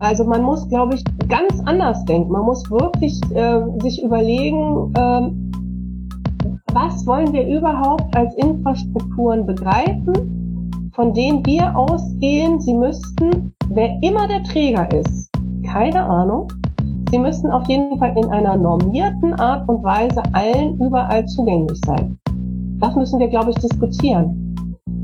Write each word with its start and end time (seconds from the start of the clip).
Also 0.00 0.22
man 0.22 0.42
muss, 0.42 0.68
glaube 0.68 0.94
ich, 0.94 1.02
ganz 1.26 1.60
anders 1.64 2.04
denken. 2.04 2.30
Man 2.30 2.44
muss 2.44 2.70
wirklich 2.70 3.20
äh, 3.34 3.60
sich 3.80 4.00
überlegen, 4.00 4.92
äh, 4.94 5.28
was 6.72 7.04
wollen 7.04 7.32
wir 7.32 7.44
überhaupt 7.48 8.16
als 8.16 8.32
Infrastrukturen 8.36 9.44
begreifen, 9.44 10.92
von 10.94 11.12
denen 11.14 11.44
wir 11.44 11.76
ausgehen, 11.76 12.60
sie 12.60 12.74
müssten, 12.74 13.52
wer 13.70 14.00
immer 14.00 14.28
der 14.28 14.44
Träger 14.44 14.88
ist, 14.92 15.30
keine 15.66 16.04
Ahnung, 16.04 16.46
sie 17.10 17.18
müssten 17.18 17.50
auf 17.50 17.68
jeden 17.68 17.98
Fall 17.98 18.16
in 18.16 18.26
einer 18.26 18.56
normierten 18.56 19.34
Art 19.34 19.68
und 19.68 19.82
Weise 19.82 20.22
allen 20.32 20.80
überall 20.80 21.26
zugänglich 21.26 21.80
sein. 21.84 22.16
Das 22.78 22.94
müssen 22.94 23.18
wir, 23.18 23.26
glaube 23.26 23.50
ich, 23.50 23.56
diskutieren. 23.56 24.54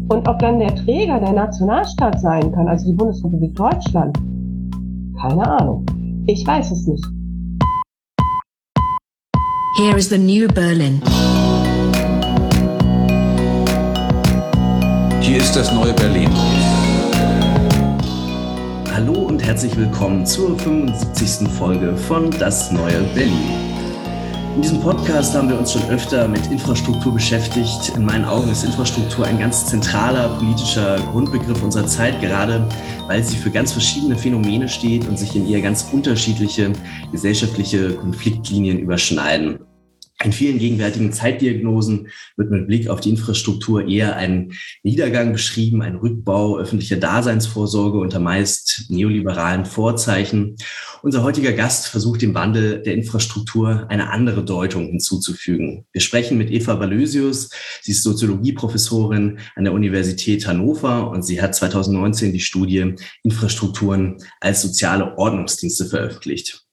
Und 0.09 0.29
ob 0.29 0.39
dann 0.39 0.61
der 0.61 0.73
Träger 0.77 1.19
der 1.19 1.33
Nationalstaat 1.33 2.21
sein 2.21 2.53
kann, 2.53 2.69
also 2.69 2.87
die 2.87 2.93
Bundesrepublik 2.93 3.57
Deutschland, 3.57 4.17
keine 5.29 5.49
Ahnung. 5.49 5.87
Ich 6.27 6.47
weiß 6.47 6.71
es 6.71 6.87
nicht. 6.87 7.05
Here 9.79 9.97
is 9.97 10.09
the 10.09 10.19
new 10.19 10.47
Berlin. 10.49 11.01
Hier 15.21 15.39
ist 15.39 15.57
das 15.57 15.73
neue 15.73 15.95
Berlin. 15.95 16.31
Hallo 18.95 19.15
und 19.15 19.43
herzlich 19.43 19.75
willkommen 19.77 20.27
zur 20.27 20.59
75. 20.59 21.49
Folge 21.49 21.97
von 21.97 22.31
Das 22.31 22.71
neue 22.71 23.03
Berlin. 23.15 23.74
In 24.55 24.63
diesem 24.63 24.81
Podcast 24.81 25.35
haben 25.35 25.49
wir 25.49 25.59
uns 25.59 25.73
schon 25.73 25.83
öfter 25.91 26.29
mit 26.29 26.47
Infrastruktur 26.47 27.13
beschäftigt. 27.13 27.93
In 27.97 28.05
meinen 28.05 28.25
Augen 28.25 28.49
ist 28.51 28.63
Infrastruktur 28.63 29.27
ein 29.27 29.41
ganz 29.41 29.67
zentraler 29.67 30.29
politischer 30.29 30.97
Grundbegriff 31.11 31.61
unserer 31.61 31.89
Zeit, 31.89 32.21
gerade 32.21 32.69
weil 33.09 33.25
sie 33.25 33.37
für 33.37 33.51
ganz 33.51 33.73
verschiedene 33.73 34.17
Phänomene 34.17 34.69
steht 34.69 35.09
und 35.09 35.19
sich 35.19 35.35
in 35.35 35.49
ihr 35.49 35.61
ganz 35.61 35.89
unterschiedliche 35.91 36.73
gesellschaftliche 37.11 37.95
Konfliktlinien 37.95 38.79
überschneiden. 38.79 39.59
In 40.23 40.33
vielen 40.33 40.59
gegenwärtigen 40.59 41.13
Zeitdiagnosen 41.13 42.09
wird 42.37 42.51
mit 42.51 42.69
Blick 42.69 42.89
auf 42.89 43.01
die 43.01 43.11
Infrastruktur 43.11 43.89
eher 43.89 44.17
ein 44.17 44.53
Niedergang 44.85 45.33
beschrieben, 45.33 45.83
ein 45.83 45.97
Rückbau 45.97 46.57
öffentlicher 46.57 46.97
Daseinsvorsorge 46.97 47.99
unter 47.99 48.21
meist 48.21 48.85
neoliberalen 48.89 49.67
Vorzeichen. 49.67 50.57
Unser 51.03 51.25
heutiger 51.25 51.53
Gast 51.53 51.89
versucht 51.89 52.23
dem 52.23 52.33
Wandel 52.33 52.81
der 52.81 52.95
Infrastruktur 52.95 53.87
eine 53.91 54.11
andere 54.11 54.45
Deutung 54.45 54.87
hinzuzufügen. 54.87 55.85
Wir 55.93 56.01
sprechen 56.01 56.39
mit 56.39 56.51
Eva 56.51 56.79
Valösius. 56.79 57.51
Sie 57.83 57.91
ist 57.91 58.05
Soziologieprofessorin 58.05 59.41
an 59.57 59.65
der 59.65 59.73
Universität 59.73 60.47
Hannover 60.47 61.11
und 61.11 61.23
sie 61.23 61.43
hat 61.43 61.57
2019 61.57 62.33
die 62.33 62.41
Studie 62.41 62.95
Infrastrukturen 63.25 64.17
als 64.41 64.63
soziale 64.63 65.19
Ordnungsdienste 65.19 65.87
veröffentlicht. 65.87 66.64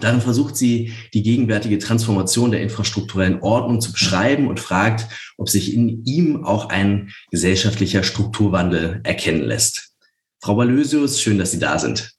Darin 0.00 0.20
versucht 0.22 0.56
sie, 0.56 0.92
die 1.12 1.22
gegenwärtige 1.22 1.78
Transformation 1.78 2.50
der 2.50 2.62
infrastrukturellen 2.62 3.40
Ordnung 3.42 3.80
zu 3.80 3.92
beschreiben 3.92 4.48
und 4.48 4.58
fragt, 4.58 5.06
ob 5.36 5.50
sich 5.50 5.74
in 5.74 6.04
ihm 6.04 6.44
auch 6.44 6.70
ein 6.70 7.10
gesellschaftlicher 7.30 8.02
Strukturwandel 8.02 9.00
erkennen 9.04 9.42
lässt. 9.42 9.92
Frau 10.40 10.56
Balösius, 10.56 11.20
schön, 11.20 11.38
dass 11.38 11.50
Sie 11.50 11.58
da 11.58 11.78
sind. 11.78 12.12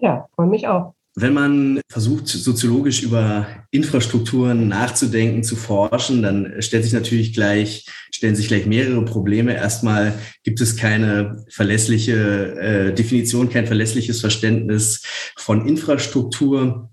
Ja, 0.00 0.26
freue 0.34 0.48
mich 0.48 0.66
auch. 0.66 0.94
Wenn 1.20 1.34
man 1.34 1.80
versucht, 1.90 2.28
soziologisch 2.28 3.02
über 3.02 3.46
Infrastrukturen 3.72 4.68
nachzudenken, 4.68 5.42
zu 5.42 5.56
forschen, 5.56 6.22
dann 6.22 6.62
stellt 6.62 6.84
sich 6.84 6.92
natürlich 6.92 7.34
gleich, 7.34 7.86
stellen 8.12 8.36
sich 8.36 8.46
gleich 8.46 8.66
mehrere 8.66 9.04
Probleme. 9.04 9.52
Erstmal 9.54 10.14
gibt 10.44 10.60
es 10.60 10.76
keine 10.76 11.44
verlässliche 11.50 12.14
äh, 12.60 12.94
Definition, 12.94 13.50
kein 13.50 13.66
verlässliches 13.66 14.20
Verständnis 14.20 15.02
von 15.36 15.66
Infrastruktur. 15.66 16.90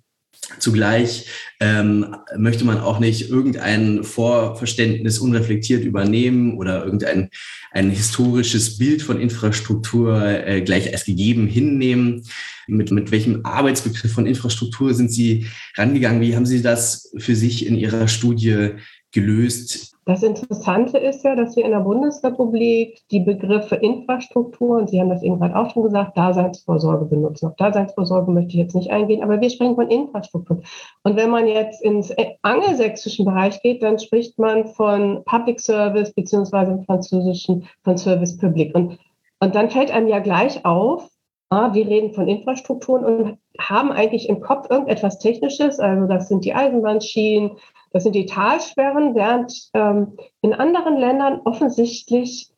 Zugleich 0.59 1.27
ähm, 1.59 2.15
möchte 2.37 2.65
man 2.65 2.79
auch 2.79 2.99
nicht 2.99 3.29
irgendein 3.29 4.03
Vorverständnis 4.03 5.19
unreflektiert 5.19 5.83
übernehmen 5.83 6.57
oder 6.57 6.83
irgendein 6.83 7.29
ein 7.71 7.89
historisches 7.89 8.77
Bild 8.77 9.01
von 9.01 9.19
Infrastruktur 9.19 10.23
äh, 10.23 10.61
gleich 10.61 10.91
als 10.93 11.05
gegeben 11.05 11.47
hinnehmen. 11.47 12.23
Mit, 12.67 12.91
mit 12.91 13.11
welchem 13.11 13.45
Arbeitsbegriff 13.45 14.13
von 14.13 14.25
Infrastruktur 14.25 14.93
sind 14.93 15.11
Sie 15.11 15.47
rangegangen? 15.75 16.21
Wie 16.21 16.35
haben 16.35 16.45
Sie 16.45 16.61
das 16.61 17.11
für 17.17 17.35
sich 17.35 17.65
in 17.65 17.75
Ihrer 17.75 18.07
Studie 18.07 18.69
gelöst? 19.11 19.94
Das 20.07 20.21
Interessante 20.21 20.99
ist 20.99 21.23
ja, 21.23 21.35
dass 21.35 21.55
wir 21.55 21.65
in 21.65 21.71
der 21.71 21.79
Bundesrepublik 21.79 23.01
die 23.09 23.21
Begriffe 23.21 23.75
Infrastruktur, 23.75 24.77
und 24.77 24.91
Sie 24.91 25.01
haben 25.01 25.09
das 25.09 25.23
eben 25.23 25.39
gerade 25.39 25.55
auch 25.55 25.71
schon 25.71 25.81
gesagt, 25.81 26.15
Daseinsvorsorge 26.15 27.05
benutzen. 27.05 27.47
Auf 27.47 27.55
Daseinsvorsorge 27.55 28.31
möchte 28.31 28.49
ich 28.49 28.57
jetzt 28.57 28.75
nicht 28.75 28.91
eingehen, 28.91 29.23
aber 29.23 29.41
wir 29.41 29.49
sprechen 29.49 29.73
von 29.73 29.89
Infrastruktur. 29.89 30.61
Und 31.01 31.15
wenn 31.15 31.31
man 31.31 31.47
jetzt 31.47 31.81
ins 31.81 32.13
angelsächsischen 32.43 33.25
Bereich 33.25 33.59
geht, 33.63 33.81
dann 33.81 33.97
spricht 33.97 34.37
man 34.37 34.67
von 34.67 35.23
Public 35.25 35.59
Service 35.59 36.13
beziehungsweise 36.13 36.73
im 36.73 36.83
Französischen 36.83 37.67
von 37.83 37.97
Service 37.97 38.37
Public. 38.37 38.75
Und, 38.75 38.99
und 39.39 39.55
dann 39.55 39.71
fällt 39.71 39.89
einem 39.89 40.07
ja 40.07 40.19
gleich 40.19 40.63
auf, 40.65 41.09
ah, 41.49 41.73
wir 41.73 41.87
reden 41.87 42.13
von 42.13 42.27
Infrastrukturen 42.27 43.05
und 43.05 43.37
haben 43.59 43.91
eigentlich 43.91 44.29
im 44.29 44.39
Kopf 44.39 44.69
irgendetwas 44.69 45.17
Technisches, 45.17 45.79
also 45.79 46.05
das 46.05 46.27
sind 46.27 46.45
die 46.45 46.53
Eisenbahnschienen, 46.53 47.57
das 47.95 48.03
sind 48.03 48.13
die 48.13 48.25
Talsperren, 48.25 49.15
während 49.15 49.69
ähm, 49.73 50.17
in 50.41 50.53
anderen 50.53 50.97
Ländern 50.97 51.39
offensichtlich 51.45 52.49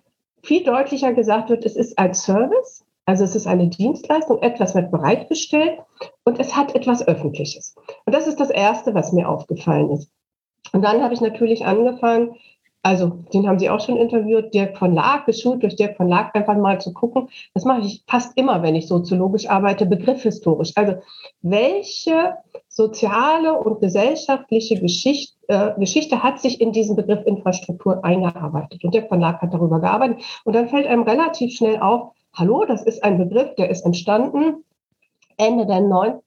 viel 0.41 0.63
deutlicher 0.63 1.13
gesagt 1.13 1.51
wird, 1.51 1.63
es 1.63 1.75
ist 1.75 1.99
ein 1.99 2.15
Service, 2.15 2.83
also 3.05 3.23
es 3.23 3.35
ist 3.35 3.45
eine 3.45 3.67
Dienstleistung, 3.67 4.41
etwas 4.41 4.73
wird 4.73 4.89
bereitgestellt 4.89 5.77
und 6.23 6.39
es 6.39 6.55
hat 6.55 6.73
etwas 6.73 7.07
Öffentliches. 7.07 7.75
Und 8.07 8.15
das 8.15 8.25
ist 8.25 8.39
das 8.39 8.49
Erste, 8.49 8.95
was 8.95 9.13
mir 9.13 9.29
aufgefallen 9.29 9.91
ist. 9.91 10.09
Und 10.73 10.81
dann 10.81 11.03
habe 11.03 11.13
ich 11.13 11.21
natürlich 11.21 11.67
angefangen, 11.67 12.35
also 12.87 13.19
den 13.33 13.49
haben 13.49 13.59
Sie 13.59 13.69
auch 13.69 13.81
schon 13.81 13.97
interviewt, 13.97 14.53
Dirk 14.53 14.77
von 14.77 14.93
Laak, 14.93 15.25
geschult 15.25 15.61
durch 15.61 15.75
Dirk 15.75 15.97
von 15.97 16.07
Laak, 16.07 16.33
einfach 16.33 16.55
mal 16.55 16.79
zu 16.79 16.93
gucken. 16.93 17.27
Das 17.53 17.65
mache 17.65 17.81
ich 17.81 18.01
fast 18.07 18.37
immer, 18.37 18.63
wenn 18.63 18.75
ich 18.75 18.87
soziologisch 18.87 19.49
arbeite, 19.49 19.85
begriffhistorisch. 19.85 20.71
Also 20.75 20.93
welche 21.41 22.37
soziale 22.69 23.59
und 23.59 23.81
gesellschaftliche 23.81 24.79
Geschichte, 24.79 25.35
äh, 25.49 25.77
Geschichte 25.77 26.23
hat 26.23 26.39
sich 26.39 26.61
in 26.61 26.71
diesen 26.71 26.95
Begriff 26.95 27.25
Infrastruktur 27.25 28.05
eingearbeitet? 28.05 28.85
Und 28.85 28.93
Dirk 28.93 29.09
von 29.09 29.19
Laak 29.19 29.41
hat 29.41 29.53
darüber 29.53 29.81
gearbeitet. 29.81 30.21
Und 30.45 30.55
dann 30.55 30.69
fällt 30.69 30.87
einem 30.87 31.03
relativ 31.03 31.53
schnell 31.57 31.81
auf, 31.81 32.13
hallo, 32.33 32.63
das 32.65 32.83
ist 32.83 33.03
ein 33.03 33.17
Begriff, 33.17 33.53
der 33.55 33.69
ist 33.69 33.85
entstanden 33.85 34.63
Ende 35.35 35.65
der 35.65 35.81
9, 35.81 36.13
ja, 36.13 36.19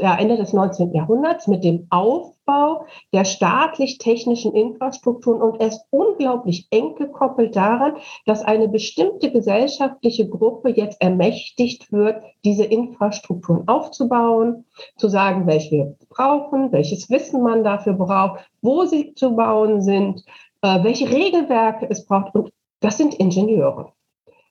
Ende 0.00 0.36
des 0.36 0.52
19. 0.52 0.92
Jahrhunderts 0.92 1.46
mit 1.46 1.64
dem 1.64 1.86
Aufbau 1.90 2.86
der 3.12 3.24
staatlich-technischen 3.24 4.54
Infrastrukturen 4.54 5.42
und 5.42 5.62
ist 5.62 5.84
unglaublich 5.90 6.66
eng 6.70 6.94
gekoppelt 6.94 7.56
daran, 7.56 7.96
dass 8.26 8.42
eine 8.42 8.68
bestimmte 8.68 9.30
gesellschaftliche 9.30 10.28
Gruppe 10.28 10.70
jetzt 10.70 11.00
ermächtigt 11.00 11.92
wird, 11.92 12.22
diese 12.44 12.64
Infrastrukturen 12.64 13.66
aufzubauen, 13.68 14.64
zu 14.96 15.08
sagen, 15.08 15.46
welche 15.46 15.70
wir 15.70 15.96
brauchen, 16.08 16.72
welches 16.72 17.10
Wissen 17.10 17.42
man 17.42 17.64
dafür 17.64 17.94
braucht, 17.94 18.40
wo 18.62 18.84
sie 18.84 19.14
zu 19.14 19.36
bauen 19.36 19.80
sind, 19.82 20.24
äh, 20.62 20.82
welche 20.82 21.10
Regelwerke 21.10 21.86
es 21.90 22.06
braucht 22.06 22.34
und 22.34 22.50
das 22.80 22.96
sind 22.96 23.14
Ingenieure. 23.14 23.92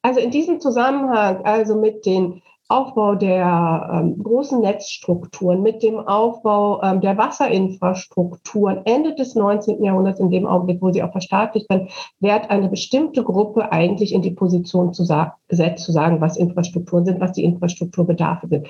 Also 0.01 0.19
in 0.19 0.31
diesem 0.31 0.59
Zusammenhang, 0.59 1.43
also 1.43 1.75
mit 1.75 2.05
den 2.05 2.41
Aufbau 2.69 3.15
der 3.15 3.89
ähm, 3.93 4.21
großen 4.21 4.59
Netzstrukturen, 4.59 5.61
mit 5.61 5.83
dem 5.83 5.99
Aufbau 5.99 6.81
ähm, 6.83 6.99
der 6.99 7.17
Wasserinfrastrukturen 7.17 8.85
Ende 8.85 9.15
des 9.15 9.35
19. 9.35 9.81
Jahrhunderts, 9.81 10.19
in 10.19 10.29
dem 10.29 10.45
Augenblick, 10.45 10.81
wo 10.81 10.91
sie 10.91 11.01
auch 11.01 11.11
verstaatlicht 11.11 11.69
werden, 11.69 11.87
wird 12.19 12.49
eine 12.49 12.67
bestimmte 12.67 13.23
Gruppe 13.23 13.71
eigentlich 13.71 14.13
in 14.13 14.21
die 14.21 14.31
Position 14.31 14.93
zu 14.93 15.03
gesetzt, 15.47 15.85
zu 15.85 15.91
sagen, 15.93 16.19
was 16.19 16.35
Infrastrukturen 16.35 17.05
sind, 17.05 17.21
was 17.21 17.31
die 17.31 17.45
Infrastrukturbedarfe 17.45 18.47
sind. 18.47 18.67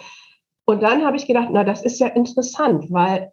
Und 0.65 0.83
dann 0.83 1.03
habe 1.03 1.17
ich 1.17 1.25
gedacht, 1.25 1.49
na, 1.51 1.63
das 1.63 1.81
ist 1.81 1.99
ja 1.99 2.07
interessant, 2.07 2.91
weil 2.91 3.31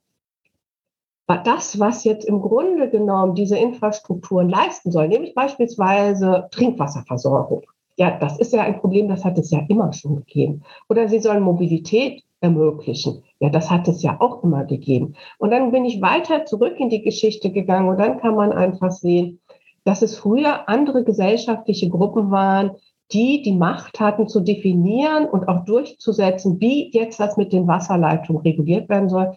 das, 1.27 1.79
was 1.79 2.05
jetzt 2.05 2.25
im 2.25 2.41
Grunde 2.41 2.89
genommen 2.89 3.35
diese 3.35 3.59
Infrastrukturen 3.59 4.49
leisten 4.49 4.93
sollen, 4.93 5.11
nämlich 5.11 5.35
beispielsweise 5.35 6.49
Trinkwasserversorgung, 6.51 7.65
ja, 7.97 8.19
das 8.19 8.39
ist 8.39 8.53
ja 8.53 8.63
ein 8.63 8.81
Problem, 8.81 9.09
das 9.09 9.25
hat 9.25 9.39
es 9.39 9.51
ja 9.51 9.61
immer 9.69 9.93
schon 9.93 10.17
gegeben. 10.17 10.63
Oder 10.89 11.09
sie 11.09 11.21
sollen 11.21 11.43
Mobilität 11.43 12.23
ermöglichen. 12.41 13.23
Ja, 13.41 13.49
das 13.49 13.71
hat 13.71 13.89
es 13.89 14.03
ja 14.03 14.21
auch 14.21 14.43
immer 14.43 14.65
gegeben. 14.65 15.15
Und 15.39 15.51
dann 15.51 15.73
bin 15.73 15.85
ich 15.85 16.03
weiter 16.03 16.45
zurück 16.45 16.75
in 16.79 16.91
die 16.91 17.03
Geschichte 17.03 17.51
gegangen 17.51 17.89
und 17.89 17.99
dann 17.99 18.19
kann 18.19 18.35
man 18.35 18.53
einfach 18.53 18.91
sehen, 18.91 19.41
dass 19.85 20.03
es 20.03 20.17
früher 20.17 20.69
andere 20.69 21.05
gesellschaftliche 21.05 21.89
Gruppen 21.89 22.31
waren, 22.31 22.73
die 23.13 23.43
die 23.43 23.53
Macht 23.53 24.01
hatten 24.01 24.29
zu 24.29 24.41
definieren 24.41 25.27
und 25.27 25.47
auch 25.47 25.65
durchzusetzen, 25.65 26.61
wie 26.61 26.91
jetzt 26.93 27.21
das 27.21 27.37
mit 27.37 27.53
den 27.53 27.67
Wasserleitungen 27.67 28.43
reguliert 28.43 28.89
werden 28.89 29.09
soll. 29.09 29.37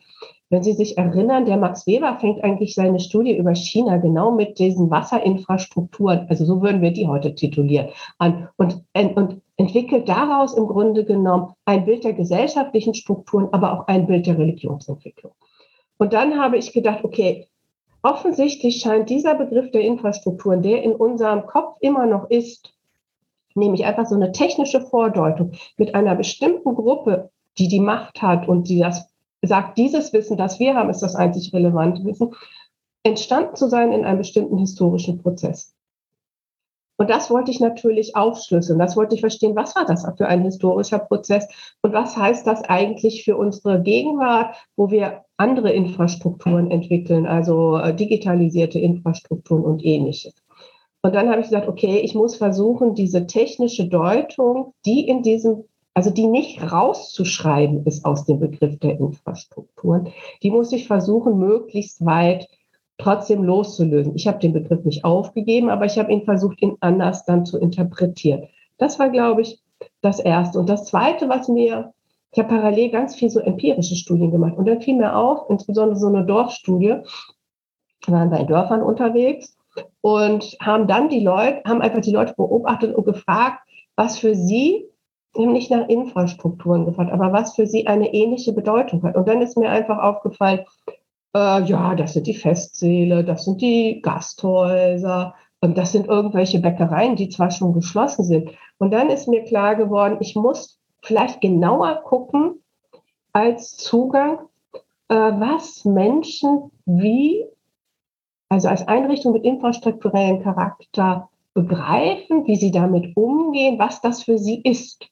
Wenn 0.49 0.63
Sie 0.63 0.73
sich 0.73 0.97
erinnern, 0.97 1.45
der 1.45 1.57
Max 1.57 1.85
Weber 1.87 2.17
fängt 2.21 2.41
eigentlich 2.41 2.73
seine 2.73 3.01
Studie 3.01 3.35
über 3.35 3.53
China 3.53 3.97
genau 3.97 4.31
mit 4.31 4.59
diesen 4.59 4.89
Wasserinfrastrukturen, 4.89 6.25
also 6.29 6.45
so 6.45 6.61
würden 6.61 6.81
wir 6.81 6.91
die 6.91 7.07
heute 7.07 7.35
titulieren, 7.35 7.89
an 8.17 8.47
und, 8.55 8.81
und 8.93 9.41
entwickelt 9.57 10.07
daraus 10.07 10.53
im 10.53 10.67
Grunde 10.67 11.03
genommen 11.03 11.53
ein 11.65 11.83
Bild 11.83 12.05
der 12.05 12.13
gesellschaftlichen 12.13 12.93
Strukturen, 12.93 13.49
aber 13.51 13.73
auch 13.73 13.87
ein 13.87 14.07
Bild 14.07 14.25
der 14.25 14.37
Religionsentwicklung. 14.37 15.33
Und 15.97 16.13
dann 16.13 16.39
habe 16.39 16.57
ich 16.57 16.71
gedacht, 16.71 17.03
okay, 17.03 17.47
offensichtlich 18.01 18.79
scheint 18.79 19.09
dieser 19.09 19.35
Begriff 19.35 19.71
der 19.71 19.81
Infrastrukturen, 19.81 20.61
der 20.61 20.81
in 20.81 20.93
unserem 20.93 21.45
Kopf 21.45 21.75
immer 21.81 22.05
noch 22.05 22.29
ist, 22.29 22.73
nämlich 23.53 23.83
einfach 23.83 24.05
so 24.05 24.15
eine 24.15 24.31
technische 24.31 24.79
Vordeutung 24.79 25.51
mit 25.75 25.93
einer 25.93 26.15
bestimmten 26.15 26.73
Gruppe, 26.75 27.31
die 27.57 27.67
die 27.67 27.81
Macht 27.81 28.21
hat 28.21 28.47
und 28.47 28.69
die 28.69 28.79
das 28.79 29.09
sagt, 29.41 29.77
dieses 29.77 30.13
Wissen, 30.13 30.37
das 30.37 30.59
wir 30.59 30.75
haben, 30.75 30.89
ist 30.89 31.01
das 31.01 31.15
einzig 31.15 31.53
relevante 31.53 32.03
Wissen, 32.05 32.33
entstanden 33.03 33.55
zu 33.55 33.69
sein 33.69 33.91
in 33.91 34.05
einem 34.05 34.19
bestimmten 34.19 34.57
historischen 34.57 35.21
Prozess. 35.21 35.73
Und 36.99 37.11
das 37.11 37.29
wollte 37.29 37.51
ich 37.51 37.59
natürlich 37.59 38.15
aufschlüsseln. 38.15 38.79
Das 38.79 38.97
wollte 38.97 39.13
ich 39.13 39.21
verstehen, 39.21 39.55
was 39.55 39.75
war 39.75 39.85
das 39.85 40.05
für 40.17 40.27
ein 40.27 40.43
historischer 40.43 40.97
Prozess 40.97 41.47
und 41.83 41.93
was 41.93 42.17
heißt 42.17 42.45
das 42.47 42.63
eigentlich 42.63 43.23
für 43.23 43.37
unsere 43.37 43.81
Gegenwart, 43.81 44.55
wo 44.75 44.89
wir 44.89 45.23
andere 45.37 45.71
Infrastrukturen 45.71 46.71
entwickeln, 46.71 47.27
also 47.27 47.77
äh, 47.77 47.95
digitalisierte 47.95 48.79
Infrastrukturen 48.79 49.63
und 49.63 49.85
ähnliches. 49.85 50.33
Und 51.03 51.13
dann 51.13 51.29
habe 51.29 51.41
ich 51.41 51.47
gesagt, 51.47 51.67
okay, 51.67 51.99
ich 51.99 52.15
muss 52.15 52.35
versuchen, 52.35 52.95
diese 52.95 53.27
technische 53.27 53.87
Deutung, 53.87 54.73
die 54.85 55.07
in 55.07 55.21
diesem, 55.21 55.65
also 55.97 56.11
die 56.11 56.27
nicht 56.27 56.61
rauszuschreiben 56.61 57.83
ist 57.87 58.05
aus 58.05 58.23
dem 58.25 58.39
Begriff 58.39 58.77
der 58.77 58.99
Infrastrukturen, 58.99 60.09
die 60.43 60.51
muss 60.51 60.71
ich 60.71 60.85
versuchen, 60.85 61.39
möglichst 61.39 62.05
weit 62.05 62.47
trotzdem 62.99 63.43
loszulösen. 63.43 64.15
Ich 64.15 64.27
habe 64.27 64.37
den 64.37 64.53
Begriff 64.53 64.85
nicht 64.85 65.03
aufgegeben, 65.03 65.71
aber 65.71 65.85
ich 65.85 65.97
habe 65.97 66.11
ihn 66.11 66.21
versucht, 66.21 66.61
ihn 66.61 66.77
anders 66.81 67.25
dann 67.25 67.47
zu 67.47 67.57
interpretieren. 67.57 68.43
Das 68.77 68.99
war, 68.99 69.09
glaube 69.09 69.41
ich, 69.41 69.59
das 70.01 70.19
Erste. 70.19 70.59
Und 70.59 70.69
das 70.69 70.85
Zweite, 70.85 71.29
was 71.29 71.47
mir, 71.47 71.91
ich 72.31 72.37
habe 72.37 72.49
parallel 72.49 72.91
ganz 72.91 73.15
viel 73.15 73.31
so 73.31 73.39
empirische 73.39 73.95
Studien 73.95 74.29
gemacht. 74.29 74.55
Und 74.55 74.67
dann 74.67 74.83
fiel 74.83 74.97
mir 74.97 75.15
auf, 75.15 75.49
insbesondere 75.49 75.97
so 75.97 76.09
eine 76.09 76.27
Dorfstudie, 76.27 76.97
waren 78.05 78.29
bei 78.29 78.43
Dörfern 78.43 78.83
unterwegs 78.83 79.57
und 80.01 80.57
haben 80.61 80.87
dann 80.87 81.09
die 81.09 81.21
Leute, 81.21 81.63
haben 81.65 81.81
einfach 81.81 82.01
die 82.01 82.11
Leute 82.11 82.35
beobachtet 82.37 82.93
und 82.93 83.05
gefragt, 83.05 83.61
was 83.95 84.19
für 84.19 84.35
sie, 84.35 84.85
nicht 85.35 85.69
nach 85.69 85.87
Infrastrukturen 85.87 86.85
gefragt, 86.85 87.11
aber 87.11 87.31
was 87.31 87.55
für 87.55 87.67
sie 87.67 87.87
eine 87.87 88.13
ähnliche 88.13 88.53
Bedeutung 88.53 89.03
hat. 89.03 89.15
Und 89.15 89.27
dann 89.27 89.41
ist 89.41 89.57
mir 89.57 89.69
einfach 89.69 89.99
aufgefallen, 89.99 90.61
äh, 91.35 91.63
ja, 91.63 91.95
das 91.95 92.13
sind 92.13 92.27
die 92.27 92.33
Festsäle, 92.33 93.23
das 93.23 93.45
sind 93.45 93.61
die 93.61 94.01
Gasthäuser 94.01 95.35
und 95.61 95.77
das 95.77 95.91
sind 95.91 96.07
irgendwelche 96.07 96.59
Bäckereien, 96.59 97.15
die 97.15 97.29
zwar 97.29 97.51
schon 97.51 97.73
geschlossen 97.73 98.23
sind. 98.23 98.51
Und 98.77 98.91
dann 98.91 99.09
ist 99.09 99.27
mir 99.27 99.43
klar 99.43 99.75
geworden, 99.75 100.17
ich 100.19 100.35
muss 100.35 100.79
vielleicht 101.01 101.41
genauer 101.41 102.01
gucken 102.03 102.63
als 103.33 103.77
Zugang, 103.77 104.39
äh, 105.09 105.15
was 105.15 105.85
Menschen 105.85 106.71
wie, 106.85 107.45
also 108.49 108.67
als 108.67 108.87
Einrichtung 108.87 109.33
mit 109.33 109.43
infrastrukturellen 109.43 110.41
Charakter 110.41 111.29
begreifen, 111.53 112.45
wie 112.47 112.55
sie 112.55 112.71
damit 112.71 113.15
umgehen, 113.15 113.79
was 113.79 114.01
das 114.01 114.23
für 114.23 114.37
sie 114.37 114.61
ist. 114.61 115.09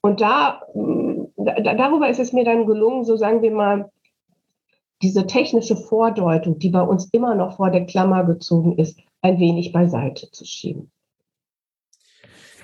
Und 0.00 0.20
da, 0.20 0.62
da 1.36 1.74
darüber 1.74 2.08
ist 2.08 2.20
es 2.20 2.32
mir 2.32 2.44
dann 2.44 2.66
gelungen, 2.66 3.04
so 3.04 3.16
sagen 3.16 3.42
wir 3.42 3.50
mal, 3.50 3.90
diese 5.02 5.26
technische 5.26 5.76
Vordeutung, 5.76 6.58
die 6.58 6.70
bei 6.70 6.82
uns 6.82 7.08
immer 7.12 7.34
noch 7.34 7.56
vor 7.56 7.70
der 7.70 7.86
Klammer 7.86 8.24
gezogen 8.24 8.78
ist, 8.78 8.98
ein 9.22 9.38
wenig 9.38 9.72
beiseite 9.72 10.30
zu 10.30 10.44
schieben. 10.44 10.90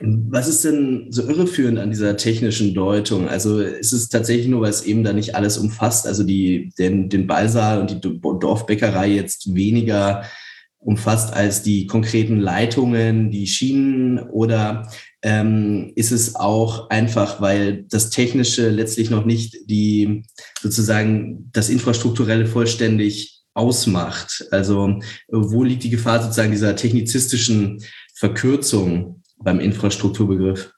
Was 0.00 0.48
ist 0.48 0.64
denn 0.64 1.06
so 1.10 1.22
irreführend 1.22 1.78
an 1.78 1.90
dieser 1.90 2.16
technischen 2.16 2.74
Deutung? 2.74 3.28
Also 3.28 3.60
ist 3.60 3.92
es 3.92 4.08
tatsächlich 4.08 4.48
nur, 4.48 4.62
weil 4.62 4.70
es 4.70 4.84
eben 4.84 5.04
da 5.04 5.12
nicht 5.12 5.36
alles 5.36 5.56
umfasst, 5.56 6.06
also 6.06 6.24
die, 6.24 6.72
den, 6.78 7.08
den 7.08 7.28
Ballsaal 7.28 7.80
und 7.80 7.90
die 8.04 8.20
Dorfbäckerei 8.20 9.08
jetzt 9.08 9.54
weniger 9.54 10.24
umfasst 10.78 11.32
als 11.32 11.62
die 11.62 11.86
konkreten 11.86 12.38
Leitungen, 12.38 13.30
die 13.30 13.46
Schienen 13.46 14.18
oder 14.18 14.88
ähm, 15.24 15.92
ist 15.96 16.12
es 16.12 16.36
auch 16.36 16.90
einfach, 16.90 17.40
weil 17.40 17.84
das 17.84 18.10
Technische 18.10 18.68
letztlich 18.68 19.10
noch 19.10 19.24
nicht 19.24 19.56
die 19.70 20.22
sozusagen 20.60 21.50
das 21.50 21.70
Infrastrukturelle 21.70 22.46
vollständig 22.46 23.42
ausmacht. 23.54 24.46
Also 24.50 25.00
wo 25.28 25.62
liegt 25.62 25.82
die 25.82 25.90
Gefahr 25.90 26.20
sozusagen 26.20 26.50
dieser 26.50 26.76
technizistischen 26.76 27.82
Verkürzung 28.14 29.22
beim 29.38 29.60
Infrastrukturbegriff? 29.60 30.72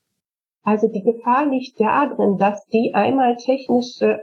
Also 0.63 0.87
die 0.89 1.03
Gefahr 1.03 1.51
liegt 1.51 1.81
darin, 1.81 2.39
dass 2.39 2.65
die 2.67 2.93
einmal 2.95 3.37
technische 3.37 4.21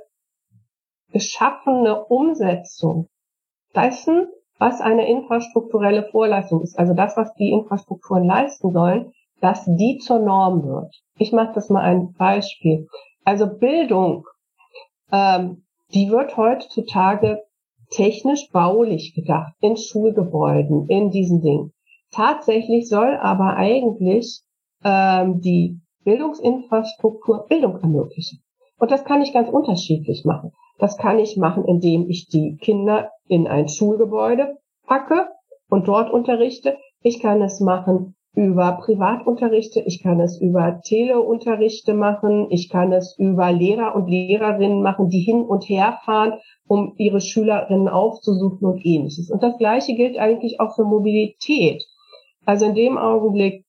geschaffene 1.11 2.05
Umsetzung 2.05 3.09
dessen, 3.75 4.27
was 4.57 4.79
eine 4.79 5.09
infrastrukturelle 5.09 6.07
Vorleistung 6.11 6.61
ist, 6.61 6.79
also 6.79 6.93
das, 6.93 7.17
was 7.17 7.33
die 7.33 7.51
Infrastrukturen 7.51 8.25
leisten 8.25 8.71
sollen, 8.71 9.11
dass 9.43 9.65
die 9.65 9.97
zur 9.97 10.19
Norm 10.19 10.63
wird. 10.63 10.95
Ich 11.17 11.33
mache 11.33 11.51
das 11.53 11.69
mal 11.69 11.81
ein 11.81 12.13
Beispiel. 12.13 12.87
Also 13.25 13.45
Bildung, 13.45 14.25
ähm, 15.11 15.65
die 15.93 16.09
wird 16.09 16.37
heutzutage 16.37 17.43
technisch 17.89 18.49
baulich 18.53 19.13
gedacht, 19.13 19.53
in 19.59 19.75
Schulgebäuden, 19.75 20.87
in 20.87 21.11
diesen 21.11 21.41
Dingen. 21.41 21.73
Tatsächlich 22.11 22.87
soll 22.87 23.17
aber 23.17 23.57
eigentlich 23.57 24.43
ähm, 24.85 25.41
die 25.41 25.77
Bildungsinfrastruktur 26.05 27.45
Bildung 27.49 27.81
ermöglichen. 27.81 28.41
Und 28.79 28.91
das 28.91 29.03
kann 29.03 29.21
ich 29.21 29.33
ganz 29.33 29.49
unterschiedlich 29.49 30.23
machen. 30.23 30.53
Das 30.79 30.97
kann 30.97 31.19
ich 31.19 31.35
machen, 31.35 31.65
indem 31.65 32.09
ich 32.09 32.27
die 32.29 32.55
Kinder 32.61 33.11
in 33.27 33.47
ein 33.47 33.67
Schulgebäude 33.67 34.55
packe 34.87 35.27
und 35.69 35.89
dort 35.89 36.11
unterrichte. 36.11 36.77
Ich 37.01 37.19
kann 37.19 37.41
es 37.41 37.59
machen, 37.59 38.15
über 38.35 38.79
Privatunterrichte, 38.83 39.81
ich 39.81 40.01
kann 40.01 40.19
es 40.19 40.41
über 40.41 40.81
Teleunterrichte 40.83 41.93
machen, 41.93 42.47
ich 42.49 42.69
kann 42.69 42.91
es 42.91 43.15
über 43.19 43.51
Lehrer 43.51 43.95
und 43.95 44.07
Lehrerinnen 44.07 44.81
machen, 44.81 45.09
die 45.09 45.19
hin 45.19 45.41
und 45.43 45.69
her 45.69 45.99
fahren, 46.03 46.33
um 46.67 46.95
ihre 46.97 47.21
Schülerinnen 47.21 47.87
aufzusuchen 47.87 48.67
und 48.67 48.85
ähnliches. 48.85 49.29
Und 49.29 49.43
das 49.43 49.57
Gleiche 49.57 49.93
gilt 49.93 50.17
eigentlich 50.17 50.59
auch 50.59 50.75
für 50.75 50.83
Mobilität. 50.83 51.83
Also 52.43 52.65
in 52.65 52.73
dem 52.73 52.97
Augenblick, 52.97 53.65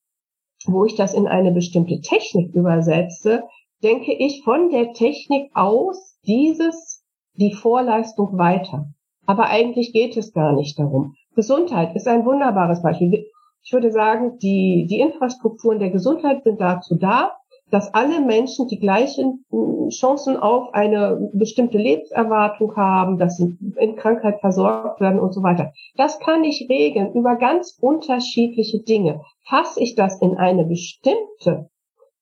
wo 0.66 0.86
ich 0.86 0.94
das 0.94 1.12
in 1.12 1.26
eine 1.26 1.52
bestimmte 1.52 2.00
Technik 2.00 2.54
übersetze, 2.54 3.42
denke 3.82 4.14
ich 4.14 4.42
von 4.44 4.70
der 4.70 4.94
Technik 4.94 5.50
aus 5.54 6.18
dieses, 6.26 7.04
die 7.34 7.52
Vorleistung 7.52 8.38
weiter. 8.38 8.86
Aber 9.26 9.48
eigentlich 9.48 9.92
geht 9.92 10.16
es 10.16 10.32
gar 10.32 10.54
nicht 10.54 10.78
darum. 10.78 11.14
Gesundheit 11.34 11.94
ist 11.96 12.08
ein 12.08 12.24
wunderbares 12.24 12.82
Beispiel. 12.82 13.26
Ich 13.64 13.72
würde 13.72 13.90
sagen, 13.90 14.38
die, 14.38 14.86
die 14.88 15.00
Infrastrukturen 15.00 15.78
der 15.78 15.90
Gesundheit 15.90 16.44
sind 16.44 16.60
dazu 16.60 16.96
da, 16.96 17.32
dass 17.70 17.92
alle 17.94 18.20
Menschen 18.20 18.68
die 18.68 18.78
gleichen 18.78 19.44
hm, 19.50 19.88
Chancen 19.88 20.36
auf 20.36 20.74
eine 20.74 21.30
bestimmte 21.32 21.78
Lebenserwartung 21.78 22.76
haben, 22.76 23.18
dass 23.18 23.36
sie 23.36 23.56
in 23.76 23.96
Krankheit 23.96 24.40
versorgt 24.40 25.00
werden 25.00 25.18
und 25.18 25.32
so 25.32 25.42
weiter. 25.42 25.72
Das 25.96 26.18
kann 26.20 26.44
ich 26.44 26.66
regeln 26.68 27.12
über 27.14 27.36
ganz 27.36 27.76
unterschiedliche 27.80 28.80
Dinge. 28.80 29.22
Fasse 29.48 29.82
ich 29.82 29.94
das 29.94 30.20
in 30.20 30.36
eine 30.36 30.64
bestimmte 30.64 31.70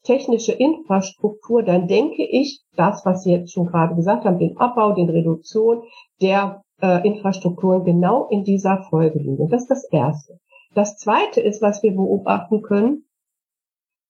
technische 0.05 0.53
Infrastruktur, 0.53 1.63
dann 1.63 1.87
denke 1.87 2.25
ich, 2.25 2.63
das, 2.77 3.05
was 3.05 3.23
Sie 3.23 3.33
jetzt 3.33 3.53
schon 3.53 3.67
gerade 3.67 3.95
gesagt 3.95 4.25
haben, 4.25 4.39
den 4.39 4.57
Abbau, 4.57 4.93
den 4.93 5.09
Reduktion 5.09 5.83
der 6.21 6.63
äh, 6.81 7.07
Infrastrukturen 7.07 7.85
genau 7.85 8.29
in 8.29 8.43
dieser 8.43 8.83
Folge 8.91 9.19
liegen. 9.19 9.49
Das 9.49 9.63
ist 9.63 9.71
das 9.71 9.85
Erste. 9.93 10.39
Das 10.75 10.97
zweite 10.97 11.41
ist, 11.41 11.61
was 11.61 11.83
wir 11.83 11.93
beobachten 11.93 12.63
können, 12.63 13.05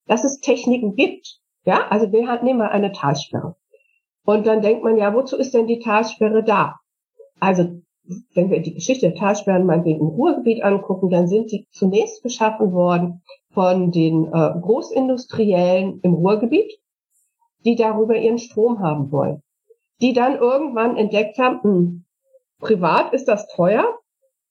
dass 0.06 0.24
es 0.24 0.40
Techniken 0.40 0.94
gibt. 0.94 1.40
Ja, 1.64 1.88
also 1.88 2.12
wir 2.12 2.28
haben, 2.28 2.44
nehmen 2.44 2.58
mal 2.58 2.68
eine 2.68 2.92
Talsperre. 2.92 3.56
Und 4.24 4.46
dann 4.46 4.62
denkt 4.62 4.84
man, 4.84 4.96
ja, 4.96 5.14
wozu 5.14 5.36
ist 5.36 5.54
denn 5.54 5.66
die 5.66 5.80
Talsperre 5.80 6.44
da? 6.44 6.76
Also, 7.40 7.82
wenn 8.34 8.50
wir 8.50 8.60
die 8.60 8.74
Geschichte 8.74 9.10
der 9.10 9.18
Talsperren 9.18 9.66
mal 9.66 9.86
im 9.86 10.00
Ruhrgebiet 10.00 10.62
angucken, 10.62 11.10
dann 11.10 11.28
sind 11.28 11.50
die 11.50 11.66
zunächst 11.70 12.22
geschaffen 12.22 12.72
worden 12.72 13.22
von 13.52 13.90
den 13.90 14.26
äh, 14.26 14.60
Großindustriellen 14.60 16.00
im 16.02 16.14
Ruhrgebiet, 16.14 16.72
die 17.64 17.76
darüber 17.76 18.16
ihren 18.16 18.38
Strom 18.38 18.80
haben 18.80 19.10
wollen. 19.10 19.42
Die 20.00 20.12
dann 20.12 20.36
irgendwann 20.36 20.96
entdeckt 20.96 21.38
haben, 21.38 21.56
mh, 21.56 21.62
hm, 21.62 22.04
privat 22.60 23.12
ist 23.12 23.26
das 23.26 23.48
teuer, 23.48 23.84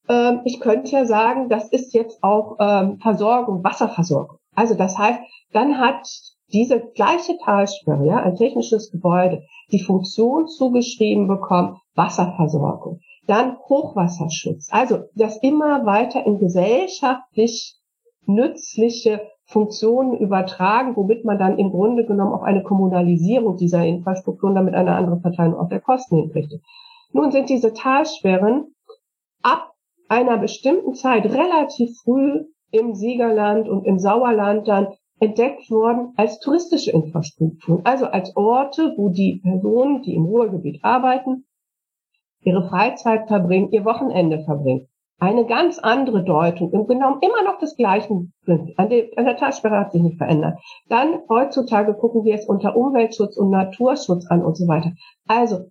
ähm, 0.09 0.41
ich 0.45 0.59
könnte 0.59 0.91
ja 0.91 1.05
sagen, 1.05 1.49
das 1.49 1.69
ist 1.69 1.93
jetzt 1.93 2.23
auch 2.23 2.57
ähm, 2.59 2.99
Versorgung, 2.99 3.63
Wasserversorgung. 3.63 4.37
Also 4.55 4.75
das 4.75 4.97
heißt, 4.97 5.19
dann 5.53 5.79
hat 5.79 6.07
diese 6.51 6.81
gleiche 6.95 7.37
Talsperre, 7.37 8.05
ja, 8.05 8.17
ein 8.17 8.35
technisches 8.35 8.91
Gebäude, 8.91 9.43
die 9.71 9.83
Funktion 9.83 10.47
zugeschrieben 10.47 11.27
bekommen, 11.27 11.77
Wasserversorgung, 11.95 12.99
dann 13.27 13.57
Hochwasserschutz. 13.69 14.67
Also 14.71 15.03
das 15.15 15.37
immer 15.37 15.85
weiter 15.85 16.25
in 16.25 16.39
gesellschaftlich 16.39 17.77
nützliche 18.25 19.21
Funktionen 19.45 20.17
übertragen, 20.17 20.95
womit 20.95 21.25
man 21.25 21.37
dann 21.37 21.57
im 21.57 21.71
Grunde 21.71 22.05
genommen 22.05 22.33
auch 22.33 22.43
eine 22.43 22.63
Kommunalisierung 22.63 23.57
dieser 23.57 23.85
Infrastrukturen, 23.85 24.55
damit 24.55 24.73
eine 24.73 24.95
andere 24.95 25.19
Verteilung 25.19 25.55
auch 25.55 25.69
der 25.69 25.81
Kosten 25.81 26.17
hinkriegt. 26.17 26.53
Nun 27.11 27.31
sind 27.31 27.49
diese 27.49 27.73
Talsperren 27.73 28.73
ab 29.41 29.70
einer 30.11 30.37
bestimmten 30.37 30.93
Zeit 30.93 31.25
relativ 31.25 31.97
früh 32.03 32.45
im 32.71 32.93
Siegerland 32.93 33.69
und 33.69 33.85
im 33.85 33.97
Sauerland 33.97 34.67
dann 34.67 34.87
entdeckt 35.19 35.69
worden 35.71 36.13
als 36.17 36.39
touristische 36.39 36.91
Infrastruktur, 36.91 37.81
also 37.85 38.05
als 38.07 38.35
Orte, 38.35 38.93
wo 38.97 39.09
die 39.09 39.39
Personen, 39.41 40.01
die 40.01 40.15
im 40.15 40.25
Ruhrgebiet 40.25 40.83
arbeiten, 40.83 41.45
ihre 42.41 42.67
Freizeit 42.67 43.27
verbringen, 43.27 43.71
ihr 43.71 43.85
Wochenende 43.85 44.43
verbringen 44.43 44.87
eine 45.21 45.45
ganz 45.45 45.77
andere 45.77 46.23
Deutung, 46.23 46.73
im 46.73 46.87
genommen 46.87 47.19
immer 47.21 47.43
noch 47.43 47.59
das 47.59 47.75
Gleiche 47.75 48.07
sind. 48.41 48.79
An, 48.79 48.89
der, 48.89 49.05
an 49.17 49.25
der 49.25 49.37
Talsperre 49.37 49.77
hat 49.77 49.91
sich 49.91 50.01
nicht 50.01 50.17
verändert. 50.17 50.59
Dann 50.89 51.19
heutzutage 51.29 51.93
gucken 51.93 52.25
wir 52.25 52.33
es 52.33 52.47
unter 52.47 52.75
Umweltschutz 52.75 53.37
und 53.37 53.51
Naturschutz 53.51 54.25
an 54.25 54.43
und 54.43 54.57
so 54.57 54.67
weiter. 54.67 54.93
Also, 55.27 55.69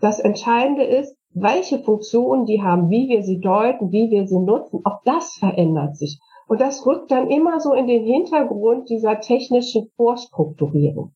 das 0.00 0.20
Entscheidende 0.20 0.84
ist, 0.84 1.16
welche 1.32 1.78
Funktionen 1.80 2.46
die 2.46 2.62
haben, 2.62 2.90
wie 2.90 3.08
wir 3.08 3.22
sie 3.22 3.40
deuten, 3.40 3.92
wie 3.92 4.10
wir 4.10 4.26
sie 4.26 4.38
nutzen, 4.38 4.80
auch 4.84 5.00
das 5.04 5.34
verändert 5.34 5.96
sich. 5.96 6.18
Und 6.48 6.60
das 6.60 6.84
rückt 6.84 7.10
dann 7.12 7.30
immer 7.30 7.60
so 7.60 7.72
in 7.72 7.86
den 7.86 8.04
Hintergrund 8.04 8.88
dieser 8.90 9.20
technischen 9.20 9.90
Vorstrukturierung. 9.96 11.12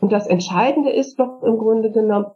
Und 0.00 0.12
das 0.12 0.26
Entscheidende 0.26 0.90
ist 0.90 1.18
doch 1.18 1.42
im 1.42 1.58
Grunde 1.58 1.92
genommen, 1.92 2.26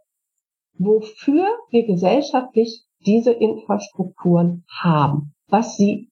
wofür 0.77 1.47
wir 1.71 1.85
gesellschaftlich 1.85 2.85
diese 3.05 3.31
Infrastrukturen 3.31 4.63
haben, 4.69 5.33
was 5.49 5.75
sie 5.75 6.09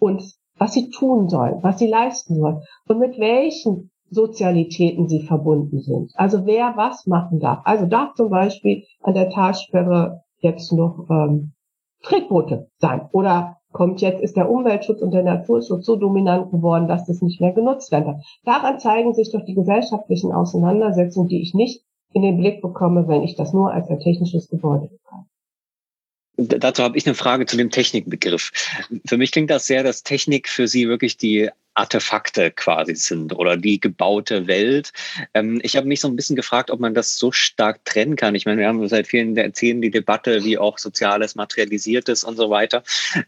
uns, 0.00 0.40
was 0.56 0.72
sie 0.74 0.90
tun 0.90 1.28
sollen, 1.28 1.62
was 1.62 1.78
sie 1.78 1.86
leisten 1.86 2.36
sollen 2.36 2.62
und 2.88 2.98
mit 2.98 3.18
welchen 3.18 3.90
Sozialitäten 4.10 5.08
sie 5.08 5.22
verbunden 5.22 5.80
sind. 5.80 6.10
Also 6.14 6.46
wer 6.46 6.76
was 6.76 7.06
machen 7.06 7.40
darf. 7.40 7.60
Also 7.64 7.86
darf 7.86 8.14
zum 8.14 8.30
Beispiel 8.30 8.84
an 9.02 9.14
der 9.14 9.30
Talsperre 9.30 10.22
jetzt 10.40 10.72
noch 10.72 11.06
ähm, 11.10 11.52
Tretboote 12.02 12.68
sein 12.78 13.08
oder 13.12 13.58
kommt 13.72 14.00
jetzt, 14.00 14.22
ist 14.22 14.36
der 14.36 14.50
Umweltschutz 14.50 15.02
und 15.02 15.10
der 15.10 15.22
Naturschutz 15.22 15.84
so 15.84 15.96
dominant 15.96 16.50
geworden, 16.50 16.88
dass 16.88 17.06
das 17.06 17.20
nicht 17.20 17.40
mehr 17.40 17.52
genutzt 17.52 17.92
werden 17.92 18.04
kann. 18.04 18.22
Daran 18.44 18.80
zeigen 18.80 19.14
sich 19.14 19.30
doch 19.30 19.44
die 19.44 19.54
gesellschaftlichen 19.54 20.32
Auseinandersetzungen, 20.32 21.28
die 21.28 21.42
ich 21.42 21.54
nicht 21.54 21.84
in 22.12 22.22
den 22.22 22.38
Blick 22.38 22.62
bekomme, 22.62 23.06
wenn 23.08 23.22
ich 23.22 23.36
das 23.36 23.52
nur 23.52 23.72
als 23.72 23.88
ein 23.90 24.00
technisches 24.00 24.48
Gebäude 24.48 24.88
bekomme. 24.88 25.26
Dazu 26.38 26.84
habe 26.84 26.96
ich 26.96 27.04
eine 27.04 27.16
Frage 27.16 27.46
zu 27.46 27.56
dem 27.56 27.70
Technikbegriff. 27.70 28.52
Für 29.06 29.16
mich 29.16 29.32
klingt 29.32 29.50
das 29.50 29.66
sehr, 29.66 29.82
dass 29.82 30.04
Technik 30.04 30.48
für 30.48 30.68
Sie 30.68 30.88
wirklich 30.88 31.16
die 31.16 31.50
Artefakte 31.78 32.50
quasi 32.50 32.96
sind 32.96 33.32
oder 33.32 33.56
die 33.56 33.78
gebaute 33.78 34.48
Welt. 34.48 34.92
Ähm, 35.32 35.60
ich 35.62 35.76
habe 35.76 35.86
mich 35.86 36.00
so 36.00 36.08
ein 36.08 36.16
bisschen 36.16 36.34
gefragt, 36.34 36.70
ob 36.70 36.80
man 36.80 36.92
das 36.92 37.16
so 37.16 37.30
stark 37.30 37.84
trennen 37.84 38.16
kann. 38.16 38.34
Ich 38.34 38.46
meine, 38.46 38.60
wir 38.60 38.66
haben 38.66 38.86
seit 38.88 39.06
vielen 39.06 39.36
Jahrzehnten 39.36 39.82
die 39.82 39.90
Debatte, 39.90 40.44
wie 40.44 40.58
auch 40.58 40.78
Soziales 40.78 41.36
materialisiertes 41.36 42.24
und 42.24 42.36
so 42.36 42.50
weiter. 42.50 42.82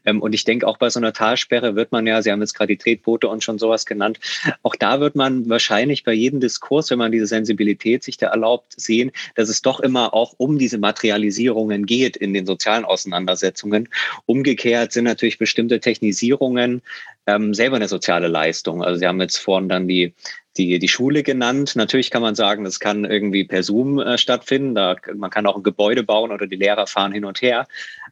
Ähm, 0.05 0.21
und 0.21 0.33
ich 0.33 0.45
denke, 0.45 0.67
auch 0.67 0.79
bei 0.79 0.91
so 0.91 0.99
einer 0.99 1.13
Talsperre 1.13 1.77
wird 1.77 1.93
man 1.93 2.07
ja, 2.07 2.23
Sie 2.23 2.33
haben 2.33 2.41
jetzt 2.41 2.55
gerade 2.55 2.75
die 2.75 2.77
Tretboote 2.77 3.29
und 3.29 3.45
schon 3.45 3.59
sowas 3.59 3.87
genannt, 3.87 4.19
auch 4.63 4.75
da 4.75 5.01
wird 5.01 5.15
man 5.15 5.49
wahrscheinlich 5.49 6.03
bei 6.03 6.13
jedem 6.13 6.41
Diskurs, 6.41 6.91
wenn 6.91 6.99
man 6.99 7.13
diese 7.13 7.27
Sensibilität 7.27 8.03
sich 8.03 8.17
da 8.17 8.29
erlaubt, 8.29 8.75
sehen, 8.77 9.13
dass 9.37 9.49
es 9.49 9.63
doch 9.63 9.79
immer 9.79 10.13
auch 10.13 10.35
um 10.39 10.59
diese 10.59 10.79
Materialisierungen 10.79 11.87
geht 11.87 12.17
in 12.17 12.35
den 12.35 12.47
sozialen 12.47 12.85
Auseinandersetzungen. 12.85 13.89
Umgekehrt 14.27 14.93
sind 14.93 15.05
natürlich 15.05 15.39
bestimmte 15.39 15.79
Technisierungen 15.79 16.83
ähm, 17.27 17.55
selber 17.55 17.77
eine 17.77 17.89
soziale 17.89 18.29
Leistung. 18.29 18.83
Also 18.83 18.99
Sie 18.99 19.07
haben 19.07 19.21
jetzt 19.21 19.39
vorhin 19.39 19.69
dann 19.69 19.89
die, 19.89 20.15
die, 20.57 20.79
die 20.79 20.89
Schule 20.89 21.23
genannt. 21.23 21.77
Natürlich 21.77 22.11
kann 22.11 22.23
man 22.23 22.35
sagen, 22.35 22.65
das 22.65 22.81
kann 22.81 23.05
irgendwie 23.05 23.45
per 23.45 23.63
Zoom 23.63 23.99
äh, 23.99 24.19
stattfinden. 24.19 24.75
Da, 24.75 24.97
man 25.15 25.31
kann 25.31 25.47
auch 25.47 25.57
ein 25.57 25.63
Gebäude 25.63 26.03
bauen 26.03 26.33
oder 26.33 26.47
die 26.47 26.57
Lehrer 26.57 26.87
fahren 26.87 27.13
hin 27.13 27.25
und 27.25 27.43
her. 27.43 27.67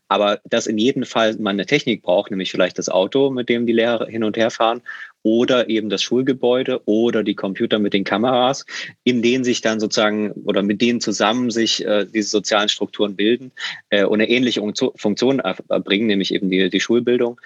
Aber 0.09 0.41
dass 0.45 0.67
in 0.67 0.79
jedem 0.79 1.05
Fall 1.05 1.37
man 1.39 1.57
eine 1.57 1.67
Technik 1.67 2.03
braucht, 2.03 2.31
nämlich 2.31 2.51
vielleicht 2.51 2.79
das 2.79 2.89
Auto, 2.89 3.31
mit 3.31 3.49
dem 3.49 3.67
die 3.67 3.73
Lehrer 3.73 4.07
hin 4.07 4.25
und 4.25 4.37
her 4.37 4.51
fahren 4.51 4.83
oder 5.23 5.69
eben 5.69 5.89
das 5.91 6.03
Schulgebäude 6.03 6.81
oder 6.87 7.23
die 7.23 7.35
Computer 7.35 7.79
mit 7.79 7.93
den 7.93 8.05
Kameras, 8.05 8.65
in 9.05 9.23
denen 9.23 9.45
sich 9.45 9.61
dann 9.61 9.81
sozusagen 9.81 10.33
oder 10.45 10.63
mit 10.63 10.81
denen 10.81 11.01
zusammen 11.01 11.51
sich 11.51 11.85
äh, 11.85 12.07
diese 12.07 12.29
sozialen 12.29 12.69
Strukturen 12.69 13.17
bilden 13.17 13.53
äh, 13.91 14.05
und 14.05 14.21
eine 14.21 14.29
ähnliche 14.31 14.63
Funktion 14.97 15.41
erbringen, 15.41 16.07
nämlich 16.07 16.33
eben 16.33 16.51
die, 16.51 16.71
die 16.71 16.81
Schulbildung. 16.81 17.41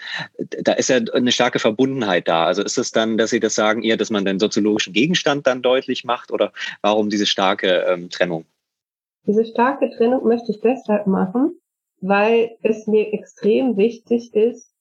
Da 0.62 0.73
ist 0.73 0.91
ja 0.91 0.97
eine 0.97 1.33
starke 1.33 1.59
Verbundenheit 1.59 2.29
da. 2.29 2.45
Also 2.47 2.62
ist 2.62 2.79
es 2.79 2.93
dann, 2.93 3.19
dass 3.19 3.31
Sie 3.31 3.41
das 3.41 3.55
sagen, 3.55 3.83
eher, 3.83 3.97
dass 3.97 4.11
man 4.11 4.25
den 4.25 4.38
soziologischen 4.38 4.93
Gegenstand 4.93 5.47
dann 5.47 5.62
deutlich 5.62 6.05
macht 6.05 6.31
oder 6.31 6.52
warum 6.83 7.11
diese 7.11 7.26
starke 7.26 7.85
ähm, 7.88 8.11
Trennung? 8.11 8.45
Diese 9.26 9.45
starke 9.45 9.91
Trennung 9.97 10.26
möchte 10.26 10.50
ich 10.50 10.61
deshalb 10.61 11.07
machen, 11.07 11.59
weil 12.00 12.57
es 12.62 12.87
mir 12.87 13.12
extrem 13.12 13.76
wichtig 13.76 14.35
ist, 14.35 14.72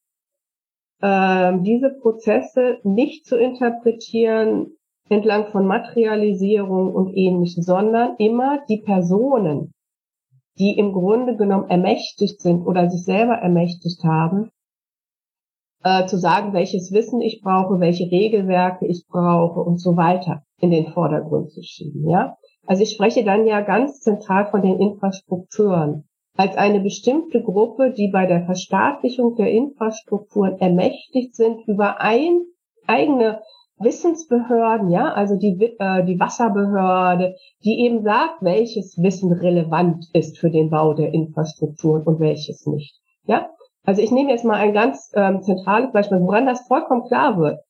ähm, 1.02 1.64
diese 1.64 1.90
Prozesse 1.90 2.78
nicht 2.84 3.26
zu 3.26 3.36
interpretieren 3.36 4.76
entlang 5.08 5.48
von 5.48 5.66
Materialisierung 5.66 6.94
und 6.94 7.14
ähnlichem, 7.14 7.62
sondern 7.62 8.16
immer 8.18 8.60
die 8.68 8.78
Personen, 8.78 9.72
die 10.58 10.78
im 10.78 10.92
Grunde 10.92 11.36
genommen 11.36 11.68
ermächtigt 11.68 12.40
sind 12.40 12.64
oder 12.64 12.88
sich 12.88 13.04
selber 13.04 13.34
ermächtigt 13.34 14.04
haben, 14.04 14.50
äh, 15.82 16.06
zu 16.06 16.18
sagen, 16.18 16.52
welches 16.52 16.92
Wissen 16.92 17.20
ich 17.20 17.40
brauche, 17.42 17.80
welche 17.80 18.10
Regelwerke 18.10 18.86
ich 18.86 19.06
brauche 19.08 19.60
und 19.60 19.78
so 19.78 19.96
weiter 19.96 20.44
in 20.60 20.70
den 20.70 20.92
Vordergrund 20.92 21.50
zu 21.50 21.62
schieben, 21.62 22.08
ja. 22.08 22.36
Also 22.64 22.84
ich 22.84 22.92
spreche 22.92 23.24
dann 23.24 23.46
ja 23.46 23.60
ganz 23.60 24.00
zentral 24.00 24.46
von 24.46 24.62
den 24.62 24.78
Infrastrukturen 24.78 26.04
als 26.36 26.56
eine 26.56 26.80
bestimmte 26.80 27.42
Gruppe, 27.42 27.92
die 27.92 28.08
bei 28.08 28.26
der 28.26 28.44
Verstaatlichung 28.44 29.36
der 29.36 29.50
Infrastrukturen 29.50 30.58
ermächtigt 30.58 31.34
sind, 31.34 31.66
über 31.66 32.00
ein, 32.00 32.42
eigene 32.86 33.40
Wissensbehörden, 33.78 34.90
ja, 34.90 35.12
also 35.12 35.36
die, 35.36 35.56
äh, 35.78 36.04
die 36.04 36.18
Wasserbehörde, 36.18 37.36
die 37.64 37.80
eben 37.80 38.02
sagt, 38.02 38.42
welches 38.42 38.96
Wissen 38.98 39.32
relevant 39.32 40.06
ist 40.12 40.38
für 40.38 40.50
den 40.50 40.68
Bau 40.70 40.94
der 40.94 41.12
Infrastrukturen 41.12 42.02
und 42.04 42.18
welches 42.20 42.66
nicht. 42.66 42.98
Ja, 43.24 43.50
also 43.84 44.00
ich 44.00 44.12
nehme 44.12 44.30
jetzt 44.30 44.44
mal 44.44 44.56
ein 44.56 44.72
ganz 44.72 45.10
ähm, 45.14 45.42
zentrales 45.42 45.92
Beispiel, 45.92 46.20
woran 46.20 46.46
das 46.46 46.66
vollkommen 46.66 47.06
klar 47.08 47.36
wird. 47.38 47.60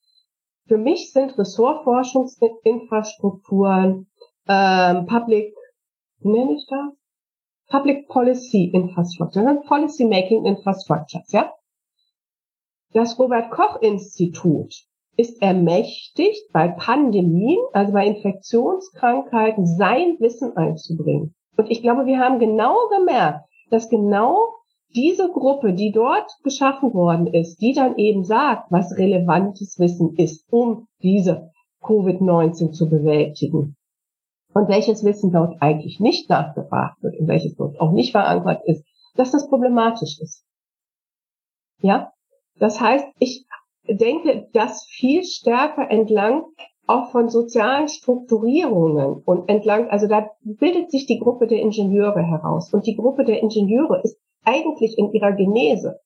Für 0.68 0.78
mich 0.78 1.12
sind 1.12 1.36
Ressortforschungsinfrastrukturen, 1.38 4.06
ähm, 4.48 5.06
Public, 5.06 5.52
nenne 6.20 6.54
ich 6.54 6.64
das? 6.68 7.01
Public 7.72 8.06
Policy 8.08 8.64
Infrastructure, 8.74 9.42
ne? 9.42 9.62
Policy 9.66 10.04
Making 10.04 10.44
Infrastructures, 10.44 11.32
ja. 11.32 11.50
Das 12.92 13.18
Robert 13.18 13.50
Koch 13.50 13.80
Institut 13.80 14.74
ist 15.16 15.40
ermächtigt, 15.40 16.52
bei 16.52 16.68
Pandemien, 16.68 17.58
also 17.72 17.94
bei 17.94 18.06
Infektionskrankheiten, 18.06 19.64
sein 19.64 20.18
Wissen 20.20 20.54
einzubringen. 20.54 21.34
Und 21.56 21.70
ich 21.70 21.80
glaube, 21.80 22.04
wir 22.04 22.18
haben 22.18 22.38
genau 22.38 22.76
gemerkt, 22.94 23.48
dass 23.70 23.88
genau 23.88 24.48
diese 24.94 25.30
Gruppe, 25.30 25.72
die 25.72 25.92
dort 25.92 26.30
geschaffen 26.42 26.92
worden 26.92 27.26
ist, 27.26 27.62
die 27.62 27.72
dann 27.72 27.96
eben 27.96 28.24
sagt, 28.24 28.70
was 28.70 28.98
relevantes 28.98 29.78
Wissen 29.78 30.16
ist, 30.16 30.44
um 30.52 30.88
diese 31.02 31.50
Covid-19 31.80 32.72
zu 32.72 32.90
bewältigen, 32.90 33.76
und 34.54 34.68
welches 34.68 35.04
Wissen 35.04 35.32
dort 35.32 35.60
eigentlich 35.60 36.00
nicht 36.00 36.28
nachgefragt 36.28 37.02
wird 37.02 37.18
und 37.18 37.28
welches 37.28 37.56
dort 37.56 37.80
auch 37.80 37.92
nicht 37.92 38.12
verankert 38.12 38.62
ist, 38.66 38.84
dass 39.14 39.30
das 39.30 39.48
problematisch 39.48 40.20
ist. 40.20 40.44
Ja, 41.80 42.12
das 42.58 42.80
heißt, 42.80 43.06
ich 43.18 43.46
denke, 43.88 44.48
dass 44.52 44.84
viel 44.84 45.24
stärker 45.24 45.90
entlang 45.90 46.44
auch 46.86 47.10
von 47.10 47.28
sozialen 47.28 47.88
Strukturierungen 47.88 49.22
und 49.24 49.48
entlang, 49.48 49.88
also 49.88 50.06
da 50.06 50.30
bildet 50.42 50.90
sich 50.90 51.06
die 51.06 51.18
Gruppe 51.18 51.46
der 51.46 51.60
Ingenieure 51.60 52.22
heraus. 52.22 52.72
Und 52.72 52.86
die 52.86 52.96
Gruppe 52.96 53.24
der 53.24 53.40
Ingenieure 53.40 54.00
ist 54.02 54.18
eigentlich 54.44 54.98
in 54.98 55.12
ihrer 55.12 55.32
Genese 55.32 56.00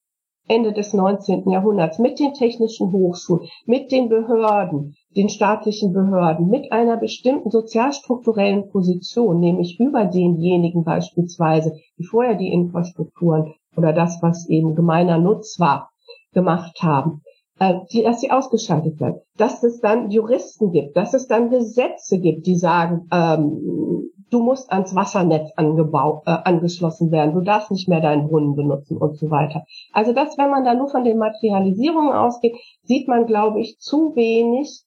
Ende 0.48 0.72
des 0.72 0.92
19. 0.92 1.48
Jahrhunderts 1.50 1.98
mit 1.98 2.20
den 2.20 2.34
technischen 2.34 2.92
Hochschulen, 2.92 3.48
mit 3.64 3.90
den 3.90 4.08
Behörden, 4.08 4.94
den 5.16 5.28
staatlichen 5.28 5.92
Behörden, 5.92 6.49
mit 6.49 6.70
einer 6.73 6.99
bestimmten 6.99 7.50
sozialstrukturellen 7.50 8.68
Position, 8.68 9.40
nämlich 9.40 9.80
über 9.80 10.04
denjenigen 10.04 10.85
beispielsweise, 10.85 11.73
die 11.99 12.04
vorher 12.04 12.35
die 12.35 12.52
Infrastrukturen 12.52 13.54
oder 13.76 13.92
das, 13.92 14.18
was 14.23 14.49
eben 14.49 14.75
gemeiner 14.75 15.18
Nutz 15.18 15.58
war, 15.58 15.90
gemacht 16.32 16.82
haben. 16.82 17.23
äh, 17.58 17.75
die, 17.92 18.02
dass 18.02 18.20
sie 18.20 18.30
ausgeschaltet 18.30 19.00
werden, 19.00 19.20
dass 19.37 19.62
es 19.62 19.80
dann 19.80 20.11
Juristen 20.11 20.73
gibt, 20.73 20.96
dass 20.96 21.14
es 21.14 21.26
dann 21.26 21.50
Gesetze 21.50 22.20
gibt, 22.20 22.46
die 22.46 22.56
sagen, 22.56 23.08
ähm, 23.12 24.11
du 24.30 24.42
musst 24.42 24.70
ans 24.73 24.94
Wassernetz 24.94 25.52
angebaut, 25.56 26.23
äh, 26.26 26.37
angeschlossen 26.44 27.11
werden, 27.11 27.35
du 27.35 27.40
darfst 27.40 27.70
nicht 27.70 27.88
mehr 27.88 28.00
deinen 28.00 28.28
Brunnen 28.28 28.56
benutzen 28.56 28.96
und 28.96 29.16
so 29.16 29.30
weiter. 29.30 29.64
Also 29.92 30.12
das, 30.12 30.37
wenn 30.37 30.50
man 30.50 30.64
da 30.64 30.75
nur 30.75 30.88
von 30.88 31.04
den 31.04 31.18
Materialisierungen 31.18 32.12
ausgeht, 32.12 32.56
sieht 32.82 33.08
man, 33.08 33.26
glaube 33.26 33.61
ich, 33.61 33.78
zu 33.78 34.14
wenig, 34.16 34.82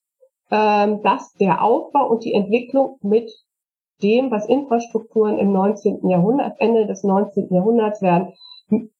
dass 0.50 1.32
der 1.34 1.62
Aufbau 1.62 2.08
und 2.08 2.24
die 2.24 2.34
Entwicklung 2.34 2.98
mit 3.02 3.30
dem, 4.02 4.30
was 4.30 4.48
Infrastrukturen 4.48 5.38
im 5.38 5.52
19. 5.52 6.08
Jahrhundert, 6.08 6.56
Ende 6.58 6.86
des 6.86 7.04
19. 7.04 7.48
Jahrhunderts 7.54 8.02
werden, 8.02 8.32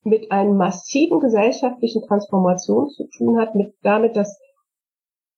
mit 0.03 0.31
einem 0.33 0.57
massiven 0.57 1.21
gesellschaftlichen 1.21 2.03
Transformation 2.03 2.89
zu 2.89 3.09
tun 3.17 3.39
hat, 3.39 3.55
mit 3.55 3.75
damit, 3.83 4.17
dass 4.17 4.39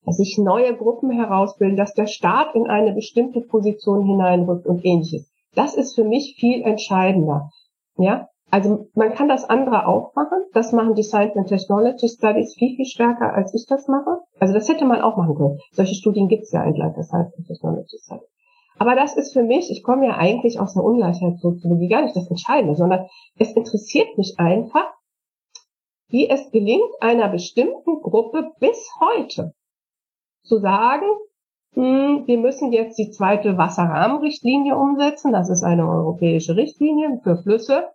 sich 0.06 0.38
neue 0.38 0.76
Gruppen 0.76 1.10
herausbilden, 1.10 1.76
dass 1.76 1.94
der 1.94 2.06
Staat 2.06 2.54
in 2.54 2.66
eine 2.66 2.92
bestimmte 2.92 3.40
Position 3.40 4.04
hineinrückt 4.04 4.66
und 4.66 4.84
ähnliches. 4.84 5.30
Das 5.54 5.74
ist 5.74 5.94
für 5.94 6.04
mich 6.04 6.36
viel 6.38 6.62
entscheidender. 6.62 7.50
Ja, 7.96 8.28
also 8.52 8.90
man 8.94 9.14
kann 9.14 9.28
das 9.28 9.44
andere 9.48 9.86
auch 9.86 10.14
machen. 10.14 10.44
Das 10.52 10.72
machen 10.72 10.94
die 10.94 11.02
Science 11.02 11.34
and 11.36 11.48
Technology 11.48 12.06
Studies 12.06 12.54
viel, 12.54 12.76
viel 12.76 12.84
stärker, 12.84 13.32
als 13.32 13.54
ich 13.54 13.64
das 13.66 13.88
mache. 13.88 14.18
Also 14.40 14.52
das 14.52 14.68
hätte 14.68 14.84
man 14.84 15.00
auch 15.00 15.16
machen 15.16 15.34
können. 15.34 15.58
Solche 15.72 15.94
Studien 15.94 16.28
gibt 16.28 16.42
es 16.42 16.52
ja 16.52 16.62
entlang 16.62 16.92
der 16.92 17.02
Science 17.02 17.34
and 17.34 17.46
Technology 17.46 17.96
Studies. 17.98 18.28
Aber 18.78 18.94
das 18.94 19.16
ist 19.16 19.32
für 19.32 19.42
mich, 19.42 19.70
ich 19.70 19.82
komme 19.82 20.06
ja 20.06 20.18
eigentlich 20.18 20.60
aus 20.60 20.74
der 20.74 20.84
Ungleichheitssoziologie, 20.84 21.88
gar 21.88 22.02
nicht 22.02 22.14
das 22.14 22.28
Entscheidende, 22.28 22.74
sondern 22.74 23.06
es 23.38 23.56
interessiert 23.56 24.18
mich 24.18 24.34
einfach, 24.36 24.92
wie 26.08 26.28
es 26.28 26.50
gelingt, 26.50 26.92
einer 27.00 27.28
bestimmten 27.28 28.02
Gruppe 28.02 28.52
bis 28.60 28.86
heute 29.00 29.54
zu 30.42 30.58
sagen, 30.58 31.06
hm, 31.72 32.24
wir 32.26 32.36
müssen 32.36 32.70
jetzt 32.70 32.98
die 32.98 33.10
zweite 33.10 33.56
Wasserrahmenrichtlinie 33.56 34.76
umsetzen. 34.76 35.32
Das 35.32 35.48
ist 35.48 35.62
eine 35.62 35.88
europäische 35.88 36.54
Richtlinie 36.54 37.18
für 37.24 37.38
Flüsse. 37.38 37.88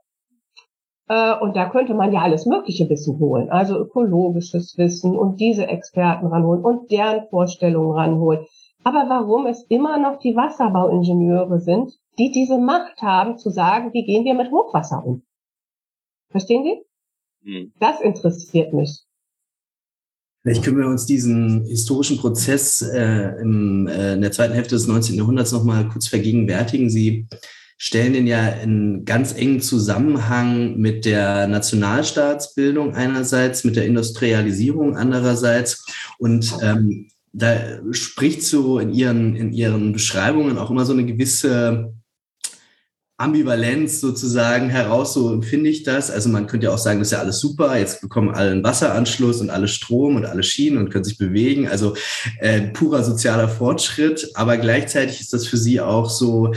Äh, 1.07 1.35
und 1.39 1.55
da 1.55 1.69
könnte 1.69 1.93
man 1.93 2.11
ja 2.11 2.21
alles 2.21 2.45
mögliche 2.45 2.89
Wissen 2.89 3.19
holen, 3.19 3.49
also 3.49 3.77
ökologisches 3.77 4.77
Wissen 4.77 5.17
und 5.17 5.39
diese 5.39 5.67
Experten 5.67 6.27
ranholen 6.27 6.63
und 6.63 6.91
deren 6.91 7.27
Vorstellungen 7.29 7.91
ranholen. 7.91 8.45
Aber 8.83 9.05
warum 9.09 9.47
es 9.47 9.63
immer 9.69 9.97
noch 9.97 10.19
die 10.19 10.35
Wasserbauingenieure 10.35 11.59
sind, 11.59 11.93
die 12.17 12.31
diese 12.31 12.57
Macht 12.57 13.01
haben 13.01 13.37
zu 13.37 13.49
sagen, 13.49 13.93
wie 13.93 14.05
gehen 14.05 14.25
wir 14.25 14.33
mit 14.33 14.51
Hochwasser 14.51 15.05
um? 15.05 15.23
Verstehen 16.29 16.63
Sie? 16.63 16.83
Hm. 17.43 17.73
Das 17.79 18.01
interessiert 18.01 18.73
mich. 18.73 19.03
Vielleicht 20.41 20.63
können 20.63 20.77
wir 20.77 20.87
uns 20.87 21.05
diesen 21.05 21.65
historischen 21.65 22.17
Prozess 22.17 22.81
äh, 22.81 23.41
im, 23.41 23.87
äh, 23.87 24.13
in 24.13 24.21
der 24.21 24.31
zweiten 24.31 24.53
Hälfte 24.53 24.75
des 24.75 24.87
19. 24.87 25.15
Jahrhunderts 25.15 25.51
nochmal 25.51 25.89
kurz 25.89 26.07
vergegenwärtigen. 26.07 26.89
Sie 26.89 27.27
stellen 27.77 28.13
den 28.13 28.27
ja 28.27 28.47
in 28.47 29.05
ganz 29.05 29.33
engen 29.33 29.61
Zusammenhang 29.61 30.77
mit 30.77 31.05
der 31.05 31.47
Nationalstaatsbildung 31.47 32.95
einerseits, 32.95 33.63
mit 33.63 33.75
der 33.75 33.85
Industrialisierung 33.85 34.97
andererseits. 34.97 35.85
Und 36.17 36.57
ähm, 36.61 37.07
da 37.33 37.55
spricht 37.91 38.43
so 38.43 38.79
in 38.79 38.91
ihren, 38.91 39.35
in 39.35 39.53
ihren 39.53 39.93
Beschreibungen 39.93 40.57
auch 40.57 40.71
immer 40.71 40.85
so 40.85 40.93
eine 40.93 41.05
gewisse 41.05 41.93
Ambivalenz 43.19 43.99
sozusagen 43.99 44.69
heraus, 44.69 45.15
so 45.15 45.33
empfinde 45.33 45.69
ich 45.71 45.83
das. 45.83 46.11
Also 46.11 46.29
man 46.29 46.45
könnte 46.45 46.67
ja 46.67 46.73
auch 46.73 46.77
sagen, 46.77 46.99
das 46.99 47.07
ist 47.09 47.13
ja 47.13 47.19
alles 47.19 47.39
super, 47.39 47.77
jetzt 47.77 48.01
bekommen 48.01 48.29
alle 48.29 48.51
einen 48.51 48.63
Wasseranschluss 48.63 49.41
und 49.41 49.49
alle 49.49 49.67
Strom 49.67 50.15
und 50.15 50.25
alle 50.25 50.43
Schienen 50.43 50.77
und 50.77 50.89
können 50.89 51.03
sich 51.03 51.17
bewegen. 51.17 51.67
Also 51.67 51.95
äh, 52.39 52.61
purer 52.61 53.03
sozialer 53.03 53.49
Fortschritt, 53.49 54.29
aber 54.35 54.57
gleichzeitig 54.57 55.19
ist 55.19 55.33
das 55.33 55.47
für 55.47 55.57
sie 55.57 55.81
auch 55.81 56.11
so, 56.11 56.53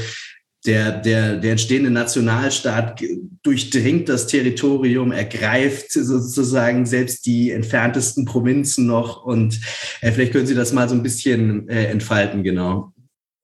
der, 0.66 0.92
der, 0.92 1.36
der 1.36 1.52
entstehende 1.52 1.90
Nationalstaat 1.90 3.02
durchdringt 3.42 4.08
das 4.08 4.26
Territorium, 4.26 5.12
ergreift 5.12 5.92
sozusagen 5.92 6.84
selbst 6.84 7.24
die 7.24 7.50
entferntesten 7.50 8.26
Provinzen 8.26 8.86
noch. 8.86 9.24
Und 9.24 9.60
äh, 10.02 10.12
vielleicht 10.12 10.32
können 10.32 10.46
Sie 10.46 10.54
das 10.54 10.72
mal 10.72 10.88
so 10.88 10.94
ein 10.94 11.02
bisschen 11.02 11.68
äh, 11.68 11.86
entfalten, 11.86 12.42
genau. 12.42 12.92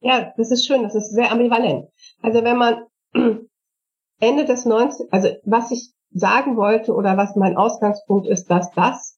Ja, 0.01 0.33
das 0.37 0.51
ist 0.51 0.67
schön, 0.67 0.83
das 0.83 0.95
ist 0.95 1.13
sehr 1.13 1.33
ambivalent. 1.33 1.87
Also 2.21 2.45
wenn 2.45 2.57
man 2.59 2.83
Ende 4.21 4.45
des 4.45 4.67
19., 4.67 5.07
also 5.11 5.29
was 5.45 5.71
ich 5.71 5.93
sagen 6.13 6.57
wollte 6.57 6.95
oder 6.95 7.17
was 7.17 7.35
mein 7.35 7.57
Ausgangspunkt 7.57 8.27
ist, 8.29 8.51
dass 8.51 8.71
das, 8.73 9.16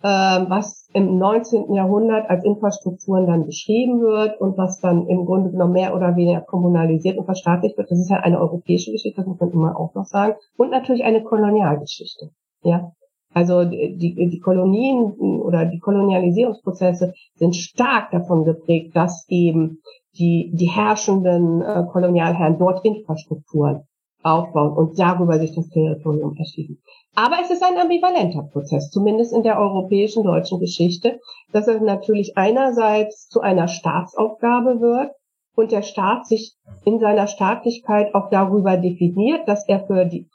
was 0.00 0.88
im 0.92 1.18
19. 1.18 1.74
Jahrhundert 1.74 2.30
als 2.30 2.44
Infrastrukturen 2.44 3.26
dann 3.26 3.46
beschrieben 3.46 4.00
wird 4.00 4.40
und 4.40 4.56
was 4.56 4.80
dann 4.80 5.08
im 5.08 5.26
Grunde 5.26 5.50
genommen 5.50 5.72
mehr 5.72 5.94
oder 5.94 6.14
weniger 6.16 6.40
kommunalisiert 6.40 7.18
und 7.18 7.24
verstaatlicht 7.24 7.76
wird, 7.76 7.90
das 7.90 7.98
ist 7.98 8.10
ja 8.10 8.18
eine 8.18 8.40
europäische 8.40 8.92
Geschichte, 8.92 9.20
das 9.20 9.26
muss 9.26 9.40
man 9.40 9.50
immer 9.50 9.78
auch 9.78 9.94
noch 9.94 10.04
sagen, 10.04 10.34
und 10.56 10.70
natürlich 10.70 11.02
eine 11.04 11.22
Kolonialgeschichte. 11.22 12.30
Ja, 12.62 12.92
also 13.34 13.64
die, 13.64 13.96
die 13.98 14.40
Kolonien 14.40 15.12
oder 15.42 15.66
die 15.66 15.78
Kolonialisierungsprozesse 15.78 17.12
sind 17.34 17.54
stark 17.54 18.10
davon 18.10 18.44
geprägt, 18.44 18.96
dass 18.96 19.26
eben 19.28 19.82
die, 20.18 20.52
die 20.54 20.70
herrschenden 20.70 21.60
äh, 21.60 21.84
Kolonialherren 21.92 22.58
dort 22.58 22.84
Infrastrukturen 22.84 23.82
aufbauen 24.22 24.72
und 24.72 24.98
darüber 24.98 25.38
sich 25.38 25.54
das 25.54 25.68
Territorium 25.68 26.34
erschließen. 26.36 26.80
Aber 27.18 27.36
es 27.42 27.50
ist 27.50 27.64
ein 27.64 27.78
ambivalenter 27.78 28.42
Prozess, 28.42 28.90
zumindest 28.90 29.32
in 29.32 29.42
der 29.42 29.58
europäischen 29.58 30.22
deutschen 30.22 30.60
Geschichte, 30.60 31.18
dass 31.50 31.66
es 31.66 31.80
natürlich 31.80 32.36
einerseits 32.36 33.28
zu 33.28 33.40
einer 33.40 33.68
Staatsaufgabe 33.68 34.82
wird 34.82 35.12
und 35.54 35.72
der 35.72 35.80
Staat 35.80 36.26
sich 36.26 36.56
in 36.84 36.98
seiner 36.98 37.26
Staatlichkeit 37.26 38.14
auch 38.14 38.28
darüber 38.28 38.76
definiert, 38.76 39.48
dass 39.48 39.66
er 39.66 39.86
für 39.86 40.04
die 40.04 40.28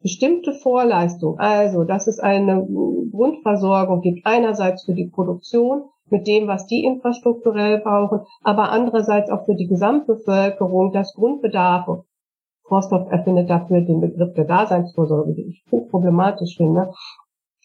bestimmte 0.00 0.52
Vorleistung, 0.52 1.40
also 1.40 1.82
dass 1.82 2.06
es 2.06 2.20
eine 2.20 2.64
Grundversorgung 3.10 4.00
gibt, 4.00 4.24
einerseits 4.24 4.84
für 4.84 4.94
die 4.94 5.08
Produktion 5.08 5.86
mit 6.08 6.28
dem, 6.28 6.46
was 6.46 6.66
die 6.66 6.84
infrastrukturell 6.84 7.80
brauchen, 7.80 8.20
aber 8.44 8.70
andererseits 8.70 9.28
auch 9.28 9.44
für 9.44 9.56
die 9.56 9.66
Gesamtbevölkerung, 9.66 10.92
dass 10.92 11.14
Grundbedarfe 11.14 12.04
Forsthoff 12.68 13.10
erfindet 13.10 13.50
dafür 13.50 13.80
den 13.80 14.00
Begriff 14.00 14.34
der 14.34 14.44
Daseinsvorsorge, 14.44 15.34
den 15.34 15.50
ich 15.50 15.64
hochproblematisch 15.70 16.56
finde, 16.56 16.92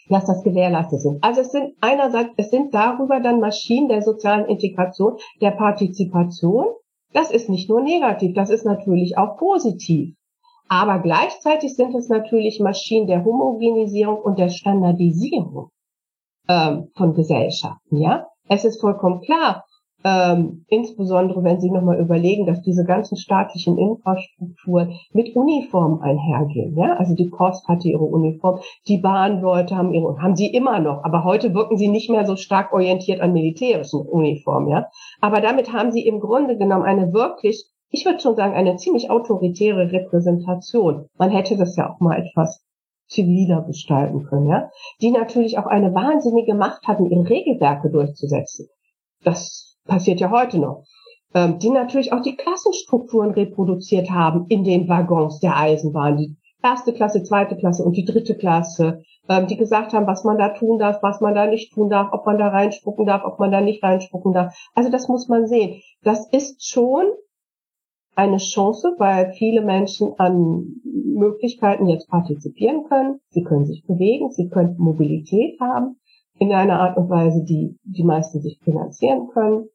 dass 0.10 0.26
das 0.26 0.44
gewährleistet 0.44 1.02
sind. 1.02 1.24
Also 1.24 1.42
es 1.42 1.52
sind 1.52 1.76
einerseits, 1.82 2.32
es 2.38 2.50
sind 2.50 2.74
darüber 2.74 3.20
dann 3.20 3.40
Maschinen 3.40 3.88
der 3.88 4.02
sozialen 4.02 4.46
Integration, 4.46 5.18
der 5.42 5.52
Partizipation. 5.52 6.66
Das 7.14 7.32
ist 7.32 7.50
nicht 7.50 7.70
nur 7.70 7.82
negativ, 7.82 8.34
das 8.34 8.50
ist 8.50 8.66
natürlich 8.66 9.18
auch 9.18 9.38
positiv. 9.38 10.16
Aber 10.68 11.00
gleichzeitig 11.00 11.76
sind 11.76 11.94
es 11.94 12.10
natürlich 12.10 12.60
Maschinen 12.60 13.08
der 13.08 13.24
Homogenisierung 13.24 14.18
und 14.18 14.40
der 14.40 14.50
Standardisierung 14.50 15.70
ähm, 16.50 16.90
von 16.96 17.14
Gesellschaften. 17.14 17.98
Ja, 17.98 18.28
es 18.48 18.66
ist 18.66 18.82
vollkommen 18.82 19.22
klar, 19.22 19.66
ähm, 20.04 20.66
insbesondere 20.68 21.44
wenn 21.44 21.62
Sie 21.62 21.72
nochmal 21.72 22.00
überlegen, 22.00 22.46
dass 22.46 22.62
diese 22.62 22.84
ganzen 22.84 23.16
staatlichen 23.16 23.78
Infrastrukturen 23.78 24.94
mit 25.14 25.36
Uniformen 25.36 26.02
einhergehen. 26.02 26.76
Ja? 26.78 26.96
Also 26.98 27.16
die 27.16 27.30
Post 27.30 27.68
hatte 27.68 27.88
ihre 27.88 28.04
Uniform, 28.04 28.60
die 28.88 28.98
Bahnleute 28.98 29.76
haben 29.78 29.94
ihre, 29.94 30.22
haben 30.22 30.36
sie 30.36 30.48
immer 30.48 30.80
noch, 30.80 31.04
aber 31.04 31.24
heute 31.24 31.54
wirken 31.54 31.78
sie 31.78 31.88
nicht 31.88 32.10
mehr 32.10 32.26
so 32.26 32.36
stark 32.36 32.74
orientiert 32.74 33.22
an 33.22 33.34
militärischen 33.34 34.02
Uniformen. 34.02 34.70
Ja? 34.70 34.88
Aber 35.22 35.42
damit 35.42 35.72
haben 35.72 35.92
sie 35.92 36.06
im 36.06 36.20
Grunde 36.20 36.58
genommen 36.58 36.84
eine 36.84 37.14
wirklich, 37.14 37.66
ich 37.90 38.06
würde 38.06 38.20
schon 38.20 38.36
sagen, 38.36 38.54
eine 38.54 38.76
ziemlich 38.76 39.10
autoritäre 39.10 39.92
Repräsentation. 39.92 41.06
Man 41.18 41.30
hätte 41.30 41.58
das 41.58 41.76
ja 41.76 41.90
auch 41.90 42.00
mal 42.00 42.18
etwas 42.18 42.64
ziviler 43.08 43.62
gestalten 43.62 44.24
können, 44.24 44.48
ja, 44.48 44.70
die 45.02 45.12
natürlich 45.12 45.58
auch 45.60 45.68
eine 45.68 45.94
wahnsinnige 45.94 46.56
Macht 46.56 46.88
hatten, 46.88 47.06
ihre 47.06 47.30
Regelwerke 47.30 47.90
durchzusetzen. 47.90 48.68
Das 49.24 49.73
passiert 49.86 50.20
ja 50.20 50.32
heute 50.32 50.60
noch, 50.60 50.84
ähm, 51.34 51.60
die 51.60 51.70
natürlich 51.70 52.14
auch 52.14 52.22
die 52.22 52.36
Klassenstrukturen 52.36 53.32
reproduziert 53.32 54.10
haben 54.10 54.46
in 54.50 54.64
den 54.64 54.88
Waggons 54.88 55.40
der 55.40 55.58
Eisenbahn, 55.58 56.18
die 56.18 56.36
erste 56.64 56.94
Klasse, 56.94 57.24
zweite 57.24 57.58
Klasse 57.58 57.84
und 57.84 57.98
die 57.98 58.06
dritte 58.06 58.36
Klasse, 58.36 59.04
ähm, 59.30 59.48
die 59.48 59.58
gesagt 59.58 59.94
haben, 59.94 60.08
was 60.08 60.24
man 60.24 60.38
da 60.38 60.50
tun 60.50 60.80
darf, 60.80 61.02
was 61.02 61.22
man 61.22 61.36
da 61.36 61.46
nicht 61.46 61.74
tun 61.74 61.90
darf, 61.90 62.10
ob 62.12 62.26
man 62.26 62.38
da 62.38 62.48
reinspucken 62.48 63.06
darf, 63.06 63.24
ob 63.26 63.40
man 63.40 63.52
da 63.52 63.62
nicht 63.62 63.84
reinspucken 63.84 64.34
darf. 64.34 64.56
Also 64.74 64.90
das 64.90 65.08
muss 65.08 65.28
man 65.28 65.48
sehen. 65.48 65.82
Das 66.04 66.28
ist 66.32 66.66
schon 66.68 67.06
eine 68.16 68.38
Chance, 68.38 68.96
weil 68.98 69.34
viele 69.34 69.62
Menschen 69.62 70.14
an 70.20 70.82
Möglichkeiten 70.84 71.88
jetzt 71.88 72.10
partizipieren 72.10 72.84
können. 72.84 73.20
Sie 73.30 73.44
können 73.44 73.66
sich 73.66 73.86
bewegen, 73.86 74.32
sie 74.32 74.50
können 74.50 74.76
Mobilität 74.78 75.60
haben 75.60 75.98
in 76.40 76.52
einer 76.52 76.80
Art 76.80 76.98
und 76.98 77.10
Weise, 77.10 77.44
die 77.44 77.78
die 77.84 78.04
meisten 78.04 78.42
sich 78.42 78.60
finanzieren 78.64 79.30
können. 79.34 79.70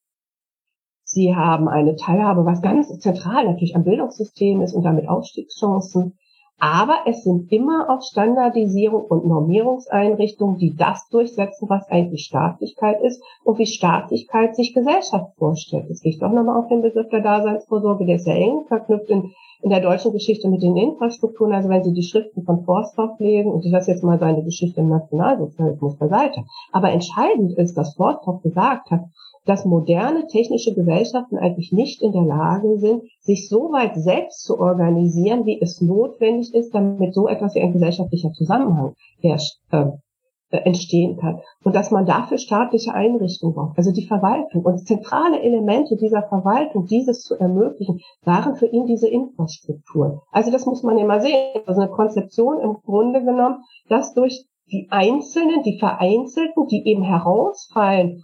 Sie 1.11 1.35
haben 1.35 1.69
eine 1.69 1.97
Teilhabe, 1.97 2.45
was 2.45 2.61
ganz 2.61 2.97
zentral 2.99 3.47
natürlich 3.47 3.75
am 3.75 3.85
Bildungssystem 3.85 4.61
ist 4.61 4.75
und 4.75 4.83
damit 4.83 5.09
Aufstiegschancen. 5.09 6.19
Aber 6.61 6.99
es 7.07 7.23
sind 7.23 7.51
immer 7.51 7.89
auch 7.89 8.03
Standardisierung 8.03 9.05
und 9.05 9.25
Normierungseinrichtungen, 9.25 10.59
die 10.59 10.75
das 10.77 11.09
durchsetzen, 11.09 11.69
was 11.71 11.89
eigentlich 11.89 12.25
Staatlichkeit 12.25 13.01
ist 13.01 13.23
und 13.45 13.59
wie 13.59 13.67
Staatlichkeit 13.67 14.55
sich 14.55 14.75
Gesellschaft 14.75 15.35
vorstellt. 15.39 15.89
Das 15.89 16.03
liegt 16.03 16.23
auch 16.23 16.33
nochmal 16.33 16.59
auf 16.59 16.69
den 16.69 16.83
Begriff 16.83 17.09
der 17.09 17.23
Daseinsvorsorge, 17.23 18.05
der 18.05 18.17
ist 18.17 18.25
sehr 18.25 18.37
eng 18.37 18.65
verknüpft 18.67 19.09
in, 19.09 19.31
in 19.63 19.71
der 19.71 19.81
deutschen 19.81 20.13
Geschichte 20.13 20.49
mit 20.49 20.61
den 20.61 20.77
Infrastrukturen. 20.77 21.53
Also 21.53 21.71
wenn 21.71 21.85
Sie 21.85 21.95
die 21.95 22.03
Schriften 22.03 22.43
von 22.43 22.65
Forsthoff 22.65 23.19
lesen, 23.19 23.53
und 23.53 23.65
ich 23.65 23.73
lasse 23.73 23.93
jetzt 23.93 24.05
mal 24.05 24.19
seine 24.19 24.43
Geschichte 24.43 24.81
im 24.81 24.89
Nationalsozialismus 24.89 25.97
beiseite, 25.97 26.45
aber 26.73 26.91
entscheidend 26.91 27.57
ist, 27.57 27.79
dass 27.79 27.95
Forsthoff 27.95 28.43
gesagt 28.43 28.91
hat, 28.91 29.05
dass 29.45 29.65
moderne 29.65 30.27
technische 30.27 30.75
Gesellschaften 30.75 31.39
eigentlich 31.39 31.73
nicht 31.73 32.03
in 32.03 32.13
der 32.13 32.23
Lage 32.23 32.79
sind, 32.79 33.03
sich 33.21 33.49
so 33.49 33.73
weit 33.73 33.97
selbst 33.97 34.45
zu 34.45 34.59
organisieren, 34.59 35.47
wie 35.47 35.61
es 35.61 35.81
notwendig 35.81 36.55
ist, 36.55 36.75
damit 36.75 37.15
so 37.15 37.29
etwas 37.29 37.55
wie 37.55 37.61
ein 37.61 37.73
gesellschaftlicher 37.73 38.33
Zusammenhang 38.33 38.95
herrscht, 39.21 39.59
äh, 39.71 39.87
äh, 40.51 40.63
entstehen 40.65 41.19
kann. 41.19 41.41
Und 41.63 41.77
dass 41.77 41.91
man 41.91 42.07
dafür 42.07 42.39
staatliche 42.39 42.95
Einrichtungen 42.95 43.55
braucht, 43.55 43.77
also 43.77 43.93
die 43.93 44.07
Verwaltung. 44.07 44.65
Und 44.65 44.87
zentrale 44.87 45.43
Elemente 45.43 45.97
dieser 45.97 46.23
Verwaltung, 46.23 46.87
dieses 46.87 47.21
zu 47.21 47.35
ermöglichen, 47.35 48.01
waren 48.25 48.57
für 48.57 48.67
ihn 48.67 48.87
diese 48.87 49.09
Infrastrukturen. 49.09 50.21
Also 50.33 50.51
das 50.51 50.65
muss 50.65 50.83
man 50.83 50.97
immer 50.97 51.21
sehen. 51.21 51.61
Also 51.67 51.83
eine 51.83 51.91
Konzeption 51.91 52.61
im 52.61 52.79
Grunde 52.83 53.23
genommen, 53.23 53.63
dass 53.91 54.15
durch 54.15 54.47
die 54.71 54.89
Einzelnen, 54.91 55.63
die 55.65 55.79
Vereinzelten, 55.79 56.67
die 56.67 56.83
eben 56.87 57.03
herausfallen 57.03 58.23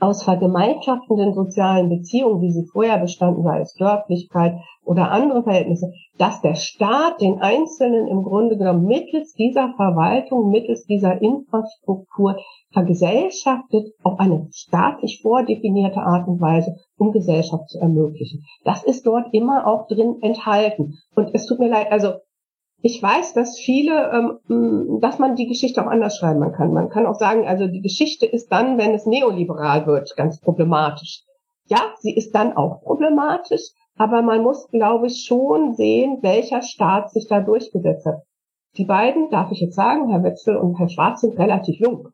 aus 0.00 0.22
vergemeinschaftenden 0.22 1.34
sozialen 1.34 1.88
Beziehungen, 1.88 2.40
wie 2.40 2.52
sie 2.52 2.66
vorher 2.72 2.98
bestanden, 2.98 3.42
sei 3.42 3.60
es 3.60 3.74
Dörflichkeit 3.74 4.58
oder 4.84 5.10
andere 5.10 5.42
Verhältnisse, 5.42 5.92
dass 6.18 6.40
der 6.40 6.54
Staat 6.54 7.20
den 7.20 7.40
Einzelnen 7.40 8.08
im 8.08 8.22
Grunde 8.22 8.56
genommen 8.56 8.86
mittels 8.86 9.34
dieser 9.34 9.74
Verwaltung, 9.76 10.50
mittels 10.50 10.84
dieser 10.84 11.20
Infrastruktur 11.20 12.36
vergesellschaftet 12.72 13.92
auf 14.02 14.18
eine 14.18 14.48
staatlich 14.52 15.20
vordefinierte 15.22 16.00
Art 16.00 16.26
und 16.26 16.40
Weise, 16.40 16.76
um 16.96 17.12
Gesellschaft 17.12 17.68
zu 17.68 17.78
ermöglichen. 17.78 18.44
Das 18.64 18.82
ist 18.82 19.06
dort 19.06 19.32
immer 19.32 19.66
auch 19.66 19.86
drin 19.86 20.16
enthalten. 20.22 20.98
Und 21.14 21.34
es 21.34 21.46
tut 21.46 21.58
mir 21.58 21.68
leid, 21.68 21.92
also 21.92 22.14
ich 22.82 23.02
weiß, 23.02 23.34
dass 23.34 23.58
viele, 23.58 24.10
ähm, 24.48 25.00
dass 25.00 25.18
man 25.18 25.36
die 25.36 25.46
Geschichte 25.46 25.84
auch 25.84 25.90
anders 25.90 26.16
schreiben 26.16 26.52
kann. 26.52 26.72
Man 26.72 26.88
kann 26.88 27.06
auch 27.06 27.18
sagen, 27.18 27.46
also 27.46 27.66
die 27.66 27.82
Geschichte 27.82 28.26
ist 28.26 28.50
dann, 28.50 28.78
wenn 28.78 28.94
es 28.94 29.06
neoliberal 29.06 29.86
wird, 29.86 30.16
ganz 30.16 30.40
problematisch. 30.40 31.24
Ja, 31.66 31.94
sie 31.98 32.14
ist 32.14 32.34
dann 32.34 32.56
auch 32.56 32.82
problematisch, 32.82 33.62
aber 33.96 34.22
man 34.22 34.42
muss, 34.42 34.68
glaube 34.70 35.08
ich, 35.08 35.24
schon 35.24 35.74
sehen, 35.74 36.18
welcher 36.22 36.62
Staat 36.62 37.10
sich 37.10 37.28
da 37.28 37.40
durchgesetzt 37.40 38.06
hat. 38.06 38.22
Die 38.76 38.84
beiden, 38.84 39.30
darf 39.30 39.52
ich 39.52 39.60
jetzt 39.60 39.76
sagen, 39.76 40.08
Herr 40.08 40.22
Wetzel 40.22 40.56
und 40.56 40.78
Herr 40.78 40.88
Schwarz 40.88 41.20
sind 41.20 41.38
relativ 41.38 41.78
jung. 41.78 42.08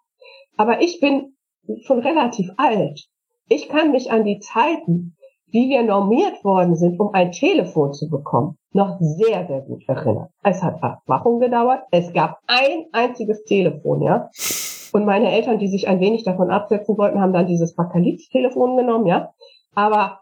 Aber 0.57 0.83
ich 0.83 1.01
bin 1.01 1.37
schon 1.83 2.01
relativ 2.01 2.51
alt. 2.57 3.07
Ich 3.49 3.69
kann 3.69 3.93
mich 3.93 4.11
an 4.11 4.25
die 4.25 4.41
Zeiten 4.41 5.17
wie 5.49 5.69
wir 5.69 5.83
normiert 5.83 6.45
worden 6.45 6.77
sind, 6.77 6.99
um 7.01 7.15
ein 7.15 7.33
Telefon 7.33 7.93
zu 7.93 8.09
bekommen, 8.11 8.59
noch 8.77 8.99
sehr, 9.01 9.47
sehr 9.47 9.63
gut 9.63 9.83
erinnern. 9.89 10.29
Es 10.45 10.63
hat 10.63 10.83
acht 10.83 11.03
gedauert. 11.41 11.83
Es 11.91 12.13
gab 12.13 12.39
ein 12.47 12.85
einziges 12.93 13.43
Telefon, 13.45 14.03
ja. 14.03 14.31
Und 14.93 15.05
meine 15.05 15.33
Eltern, 15.33 15.59
die 15.59 15.69
sich 15.69 15.89
ein 15.89 16.01
wenig 16.01 16.23
davon 16.23 16.51
absetzen 16.51 16.97
wollten, 16.97 17.21
haben 17.21 17.33
dann 17.33 17.49
dieses 17.49 17.75
Bakalit-Telefon 17.75 18.77
genommen, 18.77 19.07
ja. 19.07 19.33
Aber 19.75 20.21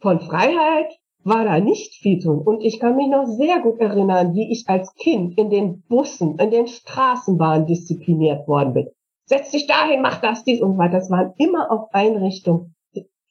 von 0.00 0.20
Freiheit 0.20 0.96
war 1.24 1.44
da 1.44 1.60
nicht 1.60 1.94
viel 1.94 2.18
tun. 2.18 2.38
Und 2.38 2.62
ich 2.62 2.80
kann 2.80 2.96
mich 2.96 3.08
noch 3.08 3.26
sehr 3.26 3.60
gut 3.60 3.78
erinnern, 3.80 4.34
wie 4.34 4.50
ich 4.50 4.64
als 4.68 4.94
Kind 4.94 5.36
in 5.36 5.50
den 5.50 5.82
Bussen, 5.88 6.38
in 6.38 6.50
den 6.50 6.66
Straßenbahnen 6.66 7.66
diszipliniert 7.66 8.46
worden 8.48 8.72
bin. 8.72 8.88
Setz 9.26 9.50
dich 9.50 9.66
dahin, 9.66 10.02
mach 10.02 10.20
das, 10.20 10.44
dies 10.44 10.62
und 10.62 10.78
weiter. 10.78 10.98
Das 10.98 11.10
waren 11.10 11.34
immer 11.36 11.70
auf 11.70 11.92
Einrichtungen, 11.92 12.74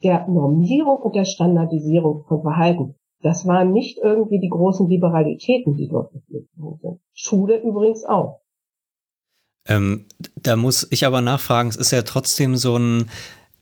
der 0.04 0.28
Normierung 0.28 0.98
und 0.98 1.16
der 1.16 1.26
Standardisierung 1.26 2.24
von 2.28 2.42
Verhalten. 2.42 2.96
Das 3.22 3.46
waren 3.46 3.74
nicht 3.74 3.98
irgendwie 3.98 4.40
die 4.40 4.50
großen 4.50 4.88
Liberalitäten, 4.88 5.76
die 5.76 5.90
dort 5.90 6.14
gepflegt 6.14 6.50
sind. 6.56 7.00
Schule 7.14 7.62
übrigens 7.62 8.06
auch. 8.06 8.42
Ähm, 9.68 10.06
da 10.42 10.56
muss 10.56 10.88
ich 10.90 11.06
aber 11.06 11.22
nachfragen, 11.22 11.70
es 11.70 11.76
ist 11.76 11.92
ja 11.92 12.02
trotzdem 12.02 12.56
so 12.56 12.78
ein 12.78 13.10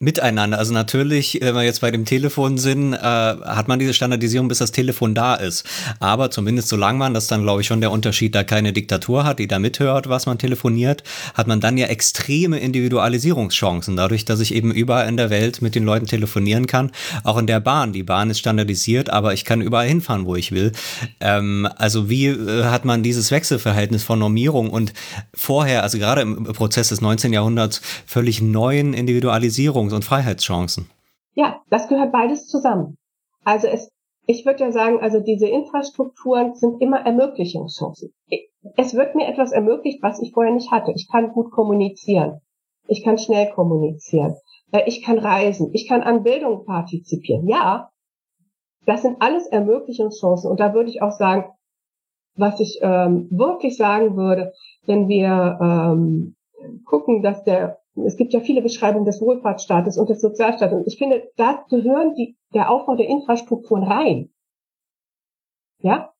Miteinander. 0.00 0.58
Also 0.58 0.72
natürlich, 0.72 1.38
wenn 1.42 1.56
wir 1.56 1.64
jetzt 1.64 1.80
bei 1.80 1.90
dem 1.90 2.04
Telefon 2.04 2.56
sind, 2.56 2.92
äh, 2.92 2.98
hat 2.98 3.66
man 3.66 3.80
diese 3.80 3.92
Standardisierung, 3.92 4.46
bis 4.46 4.58
das 4.58 4.70
Telefon 4.70 5.12
da 5.12 5.34
ist. 5.34 5.64
Aber 5.98 6.30
zumindest 6.30 6.68
solange 6.68 6.98
man, 6.98 7.14
das 7.14 7.26
dann 7.26 7.42
glaube 7.42 7.62
ich 7.62 7.66
schon 7.66 7.80
der 7.80 7.90
Unterschied, 7.90 8.32
da 8.32 8.44
keine 8.44 8.72
Diktatur 8.72 9.24
hat, 9.24 9.40
die 9.40 9.48
da 9.48 9.58
mithört, 9.58 10.08
was 10.08 10.26
man 10.26 10.38
telefoniert, 10.38 11.02
hat 11.34 11.48
man 11.48 11.58
dann 11.58 11.76
ja 11.76 11.88
extreme 11.88 12.60
Individualisierungschancen. 12.60 13.96
Dadurch, 13.96 14.24
dass 14.24 14.38
ich 14.38 14.54
eben 14.54 14.70
überall 14.70 15.08
in 15.08 15.16
der 15.16 15.30
Welt 15.30 15.62
mit 15.62 15.74
den 15.74 15.82
Leuten 15.82 16.06
telefonieren 16.06 16.68
kann. 16.68 16.92
Auch 17.24 17.36
in 17.36 17.48
der 17.48 17.58
Bahn. 17.58 17.92
Die 17.92 18.04
Bahn 18.04 18.30
ist 18.30 18.38
standardisiert, 18.38 19.10
aber 19.10 19.32
ich 19.34 19.44
kann 19.44 19.60
überall 19.60 19.88
hinfahren, 19.88 20.26
wo 20.26 20.36
ich 20.36 20.52
will. 20.52 20.70
Ähm, 21.20 21.68
also 21.76 22.08
wie 22.08 22.26
äh, 22.26 22.66
hat 22.66 22.84
man 22.84 23.02
dieses 23.02 23.32
Wechselverhältnis 23.32 24.04
von 24.04 24.20
Normierung 24.20 24.70
und 24.70 24.92
vorher, 25.34 25.82
also 25.82 25.98
gerade 25.98 26.20
im 26.20 26.44
Prozess 26.44 26.90
des 26.90 27.00
19. 27.00 27.32
Jahrhunderts, 27.32 27.80
völlig 28.06 28.40
neuen 28.40 28.94
Individualisierung 28.94 29.87
Entwicklungs- 29.88 29.94
und 29.94 30.04
Freiheitschancen. 30.04 30.90
Ja, 31.34 31.60
das 31.70 31.88
gehört 31.88 32.12
beides 32.12 32.46
zusammen. 32.46 32.96
Also 33.44 33.66
es, 33.68 33.90
ich 34.26 34.44
würde 34.44 34.64
ja 34.64 34.72
sagen, 34.72 35.00
also 35.00 35.20
diese 35.20 35.46
Infrastrukturen 35.46 36.54
sind 36.54 36.80
immer 36.80 37.00
Ermöglichungschancen. 37.00 38.12
Es 38.76 38.94
wird 38.94 39.14
mir 39.14 39.28
etwas 39.28 39.52
ermöglicht, 39.52 40.02
was 40.02 40.20
ich 40.20 40.32
vorher 40.32 40.52
nicht 40.52 40.70
hatte. 40.70 40.92
Ich 40.94 41.08
kann 41.10 41.32
gut 41.32 41.50
kommunizieren. 41.50 42.40
Ich 42.88 43.04
kann 43.04 43.18
schnell 43.18 43.50
kommunizieren. 43.52 44.34
Äh, 44.72 44.82
ich 44.86 45.02
kann 45.02 45.18
reisen. 45.18 45.70
Ich 45.72 45.88
kann 45.88 46.02
an 46.02 46.22
Bildung 46.22 46.64
partizipieren. 46.64 47.48
Ja, 47.48 47.90
das 48.86 49.02
sind 49.02 49.20
alles 49.20 49.46
Ermöglichungschancen. 49.46 50.50
Und 50.50 50.60
da 50.60 50.74
würde 50.74 50.90
ich 50.90 51.02
auch 51.02 51.12
sagen, 51.12 51.44
was 52.34 52.60
ich 52.60 52.78
ähm, 52.82 53.28
wirklich 53.30 53.76
sagen 53.76 54.16
würde, 54.16 54.52
wenn 54.86 55.08
wir 55.08 55.58
ähm, 55.60 56.36
gucken, 56.84 57.22
dass 57.22 57.44
der 57.44 57.78
es 58.04 58.16
gibt 58.16 58.32
ja 58.32 58.40
viele 58.40 58.62
Beschreibungen 58.62 59.04
des 59.04 59.20
Wohlfahrtsstaates 59.20 59.98
und 59.98 60.08
des 60.08 60.20
Sozialstaates. 60.20 60.78
Und 60.78 60.86
ich 60.86 60.98
finde, 60.98 61.30
da 61.36 61.64
gehören 61.68 62.14
die, 62.14 62.36
der 62.54 62.70
Aufbau 62.70 62.96
der 62.96 63.08
Infrastrukturen 63.08 63.84
rein. 63.84 64.30
Ja? 65.80 66.12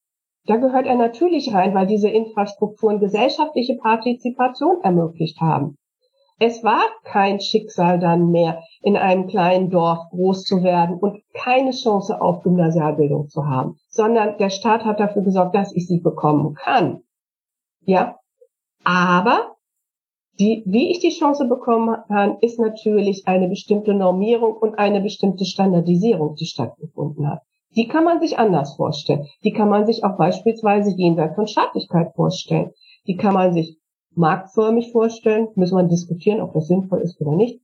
Da 0.47 0.57
gehört 0.57 0.87
er 0.87 0.97
natürlich 0.97 1.53
rein, 1.53 1.75
weil 1.75 1.87
diese 1.87 2.09
Infrastrukturen 2.09 3.01
gesellschaftliche 3.01 3.77
Partizipation 3.77 4.81
ermöglicht 4.83 5.41
haben. 5.41 5.77
Es 6.41 6.62
war 6.62 6.83
kein 7.03 7.41
Schicksal 7.41 7.99
dann 7.99 8.31
mehr, 8.31 8.62
in 8.81 8.97
einem 8.97 9.27
kleinen 9.27 9.71
Dorf 9.71 9.99
groß 10.11 10.45
zu 10.45 10.62
werden 10.62 10.97
und 10.97 11.21
keine 11.35 11.73
Chance 11.73 12.21
auf 12.21 12.43
Gymnasialbildung 12.45 13.29
zu 13.29 13.47
haben, 13.47 13.77
sondern 13.88 14.38
der 14.38 14.51
Staat 14.51 14.85
hat 14.85 15.01
dafür 15.01 15.23
gesorgt, 15.23 15.57
dass 15.57 15.75
ich 15.75 15.88
sie 15.88 16.01
bekommen 16.01 16.55
kann. 16.55 17.03
Ja? 17.81 18.19
Aber 18.85 19.57
die, 20.38 20.62
wie 20.66 20.90
ich 20.90 21.01
die 21.01 21.11
Chance 21.11 21.46
bekommen 21.46 21.96
kann, 22.07 22.38
ist 22.40 22.59
natürlich 22.61 23.27
eine 23.27 23.48
bestimmte 23.48 23.94
Normierung 23.94 24.55
und 24.55 24.79
eine 24.79 25.01
bestimmte 25.01 25.44
Standardisierung, 25.44 26.37
die 26.37 26.46
stattgefunden 26.46 27.29
hat. 27.29 27.42
Die 27.77 27.88
kann 27.88 28.05
man 28.05 28.20
sich 28.20 28.38
anders 28.38 28.77
vorstellen. 28.77 29.27
Die 29.44 29.53
kann 29.53 29.68
man 29.68 29.85
sich 29.85 30.05
auch 30.05 30.16
beispielsweise 30.16 30.90
jenseits 30.96 31.35
von 31.35 31.46
Staatlichkeit 31.46 32.12
vorstellen. 32.14 32.70
Die 33.07 33.16
kann 33.16 33.35
man 33.35 33.53
sich 33.53 33.79
marktförmig 34.14 34.92
vorstellen. 34.92 35.48
Müssen 35.55 35.77
wir 35.77 35.85
diskutieren, 35.85 36.40
ob 36.40 36.55
das 36.55 36.68
sinnvoll 36.68 37.01
ist 37.01 37.20
oder 37.20 37.37
nicht. 37.37 37.61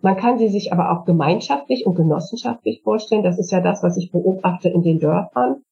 Man 0.00 0.16
kann 0.16 0.38
sie 0.38 0.48
sich 0.48 0.72
aber 0.72 0.92
auch 0.92 1.04
gemeinschaftlich 1.04 1.86
und 1.86 1.96
genossenschaftlich 1.96 2.82
vorstellen. 2.82 3.24
Das 3.24 3.38
ist 3.38 3.50
ja 3.50 3.60
das, 3.60 3.82
was 3.82 3.96
ich 3.96 4.12
beobachte 4.12 4.68
in 4.68 4.82
den 4.82 5.00
Dörfern, 5.00 5.62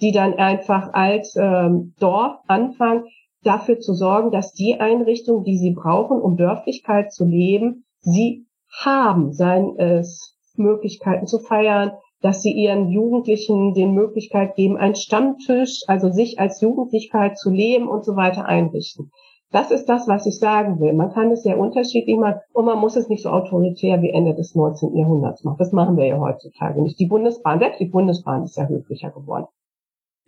die 0.00 0.12
dann 0.12 0.34
einfach 0.34 0.92
als 0.92 1.34
ähm, 1.36 1.94
Dorf 1.98 2.36
anfangen, 2.46 3.04
dafür 3.42 3.80
zu 3.80 3.94
sorgen, 3.94 4.30
dass 4.30 4.52
die 4.52 4.80
Einrichtungen, 4.80 5.44
die 5.44 5.58
sie 5.58 5.72
brauchen, 5.72 6.20
um 6.20 6.36
Dörflichkeit 6.36 7.12
zu 7.12 7.24
leben, 7.24 7.84
sie 8.00 8.46
haben, 8.70 9.32
seien 9.32 9.76
es 9.78 10.36
Möglichkeiten 10.56 11.26
zu 11.26 11.38
feiern, 11.38 11.92
dass 12.20 12.40
sie 12.40 12.52
ihren 12.52 12.88
Jugendlichen 12.88 13.74
den 13.74 13.94
Möglichkeit 13.94 14.54
geben, 14.54 14.76
einen 14.76 14.94
Stammtisch, 14.94 15.80
also 15.88 16.10
sich 16.10 16.38
als 16.38 16.60
Jugendlichkeit 16.60 17.36
zu 17.36 17.50
leben 17.50 17.88
und 17.88 18.04
so 18.04 18.16
weiter 18.16 18.46
einrichten. 18.46 19.10
Das 19.50 19.70
ist 19.70 19.86
das, 19.86 20.08
was 20.08 20.24
ich 20.24 20.38
sagen 20.38 20.80
will. 20.80 20.94
Man 20.94 21.12
kann 21.12 21.30
es 21.30 21.42
sehr 21.42 21.58
unterschiedlich 21.58 22.16
machen 22.16 22.40
und 22.54 22.64
man 22.64 22.78
muss 22.78 22.96
es 22.96 23.08
nicht 23.08 23.22
so 23.22 23.28
autoritär 23.28 24.00
wie 24.00 24.10
Ende 24.10 24.34
des 24.34 24.54
19. 24.54 24.96
Jahrhunderts 24.96 25.44
machen. 25.44 25.58
Das 25.58 25.72
machen 25.72 25.98
wir 25.98 26.06
ja 26.06 26.18
heutzutage 26.18 26.80
nicht. 26.80 26.98
Die 26.98 27.06
Bundesbahn, 27.06 27.58
selbst 27.58 27.78
die 27.78 27.86
Bundesbahn 27.86 28.44
ist 28.44 28.56
ja 28.56 28.66
höflicher 28.66 29.10
geworden. 29.10 29.46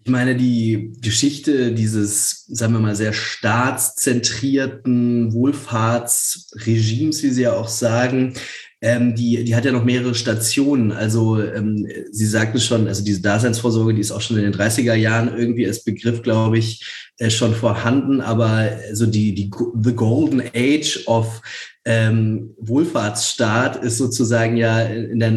Ich 0.07 0.11
meine, 0.11 0.37
die 0.37 0.93
Geschichte 1.01 1.73
dieses, 1.73 2.45
sagen 2.49 2.75
wir 2.75 2.81
mal, 2.81 2.95
sehr 2.95 3.14
staatszentrierten 3.14 5.33
Wohlfahrtsregimes, 5.33 7.23
wie 7.23 7.31
Sie 7.31 7.40
ja 7.40 7.55
auch 7.55 7.69
sagen, 7.69 8.35
ähm, 8.83 9.14
die, 9.14 9.45
die 9.45 9.57
hat 9.57 9.64
ja 9.64 9.73
noch 9.73 9.87
mehrere 9.87 10.14
Stationen. 10.14 10.93
Also 10.93 11.40
ähm, 11.40 11.88
Sie 12.11 12.27
sagten 12.27 12.61
schon, 12.61 12.87
also 12.87 13.03
diese 13.03 13.23
Daseinsvorsorge, 13.23 13.95
die 13.95 14.03
ist 14.03 14.12
auch 14.12 14.21
schon 14.21 14.37
in 14.37 14.43
den 14.43 14.53
30er 14.53 14.93
Jahren 14.93 15.35
irgendwie 15.35 15.67
als 15.67 15.85
Begriff, 15.85 16.21
glaube 16.21 16.59
ich, 16.59 16.85
äh, 17.18 17.31
schon 17.31 17.55
vorhanden. 17.55 18.20
Aber 18.20 18.70
so 18.92 19.07
die, 19.07 19.35
die 19.35 19.50
The 19.81 19.94
Golden 19.94 20.42
Age 20.55 21.07
of 21.07 21.42
ähm, 21.85 22.55
Wohlfahrtsstaat 22.59 23.77
ist 23.85 23.98
sozusagen 23.98 24.57
ja 24.57 24.81
in 24.81 25.20
der 25.20 25.33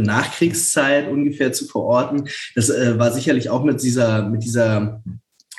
Nachkriegszeit 0.00 1.08
ungefähr 1.08 1.52
zu 1.52 1.66
verorten. 1.66 2.28
Das 2.54 2.70
äh, 2.70 2.98
war 2.98 3.12
sicherlich 3.12 3.50
auch 3.50 3.64
mit 3.64 3.82
dieser, 3.82 4.28
mit 4.28 4.44
dieser 4.44 5.02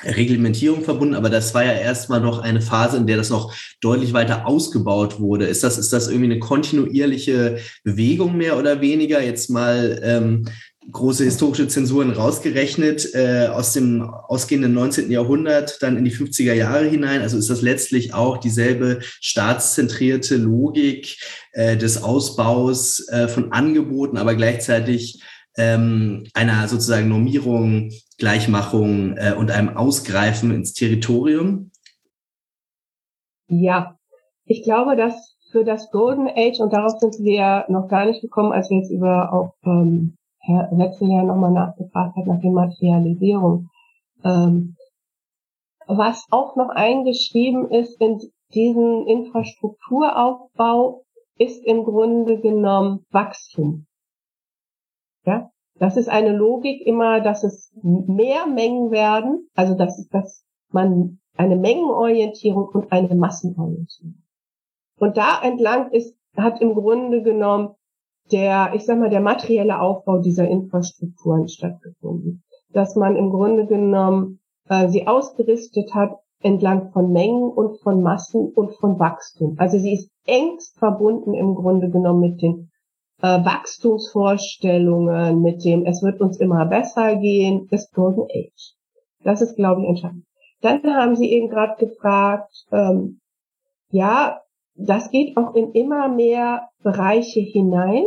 Reglementierung 0.04 0.82
verbunden, 0.82 1.14
aber 1.14 1.30
das 1.30 1.54
war 1.54 1.64
ja 1.64 1.72
erstmal 1.72 2.20
noch 2.20 2.40
eine 2.40 2.60
Phase, 2.60 2.96
in 2.96 3.06
der 3.06 3.16
das 3.16 3.30
noch 3.30 3.54
deutlich 3.80 4.12
weiter 4.12 4.46
ausgebaut 4.46 5.20
wurde. 5.20 5.46
Ist 5.46 5.62
das, 5.62 5.78
ist 5.78 5.92
das 5.92 6.08
irgendwie 6.08 6.32
eine 6.32 6.40
kontinuierliche 6.40 7.58
Bewegung 7.84 8.36
mehr 8.36 8.58
oder 8.58 8.80
weniger? 8.80 9.22
Jetzt 9.22 9.50
mal 9.50 10.00
ähm, 10.02 10.44
große 10.90 11.24
historische 11.24 11.68
Zensuren 11.68 12.10
rausgerechnet 12.10 13.14
äh, 13.14 13.46
aus 13.46 13.72
dem 13.72 14.02
ausgehenden 14.02 14.74
19. 14.74 15.10
Jahrhundert 15.10 15.82
dann 15.82 15.96
in 15.96 16.04
die 16.04 16.12
50er 16.12 16.54
Jahre 16.54 16.86
hinein. 16.86 17.20
Also 17.20 17.38
ist 17.38 17.50
das 17.50 17.62
letztlich 17.62 18.14
auch 18.14 18.38
dieselbe 18.38 18.98
staatszentrierte 19.20 20.36
Logik 20.36 21.18
äh, 21.52 21.76
des 21.76 22.02
Ausbaus 22.02 23.06
äh, 23.08 23.28
von 23.28 23.52
Angeboten, 23.52 24.16
aber 24.16 24.34
gleichzeitig 24.34 25.22
ähm, 25.56 26.24
einer 26.34 26.66
sozusagen 26.66 27.08
Normierung, 27.08 27.92
Gleichmachung 28.18 29.16
äh, 29.16 29.34
und 29.36 29.50
einem 29.50 29.76
Ausgreifen 29.76 30.52
ins 30.52 30.72
Territorium? 30.72 31.70
Ja, 33.48 33.98
ich 34.46 34.62
glaube, 34.62 34.96
dass 34.96 35.36
für 35.50 35.64
das 35.64 35.90
Golden 35.90 36.28
Age, 36.28 36.60
und 36.60 36.72
darauf 36.72 36.98
sind 36.98 37.18
wir 37.18 37.66
noch 37.68 37.88
gar 37.88 38.06
nicht 38.06 38.22
gekommen, 38.22 38.52
als 38.52 38.70
wir 38.70 38.78
jetzt 38.78 38.90
über 38.90 39.32
auch 39.32 39.54
ähm, 39.64 40.16
Herr 40.44 40.68
Wetzel 40.72 41.08
ja 41.08 41.22
nochmal 41.22 41.52
nachgefragt 41.52 42.16
hat 42.16 42.26
nach 42.26 42.40
der 42.40 42.50
Materialisierung, 42.50 43.70
ähm, 44.24 44.76
was 45.86 46.26
auch 46.30 46.56
noch 46.56 46.70
eingeschrieben 46.70 47.70
ist 47.70 48.00
in 48.00 48.18
diesen 48.52 49.06
Infrastrukturaufbau, 49.06 51.04
ist 51.38 51.64
im 51.64 51.84
Grunde 51.84 52.40
genommen 52.40 53.06
Wachstum. 53.10 53.86
Ja, 55.24 55.50
das 55.76 55.96
ist 55.96 56.08
eine 56.08 56.36
Logik 56.36 56.84
immer, 56.86 57.20
dass 57.20 57.44
es 57.44 57.72
mehr 57.82 58.46
Mengen 58.46 58.90
werden, 58.90 59.48
also 59.54 59.74
dass, 59.74 60.08
dass 60.08 60.44
man 60.70 61.20
eine 61.36 61.56
Mengenorientierung 61.56 62.68
und 62.68 62.92
eine 62.92 63.14
Massenorientierung. 63.14 64.22
Und 64.98 65.16
da 65.16 65.40
entlang 65.42 65.90
ist, 65.92 66.16
hat 66.36 66.60
im 66.60 66.74
Grunde 66.74 67.22
genommen 67.22 67.74
der, 68.30 68.72
ich 68.74 68.84
sag 68.84 68.98
mal, 68.98 69.10
der 69.10 69.20
materielle 69.20 69.80
Aufbau 69.80 70.18
dieser 70.18 70.46
Infrastrukturen 70.48 71.48
stattgefunden. 71.48 72.42
Dass 72.72 72.96
man 72.96 73.16
im 73.16 73.30
Grunde 73.30 73.66
genommen 73.66 74.40
äh, 74.68 74.88
sie 74.88 75.06
ausgerüstet 75.06 75.94
hat 75.94 76.18
entlang 76.40 76.90
von 76.92 77.12
Mengen 77.12 77.50
und 77.50 77.78
von 77.80 78.02
Massen 78.02 78.52
und 78.52 78.74
von 78.74 78.98
Wachstum. 78.98 79.54
Also 79.58 79.78
sie 79.78 79.92
ist 79.94 80.10
engst 80.26 80.78
verbunden 80.78 81.34
im 81.34 81.54
Grunde 81.54 81.88
genommen 81.90 82.20
mit 82.20 82.42
den 82.42 82.70
äh, 83.20 83.44
Wachstumsvorstellungen, 83.44 85.40
mit 85.40 85.64
dem 85.64 85.86
es 85.86 86.02
wird 86.02 86.20
uns 86.20 86.38
immer 86.38 86.66
besser 86.66 87.16
gehen, 87.16 87.68
des 87.68 87.90
Golden 87.92 88.22
Age. 88.22 88.74
Das 89.22 89.40
ist, 89.40 89.54
glaube 89.56 89.82
ich, 89.82 89.88
entscheidend. 89.88 90.24
Dann 90.60 90.82
haben 90.84 91.16
Sie 91.16 91.30
eben 91.30 91.48
gerade 91.48 91.74
gefragt, 91.84 92.66
ähm, 92.70 93.20
ja, 93.90 94.40
das 94.74 95.10
geht 95.10 95.36
auch 95.36 95.54
in 95.54 95.72
immer 95.72 96.08
mehr 96.08 96.68
Bereiche 96.82 97.40
hinein, 97.40 98.04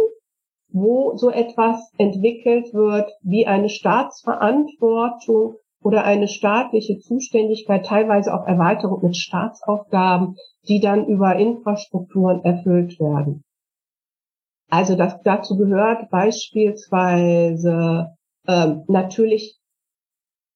wo 0.69 1.15
so 1.15 1.30
etwas 1.30 1.91
entwickelt 1.97 2.73
wird 2.73 3.12
wie 3.21 3.45
eine 3.47 3.69
Staatsverantwortung 3.69 5.56
oder 5.82 6.04
eine 6.04 6.28
staatliche 6.28 6.97
Zuständigkeit, 6.99 7.86
teilweise 7.86 8.34
auch 8.34 8.45
Erweiterung 8.47 9.04
mit 9.04 9.15
Staatsaufgaben, 9.15 10.36
die 10.67 10.80
dann 10.80 11.06
über 11.06 11.36
Infrastrukturen 11.36 12.43
erfüllt 12.43 12.99
werden. 12.99 13.43
Also 14.69 14.95
das, 14.95 15.21
dazu 15.23 15.58
gehört 15.58 16.10
beispielsweise 16.10 18.15
ähm, 18.47 18.84
natürlich, 18.88 19.60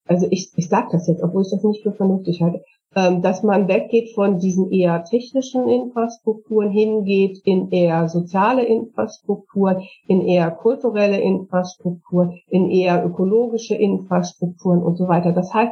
also 0.06 0.26
ich, 0.32 0.52
ich 0.56 0.68
sage 0.68 0.88
das 0.92 1.08
jetzt, 1.08 1.22
obwohl 1.22 1.44
ich 1.44 1.52
das 1.52 1.64
nicht 1.64 1.84
für 1.84 1.94
vernünftig 1.94 2.42
halte, 2.42 2.64
dass 2.94 3.44
man 3.44 3.68
weggeht 3.68 4.16
von 4.16 4.40
diesen 4.40 4.72
eher 4.72 5.04
technischen 5.04 5.70
Infrastrukturen, 5.70 6.72
hingeht 6.72 7.40
in 7.46 7.70
eher 7.70 8.10
soziale 8.10 8.64
Infrastrukturen, 8.64 9.84
in 10.08 10.22
eher 10.22 10.50
kulturelle 10.50 11.20
Infrastrukturen, 11.20 12.40
in 12.48 12.72
eher 12.72 13.06
ökologische 13.06 13.76
Infrastrukturen 13.76 14.82
und 14.82 14.98
so 14.98 15.08
weiter. 15.08 15.34
Das 15.34 15.54
heißt, 15.54 15.72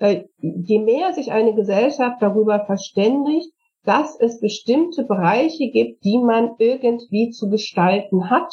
äh, 0.00 0.24
je 0.40 0.80
mehr 0.80 1.12
sich 1.12 1.30
eine 1.30 1.54
Gesellschaft 1.54 2.20
darüber 2.20 2.64
verständigt, 2.66 3.52
dass 3.84 4.18
es 4.18 4.40
bestimmte 4.40 5.04
Bereiche 5.04 5.70
gibt, 5.70 6.04
die 6.04 6.18
man 6.18 6.56
irgendwie 6.58 7.30
zu 7.30 7.48
gestalten 7.48 8.28
hat, 8.28 8.52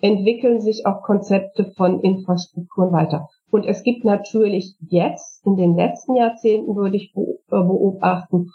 entwickeln 0.00 0.60
sich 0.60 0.86
auch 0.86 1.02
Konzepte 1.02 1.72
von 1.76 2.00
Infrastrukturen 2.00 2.92
weiter. 2.92 3.28
Und 3.52 3.66
es 3.66 3.82
gibt 3.82 4.02
natürlich 4.04 4.76
jetzt, 4.88 5.44
in 5.44 5.56
den 5.56 5.76
letzten 5.76 6.16
Jahrzehnten 6.16 6.74
würde 6.74 6.96
ich 6.96 7.14
äh, 7.14 7.20
beobachten, 7.50 8.50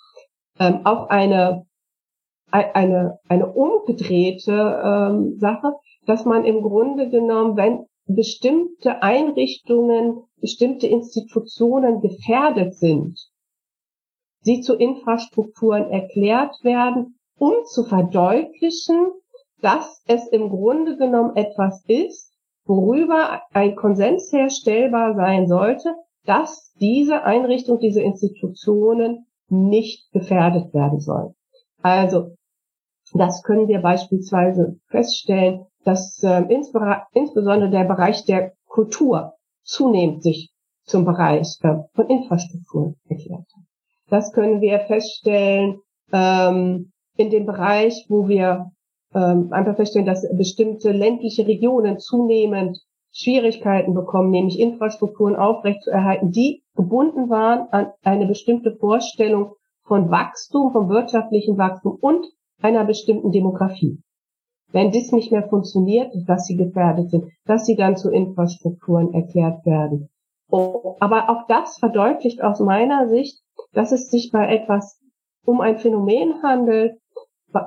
ähm, 0.60 0.88
auch 0.88 1.10
eine, 1.10 1.68
eine, 2.50 3.20
eine 3.30 3.46
umgedrehte 3.46 4.82
ähm, 4.84 5.38
Sache, 5.38 5.74
dass 6.08 6.26
man 6.26 6.46
im 6.46 6.64
Grunde 6.64 7.10
genommen, 7.10 7.56
wenn 7.58 7.86
bestimmte 8.08 9.04
Einrichtungen, 9.04 10.24
bestimmte 10.42 10.88
Institutionen 10.88 12.02
gefährdet 12.02 12.74
sind, 12.74 13.20
sie 14.42 14.62
zu 14.62 14.74
Infrastrukturen 14.74 15.92
erklärt 15.92 16.56
werden, 16.64 17.20
um 17.38 17.54
zu 17.66 17.84
verdeutlichen, 17.84 19.12
dass 19.62 20.02
es 20.08 20.28
im 20.30 20.50
Grunde 20.50 20.98
genommen 20.98 21.36
etwas 21.36 21.84
ist, 21.88 22.27
worüber 22.68 23.42
ein 23.54 23.76
Konsens 23.76 24.32
herstellbar 24.32 25.16
sein 25.16 25.48
sollte, 25.48 25.96
dass 26.26 26.74
diese 26.80 27.24
Einrichtung, 27.24 27.80
diese 27.80 28.02
Institutionen 28.02 29.26
nicht 29.50 30.12
gefährdet 30.12 30.74
werden 30.74 31.00
sollen. 31.00 31.34
Also, 31.82 32.36
das 33.14 33.42
können 33.44 33.68
wir 33.68 33.82
beispielsweise 33.82 34.78
feststellen, 34.88 35.66
dass 35.86 36.22
äh, 36.22 36.44
insbesondere 37.14 37.70
der 37.70 37.86
Bereich 37.86 38.26
der 38.26 38.54
Kultur 38.66 39.34
zunehmend 39.64 40.24
sich 40.24 40.52
zum 40.84 41.06
Bereich 41.06 41.58
äh, 41.64 41.76
von 41.94 42.10
Infrastrukturen 42.10 42.96
erklärt 43.08 43.40
hat. 43.40 43.64
Das 44.10 44.34
können 44.34 44.60
wir 44.60 44.80
feststellen 44.82 45.80
ähm, 46.12 46.92
in 47.16 47.30
dem 47.30 47.46
Bereich, 47.46 48.06
wo 48.10 48.28
wir 48.28 48.72
ähm, 49.18 49.52
einfach 49.52 49.76
feststellen, 49.76 50.06
dass 50.06 50.28
bestimmte 50.38 50.92
ländliche 50.92 51.48
Regionen 51.48 51.98
zunehmend 51.98 52.78
Schwierigkeiten 53.12 53.96
bekommen, 53.96 54.30
nämlich 54.30 54.60
Infrastrukturen 54.60 55.36
aufrechtzuerhalten, 55.36 56.32
die 56.32 56.64
gebunden 56.76 57.30
waren 57.30 57.68
an 57.72 57.92
eine 58.04 58.28
bestimmte 58.28 58.76
Vorstellung 58.76 59.54
von 59.86 60.12
Wachstum, 60.12 60.72
vom 60.72 60.90
wirtschaftlichen 60.90 61.58
Wachstum 61.58 61.98
und 62.00 62.28
einer 62.62 62.86
bestimmten 62.86 63.32
Demografie. 63.32 64.00
Wenn 64.72 64.92
dies 64.92 65.12
nicht 65.12 65.32
mehr 65.32 65.48
funktioniert, 65.48 66.14
dass 66.28 66.46
sie 66.46 66.58
gefährdet 66.58 67.10
sind, 67.10 67.26
dass 67.46 67.66
sie 67.66 67.76
dann 67.76 67.96
zu 67.96 68.12
Infrastrukturen 68.12 69.14
erklärt 69.14 69.66
werden. 69.66 70.10
Oh, 70.50 70.96
aber 71.00 71.30
auch 71.30 71.48
das 71.48 71.78
verdeutlicht 71.78 72.44
aus 72.44 72.60
meiner 72.60 73.08
Sicht, 73.08 73.42
dass 73.74 73.92
es 73.92 74.10
sich 74.10 74.30
bei 74.32 74.48
etwas 74.54 75.02
um 75.46 75.62
ein 75.62 75.78
Phänomen 75.78 76.44
handelt, 76.44 77.00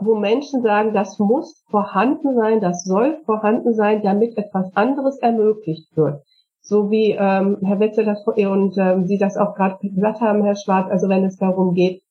wo 0.02 0.14
Menschen 0.14 0.62
sagen, 0.62 0.92
das 0.92 1.18
muss 1.18 1.64
vorhanden 1.70 2.34
sein, 2.34 2.60
das 2.60 2.84
soll 2.84 3.18
vorhanden 3.24 3.74
sein, 3.74 4.02
damit 4.02 4.36
etwas 4.36 4.74
anderes 4.74 5.18
ermöglicht 5.18 5.96
wird. 5.96 6.22
So 6.60 6.90
wie 6.90 7.12
ähm, 7.12 7.58
Herr 7.62 7.80
Wetzel 7.80 8.04
das 8.04 8.24
und 8.26 8.76
ähm, 8.76 9.06
Sie 9.06 9.18
das 9.18 9.36
auch 9.36 9.54
gerade 9.54 9.76
gesagt 9.80 10.20
haben, 10.20 10.44
Herr 10.44 10.56
Schwarz, 10.56 10.90
also 10.90 11.08
wenn 11.08 11.24
es 11.24 11.36
darum 11.36 11.74
geht, 11.74 12.02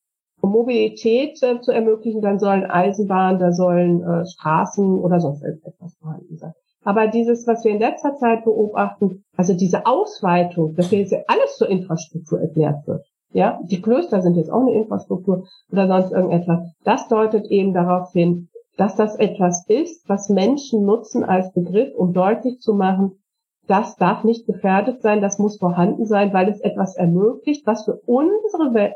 um 0.41 0.51
Mobilität 0.51 1.41
äh, 1.43 1.59
zu 1.61 1.71
ermöglichen, 1.71 2.21
dann 2.21 2.39
sollen 2.39 2.65
Eisenbahnen, 2.65 3.39
da 3.39 3.51
sollen 3.51 4.01
äh, 4.01 4.25
Straßen 4.25 4.99
oder 4.99 5.19
sonst 5.19 5.43
etwas 5.43 5.95
vorhanden 5.99 6.37
sein. 6.37 6.53
Aber 6.83 7.07
dieses, 7.07 7.45
was 7.45 7.63
wir 7.65 7.71
in 7.71 7.79
letzter 7.79 8.15
Zeit 8.15 8.45
beobachten, 8.45 9.23
also 9.35 9.53
diese 9.53 9.85
Ausweitung, 9.85 10.75
dass 10.75 10.91
jetzt 10.91 11.13
alles 11.27 11.57
zur 11.57 11.69
Infrastruktur 11.69 12.39
erklärt 12.39 12.87
wird, 12.87 13.05
ja, 13.31 13.59
die 13.63 13.81
Klöster 13.81 14.21
sind 14.21 14.35
jetzt 14.35 14.51
auch 14.51 14.61
eine 14.61 14.73
Infrastruktur 14.73 15.47
oder 15.71 15.87
sonst 15.87 16.11
irgendetwas. 16.11 16.73
Das 16.83 17.07
deutet 17.07 17.45
eben 17.47 17.73
darauf 17.73 18.11
hin, 18.11 18.49
dass 18.77 18.95
das 18.95 19.15
etwas 19.15 19.65
ist, 19.67 20.07
was 20.07 20.29
Menschen 20.29 20.85
nutzen 20.85 21.23
als 21.23 21.51
Begriff, 21.53 21.93
um 21.95 22.13
deutlich 22.13 22.59
zu 22.59 22.73
machen, 22.73 23.19
das 23.67 23.95
darf 23.97 24.23
nicht 24.23 24.47
gefährdet 24.47 25.01
sein, 25.03 25.21
das 25.21 25.37
muss 25.37 25.59
vorhanden 25.59 26.07
sein, 26.07 26.33
weil 26.33 26.49
es 26.49 26.59
etwas 26.61 26.95
ermöglicht, 26.95 27.67
was 27.67 27.85
für 27.85 28.01
unsere 28.07 28.73
Welt, 28.73 28.95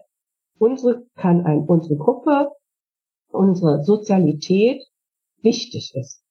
unsere, 0.57 1.05
kann 1.15 1.45
ein, 1.45 1.65
unsere 1.65 1.95
Gruppe, 1.95 2.49
unsere 3.31 3.83
Sozialität 3.83 4.81
wichtig 5.43 5.93
ist. 5.95 6.22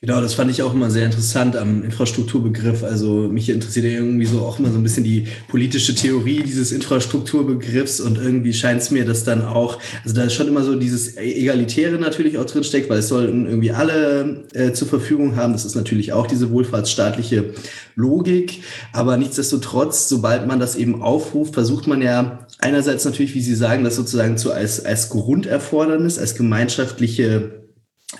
Genau, 0.00 0.20
das 0.20 0.34
fand 0.34 0.48
ich 0.48 0.62
auch 0.62 0.74
immer 0.74 0.90
sehr 0.90 1.06
interessant 1.06 1.56
am 1.56 1.82
Infrastrukturbegriff. 1.82 2.84
Also 2.84 3.26
mich 3.26 3.48
interessiert 3.48 3.84
ja 3.84 3.90
irgendwie 3.90 4.26
so 4.26 4.42
auch 4.42 4.60
immer 4.60 4.70
so 4.70 4.78
ein 4.78 4.84
bisschen 4.84 5.02
die 5.02 5.26
politische 5.48 5.92
Theorie 5.92 6.44
dieses 6.44 6.70
Infrastrukturbegriffs 6.70 7.98
und 8.00 8.16
irgendwie 8.16 8.52
scheint 8.52 8.80
es 8.80 8.92
mir, 8.92 9.04
dass 9.04 9.24
dann 9.24 9.44
auch, 9.44 9.80
also 10.04 10.14
da 10.14 10.22
ist 10.22 10.34
schon 10.34 10.46
immer 10.46 10.62
so 10.62 10.76
dieses 10.76 11.16
Egalitäre 11.16 11.98
natürlich 11.98 12.38
auch 12.38 12.44
drin 12.44 12.62
steckt, 12.62 12.88
weil 12.88 13.00
es 13.00 13.08
sollten 13.08 13.46
irgendwie 13.46 13.72
alle 13.72 14.44
äh, 14.54 14.72
zur 14.72 14.86
Verfügung 14.86 15.34
haben. 15.34 15.52
Das 15.52 15.64
ist 15.64 15.74
natürlich 15.74 16.12
auch 16.12 16.28
diese 16.28 16.52
wohlfahrtsstaatliche 16.52 17.54
Logik. 17.96 18.62
Aber 18.92 19.16
nichtsdestotrotz, 19.16 20.08
sobald 20.08 20.46
man 20.46 20.60
das 20.60 20.76
eben 20.76 21.02
aufruft, 21.02 21.54
versucht 21.54 21.88
man 21.88 22.02
ja 22.02 22.46
einerseits 22.60 23.04
natürlich, 23.04 23.34
wie 23.34 23.40
Sie 23.40 23.56
sagen, 23.56 23.82
das 23.82 23.96
sozusagen 23.96 24.38
zu 24.38 24.52
als, 24.52 24.84
als 24.84 25.08
Grunderfordernis, 25.08 26.20
als 26.20 26.36
gemeinschaftliche 26.36 27.57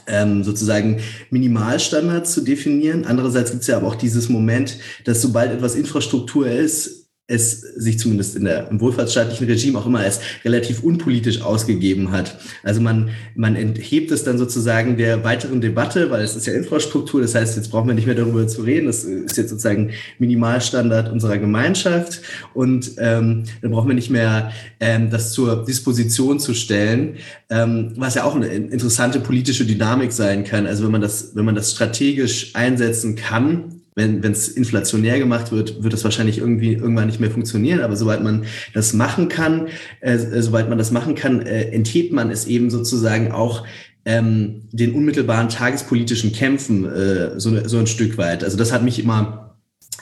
ähm, 0.06 0.44
sozusagen 0.44 1.00
Minimalstandards 1.30 2.32
zu 2.32 2.42
definieren. 2.42 3.06
Andererseits 3.06 3.50
gibt 3.50 3.62
es 3.62 3.68
ja 3.68 3.76
aber 3.76 3.88
auch 3.88 3.94
dieses 3.94 4.28
Moment, 4.28 4.78
dass 5.04 5.22
sobald 5.22 5.52
etwas 5.52 5.74
Infrastruktur 5.74 6.46
ist, 6.46 7.07
es 7.30 7.60
sich 7.60 7.98
zumindest 7.98 8.36
in 8.36 8.44
der, 8.44 8.68
im 8.70 8.80
wohlfahrtsstaatlichen 8.80 9.46
Regime 9.46 9.78
auch 9.78 9.86
immer 9.86 9.98
als 9.98 10.20
relativ 10.46 10.82
unpolitisch 10.82 11.42
ausgegeben 11.42 12.10
hat. 12.10 12.38
Also 12.62 12.80
man, 12.80 13.10
man 13.34 13.54
enthebt 13.54 14.10
es 14.10 14.24
dann 14.24 14.38
sozusagen 14.38 14.96
der 14.96 15.24
weiteren 15.24 15.60
Debatte, 15.60 16.10
weil 16.10 16.22
es 16.22 16.34
ist 16.34 16.46
ja 16.46 16.54
Infrastruktur, 16.54 17.20
das 17.20 17.34
heißt, 17.34 17.56
jetzt 17.56 17.70
brauchen 17.70 17.86
wir 17.86 17.94
nicht 17.94 18.06
mehr 18.06 18.14
darüber 18.14 18.48
zu 18.48 18.62
reden, 18.62 18.86
das 18.86 19.04
ist 19.04 19.36
jetzt 19.36 19.50
sozusagen 19.50 19.90
Minimalstandard 20.18 21.12
unserer 21.12 21.36
Gemeinschaft 21.36 22.22
und 22.54 22.92
ähm, 22.96 23.44
dann 23.60 23.70
brauchen 23.72 23.88
wir 23.88 23.94
nicht 23.94 24.10
mehr 24.10 24.50
ähm, 24.80 25.10
das 25.10 25.32
zur 25.32 25.66
Disposition 25.66 26.40
zu 26.40 26.54
stellen, 26.54 27.16
ähm, 27.50 27.92
was 27.96 28.14
ja 28.14 28.24
auch 28.24 28.36
eine 28.36 28.46
interessante 28.46 29.20
politische 29.20 29.66
Dynamik 29.66 30.12
sein 30.12 30.44
kann. 30.44 30.66
Also 30.66 30.82
wenn 30.82 30.92
man 30.92 31.02
das, 31.02 31.32
wenn 31.34 31.44
man 31.44 31.54
das 31.54 31.72
strategisch 31.72 32.54
einsetzen 32.54 33.16
kann, 33.16 33.77
wenn 33.98 34.32
es 34.32 34.48
inflationär 34.48 35.18
gemacht 35.18 35.52
wird, 35.52 35.82
wird 35.82 35.92
das 35.92 36.04
wahrscheinlich 36.04 36.38
irgendwie 36.38 36.74
irgendwann 36.74 37.06
nicht 37.06 37.20
mehr 37.20 37.30
funktionieren. 37.30 37.80
Aber 37.80 37.96
sobald 37.96 38.22
man 38.22 38.44
das 38.72 38.92
machen 38.92 39.28
kann, 39.28 39.68
äh, 40.00 40.14
äh, 40.14 40.42
sobald 40.42 40.68
man 40.68 40.78
das 40.78 40.90
machen 40.90 41.14
kann, 41.14 41.42
äh, 41.42 41.70
enthebt 41.70 42.12
man 42.12 42.30
es 42.30 42.46
eben 42.46 42.70
sozusagen 42.70 43.32
auch 43.32 43.66
ähm, 44.04 44.68
den 44.72 44.94
unmittelbaren 44.94 45.48
tagespolitischen 45.48 46.32
Kämpfen 46.32 46.84
äh, 46.86 47.38
so, 47.38 47.66
so 47.66 47.78
ein 47.78 47.86
Stück 47.86 48.16
weit. 48.16 48.44
Also 48.44 48.56
das 48.56 48.72
hat 48.72 48.82
mich 48.82 49.02
immer 49.02 49.56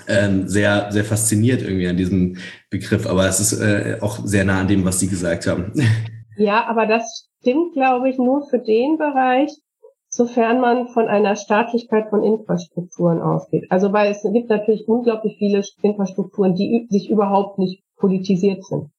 ähm, 0.06 0.46
sehr, 0.46 0.92
sehr 0.92 1.04
fasziniert 1.04 1.62
irgendwie 1.62 1.88
an 1.88 1.96
diesem 1.96 2.37
Begriff. 2.70 3.06
Aber 3.06 3.26
es 3.26 3.40
ist 3.40 3.59
äh, 3.59 3.98
auch 4.00 4.20
sehr 4.24 4.44
nah 4.44 4.61
an 4.61 4.68
dem, 4.68 4.85
was 4.85 5.00
Sie 5.00 5.09
gesagt 5.09 5.46
haben. 5.46 5.72
Ja, 6.38 6.66
aber 6.66 6.87
das 6.87 7.30
stimmt, 7.40 7.72
glaube 7.72 8.11
ich, 8.11 8.18
nur 8.18 8.46
für 8.50 8.59
den 8.59 8.98
Bereich, 8.98 9.50
sofern 10.16 10.61
man 10.61 10.88
von 10.88 11.09
einer 11.09 11.37
Staatlichkeit 11.37 12.09
von 12.09 12.24
Infrastrukturen 12.24 13.20
ausgeht. 13.20 13.66
Also 13.70 13.92
weil 13.92 14.11
es 14.11 14.22
gibt 14.22 14.48
natürlich 14.48 14.88
unglaublich 14.88 15.37
viele 15.37 15.62
Infrastrukturen, 15.83 16.55
die 16.55 16.87
sich 16.88 17.11
überhaupt 17.11 17.59
nicht 17.59 17.85
politisiert 17.96 18.64
sind. 18.64 18.90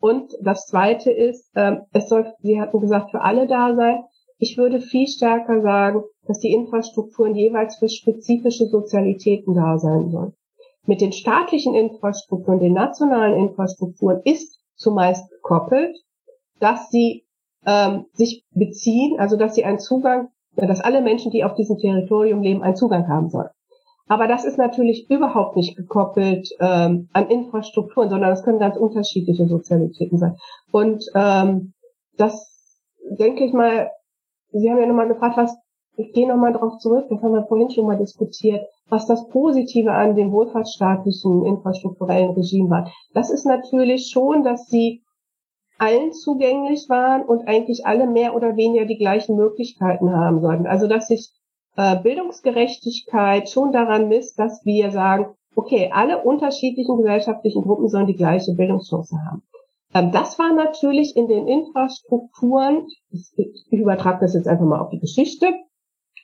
Und 0.00 0.32
das 0.40 0.66
Zweite 0.66 1.12
ist, 1.12 1.50
ähm, 1.54 1.82
es 1.92 2.08
soll, 2.08 2.32
Sie 2.40 2.60
hatten 2.60 2.80
gesagt, 2.80 3.12
für 3.12 3.20
alle 3.20 3.46
da 3.46 3.76
sein. 3.76 4.02
Ich 4.38 4.56
würde 4.56 4.80
viel 4.80 5.06
stärker 5.06 5.60
sagen, 5.60 6.02
dass 6.26 6.40
die 6.40 6.52
Infrastrukturen 6.52 7.34
jeweils 7.36 7.76
für 7.76 7.88
spezifische 7.88 8.66
Sozialitäten 8.66 9.54
da 9.54 9.78
sein 9.78 10.10
sollen. 10.10 10.32
Mit 10.84 11.00
den 11.00 11.12
staatlichen 11.12 11.74
Infrastrukturen, 11.74 12.58
den 12.58 12.72
nationalen 12.72 13.38
Infrastrukturen 13.38 14.22
ist 14.24 14.58
zumeist 14.74 15.30
gekoppelt, 15.30 15.96
dass 16.58 16.90
sie 16.90 17.24
ähm, 17.66 18.06
sich 18.14 18.44
beziehen, 18.52 19.20
also 19.20 19.36
dass 19.36 19.54
sie 19.54 19.64
einen 19.64 19.78
Zugang 19.78 20.30
dass 20.66 20.80
alle 20.80 21.00
Menschen, 21.00 21.30
die 21.30 21.44
auf 21.44 21.54
diesem 21.54 21.78
Territorium 21.78 22.42
leben, 22.42 22.62
einen 22.62 22.76
Zugang 22.76 23.08
haben 23.08 23.30
sollen. 23.30 23.48
Aber 24.08 24.26
das 24.26 24.44
ist 24.44 24.58
natürlich 24.58 25.08
überhaupt 25.08 25.56
nicht 25.56 25.76
gekoppelt 25.76 26.48
ähm, 26.58 27.08
an 27.12 27.28
Infrastrukturen, 27.28 28.10
sondern 28.10 28.30
das 28.30 28.42
können 28.42 28.58
ganz 28.58 28.76
unterschiedliche 28.76 29.46
Sozialitäten 29.46 30.18
sein. 30.18 30.36
Und 30.72 31.04
ähm, 31.14 31.74
das 32.16 32.76
denke 33.18 33.44
ich 33.44 33.52
mal, 33.52 33.88
Sie 34.52 34.68
haben 34.68 34.78
ja 34.78 34.86
nochmal 34.86 35.08
gefragt, 35.08 35.36
was, 35.36 35.56
ich 35.96 36.12
gehe 36.12 36.26
nochmal 36.26 36.52
drauf 36.52 36.78
zurück, 36.78 37.06
das 37.08 37.22
haben 37.22 37.34
wir 37.34 37.46
vorhin 37.46 37.70
schon 37.70 37.86
mal 37.86 37.98
diskutiert, 37.98 38.66
was 38.88 39.06
das 39.06 39.28
Positive 39.28 39.92
an 39.92 40.16
dem 40.16 40.32
wohlfahrtsstaatlichen 40.32 41.44
infrastrukturellen 41.46 42.30
Regime 42.30 42.68
war. 42.70 42.90
Das 43.14 43.30
ist 43.30 43.46
natürlich 43.46 44.10
schon, 44.10 44.42
dass 44.42 44.66
sie 44.66 45.02
allen 45.80 46.12
zugänglich 46.12 46.88
waren 46.88 47.22
und 47.22 47.48
eigentlich 47.48 47.86
alle 47.86 48.06
mehr 48.06 48.34
oder 48.34 48.56
weniger 48.56 48.84
die 48.84 48.98
gleichen 48.98 49.36
Möglichkeiten 49.36 50.12
haben 50.12 50.40
sollten. 50.40 50.66
Also 50.66 50.86
dass 50.86 51.08
sich 51.08 51.30
äh, 51.76 51.96
Bildungsgerechtigkeit 52.00 53.48
schon 53.48 53.72
daran 53.72 54.08
misst, 54.08 54.38
dass 54.38 54.64
wir 54.64 54.90
sagen, 54.90 55.34
okay, 55.54 55.90
alle 55.92 56.22
unterschiedlichen 56.22 56.98
gesellschaftlichen 56.98 57.62
Gruppen 57.62 57.88
sollen 57.88 58.06
die 58.06 58.16
gleiche 58.16 58.52
Bildungschance 58.52 59.16
haben. 59.24 59.42
Ähm, 59.94 60.12
das 60.12 60.38
war 60.38 60.52
natürlich 60.52 61.16
in 61.16 61.28
den 61.28 61.48
Infrastrukturen, 61.48 62.86
ich 63.10 63.32
übertrage 63.70 64.20
das 64.20 64.34
jetzt 64.34 64.48
einfach 64.48 64.66
mal 64.66 64.80
auf 64.80 64.90
die 64.90 65.00
Geschichte, 65.00 65.46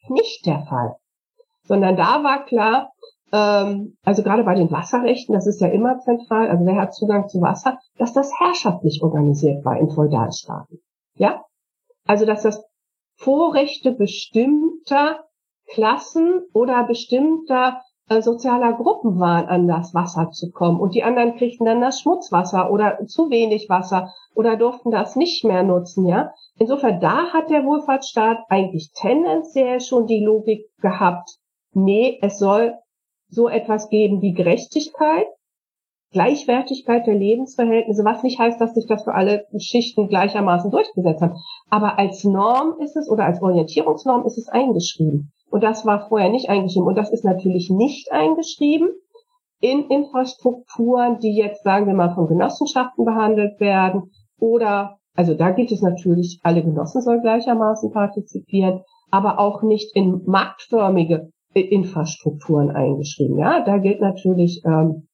nicht 0.09 0.47
der 0.47 0.67
Fall. 0.69 0.97
Sondern 1.65 1.97
da 1.97 2.23
war 2.23 2.45
klar, 2.45 2.93
ähm, 3.33 3.97
also 4.05 4.23
gerade 4.23 4.45
bei 4.45 4.55
den 4.55 4.71
Wasserrechten, 4.71 5.35
das 5.35 5.47
ist 5.47 5.61
ja 5.61 5.69
immer 5.69 5.99
zentral, 6.01 6.49
also 6.49 6.65
wer 6.65 6.77
hat 6.77 6.95
Zugang 6.95 7.29
zu 7.29 7.41
Wasser, 7.41 7.79
dass 7.99 8.13
das 8.13 8.31
herrschaftlich 8.39 9.03
organisiert 9.03 9.65
war 9.65 9.79
in 9.79 9.91
Feudalstaaten. 9.91 10.81
Ja? 11.17 11.45
Also 12.07 12.25
dass 12.25 12.43
das 12.43 12.65
Vorrechte 13.17 13.93
bestimmter 13.93 15.25
Klassen 15.69 16.43
oder 16.53 16.85
bestimmter 16.85 17.83
äh, 18.09 18.23
sozialer 18.23 18.75
Gruppen 18.75 19.19
waren, 19.19 19.47
an 19.47 19.67
das 19.67 19.93
Wasser 19.95 20.31
zu 20.31 20.53
kommen. 20.53 20.79
Und 20.79 20.95
die 20.95 21.03
anderen 21.03 21.37
kriegten 21.37 21.67
dann 21.67 21.81
das 21.81 22.01
Schmutzwasser 22.01 22.71
oder 22.71 23.05
zu 23.07 23.31
wenig 23.31 23.69
Wasser 23.69 24.13
oder 24.35 24.57
durften 24.57 24.93
das 24.93 25.17
nicht 25.17 25.45
mehr 25.45 25.65
nutzen, 25.65 26.07
ja. 26.07 26.33
Insofern, 26.59 27.01
da 27.01 27.33
hat 27.33 27.51
der 27.51 27.65
Wohlfahrtsstaat 27.65 28.39
eigentlich 28.49 28.93
tendenziell 28.95 29.81
schon 29.81 30.07
die 30.07 30.25
Logik 30.25 30.67
gehabt, 30.81 31.39
nee, 31.73 32.19
es 32.23 32.39
soll 32.39 32.75
so 33.29 33.49
etwas 33.49 33.89
geben 33.89 34.23
wie 34.23 34.33
Gerechtigkeit, 34.33 35.27
Gleichwertigkeit 36.13 37.07
der 37.07 37.15
Lebensverhältnisse, 37.15 38.05
was 38.05 38.23
nicht 38.23 38.39
heißt, 38.39 38.61
dass 38.61 38.75
sich 38.75 38.87
das 38.87 39.05
für 39.05 39.15
alle 39.15 39.45
Schichten 39.59 40.09
gleichermaßen 40.09 40.71
durchgesetzt 40.71 41.21
hat. 41.21 41.35
Aber 41.69 41.99
als 41.99 42.25
Norm 42.25 42.77
ist 42.81 42.97
es 42.97 43.11
oder 43.11 43.25
als 43.25 43.43
Orientierungsnorm 43.43 44.25
ist 44.25 44.39
es 44.39 44.49
eingeschrieben. 44.49 45.33
Und 45.51 45.63
das 45.63 45.85
war 45.85 46.09
vorher 46.09 46.31
nicht 46.31 46.49
eingeschrieben. 46.49 46.87
Und 46.87 46.97
das 46.97 47.13
ist 47.13 47.25
natürlich 47.25 47.71
nicht 47.71 48.13
eingeschrieben 48.13 48.89
in 49.61 49.89
Infrastrukturen, 49.91 51.19
die 51.19 51.35
jetzt, 51.35 51.65
sagen 51.65 51.87
wir 51.87 51.95
mal, 51.95 52.15
von 52.15 52.29
Genossenschaften 52.29 53.05
behandelt 53.05 53.59
werden. 53.61 54.11
Oder, 54.39 54.99
also 55.15 55.35
da 55.35 55.51
gibt 55.51 55.73
es 55.73 55.83
natürlich, 55.83 56.41
alle 56.43 56.63
Genossen 56.63 57.03
sollen 57.03 57.23
gleichermaßen 57.23 57.91
partizipieren, 57.91 58.83
aber 59.11 59.39
auch 59.39 59.63
nicht 59.63 59.95
in 59.95 60.23
marktförmige 60.27 61.31
Infrastrukturen 61.61 62.71
eingeschrieben. 62.71 63.39
Ja, 63.39 63.65
da 63.65 63.79
gilt 63.79 64.01
natürlich, 64.01 64.63
ähm, 64.65 65.09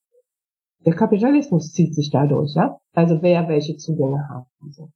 der 0.85 0.95
Kapitalismus 0.95 1.73
zieht 1.73 1.95
sich 1.95 2.11
dadurch, 2.11 2.55
ja. 2.55 2.79
Also 2.93 3.23
wer 3.23 3.49
welche 3.49 3.77
Zugänge 3.77 4.29
hat. 4.29 4.47
Also. 4.61 4.91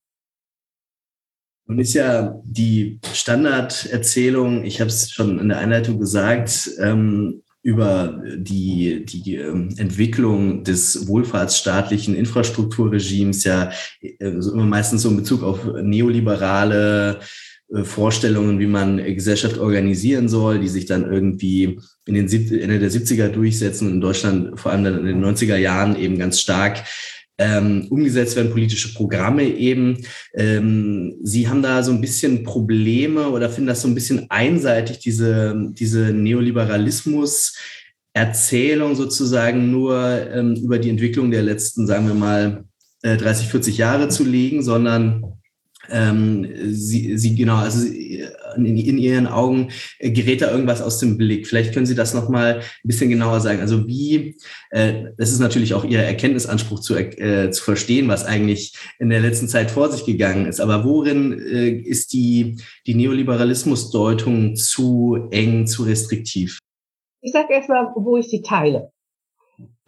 Nun 1.67 1.79
ist 1.79 1.95
ja 1.95 2.41
die 2.45 3.01
Standarderzählung, 3.13 4.65
ich 4.65 4.81
habe 4.81 4.89
es 4.89 5.11
schon 5.11 5.39
in 5.39 5.49
der 5.49 5.59
Einleitung 5.59 5.99
gesagt, 5.99 6.71
ähm, 6.81 7.43
über 7.67 8.23
die, 8.37 9.05
die 9.05 9.35
ähm, 9.35 9.75
Entwicklung 9.77 10.63
des 10.63 11.09
wohlfahrtsstaatlichen 11.09 12.15
Infrastrukturregimes 12.15 13.43
ja 13.43 13.73
äh, 14.01 14.15
immer 14.21 14.67
meistens 14.67 15.03
so 15.03 15.09
in 15.09 15.17
Bezug 15.17 15.43
auf 15.43 15.65
neoliberale 15.83 17.19
Vorstellungen, 17.83 18.61
wie 18.61 18.67
man 18.67 18.99
Gesellschaft 18.99 19.59
organisieren 19.59 20.29
soll, 20.29 20.61
die 20.61 20.69
sich 20.69 20.87
dann 20.87 21.11
irgendwie 21.11 21.81
in 22.07 22.15
den 22.15 22.29
Ende 22.29 22.79
der 22.79 22.91
70er 22.91 23.29
durchsetzen 23.29 23.89
und 23.89 23.95
in 23.95 24.01
Deutschland 24.01 24.59
vor 24.59 24.71
allem 24.71 24.85
dann 24.85 25.01
in 25.01 25.07
den 25.07 25.25
90er 25.25 25.57
Jahren 25.57 25.97
eben 25.97 26.19
ganz 26.19 26.41
stark 26.41 26.85
ähm, 27.39 27.87
umgesetzt 27.91 28.37
werden, 28.37 28.53
politische 28.53 28.95
Programme 28.95 29.45
eben. 29.45 29.99
Ähm, 30.35 31.17
Sie 31.23 31.49
haben 31.49 31.63
da 31.63 31.83
so 31.83 31.93
ein 31.93 32.01
bisschen 32.01 32.45
Probleme 32.45 33.29
oder 33.29 33.51
finden 33.51 33.69
das 33.69 33.83
so 33.83 33.89
ein 33.89 33.95
bisschen 33.95 34.31
einseitig, 34.31 35.01
diese, 35.01 35.55
diese 35.73 36.13
Neoliberalismus. 36.13 37.57
Erzählung 38.15 38.95
sozusagen 38.95 39.71
nur 39.71 40.01
ähm, 40.33 40.55
über 40.55 40.79
die 40.79 40.89
Entwicklung 40.89 41.31
der 41.31 41.43
letzten, 41.43 41.87
sagen 41.87 42.07
wir 42.07 42.15
mal, 42.15 42.65
äh, 43.03 43.19
30, 43.19 43.49
40 43.49 43.77
Jahre 43.77 44.09
zu 44.09 44.25
legen, 44.25 44.63
sondern 44.63 45.37
ähm, 45.91 46.47
sie, 46.73 47.17
sie 47.19 47.35
genau, 47.35 47.57
also 47.57 47.87
in, 47.87 48.77
in, 48.77 48.99
Ihren 48.99 49.27
Augen 49.27 49.71
gerät 50.01 50.43
da 50.43 50.51
irgendwas 50.51 50.83
aus 50.83 50.99
dem 50.99 51.17
Blick. 51.17 51.47
Vielleicht 51.47 51.75
können 51.75 51.87
Sie 51.87 51.95
das 51.95 52.15
nochmal 52.15 52.61
ein 52.61 52.63
bisschen 52.85 53.11
genauer 53.11 53.41
sagen. 53.41 53.61
Also 53.61 53.87
wie, 53.87 54.37
äh, 54.71 55.05
ist 55.17 55.39
natürlich 55.41 55.75
auch 55.75 55.85
Ihr 55.85 56.01
Erkenntnisanspruch 56.01 56.81
zu, 56.81 56.97
äh, 56.97 57.51
zu 57.51 57.63
verstehen, 57.63 58.09
was 58.09 58.25
eigentlich 58.25 58.77
in 58.99 59.11
der 59.11 59.21
letzten 59.21 59.49
Zeit 59.49 59.71
vor 59.71 59.91
sich 59.91 60.05
gegangen 60.05 60.47
ist. 60.47 60.61
Aber 60.61 60.85
worin 60.85 61.33
äh, 61.33 61.69
ist 61.69 62.13
die, 62.13 62.59
die 62.87 62.95
Neoliberalismusdeutung 62.95 64.57
zu 64.57 65.29
eng, 65.31 65.67
zu 65.67 65.85
restriktiv? 65.85 66.59
Ich 67.21 67.33
sage 67.33 67.55
erstmal, 67.55 67.93
wo 67.97 68.17
ich 68.17 68.29
sie 68.29 68.43
teile. 68.43 68.91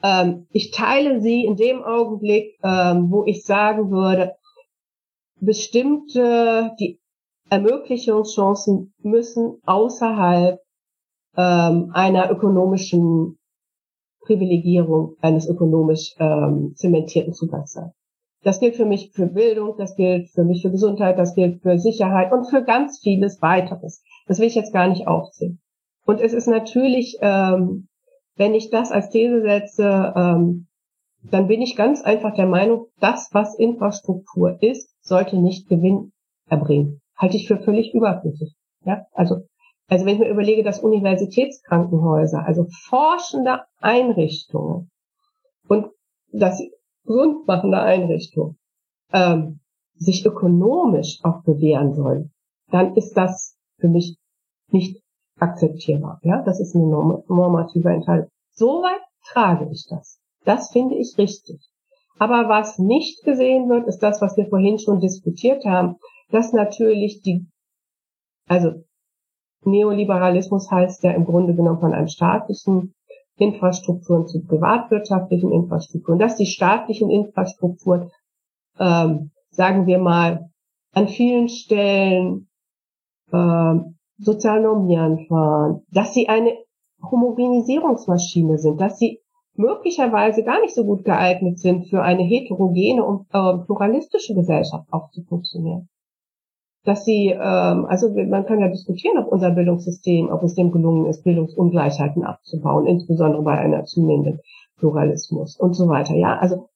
Ähm, 0.03 0.47
ich 0.51 0.71
teile 0.71 1.21
sie 1.21 1.45
in 1.45 1.57
dem 1.57 1.83
Augenblick, 1.83 2.59
ähm, 2.63 3.11
wo 3.11 3.25
ich 3.27 3.45
sagen 3.45 3.91
würde, 3.91 4.33
bestimmte, 5.41 6.73
die 6.79 7.01
Ermöglichungschancen 7.51 8.93
müssen 9.03 9.59
außerhalb 9.65 10.61
ähm, 11.37 11.91
einer 11.93 12.31
ökonomischen 12.31 13.39
Privilegierung 14.21 15.17
eines 15.21 15.49
ökonomisch 15.49 16.15
ähm, 16.19 16.75
zementierten 16.75 17.33
Zugangs 17.33 17.73
sein. 17.73 17.93
Das 18.43 18.61
gilt 18.61 18.77
für 18.77 18.85
mich 18.85 19.11
für 19.13 19.27
Bildung, 19.27 19.77
das 19.79 19.97
gilt 19.97 20.31
für 20.31 20.45
mich 20.45 20.63
für 20.63 20.71
Gesundheit, 20.71 21.19
das 21.19 21.35
gilt 21.35 21.63
für 21.63 21.79
Sicherheit 21.79 22.33
und 22.33 22.45
für 22.45 22.63
ganz 22.63 23.01
vieles 23.01 23.43
weiteres. 23.43 24.03
Das 24.27 24.39
will 24.39 24.47
ich 24.47 24.55
jetzt 24.55 24.73
gar 24.73 24.89
nicht 24.89 25.09
aufzählen. 25.09 25.59
Und 26.07 26.21
es 26.21 26.33
ist 26.33 26.47
natürlich, 26.47 27.19
ähm, 27.21 27.89
wenn 28.37 28.55
ich 28.55 28.71
das 28.71 28.93
als 28.93 29.11
These 29.11 29.43
setze, 29.43 30.13
ähm, 30.15 30.69
dann 31.31 31.49
bin 31.49 31.61
ich 31.63 31.75
ganz 31.75 32.03
einfach 32.03 32.35
der 32.35 32.47
Meinung, 32.47 32.87
das, 33.01 33.29
was 33.33 33.59
Infrastruktur 33.59 34.63
ist, 34.63 34.95
sollte 35.09 35.39
nicht 35.39 35.69
Gewinn 35.69 36.13
erbringen. 36.49 37.01
Halte 37.17 37.37
ich 37.37 37.49
für 37.49 37.59
völlig 37.59 37.95
überflüssig. 37.95 38.55
Ja, 38.85 39.07
also, 39.13 39.43
also 39.89 40.05
wenn 40.05 40.15
ich 40.15 40.21
mir 40.21 40.29
überlege, 40.31 40.63
dass 40.63 40.81
Universitätskrankenhäuser, 40.81 42.45
also 42.47 42.67
forschende 42.89 43.63
Einrichtungen 43.81 44.91
und 45.67 45.87
das 46.33 46.63
gesundmachende 47.05 47.81
Einrichtungen, 47.81 48.59
ähm, 49.13 49.61
sich 49.97 50.25
ökonomisch 50.25 51.19
auch 51.25 51.43
bewähren 51.43 51.95
sollen, 51.95 52.31
dann 52.71 52.95
ist 52.95 53.17
das 53.17 53.57
für 53.79 53.89
mich 53.89 54.17
nicht 54.71 55.03
akzeptierbar. 55.41 56.21
Ja, 56.23 56.43
das 56.43 56.61
ist 56.61 56.77
eine 56.77 56.87
normative 56.87 57.91
Entscheidung. 57.91 58.29
Soweit 58.53 59.01
trage 59.33 59.69
ich 59.73 59.87
das. 59.89 60.21
Das 60.45 60.71
finde 60.71 60.97
ich 60.97 61.17
richtig. 61.19 61.61
Aber 62.19 62.49
was 62.49 62.79
nicht 62.79 63.25
gesehen 63.25 63.69
wird, 63.69 63.87
ist 63.87 64.01
das, 64.01 64.21
was 64.21 64.37
wir 64.37 64.47
vorhin 64.47 64.79
schon 64.79 65.01
diskutiert 65.01 65.65
haben, 65.65 65.97
dass 66.31 66.53
natürlich 66.53 67.23
die, 67.23 67.47
also 68.49 68.85
Neoliberalismus 69.65 70.71
heißt 70.71 71.03
ja 71.05 71.13
im 71.13 71.25
Grunde 71.25 71.55
genommen 71.55 71.81
von 71.81 71.93
einem 71.93 72.09
staatlichen 72.09 72.95
Infrastrukturen 73.37 74.27
zu 74.27 74.45
privatwirtschaftlichen 74.45 75.53
Infrastrukturen, 75.53 76.19
dass 76.19 76.37
die 76.37 76.47
staatlichen 76.47 77.11
Infrastrukturen, 77.11 78.11
ähm, 78.79 79.31
sagen 79.51 79.87
wir 79.87 79.99
mal, 79.99 80.51
an 80.93 81.09
vielen 81.09 81.49
Stellen 81.49 82.49
ähm, 83.33 83.97
sozial 84.19 84.63
normieren 84.63 85.27
fahren, 85.29 85.83
dass 85.93 86.15
sie 86.15 86.29
eine 86.29 86.53
Homogenisierungsmaschine 87.03 88.59
sind, 88.59 88.81
dass 88.81 88.99
sie 88.99 89.21
möglicherweise 89.59 90.43
gar 90.43 90.61
nicht 90.61 90.75
so 90.75 90.85
gut 90.85 91.05
geeignet 91.05 91.59
sind, 91.59 91.89
für 91.89 92.03
eine 92.03 92.23
heterogene 92.23 93.05
und 93.05 93.27
äh, 93.33 93.59
pluralistische 93.65 94.35
Gesellschaft 94.35 94.87
auch 94.91 95.11
zu 95.11 95.23
funktionieren. 95.23 95.89
Dass 96.85 97.05
sie, 97.05 97.31
ähm, 97.31 97.85
also 97.87 98.09
man 98.09 98.47
kann 98.47 98.61
ja 98.61 98.69
diskutieren, 98.69 99.19
ob 99.19 99.31
unser 99.33 99.51
Bildungssystem, 99.51 100.31
ob 100.31 100.43
es 100.43 100.55
dem 100.55 100.71
gelungen 100.71 101.07
ist, 101.07 101.25
Bildungsungleichheiten 101.25 102.23
abzubauen, 102.23 102.87
insbesondere 102.87 103.43
bei 103.43 103.59
einer 103.59 103.85
zunehmenden 103.85 104.41
Pluralismus 104.79 105.57
und 105.57 105.75
so 105.75 105.89
weiter. 105.89 106.15
Ja, 106.15 106.39
also 106.39 106.69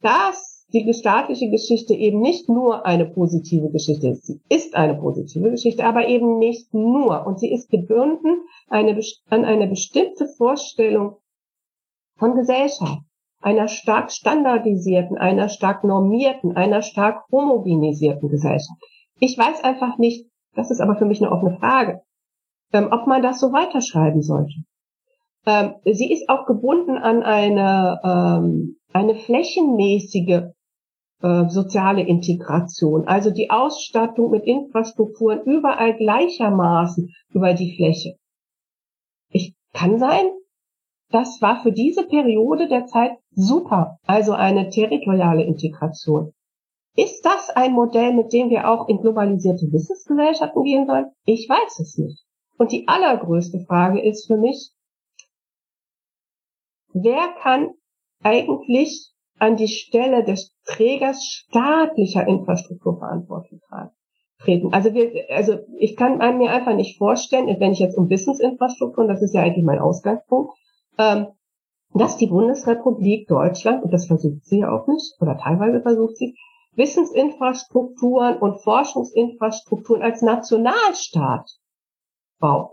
dass 0.00 0.66
die 0.72 0.92
staatliche 0.92 1.50
Geschichte 1.50 1.94
eben 1.94 2.20
nicht 2.20 2.48
nur 2.48 2.84
eine 2.84 3.06
positive 3.06 3.70
Geschichte 3.70 4.08
ist. 4.08 4.26
Sie 4.26 4.40
ist 4.48 4.74
eine 4.74 4.94
positive 4.94 5.50
Geschichte, 5.50 5.84
aber 5.84 6.08
eben 6.08 6.38
nicht 6.38 6.74
nur. 6.74 7.26
Und 7.26 7.40
sie 7.40 7.50
ist 7.50 7.70
gebunden 7.70 8.42
eine, 8.68 9.00
an 9.30 9.44
eine 9.44 9.66
bestimmte 9.66 10.28
Vorstellung 10.28 11.16
von 12.18 12.34
Gesellschaft, 12.34 13.02
einer 13.40 13.68
stark 13.68 14.10
standardisierten, 14.10 15.16
einer 15.16 15.48
stark 15.48 15.84
normierten, 15.84 16.56
einer 16.56 16.82
stark 16.82 17.24
homogenisierten 17.30 18.28
Gesellschaft. 18.28 18.80
Ich 19.20 19.38
weiß 19.38 19.64
einfach 19.64 19.98
nicht, 19.98 20.28
das 20.54 20.70
ist 20.70 20.80
aber 20.80 20.96
für 20.96 21.04
mich 21.04 21.22
eine 21.22 21.30
offene 21.30 21.56
Frage, 21.58 22.00
ähm, 22.72 22.88
ob 22.90 23.06
man 23.06 23.22
das 23.22 23.40
so 23.40 23.52
weiterschreiben 23.52 24.22
sollte. 24.22 24.54
Ähm, 25.46 25.74
sie 25.84 26.12
ist 26.12 26.28
auch 26.28 26.46
gebunden 26.46 26.98
an 26.98 27.22
eine, 27.22 28.00
ähm, 28.04 28.76
eine 28.92 29.14
flächenmäßige 29.14 30.50
äh, 31.22 31.48
soziale 31.48 32.02
Integration, 32.02 33.06
also 33.06 33.30
die 33.30 33.50
Ausstattung 33.50 34.30
mit 34.30 34.44
Infrastrukturen 34.44 35.42
überall 35.44 35.96
gleichermaßen 35.96 37.12
über 37.32 37.54
die 37.54 37.76
Fläche. 37.76 38.16
Ich 39.30 39.54
kann 39.72 39.98
sein, 39.98 40.26
das 41.10 41.40
war 41.40 41.62
für 41.62 41.72
diese 41.72 42.06
Periode 42.06 42.68
der 42.68 42.86
Zeit 42.86 43.12
super, 43.30 43.98
also 44.06 44.32
eine 44.32 44.68
territoriale 44.68 45.44
Integration. 45.44 46.32
Ist 46.94 47.24
das 47.24 47.50
ein 47.50 47.72
Modell, 47.72 48.12
mit 48.12 48.32
dem 48.32 48.50
wir 48.50 48.68
auch 48.68 48.88
in 48.88 49.00
globalisierte 49.00 49.72
Wissensgesellschaften 49.72 50.64
gehen 50.64 50.86
sollen? 50.86 51.06
Ich 51.24 51.48
weiß 51.48 51.78
es 51.80 51.96
nicht. 51.96 52.24
Und 52.58 52.72
die 52.72 52.88
allergrößte 52.88 53.60
Frage 53.60 54.00
ist 54.00 54.26
für 54.26 54.36
mich, 54.36 54.72
wer 56.92 57.28
kann 57.40 57.70
eigentlich 58.22 59.12
an 59.38 59.56
die 59.56 59.68
Stelle 59.68 60.24
des 60.24 60.52
Trägers 60.64 61.24
staatlicher 61.24 62.26
Infrastrukturverantwortung 62.26 63.60
treten? 64.40 64.72
Also 64.72 64.92
wir, 64.92 65.26
also 65.30 65.58
ich 65.78 65.96
kann 65.96 66.18
mir 66.38 66.50
einfach 66.50 66.74
nicht 66.74 66.98
vorstellen, 66.98 67.46
wenn 67.60 67.72
ich 67.72 67.78
jetzt 67.78 67.96
um 67.96 68.10
Wissensinfrastruktur, 68.10 69.04
und 69.04 69.08
das 69.08 69.22
ist 69.22 69.34
ja 69.34 69.42
eigentlich 69.42 69.64
mein 69.64 69.78
Ausgangspunkt, 69.78 70.52
ähm, 70.98 71.28
dass 71.94 72.16
die 72.16 72.26
Bundesrepublik 72.26 73.28
Deutschland, 73.28 73.82
und 73.82 73.92
das 73.92 74.06
versucht 74.06 74.44
sie 74.44 74.60
ja 74.60 74.70
auch 74.70 74.86
nicht, 74.86 75.14
oder 75.20 75.38
teilweise 75.38 75.80
versucht 75.80 76.16
sie, 76.16 76.36
Wissensinfrastrukturen 76.74 78.38
und 78.38 78.62
Forschungsinfrastrukturen 78.62 80.02
als 80.02 80.22
Nationalstaat 80.22 81.50
baut. 82.38 82.70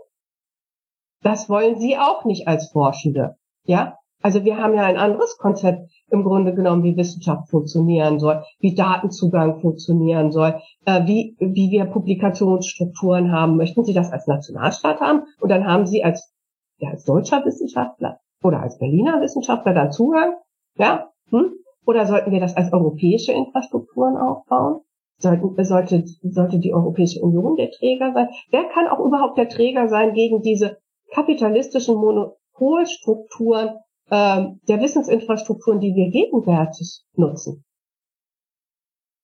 Das 1.22 1.48
wollen 1.48 1.78
sie 1.78 1.96
auch 1.96 2.24
nicht 2.24 2.46
als 2.46 2.70
Forschende. 2.70 3.36
Ja? 3.64 3.98
Also 4.22 4.44
wir 4.44 4.58
haben 4.58 4.74
ja 4.74 4.84
ein 4.84 4.96
anderes 4.96 5.36
Konzept 5.38 5.90
im 6.08 6.22
Grunde 6.22 6.54
genommen, 6.54 6.84
wie 6.84 6.96
Wissenschaft 6.96 7.48
funktionieren 7.48 8.18
soll, 8.18 8.44
wie 8.60 8.74
Datenzugang 8.74 9.60
funktionieren 9.60 10.30
soll, 10.30 10.60
äh, 10.84 11.04
wie, 11.06 11.36
wie 11.40 11.70
wir 11.70 11.86
Publikationsstrukturen 11.86 13.32
haben. 13.32 13.56
Möchten 13.56 13.84
Sie 13.84 13.92
das 13.92 14.12
als 14.12 14.26
Nationalstaat 14.26 15.00
haben? 15.00 15.24
Und 15.40 15.50
dann 15.50 15.66
haben 15.66 15.86
Sie 15.86 16.04
als 16.04 16.32
ja, 16.78 16.90
als 16.90 17.04
deutscher 17.04 17.44
Wissenschaftler 17.44 18.20
oder 18.42 18.60
als 18.60 18.78
Berliner 18.78 19.20
Wissenschaftler 19.20 19.90
Zugang? 19.90 20.36
Ja? 20.76 21.10
Hm? 21.30 21.52
Oder 21.86 22.06
sollten 22.06 22.32
wir 22.32 22.40
das 22.40 22.56
als 22.56 22.72
europäische 22.72 23.32
Infrastrukturen 23.32 24.16
aufbauen? 24.16 24.80
Sollten, 25.18 25.64
sollte, 25.64 26.04
sollte 26.22 26.58
die 26.58 26.74
Europäische 26.74 27.20
Union 27.20 27.56
der 27.56 27.70
Träger 27.70 28.12
sein? 28.12 28.28
Wer 28.50 28.64
kann 28.64 28.88
auch 28.88 29.00
überhaupt 29.00 29.38
der 29.38 29.48
Träger 29.48 29.88
sein 29.88 30.12
gegen 30.12 30.42
diese 30.42 30.78
kapitalistischen 31.12 31.96
Monopolstrukturen 31.96 33.78
ähm, 34.10 34.60
der 34.68 34.80
Wissensinfrastrukturen, 34.80 35.80
die 35.80 35.94
wir 35.94 36.10
gegenwärtig 36.10 37.02
nutzen? 37.14 37.64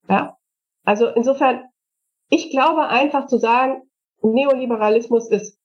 Ja, 0.09 0.37
also 0.85 1.09
insofern, 1.09 1.65
ich 2.31 2.51
glaube 2.51 2.89
einfach 2.89 3.27
zu 3.27 3.37
sagen, 3.37 3.83
Neoliberalismus 4.23 5.29
ist 5.31 5.59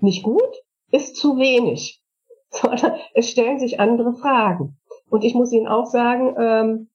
nicht 0.00 0.22
gut, 0.22 0.65
ist 0.90 1.16
zu 1.16 1.36
wenig, 1.36 2.02
sondern 2.50 2.92
es 3.14 3.30
stellen 3.30 3.58
sich 3.58 3.80
andere 3.80 4.14
Fragen. 4.14 4.78
Und 5.08 5.24
ich 5.24 5.34
muss 5.34 5.52
Ihnen 5.52 5.68
auch 5.68 5.86
sagen, 5.86 6.34
ähm, 6.38 6.88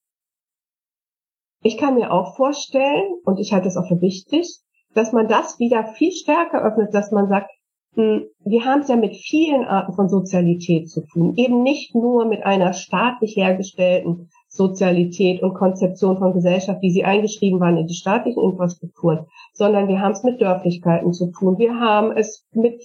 ich 1.63 1.77
kann 1.77 1.95
mir 1.95 2.11
auch 2.11 2.35
vorstellen, 2.35 3.13
und 3.23 3.39
ich 3.39 3.53
halte 3.53 3.67
es 3.67 3.77
auch 3.77 3.87
für 3.87 4.01
wichtig, 4.01 4.59
dass 4.93 5.13
man 5.13 5.27
das 5.27 5.59
wieder 5.59 5.85
viel 5.85 6.11
stärker 6.11 6.63
öffnet, 6.63 6.93
dass 6.93 7.11
man 7.11 7.29
sagt, 7.29 7.51
hm, 7.95 8.25
wir 8.45 8.65
haben 8.65 8.81
es 8.81 8.87
ja 8.87 8.95
mit 8.95 9.15
vielen 9.15 9.65
Arten 9.65 9.93
von 9.93 10.09
Sozialität 10.09 10.89
zu 10.89 11.05
tun, 11.05 11.35
eben 11.35 11.61
nicht 11.61 11.93
nur 11.93 12.25
mit 12.25 12.43
einer 12.43 12.73
staatlich 12.73 13.35
hergestellten 13.35 14.29
Sozialität 14.47 15.41
und 15.41 15.53
Konzeption 15.53 16.17
von 16.17 16.33
Gesellschaft, 16.33 16.81
wie 16.81 16.91
sie 16.91 17.03
eingeschrieben 17.03 17.59
waren 17.59 17.77
in 17.77 17.87
die 17.87 17.93
staatlichen 17.93 18.43
Infrastrukturen, 18.43 19.25
sondern 19.53 19.87
wir 19.87 19.99
haben 20.01 20.13
es 20.13 20.23
mit 20.23 20.41
Dörflichkeiten 20.41 21.13
zu 21.13 21.31
tun, 21.31 21.57
wir 21.57 21.79
haben 21.79 22.11
es 22.11 22.45
mit 22.53 22.81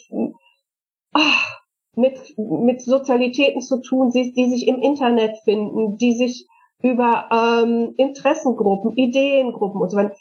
ach, 1.16 1.60
mit, 1.96 2.34
mit 2.36 2.82
Sozialitäten 2.82 3.62
zu 3.62 3.80
tun, 3.80 4.10
die, 4.10 4.32
die 4.32 4.50
sich 4.50 4.68
im 4.68 4.80
Internet 4.80 5.38
finden, 5.44 5.96
die 5.96 6.12
sich 6.12 6.46
über 6.82 7.28
ähm, 7.32 7.94
Interessengruppen, 7.96 8.96
Ideengruppen 8.96 9.80
und 9.80 9.90
so 9.90 9.96
weiter. 9.96 10.14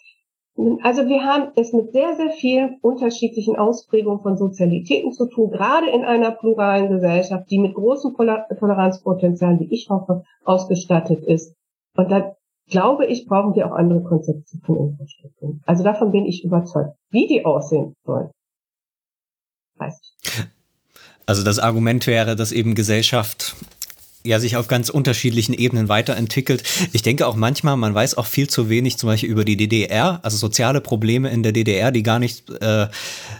Also 0.83 1.09
wir 1.09 1.25
haben 1.25 1.51
es 1.57 1.73
mit 1.73 1.91
sehr, 1.91 2.15
sehr 2.15 2.29
vielen 2.29 2.77
unterschiedlichen 2.81 3.57
Ausprägungen 3.57 4.21
von 4.21 4.37
Sozialitäten 4.37 5.11
zu 5.11 5.27
tun, 5.27 5.51
gerade 5.51 5.89
in 5.89 6.05
einer 6.05 6.31
pluralen 6.31 6.87
Gesellschaft, 6.87 7.51
die 7.51 7.59
mit 7.59 7.73
großem 7.73 8.15
Toleranzpotenzial, 8.15 9.59
wie 9.59 9.73
ich 9.73 9.89
hoffe, 9.89 10.23
ausgestattet 10.45 11.25
ist. 11.25 11.53
Und 11.97 12.09
da 12.09 12.37
glaube 12.69 13.05
ich, 13.05 13.27
brauchen 13.27 13.53
wir 13.55 13.67
auch 13.67 13.75
andere 13.75 14.01
Konzepte 14.03 14.57
von 14.65 14.77
Infrastruktur. 14.77 15.59
Also 15.65 15.83
davon 15.83 16.11
bin 16.11 16.25
ich 16.25 16.45
überzeugt. 16.45 16.95
Wie 17.09 17.27
die 17.27 17.43
aussehen 17.43 17.95
sollen, 18.05 18.31
weiß 19.77 19.99
ich. 20.01 20.54
Also 21.25 21.43
das 21.43 21.59
Argument 21.59 22.05
wäre, 22.07 22.35
dass 22.35 22.51
eben 22.51 22.75
Gesellschaft 22.75 23.55
ja 24.25 24.39
sich 24.39 24.57
auf 24.57 24.67
ganz 24.67 24.89
unterschiedlichen 24.89 25.53
Ebenen 25.53 25.89
weiterentwickelt. 25.89 26.63
Ich 26.93 27.01
denke 27.01 27.27
auch 27.27 27.35
manchmal, 27.35 27.77
man 27.77 27.93
weiß 27.93 28.17
auch 28.17 28.25
viel 28.25 28.49
zu 28.49 28.69
wenig 28.69 28.97
zum 28.97 29.07
Beispiel 29.07 29.29
über 29.29 29.45
die 29.45 29.57
DDR, 29.57 30.19
also 30.23 30.37
soziale 30.37 30.81
Probleme 30.81 31.29
in 31.29 31.43
der 31.43 31.51
DDR, 31.51 31.91
die 31.91 32.03
gar 32.03 32.19
nicht 32.19 32.49
äh, 32.61 32.87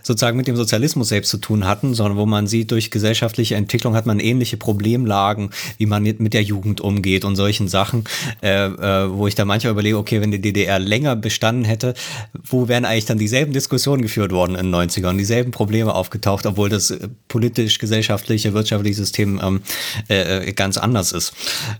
sozusagen 0.03 0.37
mit 0.37 0.47
dem 0.47 0.55
Sozialismus 0.55 1.09
selbst 1.09 1.29
zu 1.29 1.37
tun 1.37 1.65
hatten, 1.65 1.93
sondern 1.93 2.17
wo 2.17 2.25
man 2.25 2.47
sieht, 2.47 2.71
durch 2.71 2.91
gesellschaftliche 2.91 3.55
Entwicklung 3.55 3.95
hat 3.95 4.05
man 4.05 4.19
ähnliche 4.19 4.57
Problemlagen, 4.57 5.49
wie 5.77 5.85
man 5.85 6.03
mit 6.03 6.33
der 6.33 6.43
Jugend 6.43 6.81
umgeht 6.81 7.25
und 7.25 7.35
solchen 7.35 7.67
Sachen, 7.67 8.03
äh, 8.41 8.65
äh, 8.65 9.11
wo 9.11 9.27
ich 9.27 9.35
da 9.35 9.45
manchmal 9.45 9.71
überlege, 9.71 9.97
okay, 9.97 10.21
wenn 10.21 10.31
die 10.31 10.41
DDR 10.41 10.79
länger 10.79 11.15
bestanden 11.15 11.65
hätte, 11.65 11.95
wo 12.43 12.67
wären 12.67 12.85
eigentlich 12.85 13.05
dann 13.05 13.17
dieselben 13.17 13.53
Diskussionen 13.53 14.01
geführt 14.01 14.31
worden 14.31 14.55
in 14.55 14.71
den 14.71 14.75
90ern, 14.75 15.17
dieselben 15.17 15.51
Probleme 15.51 15.93
aufgetaucht, 15.93 16.45
obwohl 16.45 16.69
das 16.69 16.91
äh, 16.91 17.07
politisch, 17.27 17.79
gesellschaftliche, 17.79 18.53
wirtschaftliche 18.53 18.95
System 18.95 19.41
ähm, 19.43 19.61
äh, 20.07 20.53
ganz 20.53 20.74
ganz 20.75 20.83
anders 20.83 21.11
ist. 21.11 21.33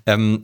Ähm, 0.05 0.43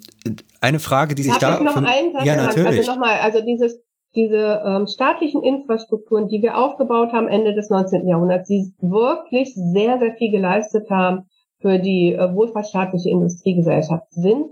eine 0.60 0.80
Frage, 0.80 1.16
die 1.16 1.24
sich 1.24 1.38
da. 1.38 1.58
Ich 1.58 1.64
noch 1.64 1.74
von, 1.74 1.86
einen 1.86 2.14
Satz 2.14 2.26
ja, 2.26 2.36
natürlich. 2.36 2.80
Also 2.80 2.92
nochmal, 2.92 3.20
also 3.20 3.42
dieses, 3.42 3.80
diese 4.16 4.62
ähm, 4.66 4.88
staatlichen 4.88 5.44
Infrastrukturen, 5.44 6.28
die 6.28 6.42
wir 6.42 6.58
aufgebaut 6.58 7.14
haben 7.14 7.28
Ende 7.28 7.54
des 7.54 7.70
19. 7.70 8.08
Jahrhunderts, 8.08 8.48
die 8.48 8.74
wirklich 8.80 9.54
sehr, 9.56 10.00
sehr 10.00 10.14
viel 10.16 10.32
geleistet 10.32 10.90
haben 10.90 11.30
für 11.60 11.80
die 11.80 12.14
äh, 12.14 12.34
wohlfahrtsstaatliche 12.34 13.10
Industriegesellschaft, 13.10 14.12
sind 14.12 14.52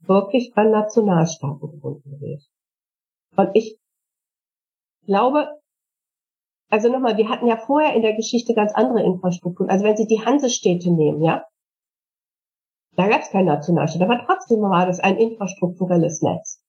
wirklich 0.00 0.52
an 0.56 0.70
Nationalstaaten 0.70 1.70
gebunden 1.70 2.10
gewesen. 2.10 2.46
Und 3.36 3.50
ich 3.54 3.78
glaube, 5.06 5.48
also 6.70 6.90
nochmal, 6.90 7.16
wir 7.16 7.28
hatten 7.28 7.46
ja 7.46 7.56
vorher 7.56 7.94
in 7.94 8.02
der 8.02 8.14
Geschichte 8.14 8.54
ganz 8.54 8.72
andere 8.72 9.02
Infrastrukturen. 9.02 9.70
Also 9.70 9.84
wenn 9.84 9.96
Sie 9.96 10.06
die 10.06 10.24
Hansestädte 10.24 10.90
nehmen, 10.90 11.22
ja, 11.22 11.44
da 12.96 13.08
gab 13.08 13.20
es 13.20 13.30
kein 13.30 13.44
Nationalstaat, 13.44 14.02
aber 14.02 14.24
trotzdem 14.26 14.60
war 14.62 14.86
das 14.86 15.00
ein 15.00 15.16
infrastrukturelles 15.16 16.22
Netz. 16.22 16.62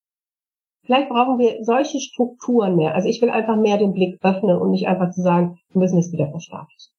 Vielleicht 0.84 1.10
brauchen 1.10 1.38
wir 1.38 1.64
solche 1.64 2.00
Strukturen 2.00 2.76
mehr. 2.76 2.96
Also 2.96 3.10
ich 3.10 3.22
will 3.22 3.30
einfach 3.30 3.58
mehr 3.58 3.78
den 3.78 3.94
Blick 3.94 4.20
öffnen 4.24 4.58
und 4.58 4.72
nicht 4.72 4.88
einfach 4.88 5.12
zu 5.12 5.22
sagen, 5.22 5.60
wir 5.70 5.80
müssen 5.80 6.00
es 6.00 6.12
wieder 6.12 6.30
verstaatlichen. 6.30 6.97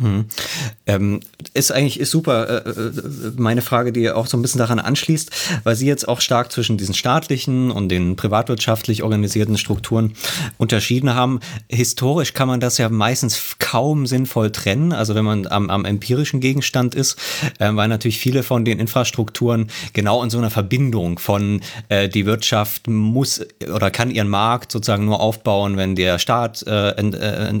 Mhm. 0.00 0.26
Ähm, 0.86 1.20
ist 1.54 1.70
eigentlich 1.70 2.00
ist 2.00 2.10
super. 2.10 2.66
Äh, 2.66 2.70
äh, 2.70 3.32
meine 3.36 3.62
Frage, 3.62 3.92
die 3.92 4.10
auch 4.10 4.26
so 4.26 4.36
ein 4.36 4.42
bisschen 4.42 4.58
daran 4.58 4.78
anschließt, 4.78 5.30
weil 5.64 5.76
Sie 5.76 5.86
jetzt 5.86 6.08
auch 6.08 6.20
stark 6.20 6.50
zwischen 6.50 6.78
diesen 6.78 6.94
staatlichen 6.94 7.70
und 7.70 7.88
den 7.88 8.16
privatwirtschaftlich 8.16 9.02
organisierten 9.02 9.58
Strukturen 9.58 10.14
unterschieden 10.56 11.14
haben. 11.14 11.40
Historisch 11.68 12.32
kann 12.32 12.48
man 12.48 12.58
das 12.58 12.78
ja 12.78 12.88
meistens 12.88 13.56
kaum 13.58 14.06
sinnvoll 14.06 14.50
trennen. 14.50 14.92
Also 14.92 15.14
wenn 15.14 15.24
man 15.24 15.46
am, 15.46 15.70
am 15.70 15.84
empirischen 15.84 16.40
Gegenstand 16.40 16.94
ist, 16.94 17.18
äh, 17.58 17.70
weil 17.74 17.88
natürlich 17.88 18.18
viele 18.18 18.42
von 18.42 18.64
den 18.64 18.80
Infrastrukturen 18.80 19.68
genau 19.92 20.22
in 20.22 20.30
so 20.30 20.38
einer 20.38 20.50
Verbindung 20.50 21.18
von 21.18 21.60
äh, 21.90 22.08
die 22.08 22.26
Wirtschaft 22.26 22.88
muss 22.88 23.44
oder 23.72 23.90
kann 23.90 24.10
ihren 24.10 24.28
Markt 24.28 24.72
sozusagen 24.72 25.04
nur 25.04 25.20
aufbauen, 25.20 25.76
wenn 25.76 25.94
der 25.94 26.18
Staat 26.18 26.64
äh, 26.66 26.90
äh, 26.90 27.60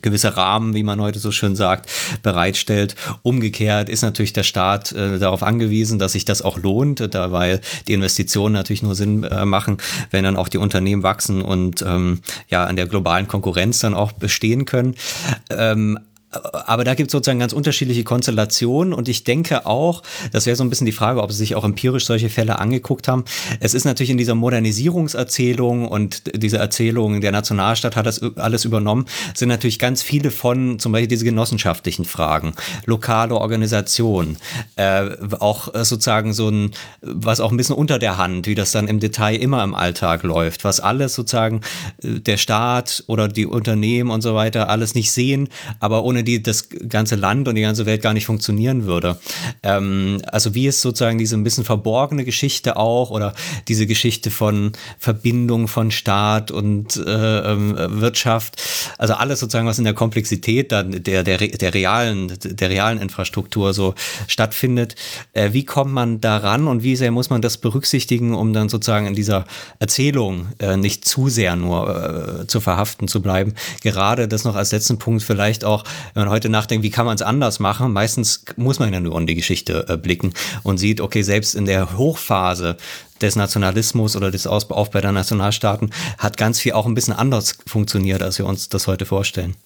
gewisse 0.00 0.36
Rahmen, 0.36 0.74
wie 0.74 0.82
man 0.82 1.00
heute 1.00 1.18
so 1.18 1.30
schön 1.30 1.41
sagt, 1.56 1.90
bereitstellt. 2.22 2.94
Umgekehrt 3.22 3.88
ist 3.88 4.02
natürlich 4.02 4.32
der 4.32 4.42
Staat 4.42 4.92
äh, 4.92 5.18
darauf 5.18 5.42
angewiesen, 5.42 5.98
dass 5.98 6.12
sich 6.12 6.24
das 6.24 6.42
auch 6.42 6.58
lohnt, 6.58 7.14
da, 7.14 7.32
weil 7.32 7.60
die 7.88 7.92
Investitionen 7.92 8.54
natürlich 8.54 8.82
nur 8.82 8.94
Sinn 8.94 9.24
äh, 9.24 9.44
machen, 9.44 9.78
wenn 10.10 10.24
dann 10.24 10.36
auch 10.36 10.48
die 10.48 10.58
Unternehmen 10.58 11.02
wachsen 11.02 11.42
und 11.42 11.82
ähm, 11.82 12.20
ja 12.48 12.64
an 12.64 12.76
der 12.76 12.86
globalen 12.86 13.28
Konkurrenz 13.28 13.80
dann 13.80 13.94
auch 13.94 14.12
bestehen 14.12 14.64
können. 14.64 14.94
Ähm, 15.50 15.98
aber 16.32 16.84
da 16.84 16.94
gibt 16.94 17.08
es 17.08 17.12
sozusagen 17.12 17.38
ganz 17.38 17.52
unterschiedliche 17.52 18.04
Konstellationen 18.04 18.92
und 18.92 19.08
ich 19.08 19.24
denke 19.24 19.66
auch, 19.66 20.02
das 20.32 20.46
wäre 20.46 20.56
so 20.56 20.64
ein 20.64 20.70
bisschen 20.70 20.86
die 20.86 20.92
Frage, 20.92 21.22
ob 21.22 21.30
Sie 21.30 21.38
sich 21.38 21.54
auch 21.54 21.64
empirisch 21.64 22.06
solche 22.06 22.30
Fälle 22.30 22.58
angeguckt 22.58 23.08
haben. 23.08 23.24
Es 23.60 23.74
ist 23.74 23.84
natürlich 23.84 24.10
in 24.10 24.16
dieser 24.16 24.34
Modernisierungserzählung 24.34 25.86
und 25.86 26.22
diese 26.34 26.58
Erzählung, 26.58 27.20
der 27.20 27.32
Nationalstaat 27.32 27.96
hat 27.96 28.06
das 28.06 28.22
alles 28.36 28.64
übernommen, 28.64 29.06
sind 29.34 29.48
natürlich 29.48 29.78
ganz 29.78 30.02
viele 30.02 30.30
von 30.30 30.78
zum 30.78 30.92
Beispiel 30.92 31.08
diese 31.08 31.24
genossenschaftlichen 31.24 32.04
Fragen, 32.04 32.54
lokale 32.86 33.34
Organisation, 33.34 34.36
äh, 34.76 35.10
auch 35.38 35.68
sozusagen 35.74 36.32
so 36.32 36.48
ein, 36.48 36.70
was 37.02 37.40
auch 37.40 37.50
ein 37.50 37.56
bisschen 37.56 37.76
unter 37.76 37.98
der 37.98 38.16
Hand, 38.16 38.46
wie 38.46 38.54
das 38.54 38.72
dann 38.72 38.88
im 38.88 39.00
Detail 39.00 39.36
immer 39.36 39.62
im 39.62 39.74
Alltag 39.74 40.22
läuft, 40.22 40.64
was 40.64 40.80
alles 40.80 41.14
sozusagen 41.14 41.60
äh, 42.02 42.20
der 42.20 42.36
Staat 42.36 43.04
oder 43.06 43.28
die 43.28 43.46
Unternehmen 43.46 44.10
und 44.10 44.22
so 44.22 44.34
weiter 44.34 44.68
alles 44.68 44.94
nicht 44.94 45.12
sehen, 45.12 45.48
aber 45.80 46.04
ohne 46.04 46.21
die 46.24 46.42
das 46.42 46.68
ganze 46.88 47.16
Land 47.16 47.48
und 47.48 47.54
die 47.54 47.62
ganze 47.62 47.86
Welt 47.86 48.02
gar 48.02 48.12
nicht 48.12 48.26
funktionieren 48.26 48.86
würde. 48.86 49.18
Ähm, 49.62 50.20
also 50.26 50.54
wie 50.54 50.66
ist 50.66 50.80
sozusagen 50.80 51.18
diese 51.18 51.36
ein 51.36 51.44
bisschen 51.44 51.64
verborgene 51.64 52.24
Geschichte 52.24 52.76
auch 52.76 53.10
oder 53.10 53.34
diese 53.68 53.86
Geschichte 53.86 54.30
von 54.30 54.72
Verbindung 54.98 55.68
von 55.68 55.90
Staat 55.90 56.50
und 56.50 56.96
äh, 56.96 57.52
ähm, 57.52 57.76
Wirtschaft, 58.00 58.62
also 58.98 59.14
alles 59.14 59.40
sozusagen, 59.40 59.66
was 59.66 59.78
in 59.78 59.84
der 59.84 59.94
Komplexität 59.94 60.72
dann 60.72 61.02
der, 61.02 61.22
der, 61.22 61.38
der 61.38 61.74
realen, 61.74 62.32
der 62.42 62.70
realen 62.70 63.00
Infrastruktur 63.00 63.74
so 63.74 63.94
stattfindet. 64.26 64.96
Äh, 65.32 65.52
wie 65.52 65.64
kommt 65.64 65.92
man 65.92 66.20
daran 66.20 66.68
und 66.68 66.82
wie 66.82 66.96
sehr 66.96 67.10
muss 67.10 67.30
man 67.30 67.42
das 67.42 67.58
berücksichtigen, 67.58 68.34
um 68.34 68.52
dann 68.52 68.68
sozusagen 68.68 69.06
in 69.06 69.14
dieser 69.14 69.44
Erzählung 69.78 70.48
äh, 70.58 70.76
nicht 70.76 71.04
zu 71.04 71.28
sehr 71.28 71.56
nur 71.56 72.42
äh, 72.42 72.46
zu 72.46 72.60
verhaften 72.60 73.08
zu 73.08 73.22
bleiben? 73.22 73.54
Gerade 73.82 74.28
das 74.28 74.44
noch 74.44 74.56
als 74.56 74.72
letzten 74.72 74.98
Punkt 74.98 75.22
vielleicht 75.22 75.64
auch 75.64 75.84
wenn 76.14 76.24
man 76.24 76.30
heute 76.30 76.48
nachdenkt, 76.48 76.84
wie 76.84 76.90
kann 76.90 77.06
man 77.06 77.14
es 77.14 77.22
anders 77.22 77.60
machen, 77.60 77.92
meistens 77.92 78.44
muss 78.56 78.78
man 78.78 78.92
ja 78.92 79.00
nur 79.00 79.18
in 79.18 79.26
die 79.26 79.34
Geschichte 79.34 79.86
äh, 79.88 79.96
blicken 79.96 80.32
und 80.62 80.78
sieht, 80.78 81.00
okay, 81.00 81.22
selbst 81.22 81.54
in 81.54 81.64
der 81.64 81.96
Hochphase 81.96 82.76
des 83.20 83.36
Nationalismus 83.36 84.16
oder 84.16 84.30
des 84.30 84.46
Aufbau 84.46 84.84
der 84.84 85.12
Nationalstaaten 85.12 85.90
hat 86.18 86.36
ganz 86.36 86.60
viel 86.60 86.72
auch 86.72 86.86
ein 86.86 86.94
bisschen 86.94 87.14
anders 87.14 87.58
funktioniert, 87.66 88.22
als 88.22 88.38
wir 88.38 88.46
uns 88.46 88.68
das 88.68 88.86
heute 88.86 89.06
vorstellen. 89.06 89.56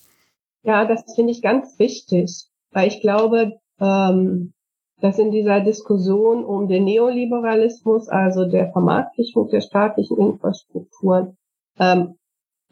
Ja, 0.62 0.84
das 0.84 1.02
finde 1.14 1.32
ich 1.32 1.42
ganz 1.42 1.78
wichtig, 1.78 2.46
weil 2.72 2.88
ich 2.88 3.00
glaube, 3.00 3.52
ähm, 3.80 4.52
dass 5.00 5.18
in 5.18 5.30
dieser 5.30 5.60
Diskussion 5.60 6.44
um 6.44 6.68
den 6.68 6.84
Neoliberalismus, 6.84 8.08
also 8.08 8.46
der 8.46 8.72
Vermarktlichung 8.72 9.48
der 9.50 9.60
staatlichen 9.60 10.18
Infrastrukturen, 10.18 11.36
ähm, 11.78 12.16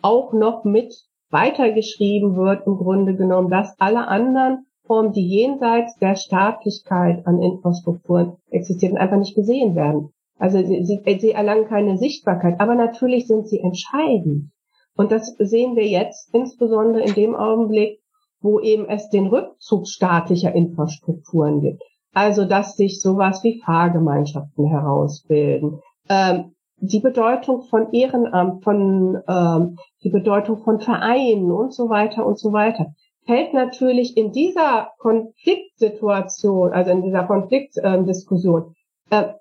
auch 0.00 0.32
noch 0.32 0.64
mit 0.64 0.94
weitergeschrieben 1.34 2.36
wird, 2.36 2.66
im 2.66 2.76
Grunde 2.76 3.14
genommen, 3.14 3.50
dass 3.50 3.74
alle 3.78 4.08
anderen 4.08 4.66
Formen, 4.86 5.12
die 5.12 5.26
jenseits 5.26 5.96
der 5.98 6.16
Staatlichkeit 6.16 7.26
an 7.26 7.42
Infrastrukturen 7.42 8.36
existieren, 8.50 8.96
einfach 8.96 9.18
nicht 9.18 9.34
gesehen 9.34 9.74
werden. 9.74 10.10
Also 10.38 10.58
sie, 10.64 10.84
sie, 10.84 11.18
sie 11.20 11.32
erlangen 11.32 11.66
keine 11.66 11.98
Sichtbarkeit, 11.98 12.60
aber 12.60 12.74
natürlich 12.74 13.26
sind 13.26 13.48
sie 13.48 13.60
entscheidend. 13.60 14.50
Und 14.96 15.10
das 15.10 15.34
sehen 15.38 15.76
wir 15.76 15.86
jetzt 15.86 16.32
insbesondere 16.34 17.02
in 17.04 17.14
dem 17.14 17.34
Augenblick, 17.34 17.98
wo 18.40 18.60
eben 18.60 18.88
es 18.88 19.08
den 19.08 19.26
Rückzug 19.26 19.88
staatlicher 19.88 20.54
Infrastrukturen 20.54 21.60
gibt. 21.60 21.82
Also 22.12 22.44
dass 22.44 22.76
sich 22.76 23.00
sowas 23.00 23.42
wie 23.42 23.60
Fahrgemeinschaften 23.64 24.66
herausbilden, 24.66 25.80
ähm, 26.08 26.54
die 26.76 27.00
Bedeutung 27.00 27.62
von 27.62 27.92
Ehrenamt, 27.92 28.62
von 28.62 29.18
ähm, 29.26 29.76
die 30.04 30.10
Bedeutung 30.10 30.62
von 30.62 30.80
Vereinen 30.80 31.50
und 31.50 31.72
so 31.72 31.88
weiter 31.88 32.24
und 32.26 32.38
so 32.38 32.52
weiter, 32.52 32.94
fällt 33.26 33.54
natürlich 33.54 34.16
in 34.16 34.32
dieser 34.32 34.92
Konfliktsituation, 34.98 36.72
also 36.72 36.90
in 36.90 37.02
dieser 37.02 37.24
Konfliktdiskussion, 37.24 38.74
äh, 39.10 39.32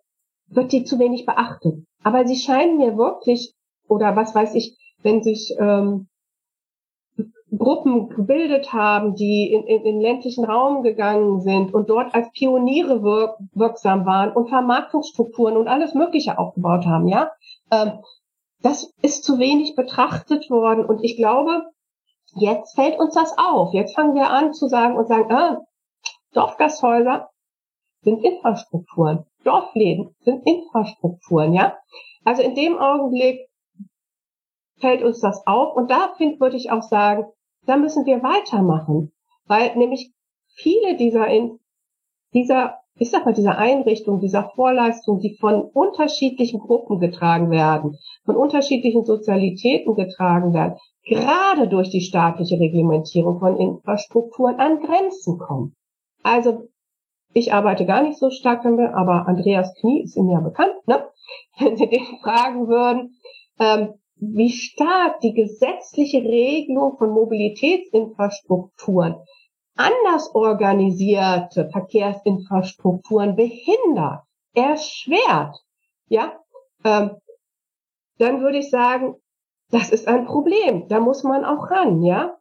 wird 0.47 0.71
die 0.71 0.85
zu 0.85 0.99
wenig 0.99 1.25
beachtet. 1.25 1.85
Aber 2.03 2.25
sie 2.25 2.37
scheinen 2.37 2.77
mir 2.77 2.97
wirklich, 2.97 3.53
oder 3.87 4.15
was 4.15 4.33
weiß 4.33 4.55
ich, 4.55 4.77
wenn 5.01 5.21
sich 5.21 5.53
ähm, 5.59 6.07
Gruppen 7.57 8.09
gebildet 8.09 8.73
haben, 8.73 9.15
die 9.15 9.51
in, 9.53 9.63
in, 9.63 9.85
in 9.85 10.01
ländlichen 10.01 10.45
Raum 10.45 10.81
gegangen 10.81 11.41
sind 11.41 11.73
und 11.73 11.89
dort 11.89 12.15
als 12.15 12.31
Pioniere 12.31 13.03
wirk 13.03 13.37
wirksam 13.53 14.05
waren 14.05 14.31
und 14.31 14.49
Vermarktungsstrukturen 14.49 15.57
und 15.57 15.67
alles 15.67 15.93
Mögliche 15.93 16.37
aufgebaut 16.37 16.85
haben, 16.85 17.07
ja. 17.07 17.31
Ähm, 17.71 17.99
das 18.63 18.91
ist 19.01 19.23
zu 19.23 19.37
wenig 19.37 19.75
betrachtet 19.75 20.49
worden 20.49 20.85
und 20.85 21.03
ich 21.03 21.17
glaube, 21.17 21.63
jetzt 22.35 22.75
fällt 22.75 22.99
uns 22.99 23.13
das 23.13 23.37
auf. 23.37 23.73
Jetzt 23.73 23.93
fangen 23.93 24.15
wir 24.15 24.29
an 24.29 24.53
zu 24.53 24.67
sagen 24.67 24.97
und 24.97 25.07
sagen, 25.07 25.31
ah, 25.31 25.61
Dorfgasthäuser 26.33 27.29
sind 28.01 28.23
Infrastrukturen, 28.23 29.25
Dorfläden 29.43 30.15
sind 30.21 30.47
Infrastrukturen, 30.47 31.53
ja. 31.53 31.77
Also 32.23 32.41
in 32.41 32.55
dem 32.55 32.77
Augenblick 32.77 33.47
fällt 34.79 35.03
uns 35.03 35.19
das 35.21 35.45
auf. 35.45 35.75
Und 35.75 35.91
da 35.91 36.13
find, 36.17 36.39
würde 36.39 36.57
ich 36.57 36.71
auch 36.71 36.81
sagen, 36.81 37.25
da 37.65 37.77
müssen 37.77 38.05
wir 38.05 38.23
weitermachen. 38.23 39.13
Weil 39.45 39.75
nämlich 39.75 40.13
viele 40.55 40.95
dieser, 40.97 41.27
in, 41.27 41.59
dieser, 42.33 42.79
ich 42.95 43.09
sag 43.09 43.25
mal, 43.25 43.33
dieser 43.33 43.57
Einrichtung, 43.57 44.19
dieser 44.19 44.51
Vorleistung, 44.55 45.19
die 45.19 45.35
von 45.39 45.61
unterschiedlichen 45.61 46.59
Gruppen 46.59 46.99
getragen 46.99 47.49
werden, 47.49 47.97
von 48.23 48.35
unterschiedlichen 48.35 49.03
Sozialitäten 49.03 49.95
getragen 49.95 50.53
werden, 50.53 50.75
gerade 51.03 51.67
durch 51.67 51.89
die 51.89 52.01
staatliche 52.01 52.59
Reglementierung 52.59 53.39
von 53.39 53.57
Infrastrukturen 53.57 54.59
an 54.59 54.79
Grenzen 54.79 55.39
kommen. 55.39 55.73
Also 56.21 56.67
ich 57.33 57.51
arbeite 57.51 57.87
gar 57.87 58.03
nicht 58.03 58.19
so 58.19 58.29
stark 58.29 58.61
damit, 58.61 58.93
aber 58.93 59.27
Andreas 59.27 59.73
Knie 59.79 60.03
ist 60.03 60.15
ihm 60.15 60.29
ja 60.29 60.39
bekannt, 60.39 60.75
ne? 60.85 61.03
wenn 61.59 61.77
Sie 61.77 61.87
den 61.87 62.05
fragen 62.21 62.67
würden, 62.67 63.15
ähm, 63.59 63.95
wie 64.17 64.51
stark 64.51 65.19
die 65.21 65.33
gesetzliche 65.33 66.19
Regelung 66.19 66.95
von 66.97 67.09
Mobilitätsinfrastrukturen 67.09 69.15
anders 69.75 70.33
organisierte 70.35 71.69
Verkehrsinfrastrukturen 71.69 73.35
behindert, 73.35 74.21
erschwert, 74.53 75.57
ja, 76.07 76.39
ähm, 76.83 77.17
dann 78.19 78.41
würde 78.41 78.59
ich 78.59 78.69
sagen, 78.69 79.15
das 79.71 79.89
ist 79.89 80.07
ein 80.07 80.25
Problem. 80.25 80.87
Da 80.87 80.99
muss 80.99 81.23
man 81.23 81.43
auch 81.43 81.71
ran, 81.71 82.03
ja. 82.03 82.37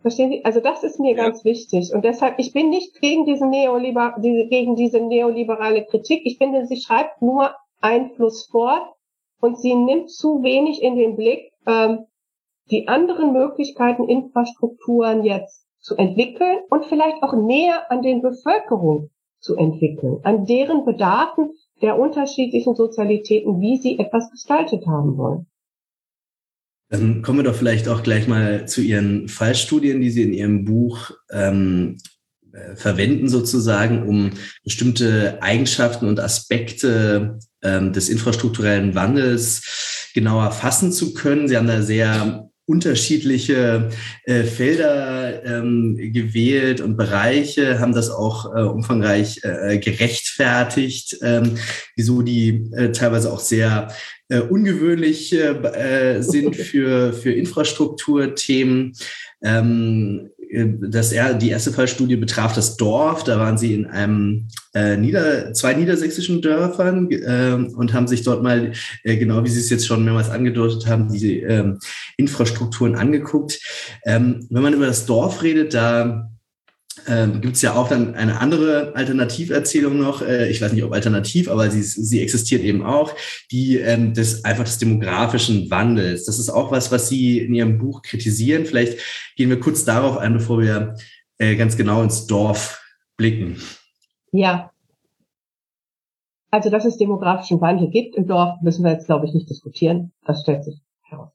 Verstehen 0.00 0.30
Sie? 0.30 0.44
Also 0.44 0.60
das 0.60 0.82
ist 0.82 0.98
mir 0.98 1.14
ja. 1.14 1.24
ganz 1.24 1.44
wichtig. 1.44 1.92
Und 1.94 2.04
deshalb, 2.04 2.38
ich 2.38 2.52
bin 2.52 2.70
nicht 2.70 3.00
gegen 3.00 3.24
diesen 3.24 3.50
Neoliber 3.50 4.16
diese, 4.18 4.48
gegen 4.48 4.74
diese 4.74 5.00
neoliberale 5.00 5.84
Kritik. 5.84 6.22
Ich 6.24 6.38
finde, 6.38 6.66
sie 6.66 6.80
schreibt 6.80 7.20
nur 7.22 7.54
Einfluss 7.80 8.46
fort 8.46 8.88
und 9.40 9.58
sie 9.58 9.74
nimmt 9.74 10.10
zu 10.10 10.42
wenig 10.42 10.82
in 10.82 10.96
den 10.96 11.16
Blick, 11.16 11.52
ähm, 11.66 12.06
die 12.70 12.88
anderen 12.88 13.32
Möglichkeiten, 13.32 14.08
Infrastrukturen 14.08 15.24
jetzt 15.24 15.66
zu 15.82 15.96
entwickeln 15.96 16.58
und 16.70 16.86
vielleicht 16.86 17.22
auch 17.22 17.34
näher 17.34 17.90
an 17.90 18.02
den 18.02 18.22
Bevölkerungen 18.22 19.10
zu 19.40 19.56
entwickeln, 19.56 20.20
an 20.22 20.46
deren 20.46 20.84
Bedarfen 20.84 21.50
der 21.82 21.98
unterschiedlichen 21.98 22.76
Sozialitäten, 22.76 23.60
wie 23.60 23.76
sie 23.76 23.98
etwas 23.98 24.30
gestaltet 24.30 24.86
haben 24.86 25.18
wollen. 25.18 25.46
Dann 26.88 27.22
kommen 27.22 27.38
wir 27.38 27.44
doch 27.44 27.54
vielleicht 27.54 27.88
auch 27.88 28.02
gleich 28.02 28.28
mal 28.28 28.68
zu 28.68 28.82
Ihren 28.82 29.28
Fallstudien, 29.28 30.00
die 30.00 30.10
Sie 30.10 30.22
in 30.22 30.34
Ihrem 30.34 30.64
Buch 30.64 31.10
ähm, 31.30 31.96
äh, 32.52 32.76
verwenden, 32.76 33.28
sozusagen, 33.28 34.06
um 34.06 34.32
bestimmte 34.62 35.42
Eigenschaften 35.42 36.06
und 36.06 36.20
Aspekte 36.20 37.38
ähm, 37.62 37.94
des 37.94 38.10
infrastrukturellen 38.10 38.94
Wandels 38.94 40.10
genauer 40.14 40.50
fassen 40.50 40.92
zu 40.92 41.14
können. 41.14 41.48
Sie 41.48 41.56
haben 41.56 41.66
da 41.66 41.80
sehr 41.80 42.50
unterschiedliche 42.66 43.90
äh, 44.24 44.44
Felder 44.44 45.44
ähm, 45.44 45.96
gewählt 45.96 46.80
und 46.80 46.96
Bereiche, 46.96 47.80
haben 47.80 47.92
das 47.92 48.10
auch 48.10 48.54
äh, 48.54 48.62
umfangreich 48.62 49.40
äh, 49.42 49.78
gerechtfertigt, 49.78 51.18
ähm, 51.22 51.58
wieso 51.96 52.22
die 52.22 52.70
äh, 52.72 52.92
teilweise 52.92 53.32
auch 53.32 53.40
sehr 53.40 53.88
äh, 54.28 54.40
ungewöhnlich 54.40 55.32
äh, 55.34 56.20
sind 56.22 56.56
für, 56.56 57.12
für 57.12 57.32
Infrastrukturthemen. 57.32 58.92
Ähm, 59.42 60.30
das 60.52 61.12
er, 61.12 61.34
die 61.34 61.50
erste 61.50 61.72
Fallstudie 61.72 62.16
betraf 62.16 62.54
das 62.54 62.76
Dorf. 62.76 63.24
Da 63.24 63.38
waren 63.38 63.56
sie 63.56 63.74
in 63.74 63.86
einem 63.86 64.48
äh, 64.74 64.96
Nieder, 64.96 65.52
zwei 65.54 65.74
niedersächsischen 65.74 66.42
Dörfern 66.42 67.10
äh, 67.10 67.52
und 67.52 67.92
haben 67.92 68.06
sich 68.06 68.22
dort 68.22 68.42
mal, 68.42 68.72
äh, 69.02 69.16
genau 69.16 69.44
wie 69.44 69.48
Sie 69.48 69.60
es 69.60 69.70
jetzt 69.70 69.86
schon 69.86 70.04
mehrmals 70.04 70.30
angedeutet 70.30 70.86
haben, 70.86 71.10
diese 71.10 71.28
ähm, 71.28 71.78
Infrastrukturen 72.16 72.96
angeguckt. 72.96 73.60
Ähm, 74.04 74.46
wenn 74.50 74.62
man 74.62 74.74
über 74.74 74.86
das 74.86 75.06
Dorf 75.06 75.42
redet, 75.42 75.74
da 75.74 76.31
ähm, 77.08 77.40
gibt 77.40 77.56
es 77.56 77.62
ja 77.62 77.74
auch 77.74 77.88
dann 77.88 78.14
eine 78.14 78.40
andere 78.40 78.92
Alternativerzählung 78.94 79.98
noch, 79.98 80.22
äh, 80.22 80.50
ich 80.50 80.60
weiß 80.60 80.72
nicht 80.72 80.84
ob 80.84 80.92
alternativ, 80.92 81.50
aber 81.50 81.70
sie, 81.70 81.82
sie 81.82 82.20
existiert 82.20 82.62
eben 82.62 82.84
auch, 82.84 83.14
die 83.50 83.78
ähm, 83.78 84.14
des 84.14 84.44
einfach 84.44 84.64
des 84.64 84.78
demografischen 84.78 85.70
Wandels. 85.70 86.24
Das 86.26 86.38
ist 86.38 86.50
auch 86.50 86.70
was, 86.70 86.92
was 86.92 87.08
Sie 87.08 87.40
in 87.40 87.54
Ihrem 87.54 87.78
Buch 87.78 88.02
kritisieren. 88.02 88.66
Vielleicht 88.66 88.98
gehen 89.36 89.50
wir 89.50 89.60
kurz 89.60 89.84
darauf 89.84 90.18
ein, 90.18 90.34
bevor 90.34 90.60
wir 90.60 90.96
äh, 91.38 91.56
ganz 91.56 91.76
genau 91.76 92.02
ins 92.02 92.26
Dorf 92.26 92.80
blicken. 93.16 93.56
Ja. 94.32 94.70
Also, 96.50 96.70
dass 96.70 96.84
es 96.84 96.98
demografischen 96.98 97.60
Wandel 97.60 97.88
gibt 97.88 98.14
im 98.14 98.26
Dorf, 98.26 98.60
müssen 98.60 98.84
wir 98.84 98.92
jetzt, 98.92 99.06
glaube 99.06 99.26
ich, 99.26 99.32
nicht 99.32 99.48
diskutieren. 99.48 100.12
Das 100.26 100.42
stellt 100.42 100.64
sich 100.64 100.76
heraus. 101.02 101.30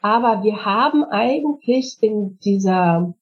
Aber 0.00 0.42
wir 0.42 0.64
haben 0.64 1.04
eigentlich 1.04 1.96
in 2.02 2.38
dieser 2.40 3.14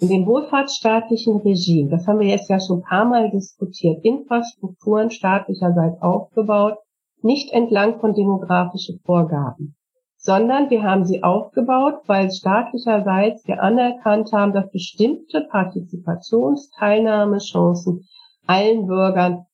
in 0.00 0.08
dem 0.08 0.26
wohlfahrtsstaatlichen 0.26 1.38
Regime, 1.38 1.90
das 1.90 2.06
haben 2.06 2.18
wir 2.18 2.26
jetzt 2.26 2.50
ja 2.50 2.58
schon 2.60 2.78
ein 2.78 2.88
paar 2.88 3.04
Mal 3.04 3.30
diskutiert, 3.30 4.04
Infrastrukturen 4.04 5.10
staatlicherseits 5.10 6.02
aufgebaut, 6.02 6.78
nicht 7.22 7.52
entlang 7.52 8.00
von 8.00 8.12
demografischen 8.12 9.00
Vorgaben, 9.04 9.76
sondern 10.16 10.68
wir 10.68 10.82
haben 10.82 11.04
sie 11.04 11.22
aufgebaut, 11.22 12.00
weil 12.06 12.30
staatlicherseits 12.30 13.46
wir 13.46 13.62
anerkannt 13.62 14.32
haben, 14.32 14.52
dass 14.52 14.70
bestimmte 14.70 15.46
Partizipations-, 15.50 16.70
Teilnahmechancen 16.78 18.06
allen 18.46 18.86
Bürgern 18.86 19.46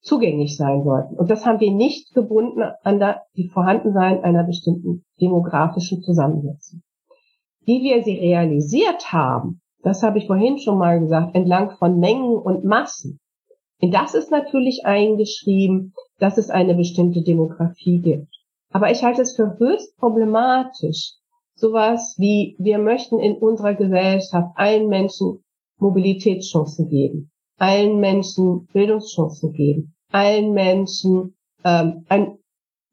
zugänglich 0.00 0.56
sein 0.56 0.82
sollten. 0.82 1.16
Und 1.16 1.30
das 1.30 1.44
haben 1.44 1.60
wir 1.60 1.72
nicht 1.72 2.14
gebunden 2.14 2.62
an 2.82 3.16
die 3.36 3.48
Vorhandensein 3.48 4.24
einer 4.24 4.44
bestimmten 4.44 5.04
demografischen 5.20 6.00
Zusammensetzung. 6.00 6.80
Wie 7.64 7.82
wir 7.82 8.02
sie 8.02 8.18
realisiert 8.18 9.12
haben, 9.12 9.60
das 9.82 10.02
habe 10.02 10.18
ich 10.18 10.26
vorhin 10.26 10.58
schon 10.58 10.78
mal 10.78 11.00
gesagt, 11.00 11.34
entlang 11.34 11.76
von 11.78 11.98
Mengen 11.98 12.36
und 12.36 12.64
Massen. 12.64 13.18
Und 13.80 13.94
das 13.94 14.14
ist 14.14 14.30
natürlich 14.30 14.84
eingeschrieben, 14.84 15.94
dass 16.18 16.36
es 16.36 16.50
eine 16.50 16.74
bestimmte 16.74 17.22
Demografie 17.22 17.98
gibt. 17.98 18.28
Aber 18.70 18.90
ich 18.90 19.02
halte 19.02 19.22
es 19.22 19.34
für 19.34 19.56
höchst 19.58 19.96
problematisch, 19.96 21.14
sowas 21.54 22.14
wie 22.18 22.56
wir 22.58 22.78
möchten 22.78 23.18
in 23.18 23.36
unserer 23.36 23.74
Gesellschaft 23.74 24.50
allen 24.54 24.88
Menschen 24.88 25.42
Mobilitätschancen 25.78 26.88
geben, 26.88 27.30
allen 27.56 28.00
Menschen 28.00 28.66
Bildungschancen 28.72 29.52
geben, 29.52 29.94
allen 30.12 30.52
Menschen 30.52 31.36
ähm, 31.64 32.04
ein 32.08 32.38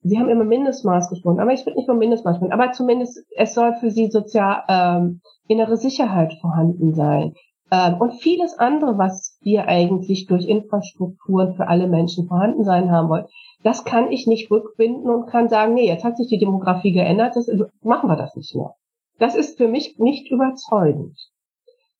Sie 0.07 0.19
haben 0.19 0.29
immer 0.29 0.43
Mindestmaß 0.43 1.09
gesprochen, 1.09 1.39
aber 1.39 1.53
ich 1.53 1.65
würde 1.65 1.77
nicht 1.77 1.87
von 1.87 1.97
Mindestmaß 1.97 2.37
sprechen, 2.37 2.53
aber 2.53 2.71
zumindest 2.71 3.25
es 3.35 3.53
soll 3.53 3.75
für 3.75 3.91
Sie 3.91 4.09
sozial 4.09 4.63
ähm, 4.69 5.21
innere 5.47 5.77
Sicherheit 5.77 6.33
vorhanden 6.41 6.93
sein. 6.93 7.33
Ähm, 7.71 7.95
und 7.99 8.13
vieles 8.21 8.57
andere, 8.57 8.97
was 8.97 9.37
wir 9.41 9.67
eigentlich 9.67 10.25
durch 10.27 10.47
Infrastrukturen 10.47 11.55
für 11.55 11.67
alle 11.67 11.87
Menschen 11.87 12.27
vorhanden 12.27 12.63
sein 12.63 12.91
haben 12.91 13.09
wollen. 13.09 13.25
Das 13.63 13.83
kann 13.83 14.11
ich 14.11 14.27
nicht 14.27 14.49
rückbinden 14.49 15.09
und 15.09 15.27
kann 15.27 15.49
sagen, 15.49 15.73
nee, 15.73 15.87
jetzt 15.87 16.05
hat 16.05 16.15
sich 16.15 16.27
die 16.27 16.37
Demografie 16.37 16.93
geändert, 16.93 17.35
das, 17.35 17.49
machen 17.81 18.09
wir 18.09 18.15
das 18.15 18.35
nicht 18.35 18.55
mehr. 18.55 18.73
Das 19.19 19.35
ist 19.35 19.57
für 19.57 19.67
mich 19.67 19.97
nicht 19.97 20.31
überzeugend. 20.31 21.17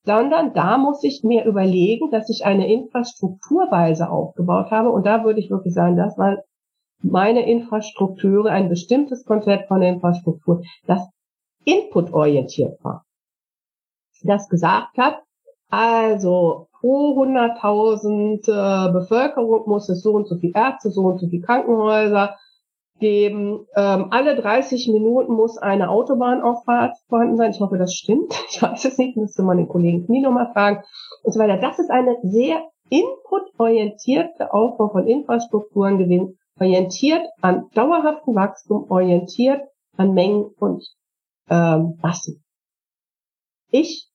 Sondern 0.04 0.54
da 0.54 0.78
muss 0.78 1.04
ich 1.04 1.24
mir 1.24 1.44
überlegen, 1.44 2.12
dass 2.12 2.30
ich 2.30 2.46
eine 2.46 2.72
Infrastrukturweise 2.72 4.10
aufgebaut 4.10 4.72
habe. 4.72 4.90
Und 4.92 5.06
da 5.06 5.26
würde 5.26 5.42
ich 5.42 5.50
wirklich 5.50 5.74
sagen, 5.74 5.98
das 5.98 6.18
war 6.18 6.38
meine 7.02 7.50
Infrastruktur, 7.50 8.46
ein 8.46 8.70
bestimmtes 8.70 9.26
Konzept 9.26 9.68
von 9.68 9.82
Infrastruktur, 9.82 10.62
das 10.86 11.08
inputorientiert 11.66 12.84
war 12.84 13.06
das 14.24 14.50
gesagt 14.50 14.98
hat. 14.98 15.22
Also 15.70 16.68
pro 16.80 17.22
100.000 17.22 18.48
äh, 18.48 18.92
Bevölkerung 18.94 19.68
muss 19.68 19.90
es 19.90 20.02
so 20.02 20.14
und 20.14 20.28
so 20.28 20.38
viel 20.38 20.52
Ärzte, 20.56 20.92
so 20.92 21.02
und 21.02 21.20
so 21.20 21.28
viel 21.28 21.42
Krankenhäuser 21.42 22.36
geben. 23.00 23.66
Ähm, 23.76 24.08
alle 24.12 24.36
30 24.36 24.88
Minuten 24.88 25.34
muss 25.34 25.58
eine 25.58 25.90
Autobahnauffahrt 25.90 26.96
vorhanden 27.10 27.38
sein. 27.38 27.52
Ich 27.52 27.60
hoffe, 27.60 27.78
das 27.78 27.94
stimmt. 27.94 28.34
Ich 28.50 28.62
weiß 28.62 28.86
es 28.86 28.98
nicht, 28.98 29.18
müsste 29.18 29.44
man 29.44 29.58
den 29.58 29.68
Kollegen 29.68 30.06
Knie 30.06 30.22
nochmal 30.22 30.52
fragen 30.54 30.84
und 31.24 31.34
so 31.34 31.40
weiter. 31.40 31.58
Das 31.58 31.80
ist 31.80 31.92
eine 31.92 32.16
sehr 32.24 32.62
inputorientierte 32.90 34.54
Aufbau 34.54 34.88
von 34.90 35.06
Infrastrukturen 35.06 35.98
gewesen, 35.98 36.40
orientiert 36.60 37.26
an 37.42 37.70
dauerhaftem 37.74 38.36
Wachstum, 38.36 38.90
orientiert 38.90 39.62
an 39.96 40.14
Mengen 40.14 40.46
und 40.60 40.88
ähm, 41.50 41.98
Massen. 42.02 42.44
Ich 43.70 44.10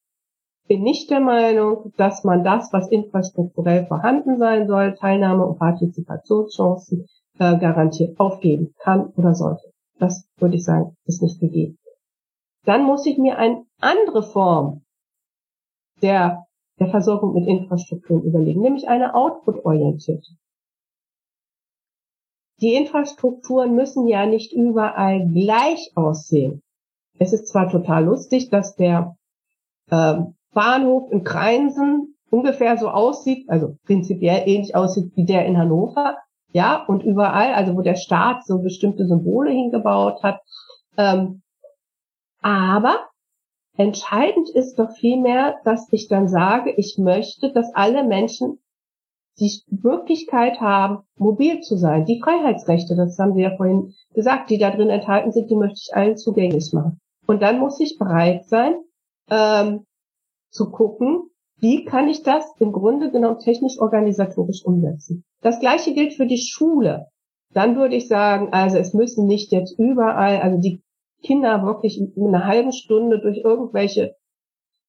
bin 0.69 0.83
nicht 0.83 1.11
der 1.11 1.21
Meinung, 1.21 1.93
dass 1.97 2.25
man 2.25 2.45
das, 2.45 2.73
was 2.73 2.89
infrastrukturell 2.89 3.87
vorhanden 3.87 4.39
sein 4.39 4.67
soll, 4.67 4.95
Teilnahme 4.95 5.47
und 5.47 5.59
Partizipationschancen 5.59 7.07
äh, 7.39 7.59
garantiert 7.59 8.19
aufgeben 8.19 8.75
kann 8.79 9.09
oder 9.17 9.35
sollte. 9.35 9.73
Das 9.99 10.27
würde 10.37 10.57
ich 10.57 10.65
sagen, 10.65 10.97
ist 11.05 11.23
nicht 11.23 11.41
gegeben. 11.41 11.79
Dann 12.65 12.85
muss 12.85 13.07
ich 13.07 13.19
mir 13.19 13.39
eine 13.39 13.65
andere 13.81 14.23
Form 14.23 14.85
der, 16.01 16.47
der 16.79 16.89
Versorgung 16.89 17.35
mit 17.35 17.47
Infrastrukturen 17.47 18.23
überlegen, 18.23 18.61
nämlich 18.61 18.89
eine 18.89 19.15
output-orientierte. 19.15 20.37
Die 22.63 22.75
Infrastrukturen 22.75 23.75
müssen 23.75 24.07
ja 24.07 24.25
nicht 24.25 24.53
überall 24.53 25.29
gleich 25.29 25.91
aussehen. 25.97 26.63
Es 27.19 27.33
ist 27.33 27.49
zwar 27.49 27.69
total 27.69 28.05
lustig, 28.05 28.51
dass 28.51 28.77
der 28.77 29.17
äh, 29.91 30.21
Bahnhof 30.55 31.11
in 31.11 31.25
Kreinsen 31.25 32.15
ungefähr 32.31 32.79
so 32.79 32.89
aussieht, 32.89 33.49
also 33.51 33.77
prinzipiell 33.85 34.49
ähnlich 34.49 34.75
aussieht 34.75 35.13
wie 35.17 35.27
der 35.27 35.45
in 35.45 35.59
Hannover, 35.59 36.17
ja, 36.53 36.85
und 36.85 37.03
überall, 37.03 37.53
also 37.55 37.77
wo 37.77 37.83
der 37.83 37.97
Staat 37.97 38.47
so 38.47 38.61
bestimmte 38.61 39.07
Symbole 39.07 39.51
hingebaut 39.51 40.23
hat. 40.23 40.41
Ähm, 40.97 41.43
aber 42.43 43.09
entscheidend 43.77 44.51
ist 44.51 44.79
doch 44.79 44.93
vielmehr, 44.93 45.57
dass 45.65 45.93
ich 45.93 46.09
dann 46.09 46.29
sage, 46.29 46.73
ich 46.77 46.97
möchte, 46.99 47.53
dass 47.53 47.75
alle 47.75 48.05
Menschen 48.05 48.59
die 49.39 49.51
Möglichkeit 49.83 50.61
haben, 50.61 51.05
mobil 51.17 51.61
zu 51.61 51.77
sein. 51.77 52.05
Die 52.05 52.21
Freiheitsrechte, 52.21 52.97
das 52.97 53.19
haben 53.19 53.35
Sie 53.35 53.43
ja 53.43 53.57
vorhin 53.57 53.95
gesagt, 54.15 54.51
die 54.51 54.59
da 54.59 54.71
drin 54.71 54.91
enthalten 54.91 55.33
sind, 55.33 55.51
die 55.51 55.57
möchte 55.57 55.81
ich 55.83 55.95
allen 55.95 56.17
zugänglich 56.17 56.73
machen. 56.73 57.01
Und 57.27 57.41
dann 57.43 57.59
muss 57.59 57.81
ich 57.81 57.99
bereit 57.99 58.45
sein, 58.47 58.75
ähm, 59.31 59.87
zu 60.51 60.71
gucken, 60.71 61.31
wie 61.57 61.85
kann 61.85 62.09
ich 62.09 62.23
das 62.23 62.45
im 62.59 62.73
Grunde 62.73 63.11
genommen 63.11 63.39
technisch 63.39 63.79
organisatorisch 63.79 64.65
umsetzen. 64.65 65.25
Das 65.41 65.61
gleiche 65.61 65.95
gilt 65.95 66.13
für 66.13 66.27
die 66.27 66.39
Schule. 66.39 67.07
Dann 67.55 67.77
würde 67.77 67.97
ich 67.97 68.09
sagen, 68.09 68.53
also 68.53 68.79
es 68.79 68.95
müssen 68.95 69.27
nicht 69.27 69.53
jetzt 69.53 69.79
überall, 69.79 70.41
also 70.41 70.59
die 70.59 70.83
Kinder 71.23 71.65
wirklich 71.65 72.01
in 72.01 72.27
einer 72.27 72.47
halben 72.47 72.73
Stunde 72.73 73.21
durch 73.21 73.39
irgendwelche 73.39 74.17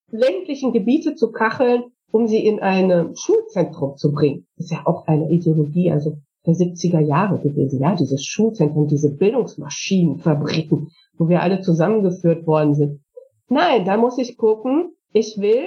ländlichen 0.10 0.74
Gebiete 0.74 1.16
zu 1.16 1.32
kacheln, 1.32 1.84
um 2.14 2.28
sie 2.28 2.46
in 2.46 2.60
ein 2.60 3.16
Schulzentrum 3.16 3.98
zu 3.98 4.12
bringen. 4.12 4.46
Das 4.56 4.66
ist 4.66 4.72
ja 4.72 4.86
auch 4.86 5.08
eine 5.08 5.32
Ideologie, 5.32 5.92
also 5.92 6.18
der 6.46 6.54
70er 6.54 7.00
Jahre 7.00 7.40
gewesen, 7.40 7.82
ja, 7.82 7.96
dieses 7.96 8.24
Schulzentrum, 8.24 8.88
diese 8.88 9.16
Bildungsmaschinenfabriken, 9.16 10.92
wo 11.18 11.28
wir 11.28 11.42
alle 11.42 11.62
zusammengeführt 11.62 12.46
worden 12.46 12.76
sind. 12.76 13.02
Nein, 13.50 13.86
da 13.86 13.98
muss 13.98 14.20
ich 14.20 14.38
gucken, 14.38 14.94
ich 15.12 15.38
will, 15.40 15.66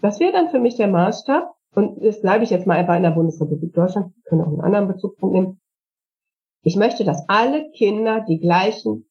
das 0.00 0.20
wäre 0.20 0.32
dann 0.32 0.50
für 0.50 0.60
mich 0.60 0.76
der 0.76 0.86
Maßstab, 0.86 1.50
und 1.74 2.04
das 2.04 2.20
bleibe 2.20 2.44
ich 2.44 2.50
jetzt 2.50 2.66
mal 2.66 2.76
einfach 2.76 2.96
in 2.96 3.02
der 3.02 3.10
Bundesrepublik 3.10 3.74
Deutschland, 3.74 4.12
können 4.24 4.42
auch 4.42 4.46
einen 4.46 4.60
anderen 4.60 4.88
Bezugspunkt 4.88 5.34
nehmen. 5.34 5.60
Ich 6.62 6.76
möchte, 6.76 7.04
dass 7.04 7.28
alle 7.28 7.70
Kinder 7.72 8.24
die 8.28 8.38
gleichen 8.38 9.08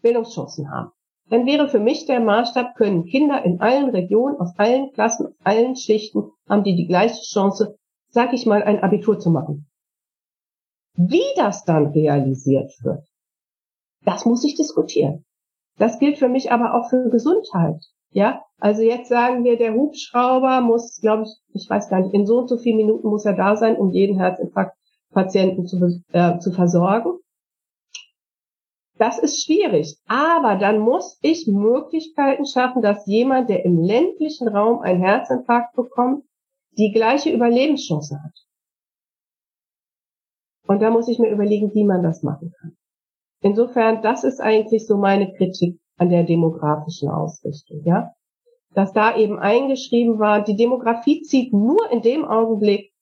Bildungschancen 0.00 0.70
haben. 0.70 0.92
Dann 1.30 1.46
wäre 1.46 1.68
für 1.68 1.78
mich 1.78 2.06
der 2.06 2.20
Maßstab, 2.20 2.74
können 2.74 3.04
Kinder 3.04 3.44
in 3.44 3.60
allen 3.60 3.90
Regionen, 3.90 4.36
aus 4.40 4.52
allen 4.58 4.92
Klassen, 4.92 5.26
aus 5.26 5.34
allen 5.44 5.76
Schichten, 5.76 6.32
haben 6.48 6.64
die 6.64 6.74
die 6.74 6.88
gleiche 6.88 7.22
Chance, 7.22 7.78
sag 8.10 8.32
ich 8.32 8.46
mal, 8.46 8.64
ein 8.64 8.82
Abitur 8.82 9.18
zu 9.18 9.30
machen. 9.30 9.68
Wie 10.94 11.22
das 11.36 11.64
dann 11.64 11.86
realisiert 11.92 12.72
wird, 12.82 13.06
das 14.04 14.26
muss 14.26 14.44
ich 14.44 14.56
diskutieren. 14.56 15.24
Das 15.78 16.00
gilt 16.00 16.18
für 16.18 16.28
mich 16.28 16.50
aber 16.50 16.74
auch 16.74 16.90
für 16.90 17.08
Gesundheit. 17.10 17.80
Ja, 18.12 18.42
also 18.58 18.82
jetzt 18.82 19.08
sagen 19.08 19.44
wir, 19.44 19.56
der 19.56 19.74
Hubschrauber 19.74 20.60
muss, 20.60 21.00
glaube 21.00 21.22
ich, 21.22 21.62
ich 21.62 21.70
weiß 21.70 21.88
gar 21.88 22.00
nicht, 22.00 22.12
in 22.12 22.26
so 22.26 22.38
und 22.38 22.48
so 22.48 22.58
vielen 22.58 22.76
Minuten 22.76 23.08
muss 23.08 23.24
er 23.24 23.34
da 23.34 23.56
sein, 23.56 23.76
um 23.76 23.92
jeden 23.92 24.18
Herzinfarktpatienten 24.18 25.66
zu, 25.66 26.02
äh, 26.12 26.38
zu 26.40 26.50
versorgen. 26.50 27.20
Das 29.00 29.18
ist 29.18 29.42
schwierig. 29.42 29.96
Aber 30.08 30.56
dann 30.56 30.78
muss 30.78 31.18
ich 31.22 31.46
Möglichkeiten 31.46 32.44
schaffen, 32.44 32.82
dass 32.82 33.06
jemand, 33.06 33.48
der 33.48 33.64
im 33.64 33.80
ländlichen 33.80 34.46
Raum 34.46 34.80
einen 34.80 35.00
Herzinfarkt 35.02 35.74
bekommt, 35.74 36.26
die 36.76 36.92
gleiche 36.92 37.32
Überlebenschance 37.32 38.22
hat. 38.22 38.34
Und 40.66 40.82
da 40.82 40.90
muss 40.90 41.08
ich 41.08 41.18
mir 41.18 41.30
überlegen, 41.30 41.72
wie 41.72 41.84
man 41.84 42.02
das 42.02 42.22
machen 42.22 42.52
kann. 42.60 42.76
Insofern, 43.40 44.02
das 44.02 44.22
ist 44.22 44.38
eigentlich 44.38 44.86
so 44.86 44.98
meine 44.98 45.32
Kritik 45.32 45.80
an 45.96 46.10
der 46.10 46.24
demografischen 46.24 47.08
Ausrichtung, 47.08 47.82
ja. 47.84 48.12
Dass 48.74 48.92
da 48.92 49.16
eben 49.16 49.38
eingeschrieben 49.38 50.18
war, 50.18 50.44
die 50.44 50.56
Demografie 50.56 51.22
zieht 51.22 51.54
nur 51.54 51.90
in 51.90 52.02
dem 52.02 52.26
Augenblick, 52.26 52.92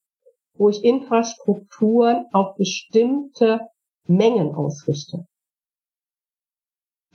wo 0.55 0.69
ich 0.69 0.85
Infrastrukturen 0.85 2.27
auf 2.33 2.55
bestimmte 2.55 3.63
Mengen 4.07 4.55
ausrichte. 4.55 5.27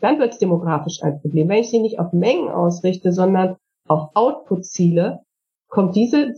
Dann 0.03 0.19
wird 0.19 0.33
es 0.33 0.37
demografisch 0.37 1.01
ein 1.01 1.21
Problem. 1.21 1.47
Wenn 1.47 1.61
ich 1.61 1.69
sie 1.69 1.79
nicht 1.79 1.97
auf 1.97 2.11
Mengen 2.11 2.49
ausrichte, 2.49 3.13
sondern 3.13 3.55
auf 3.87 4.09
Output-Ziele, 4.15 5.21
kommt 5.69 5.95
diese 5.95 6.33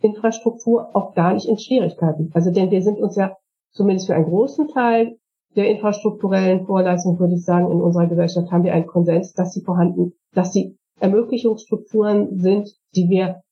Infrastruktur 0.00 0.94
auch 0.94 1.12
gar 1.12 1.34
nicht 1.34 1.48
in 1.48 1.58
Schwierigkeiten. 1.58 2.30
Also 2.32 2.52
denn 2.52 2.70
wir 2.70 2.80
sind 2.80 3.00
uns 3.00 3.16
ja 3.16 3.36
zumindest 3.72 4.06
für 4.06 4.14
einen 4.14 4.26
großen 4.26 4.68
Teil 4.68 5.18
der 5.56 5.68
infrastrukturellen 5.68 6.64
Vorleistung, 6.64 7.18
würde 7.18 7.34
ich 7.34 7.44
sagen, 7.44 7.72
in 7.72 7.80
unserer 7.80 8.06
Gesellschaft 8.06 8.52
haben 8.52 8.62
wir 8.62 8.72
einen 8.72 8.86
Konsens, 8.86 9.32
dass 9.32 9.52
sie 9.52 9.62
vorhanden, 9.62 10.12
dass 10.32 10.52
sie 10.52 10.78
Ermöglichungsstrukturen 11.00 12.38
sind, 12.38 12.70
die 12.94 13.10
wir, 13.10 13.42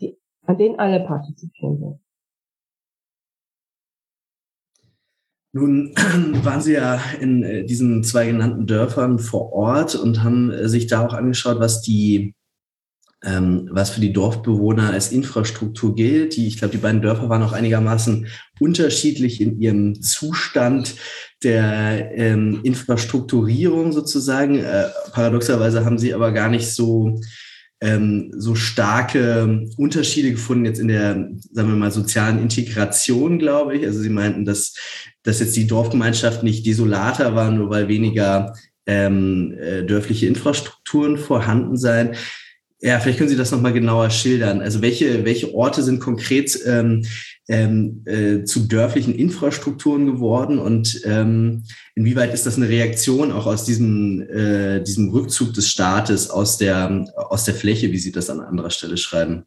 die, 0.00 0.18
an 0.46 0.58
denen 0.58 0.80
alle 0.80 1.06
partizipieren 1.06 1.80
wollen. 1.80 2.00
Nun 5.52 5.94
waren 6.44 6.60
Sie 6.60 6.74
ja 6.74 7.00
in 7.20 7.42
äh, 7.42 7.64
diesen 7.64 8.04
zwei 8.04 8.26
genannten 8.26 8.66
Dörfern 8.66 9.18
vor 9.18 9.52
Ort 9.52 9.94
und 9.94 10.22
haben 10.22 10.50
äh, 10.50 10.68
sich 10.68 10.86
da 10.86 11.04
auch 11.04 11.14
angeschaut, 11.14 11.58
was 11.60 11.82
die 11.82 12.34
ähm, 13.22 13.68
was 13.70 13.90
für 13.90 14.00
die 14.00 14.12
Dorfbewohner 14.12 14.90
als 14.90 15.12
Infrastruktur 15.12 15.94
gilt. 15.94 16.36
Die, 16.36 16.46
ich 16.46 16.56
glaube, 16.58 16.72
die 16.72 16.80
beiden 16.80 17.02
Dörfer 17.02 17.28
waren 17.28 17.42
auch 17.42 17.52
einigermaßen 17.52 18.26
unterschiedlich 18.58 19.40
in 19.40 19.60
ihrem 19.60 20.00
Zustand 20.00 20.94
der 21.42 22.12
ähm, 22.16 22.60
Infrastrukturierung 22.62 23.92
sozusagen. 23.92 24.58
Äh, 24.58 24.88
paradoxerweise 25.12 25.84
haben 25.84 25.98
sie 25.98 26.14
aber 26.14 26.32
gar 26.32 26.48
nicht 26.48 26.70
so 26.70 27.20
ähm, 27.80 28.30
so 28.36 28.54
starke 28.54 29.68
Unterschiede 29.76 30.32
gefunden 30.32 30.66
jetzt 30.66 30.80
in 30.80 30.88
der, 30.88 31.30
sagen 31.52 31.68
wir 31.68 31.76
mal, 31.76 31.90
sozialen 31.90 32.40
Integration, 32.40 33.38
glaube 33.38 33.76
ich. 33.76 33.86
Also 33.86 34.00
Sie 34.00 34.10
meinten, 34.10 34.44
dass, 34.44 34.74
dass 35.22 35.40
jetzt 35.40 35.56
die 35.56 35.66
Dorfgemeinschaft 35.66 36.42
nicht 36.42 36.66
desolater 36.66 37.34
war, 37.34 37.50
nur 37.50 37.70
weil 37.70 37.88
weniger 37.88 38.54
ähm, 38.86 39.56
äh, 39.58 39.82
dörfliche 39.84 40.26
Infrastrukturen 40.26 41.16
vorhanden 41.16 41.76
seien. 41.76 42.16
Ja, 42.82 42.98
vielleicht 42.98 43.18
können 43.18 43.30
Sie 43.30 43.36
das 43.36 43.50
nochmal 43.50 43.72
genauer 43.74 44.10
schildern. 44.10 44.60
Also 44.60 44.80
welche, 44.82 45.24
welche 45.24 45.54
Orte 45.54 45.82
sind 45.82 46.00
konkret 46.00 46.58
ähm, 46.66 47.04
ähm, 47.50 48.04
äh, 48.06 48.44
zu 48.44 48.68
dörflichen 48.68 49.12
Infrastrukturen 49.12 50.06
geworden 50.06 50.60
und 50.60 51.02
ähm, 51.04 51.64
inwieweit 51.96 52.32
ist 52.32 52.46
das 52.46 52.56
eine 52.56 52.68
Reaktion 52.68 53.32
auch 53.32 53.46
aus 53.46 53.64
diesem, 53.64 54.22
äh, 54.22 54.80
diesem 54.82 55.10
Rückzug 55.10 55.52
des 55.54 55.68
Staates 55.68 56.30
aus 56.30 56.58
der, 56.58 57.06
aus 57.16 57.44
der 57.44 57.54
Fläche, 57.54 57.90
wie 57.90 57.98
Sie 57.98 58.12
das 58.12 58.30
an 58.30 58.40
anderer 58.40 58.70
Stelle 58.70 58.96
schreiben? 58.96 59.46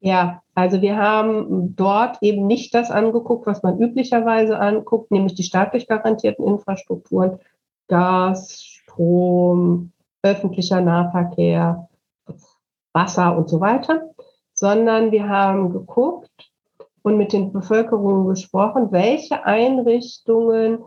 Ja, 0.00 0.42
also 0.54 0.82
wir 0.82 0.98
haben 0.98 1.74
dort 1.74 2.18
eben 2.20 2.46
nicht 2.46 2.74
das 2.74 2.90
angeguckt, 2.90 3.46
was 3.46 3.62
man 3.62 3.80
üblicherweise 3.80 4.60
anguckt, 4.60 5.10
nämlich 5.10 5.34
die 5.34 5.44
staatlich 5.44 5.88
garantierten 5.88 6.46
Infrastrukturen, 6.46 7.38
Gas, 7.88 8.62
Strom, 8.62 9.92
öffentlicher 10.22 10.82
Nahverkehr, 10.82 11.88
Wasser 12.92 13.34
und 13.34 13.48
so 13.48 13.60
weiter, 13.60 14.02
sondern 14.52 15.10
wir 15.10 15.26
haben 15.26 15.72
geguckt 15.72 16.47
und 17.08 17.16
mit 17.16 17.32
den 17.32 17.52
Bevölkerungen 17.52 18.28
gesprochen, 18.28 18.92
welche 18.92 19.44
Einrichtungen 19.46 20.84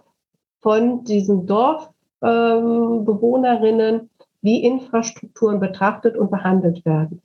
von 0.62 1.04
diesen 1.04 1.48
Dorfbewohnerinnen 1.48 4.02
ähm, 4.02 4.10
wie 4.44 4.64
Infrastrukturen 4.64 5.60
betrachtet 5.60 6.16
und 6.16 6.30
behandelt 6.30 6.86
werden. 6.86 7.24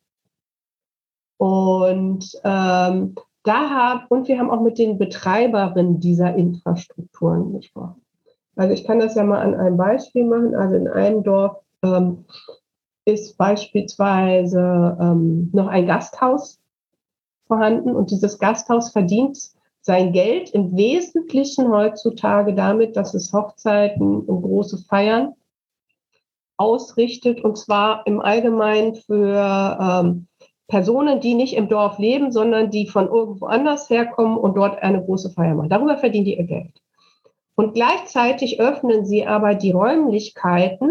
Und 1.37 2.41
ähm, 2.43 3.15
da 3.43 3.71
haben, 3.71 4.07
und 4.09 4.29
wir 4.29 4.39
haben 4.39 4.51
auch 4.51 4.63
mit 4.63 4.79
den 4.79 4.97
Betreiberinnen 4.97 6.01
dieser 6.01 6.35
Infrastrukturen 6.35 7.53
gesprochen. 7.53 8.01
Also 8.57 8.73
ich 8.73 8.87
kann 8.87 8.99
das 8.99 9.15
ja 9.15 9.25
mal 9.25 9.43
an 9.43 9.55
einem 9.55 9.77
Beispiel 9.77 10.25
machen. 10.25 10.55
Also 10.55 10.75
in 10.75 10.89
einem 10.89 11.23
Dorf 11.23 11.59
ähm, 11.83 12.25
ist 13.05 13.37
beispielsweise 13.37 14.97
ähm, 14.99 15.51
noch 15.53 15.67
ein 15.67 15.87
Gasthaus 15.87 16.63
vorhanden 17.47 17.95
und 17.95 18.11
dieses 18.11 18.39
Gasthaus 18.39 18.91
verdient 18.91 19.39
sein 19.81 20.13
Geld 20.13 20.51
im 20.51 20.77
Wesentlichen 20.77 21.71
heutzutage 21.71 22.55
damit, 22.55 22.97
dass 22.97 23.15
es 23.15 23.33
Hochzeiten 23.33 24.21
und 24.21 24.43
große 24.43 24.79
Feiern 24.79 25.35
ausrichtet 26.57 27.43
und 27.43 27.57
zwar 27.57 28.07
im 28.07 28.21
Allgemeinen 28.21 28.95
für 28.95 29.79
ähm, 29.81 30.27
Personen, 30.69 31.21
die 31.21 31.35
nicht 31.35 31.55
im 31.55 31.69
Dorf 31.69 31.99
leben, 31.99 32.33
sondern 32.33 32.71
die 32.71 32.89
von 32.89 33.07
irgendwo 33.07 33.47
anders 33.47 33.89
herkommen 33.89 34.37
und 34.37 34.57
dort 34.57 34.83
eine 34.83 35.05
große 35.05 35.31
Feier 35.31 35.55
machen. 35.55 35.69
Darüber 35.69 35.97
verdienen 35.99 36.25
die 36.25 36.37
ihr 36.37 36.45
Geld. 36.45 36.83
Und 37.55 37.75
gleichzeitig 37.75 38.61
öffnen 38.61 39.07
sie 39.07 39.27
aber 39.27 39.55
die 39.55 39.71
Räumlichkeiten 39.71 40.91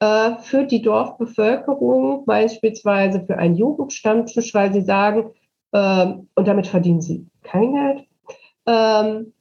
äh, 0.00 0.36
für 0.40 0.64
die 0.64 0.82
Dorfbevölkerung, 0.82 2.26
beispielsweise 2.26 3.22
für 3.22 3.38
einen 3.38 3.56
Jugendstammtisch, 3.56 4.54
weil 4.54 4.72
sie 4.72 4.82
sagen, 4.82 5.30
ähm, 5.72 6.28
und 6.34 6.48
damit 6.48 6.66
verdienen 6.66 7.00
sie 7.00 7.26
kein 7.42 7.72
Geld, 7.72 8.06
ähm, 8.66 9.32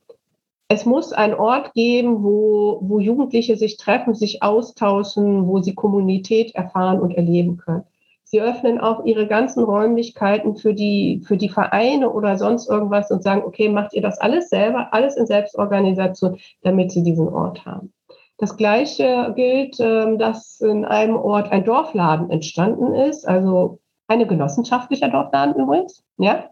es 0.71 0.85
muss 0.85 1.13
einen 1.13 1.33
Ort 1.33 1.73
geben, 1.73 2.23
wo, 2.23 2.79
wo 2.81 2.99
Jugendliche 2.99 3.57
sich 3.57 3.77
treffen, 3.77 4.13
sich 4.13 4.43
austauschen, 4.43 5.47
wo 5.47 5.59
sie 5.61 5.73
Kommunität 5.73 6.53
erfahren 6.53 6.99
und 6.99 7.15
erleben 7.15 7.57
können. 7.57 7.83
Sie 8.23 8.39
öffnen 8.39 8.79
auch 8.79 9.03
ihre 9.05 9.25
ganzen 9.25 9.63
Räumlichkeiten 9.63 10.55
für 10.55 10.75
die, 10.75 11.23
für 11.25 11.37
die 11.37 11.49
Vereine 11.49 12.11
oder 12.11 12.37
sonst 12.37 12.69
irgendwas 12.69 13.09
und 13.09 13.23
sagen, 13.23 13.41
okay, 13.43 13.69
macht 13.69 13.93
ihr 13.93 14.03
das 14.03 14.19
alles 14.19 14.49
selber, 14.49 14.93
alles 14.93 15.17
in 15.17 15.25
Selbstorganisation, 15.25 16.37
damit 16.61 16.91
sie 16.91 17.01
diesen 17.01 17.27
Ort 17.27 17.65
haben. 17.65 17.91
Das 18.37 18.55
Gleiche 18.55 19.33
gilt, 19.35 19.79
ähm, 19.79 20.19
dass 20.19 20.61
in 20.61 20.85
einem 20.85 21.15
Ort 21.15 21.51
ein 21.51 21.65
Dorfladen 21.65 22.29
entstanden 22.29 22.93
ist, 22.93 23.27
also 23.27 23.79
eine 24.09 24.27
genossenschaftlicher 24.27 25.09
Dorfladen 25.09 25.55
übrigens, 25.55 26.03
ja, 26.17 26.49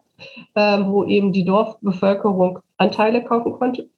ähm, 0.55 0.91
wo 0.91 1.03
eben 1.03 1.33
die 1.33 1.43
Dorfbevölkerung 1.43 2.59
Anteile 2.77 3.23
kaufen 3.23 3.53
konnte. 3.53 3.89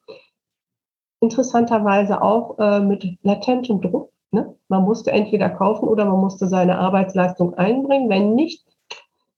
Interessanterweise 1.20 2.22
auch 2.22 2.58
äh, 2.60 2.80
mit 2.80 3.06
latentem 3.22 3.82
Druck. 3.82 4.12
Ne? 4.32 4.56
Man 4.70 4.84
musste 4.84 5.12
entweder 5.12 5.50
kaufen 5.50 5.88
oder 5.88 6.06
man 6.06 6.20
musste 6.20 6.48
seine 6.48 6.80
Arbeitsleistung 6.80 7.54
einbringen. 7.56 8.10
Wenn 8.10 8.36
nicht, 8.36 8.66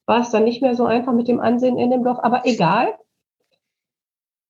war 0.05 0.21
es 0.21 0.29
dann 0.29 0.43
nicht 0.43 0.61
mehr 0.61 0.75
so 0.75 0.85
einfach 0.85 1.13
mit 1.13 1.27
dem 1.27 1.39
Ansehen 1.39 1.77
in 1.77 1.89
dem 1.89 2.03
Dorf. 2.03 2.19
Aber 2.21 2.45
egal, 2.45 2.93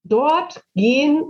dort 0.04 0.64
gehen, 0.76 1.24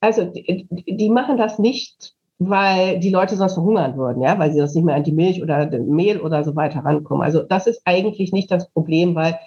also 0.00 0.24
die, 0.24 0.68
die 0.70 1.10
machen 1.10 1.38
das 1.38 1.58
nicht, 1.58 2.14
weil 2.38 2.98
die 2.98 3.10
Leute 3.10 3.36
sonst 3.36 3.54
verhungern 3.54 3.96
würden, 3.96 4.22
ja, 4.22 4.38
weil 4.38 4.52
sie 4.52 4.58
sonst 4.58 4.74
nicht 4.74 4.84
mehr 4.84 4.96
an 4.96 5.04
die 5.04 5.12
Milch 5.12 5.42
oder 5.42 5.66
Mehl 5.78 6.20
oder 6.20 6.42
so 6.44 6.56
weiter 6.56 6.80
rankommen. 6.80 7.22
Also 7.22 7.42
das 7.42 7.66
ist 7.66 7.82
eigentlich 7.84 8.32
nicht 8.32 8.50
das 8.50 8.68
Problem, 8.70 9.14
weil 9.14 9.38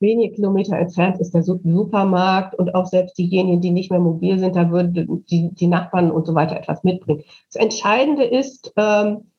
wenige 0.00 0.34
Kilometer 0.34 0.76
entfernt 0.76 1.20
ist 1.20 1.34
der 1.34 1.42
Supermarkt 1.42 2.56
und 2.56 2.74
auch 2.74 2.86
selbst 2.86 3.16
diejenigen, 3.18 3.60
die 3.60 3.70
nicht 3.70 3.90
mehr 3.90 4.00
mobil 4.00 4.38
sind, 4.38 4.56
da 4.56 4.70
würden 4.70 5.24
die, 5.30 5.50
die 5.54 5.66
Nachbarn 5.66 6.10
und 6.10 6.26
so 6.26 6.34
weiter 6.34 6.56
etwas 6.56 6.82
mitbringen. 6.82 7.22
Das 7.52 7.62
Entscheidende 7.62 8.24
ist, 8.24 8.72
ähm, 8.76 9.30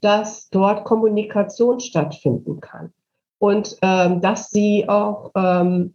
dass 0.00 0.50
dort 0.50 0.84
Kommunikation 0.84 1.80
stattfinden 1.80 2.60
kann 2.60 2.92
und 3.38 3.76
ähm, 3.82 4.20
dass 4.20 4.50
sie 4.50 4.88
auch 4.88 5.30
ähm, 5.34 5.94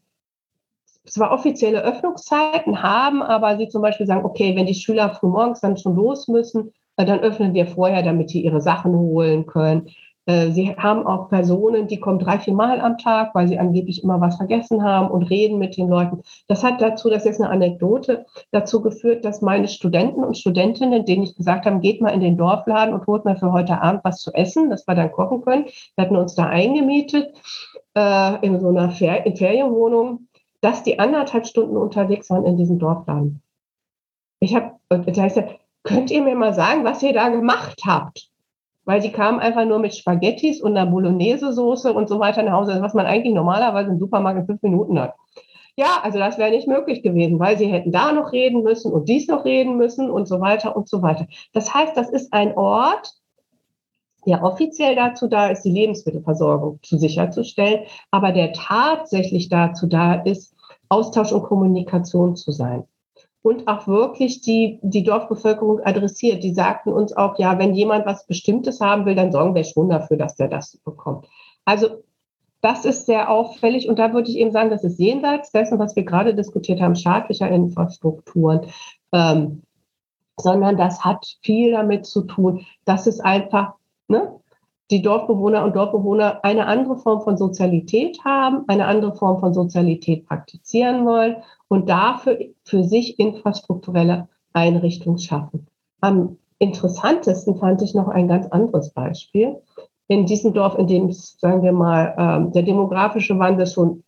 zwar 1.06 1.32
offizielle 1.32 1.84
Öffnungszeiten 1.84 2.82
haben, 2.82 3.22
aber 3.22 3.58
sie 3.58 3.68
zum 3.68 3.82
Beispiel 3.82 4.06
sagen, 4.06 4.26
okay, 4.26 4.56
wenn 4.56 4.66
die 4.66 4.76
Schüler 4.76 5.14
früh 5.14 5.28
morgens 5.28 5.62
dann 5.62 5.78
schon 5.78 5.96
los 5.96 6.28
müssen, 6.28 6.72
äh, 6.98 7.06
dann 7.06 7.20
öffnen 7.20 7.54
wir 7.54 7.68
vorher, 7.68 8.04
damit 8.04 8.30
sie 8.30 8.44
ihre 8.44 8.62
Sachen 8.62 8.94
holen 8.96 9.46
können. 9.46 9.90
Äh, 10.26 10.52
sie 10.52 10.76
haben 10.78 11.06
auch 11.06 11.30
Personen, 11.30 11.88
die 11.88 12.00
kommen 12.00 12.20
drei, 12.20 12.40
vier 12.40 12.54
Mal 12.54 12.80
am 12.80 12.98
Tag, 12.98 13.36
weil 13.36 13.48
sie 13.48 13.60
angeblich 13.60 14.04
immer 14.04 14.22
was 14.22 14.38
vergessen 14.38 14.84
haben 14.84 15.10
und 15.12 15.24
reden 15.24 15.60
mit 15.60 15.76
den 15.76 15.90
Leuten. 15.90 16.22
Das 16.48 16.64
hat 16.64 16.82
dazu, 16.82 17.10
das 17.10 17.26
ist 17.26 17.42
eine 17.42 17.50
Anekdote, 17.50 18.26
dazu 18.52 18.82
geführt, 18.82 19.26
dass 19.26 19.42
meine 19.42 19.68
Studenten 19.68 20.24
und 20.24 20.38
Studentinnen, 20.38 21.06
denen 21.06 21.24
ich 21.24 21.36
gesagt 21.36 21.66
habe, 21.66 21.80
geht 21.80 22.00
mal 22.02 22.10
in 22.10 22.22
den 22.22 22.38
Dorfladen 22.38 22.94
und 22.94 23.06
holt 23.08 23.26
mal 23.26 23.36
für 23.36 23.52
heute 23.52 23.82
Abend 23.82 24.02
was 24.06 24.22
zu 24.22 24.32
essen, 24.34 24.70
dass 24.70 24.88
wir 24.88 24.96
dann 24.96 25.12
kochen 25.12 25.42
können. 25.42 25.66
Wir 25.96 26.06
hatten 26.06 26.16
uns 26.16 26.36
da 26.36 26.46
eingemietet 26.46 27.36
äh, 27.96 28.46
in 28.46 28.62
so 28.62 28.70
einer 28.70 28.92
Fer 28.92 29.26
in 29.26 29.36
Ferienwohnung, 29.36 30.28
dass 30.64 30.84
die 30.84 31.00
anderthalb 31.00 31.46
Stunden 31.46 31.78
unterwegs 31.78 32.30
waren 32.30 32.46
in 32.46 32.58
diesem 32.58 32.80
Dorfladen. 32.80 33.42
Ich 34.40 34.56
habe, 34.56 34.72
da 34.90 35.22
heißt 35.22 35.42
könnt 35.84 36.12
ihr 36.12 36.22
mir 36.22 36.36
mal 36.36 36.54
sagen, 36.54 36.84
was 36.86 37.04
ihr 37.04 37.14
da 37.14 37.30
gemacht 37.30 37.82
habt? 37.86 38.30
weil 38.86 39.02
die 39.02 39.12
kamen 39.12 39.40
einfach 39.40 39.66
nur 39.66 39.80
mit 39.80 39.96
Spaghettis 39.96 40.62
und 40.62 40.78
einer 40.78 40.90
Bolognese-Soße 40.90 41.94
und 41.94 42.10
so 42.10 42.20
weiter 42.20 42.44
nach 42.44 42.54
Hause, 42.54 42.82
was 42.82 42.94
man 42.94 43.06
eigentlich 43.06 43.34
normalerweise 43.34 43.92
im 43.92 44.00
Supermarkt 44.00 44.40
in 44.40 44.46
fünf 44.46 44.62
Minuten 44.62 45.00
hat. 45.00 45.14
Ja, 45.76 46.02
also 46.04 46.20
das 46.20 46.38
wäre 46.38 46.52
nicht 46.52 46.68
möglich 46.68 47.02
gewesen, 47.02 47.40
weil 47.40 47.58
sie 47.58 47.66
hätten 47.66 47.92
da 47.92 48.12
noch 48.12 48.32
reden 48.32 48.62
müssen 48.62 48.92
und 48.92 49.10
dies 49.10 49.28
noch 49.28 49.44
reden 49.44 49.78
müssen 49.78 50.12
und 50.12 50.28
so 50.28 50.40
weiter 50.40 50.76
und 50.76 50.88
so 50.88 51.02
weiter. 51.02 51.28
Das 51.52 51.74
heißt, 51.74 51.98
das 51.98 52.10
ist 52.10 52.32
ein 52.32 52.56
Ort, 52.56 53.14
der 54.26 54.44
offiziell 54.44 54.96
dazu 54.96 55.28
da 55.28 55.48
ist, 55.48 55.64
die 55.64 55.72
Lebensmittelversorgung 55.72 56.80
zu 56.84 56.98
sicherzustellen, 56.98 57.82
aber 58.12 58.32
der 58.32 58.54
tatsächlich 58.54 59.50
dazu 59.50 59.88
da 59.88 60.16
ist, 60.16 60.56
Austausch 60.90 61.32
und 61.32 61.44
Kommunikation 61.44 62.36
zu 62.36 62.52
sein 62.52 62.86
und 63.44 63.68
auch 63.68 63.88
wirklich 63.88 64.42
die, 64.42 64.80
die 64.82 65.04
Dorfbevölkerung 65.04 65.82
adressiert. 65.82 66.44
Die 66.44 66.54
sagten 66.54 66.92
uns 66.92 67.16
auch, 67.16 67.38
ja, 67.38 67.60
wenn 67.60 67.74
jemand 67.74 68.06
was 68.06 68.26
Bestimmtes 68.26 68.80
haben 68.80 69.06
will, 69.06 69.16
dann 69.16 69.32
sorgen 69.32 69.54
wir 69.54 69.66
schon 69.66 69.90
dafür, 69.90 70.18
dass 70.18 70.36
der 70.36 70.48
das 70.48 70.78
bekommt. 70.78 71.28
Also 71.66 72.04
das 72.62 72.86
ist 72.86 73.06
sehr 73.06 73.30
auffällig 73.30 73.90
und 73.90 74.00
da 74.00 74.14
würde 74.14 74.30
ich 74.30 74.38
eben 74.38 74.52
sagen, 74.52 74.70
das 74.70 74.86
ist 74.86 74.98
jenseits 74.98 75.52
dessen, 75.52 75.78
was 75.78 75.98
wir 75.98 76.06
gerade 76.06 76.34
diskutiert 76.34 76.80
haben, 76.80 76.96
staatlicher 76.96 77.50
Infrastrukturen, 77.50 78.68
ähm, 79.12 79.64
sondern 80.38 80.78
das 80.78 81.04
hat 81.04 81.38
viel 81.42 81.74
damit 81.74 82.06
zu 82.06 82.22
tun, 82.22 82.66
dass 82.86 83.06
es 83.08 83.20
einfach 83.20 83.74
ne, 84.08 84.40
die 84.92 85.02
Dorfbewohner 85.02 85.64
und 85.64 85.76
Dorfbewohner 85.76 86.44
eine 86.44 86.68
andere 86.68 86.98
Form 86.98 87.22
von 87.22 87.38
Sozialität 87.38 88.20
haben, 88.24 88.66
eine 88.68 88.86
andere 88.86 89.16
Form 89.16 89.40
von 89.40 89.54
Sozialität 89.54 90.28
praktizieren 90.28 91.06
wollen 91.06 91.38
und 91.68 91.90
dafür 91.90 92.38
für 92.64 92.84
sich 92.84 93.20
infrastrukturelle 93.20 94.28
Einrichtungen 94.54 95.18
schaffen. 95.18 95.68
Am 96.02 96.38
interessantesten 96.60 97.58
fand 97.58 97.82
ich 97.82 97.94
noch 97.94 98.08
ein 98.08 98.28
ganz 98.28 98.48
anderes 98.48 98.92
Beispiel. 98.92 99.58
In 100.08 100.26
diesem 100.26 100.54
Dorf, 100.54 100.78
in 100.78 100.88
dem, 100.88 101.12
sagen 101.12 101.64
wir 101.64 101.72
mal, 101.72 102.14
ähm, 102.18 102.52
der 102.52 102.64
demografische 102.64 103.40
Wandel 103.40 103.68
schon 103.68 104.04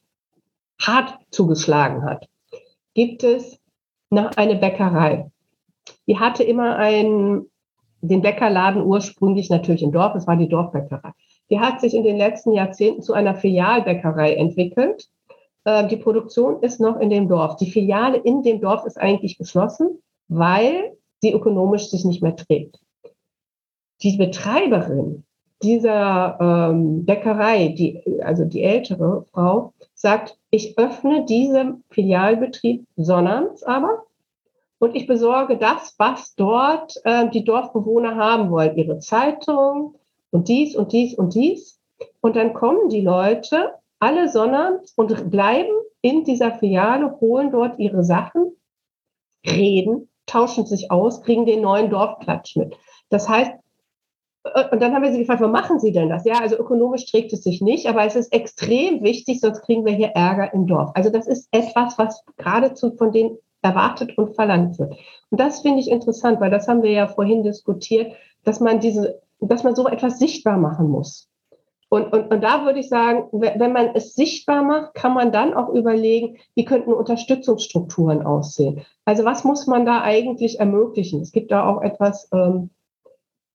hart 0.79 1.17
zugeschlagen 1.31 2.03
hat, 2.03 2.27
gibt 2.93 3.23
es 3.23 3.59
noch 4.09 4.31
eine 4.37 4.55
Bäckerei. 4.55 5.31
Die 6.07 6.19
hatte 6.19 6.43
immer 6.43 6.75
einen, 6.75 7.49
den 8.08 8.22
Bäckerladen 8.22 8.84
ursprünglich 8.84 9.49
natürlich 9.49 9.84
im 9.84 9.91
Dorf, 9.91 10.16
es 10.16 10.28
war 10.28 10.38
die 10.38 10.49
Dorfbäckerei. 10.49 11.12
Die 11.49 11.60
hat 11.60 11.82
sich 11.82 11.93
in 11.93 12.03
den 12.03 12.18
letzten 12.18 12.53
Jahrzehnten 12.53 13.01
zu 13.01 13.14
einer 13.14 13.36
Filialbäckerei 13.36 14.36
entwickelt 14.36 15.10
äh, 15.66 15.88
die 15.88 15.97
Produktion 15.97 16.62
ist 16.64 16.80
noch 16.80 16.99
in 16.99 17.10
dem 17.10 17.28
Dorf. 17.28 17.58
Die 17.58 17.70
Filiale 17.70 18.18
in 18.18 18.43
dem 18.43 18.62
Dorf 18.62 18.86
ist 18.86 18.97
eigentlich 18.97 19.38
geschlossen, 19.38 20.01
weil 20.30 20.95
sie 21.22 21.34
ökonomisch 21.34 21.89
sich 21.89 22.06
nicht 22.06 22.24
mehr 22.24 22.36
trägt. 22.36 22.80
Die 24.01 24.18
Betreiberin 24.18 25.26
dieser 25.62 26.38
ähm, 26.39 27.06
Bäckerei, 27.06 27.70
die, 27.70 28.22
also 28.22 28.45
die 28.45 28.62
ältere 28.62 29.26
Frau, 29.32 29.74
sagt, 29.93 30.38
ich 30.51 30.78
öffne 30.78 31.26
diesen 31.26 31.84
Filialbetrieb 31.89 32.86
sonnabends 32.95 33.64
aber 33.64 34.03
und 34.86 34.95
ich 34.95 35.07
besorge 35.07 35.57
das, 35.57 35.95
was 35.97 36.36
dort 36.36 36.95
äh, 37.05 37.27
die 37.29 37.43
Dorfbewohner 37.43 38.15
haben 38.15 38.51
wollen, 38.51 38.77
ihre 38.77 38.99
Zeitung 38.99 39.95
und 40.29 40.47
dies 40.47 40.75
und 40.75 40.93
dies 40.93 41.15
und 41.15 41.33
dies. 41.33 41.79
Und 42.21 42.36
dann 42.36 42.53
kommen 42.53 42.89
die 42.89 43.01
Leute 43.01 43.73
alle 43.99 44.29
sonnabends 44.29 44.93
und 44.95 45.31
bleiben 45.31 45.73
in 46.01 46.23
dieser 46.23 46.51
Filiale, 46.51 47.19
holen 47.19 47.51
dort 47.51 47.79
ihre 47.79 48.03
Sachen, 48.03 48.55
reden, 49.43 50.07
tauschen 50.27 50.67
sich 50.67 50.91
aus, 50.91 51.23
kriegen 51.23 51.47
den 51.47 51.61
neuen 51.61 51.89
Dorfklatsch 51.89 52.55
mit. 52.55 52.77
Das 53.09 53.27
heißt, 53.27 53.53
äh, 54.43 54.69
und 54.69 54.83
dann 54.83 54.93
haben 54.93 55.01
wir 55.01 55.11
sie 55.11 55.19
gefragt, 55.19 55.41
warum 55.41 55.53
machen 55.53 55.79
Sie 55.79 55.93
denn 55.93 56.09
das? 56.09 56.25
Ja, 56.25 56.41
also 56.41 56.57
ökonomisch 56.57 57.09
trägt 57.09 57.33
es 57.33 57.43
sich 57.43 57.61
nicht, 57.61 57.88
aber 57.88 58.05
es 58.05 58.15
ist 58.15 58.31
extrem 58.31 59.01
wichtig, 59.01 59.39
sonst 59.39 59.63
kriegen 59.63 59.83
wir 59.83 59.93
hier 59.93 60.09
Ärger 60.09 60.53
im 60.53 60.67
Dorf. 60.67 60.91
Also 60.93 61.09
das 61.09 61.25
ist 61.25 61.47
etwas, 61.51 61.97
was 61.97 62.23
geradezu 62.38 62.95
von 62.95 63.11
denen 63.11 63.39
erwartet 63.66 64.18
und 64.18 64.36
verlangt 64.36 64.78
wird. 64.78 64.95
Und 65.32 65.39
das 65.39 65.61
finde 65.61 65.80
ich 65.80 65.89
interessant, 65.89 66.39
weil 66.39 66.51
das 66.51 66.68
haben 66.68 66.84
wir 66.84 66.91
ja 66.91 67.07
vorhin 67.07 67.43
diskutiert, 67.43 68.13
dass 68.43 68.59
man 68.59 68.80
diese, 68.80 69.22
dass 69.39 69.63
man 69.63 69.76
so 69.76 69.88
etwas 69.88 70.20
sichtbar 70.20 70.57
machen 70.57 70.88
muss. 70.88 71.28
Und, 71.89 72.13
und, 72.13 72.32
und 72.32 72.43
da 72.43 72.66
würde 72.66 72.80
ich 72.80 72.89
sagen, 72.89 73.28
wenn 73.32 73.72
man 73.72 73.89
es 73.95 74.16
sichtbar 74.16 74.63
macht, 74.63 74.93
kann 74.95 75.13
man 75.13 75.32
dann 75.32 75.53
auch 75.53 75.70
überlegen, 75.70 76.38
wie 76.53 76.66
könnten 76.66 76.93
Unterstützungsstrukturen 76.93 78.24
aussehen. 78.24 78.82
Also 79.03 79.24
was 79.24 79.43
muss 79.43 79.68
man 79.68 79.86
da 79.86 80.01
eigentlich 80.01 80.59
ermöglichen? 80.59 81.22
Es 81.22 81.32
gibt 81.32 81.51
da 81.51 81.68
auch 81.68 81.82
etwas, 81.82 82.30
ähm, 82.34 82.70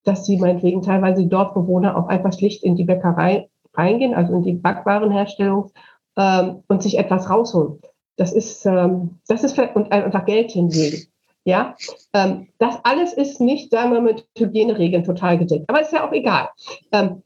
dass 0.05 0.27
sie 0.27 0.39
meinetwegen 0.39 0.83
teilweise 0.83 1.23
die 1.23 1.29
Dorfbewohner 1.29 1.97
auch 1.97 2.09
einfach 2.09 2.33
schlicht 2.33 2.65
in 2.65 2.77
die 2.77 2.85
Bäckerei 2.85 3.49
reingehen, 3.75 4.15
also 4.15 4.35
in 4.35 4.43
die 4.43 4.55
Backwarenherstellung 4.55 5.71
ähm, 6.17 6.63
und 6.67 6.83
sich 6.83 6.99
etwas 6.99 7.29
rausholen. 7.29 7.81
Das 8.21 8.35
ist, 8.35 8.67
ähm, 8.67 9.19
das 9.29 9.45
ist 9.45 9.59
und 9.59 9.91
einfach 9.93 10.27
Geld 10.27 10.51
hinlegen. 10.51 11.07
Ja, 11.45 11.75
ähm, 12.13 12.49
das 12.59 12.79
alles 12.83 13.15
ist 13.15 13.41
nicht, 13.41 13.71
sagen 13.71 13.95
wir, 13.95 14.03
mit 14.03 14.29
Hygieneregeln 14.37 15.05
total 15.05 15.39
gedeckt. 15.39 15.65
Aber 15.71 15.81
ist 15.81 15.95
ja 15.95 16.07
auch 16.07 16.13
egal. 16.13 16.51
Ähm, 16.93 17.23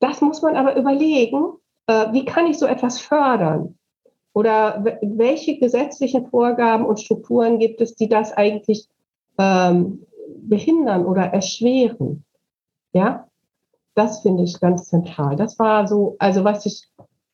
das 0.00 0.20
muss 0.20 0.42
man 0.42 0.54
aber 0.54 0.76
überlegen, 0.76 1.54
äh, 1.86 2.12
wie 2.12 2.26
kann 2.26 2.46
ich 2.46 2.58
so 2.58 2.66
etwas 2.66 3.00
fördern? 3.00 3.78
Oder 4.34 4.84
welche 5.00 5.56
gesetzlichen 5.56 6.26
Vorgaben 6.26 6.84
und 6.84 7.00
Strukturen 7.00 7.58
gibt 7.58 7.80
es, 7.80 7.94
die 7.94 8.10
das 8.10 8.30
eigentlich 8.34 8.86
ähm, 9.38 10.04
behindern 10.42 11.06
oder 11.06 11.22
erschweren? 11.22 12.26
Ja, 12.92 13.28
das 13.94 14.20
finde 14.20 14.42
ich 14.42 14.60
ganz 14.60 14.90
zentral. 14.90 15.36
Das 15.36 15.58
war 15.58 15.88
so, 15.88 16.16
also 16.18 16.44
was 16.44 16.66
ich, 16.66 16.86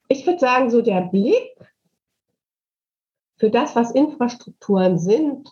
ich 0.07 0.25
würde 0.29 0.39
sagen, 0.39 0.71
so 0.71 0.81
der 0.81 1.01
Blick 1.01 1.57
für 3.41 3.51
das, 3.51 3.75
was 3.75 3.91
Infrastrukturen 3.91 4.99
sind, 4.99 5.49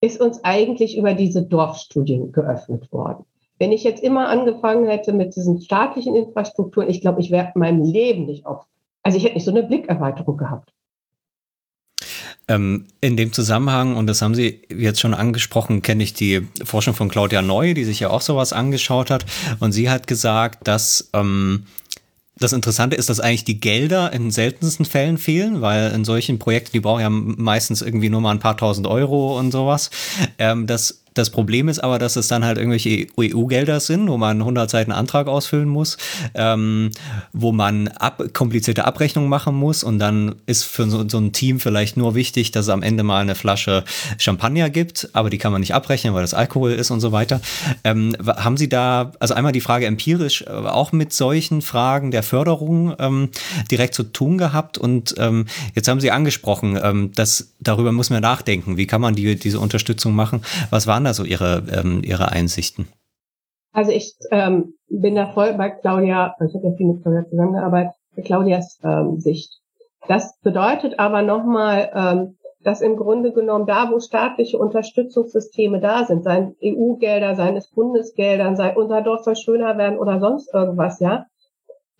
ist 0.00 0.20
uns 0.20 0.44
eigentlich 0.44 0.96
über 0.96 1.14
diese 1.14 1.42
Dorfstudien 1.42 2.30
geöffnet 2.32 2.92
worden. 2.92 3.24
Wenn 3.58 3.72
ich 3.72 3.82
jetzt 3.82 4.02
immer 4.02 4.28
angefangen 4.28 4.86
hätte 4.86 5.12
mit 5.12 5.34
diesen 5.34 5.60
staatlichen 5.60 6.14
Infrastrukturen, 6.14 6.88
ich 6.88 7.00
glaube, 7.00 7.20
ich 7.20 7.32
wäre 7.32 7.50
in 7.54 7.60
meinem 7.60 7.82
Leben 7.82 8.26
nicht 8.26 8.46
auf, 8.46 8.66
also 9.02 9.16
ich 9.16 9.24
hätte 9.24 9.34
nicht 9.34 9.46
so 9.46 9.50
eine 9.50 9.64
Blickerweiterung 9.64 10.36
gehabt. 10.36 10.72
Ähm, 12.46 12.86
in 13.00 13.16
dem 13.16 13.32
Zusammenhang, 13.32 13.96
und 13.96 14.06
das 14.06 14.22
haben 14.22 14.34
Sie 14.34 14.62
jetzt 14.70 15.00
schon 15.00 15.14
angesprochen, 15.14 15.82
kenne 15.82 16.02
ich 16.02 16.14
die 16.14 16.46
Forschung 16.62 16.94
von 16.94 17.08
Claudia 17.08 17.42
Neu, 17.42 17.74
die 17.74 17.84
sich 17.84 18.00
ja 18.00 18.10
auch 18.10 18.22
sowas 18.22 18.52
angeschaut 18.52 19.10
hat. 19.10 19.26
Und 19.60 19.72
sie 19.72 19.90
hat 19.90 20.06
gesagt, 20.06 20.66
dass 20.68 21.10
ähm, 21.14 21.64
das 22.38 22.52
Interessante 22.52 22.96
ist, 22.96 23.08
dass 23.08 23.20
eigentlich 23.20 23.44
die 23.44 23.60
Gelder 23.60 24.12
in 24.12 24.30
seltensten 24.30 24.84
Fällen 24.84 25.18
fehlen, 25.18 25.60
weil 25.60 25.90
in 25.92 26.04
solchen 26.04 26.38
Projekten, 26.38 26.72
die 26.72 26.80
brauchen 26.80 27.00
ja 27.00 27.10
meistens 27.10 27.82
irgendwie 27.82 28.10
nur 28.10 28.20
mal 28.20 28.30
ein 28.30 28.38
paar 28.38 28.56
tausend 28.56 28.86
Euro 28.86 29.38
und 29.38 29.50
sowas. 29.50 29.90
Ähm, 30.38 30.66
dass 30.66 31.02
das 31.18 31.30
Problem 31.30 31.68
ist 31.68 31.80
aber, 31.80 31.98
dass 31.98 32.16
es 32.16 32.28
dann 32.28 32.44
halt 32.44 32.58
irgendwelche 32.58 33.08
EU-Gelder 33.18 33.80
sind, 33.80 34.08
wo 34.08 34.16
man 34.16 34.40
100 34.40 34.70
Seiten 34.70 34.92
Antrag 34.92 35.26
ausfüllen 35.26 35.68
muss, 35.68 35.98
ähm, 36.34 36.90
wo 37.32 37.52
man 37.52 37.88
ab, 37.88 38.22
komplizierte 38.32 38.84
Abrechnungen 38.84 39.28
machen 39.28 39.54
muss 39.54 39.82
und 39.82 39.98
dann 39.98 40.36
ist 40.46 40.64
für 40.64 40.88
so, 40.88 41.08
so, 41.08 41.18
ein 41.18 41.32
Team 41.32 41.58
vielleicht 41.58 41.96
nur 41.96 42.14
wichtig, 42.14 42.52
dass 42.52 42.66
es 42.66 42.70
am 42.70 42.82
Ende 42.82 43.02
mal 43.02 43.20
eine 43.20 43.34
Flasche 43.34 43.84
Champagner 44.18 44.70
gibt, 44.70 45.08
aber 45.12 45.28
die 45.28 45.38
kann 45.38 45.50
man 45.50 45.60
nicht 45.60 45.74
abrechnen, 45.74 46.14
weil 46.14 46.22
das 46.22 46.34
Alkohol 46.34 46.72
ist 46.72 46.90
und 46.90 47.00
so 47.00 47.10
weiter. 47.10 47.40
Ähm, 47.82 48.16
haben 48.24 48.56
Sie 48.56 48.68
da, 48.68 49.12
also 49.18 49.34
einmal 49.34 49.52
die 49.52 49.60
Frage 49.60 49.86
empirisch, 49.86 50.42
äh, 50.42 50.50
auch 50.50 50.92
mit 50.92 51.12
solchen 51.12 51.62
Fragen 51.62 52.10
der 52.10 52.22
Förderung 52.22 52.94
ähm, 52.98 53.30
direkt 53.70 53.94
zu 53.94 54.04
tun 54.04 54.38
gehabt 54.38 54.78
und 54.78 55.16
ähm, 55.18 55.46
jetzt 55.74 55.88
haben 55.88 56.00
Sie 56.00 56.12
angesprochen, 56.12 56.78
ähm, 56.80 57.10
dass 57.14 57.52
darüber 57.58 57.90
muss 57.92 58.10
man 58.10 58.22
nachdenken, 58.22 58.76
wie 58.76 58.86
kann 58.86 59.00
man 59.00 59.14
die, 59.14 59.36
diese 59.36 59.58
Unterstützung 59.58 60.14
machen. 60.14 60.42
Was 60.70 60.86
waren 60.86 61.04
da 61.08 61.14
so 61.14 61.24
Ihre, 61.24 61.62
ähm, 61.72 62.02
Ihre 62.04 62.30
Einsichten? 62.30 62.88
Also 63.72 63.92
ich 63.92 64.14
ähm, 64.30 64.74
bin 64.88 65.14
da 65.14 65.32
voll 65.32 65.54
bei 65.54 65.70
Claudia, 65.70 66.34
ich 66.46 66.54
habe 66.54 66.68
ja 66.68 66.72
viel 66.76 66.86
mit 66.86 67.02
Claudia 67.02 67.24
zusammengearbeitet, 67.28 67.92
bei 68.16 68.22
Claudias 68.22 68.78
ähm, 68.82 69.18
Sicht. 69.18 69.60
Das 70.06 70.38
bedeutet 70.40 70.98
aber 70.98 71.22
nochmal, 71.22 71.90
ähm, 71.94 72.36
dass 72.62 72.80
im 72.80 72.96
Grunde 72.96 73.32
genommen 73.32 73.66
da, 73.66 73.90
wo 73.90 74.00
staatliche 74.00 74.58
Unterstützungssysteme 74.58 75.80
da 75.80 76.04
sind, 76.04 76.24
seien 76.24 76.56
EU-Gelder, 76.62 77.36
seien 77.36 77.56
es 77.56 77.70
Bundesgelder, 77.70 78.56
sei 78.56 78.74
unser 78.74 79.02
Dorf 79.02 79.22
soll 79.22 79.36
schöner 79.36 79.78
werden 79.78 79.98
oder 79.98 80.18
sonst 80.18 80.52
irgendwas, 80.52 80.98
ja, 81.00 81.26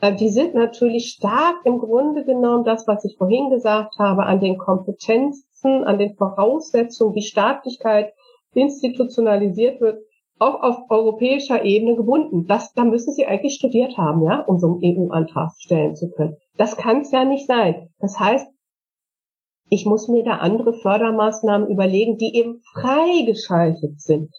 äh, 0.01 0.15
die 0.15 0.31
sind 0.31 0.55
natürlich 0.55 1.11
stark 1.11 1.57
im 1.65 1.79
Grunde 1.79 2.25
genommen 2.25 2.65
das, 2.65 2.87
was 2.87 3.05
ich 3.05 3.17
vorhin 3.17 3.51
gesagt 3.51 3.99
habe, 3.99 4.25
an 4.25 4.41
den 4.41 4.59
Kompetenzen, 4.59 5.85
an 5.85 5.99
den 5.99 6.17
Voraussetzungen, 6.17 7.15
wie 7.15 7.23
Staatlichkeit 7.23 8.13
institutionalisiert 8.55 9.81
wird, 9.81 10.03
auch 10.39 10.63
auf 10.63 10.91
europäischer 10.91 11.65
Ebene 11.65 11.97
gebunden. 11.97 12.47
Das, 12.47 12.73
da 12.75 12.85
müssen 12.85 13.13
Sie 13.13 13.27
eigentlich 13.27 13.55
studiert 13.55 13.97
haben, 13.97 14.23
ja, 14.23 14.41
um 14.41 14.59
so 14.59 14.79
einen 14.81 14.99
EU-Antrag 14.99 15.53
stellen 15.59 15.97
zu 15.97 16.11
können. 16.11 16.37
Das 16.57 16.77
kann 16.77 17.01
es 17.01 17.11
ja 17.11 17.25
nicht 17.25 17.47
sein. 17.47 17.89
Das 17.99 18.19
heißt, 18.19 18.47
ich 19.71 19.85
muss 19.85 20.09
mir 20.09 20.25
da 20.25 20.37
andere 20.37 20.73
Fördermaßnahmen 20.73 21.69
überlegen, 21.69 22.17
die 22.17 22.35
eben 22.37 22.61
freigeschaltet 22.73 24.01
sind 24.01 24.35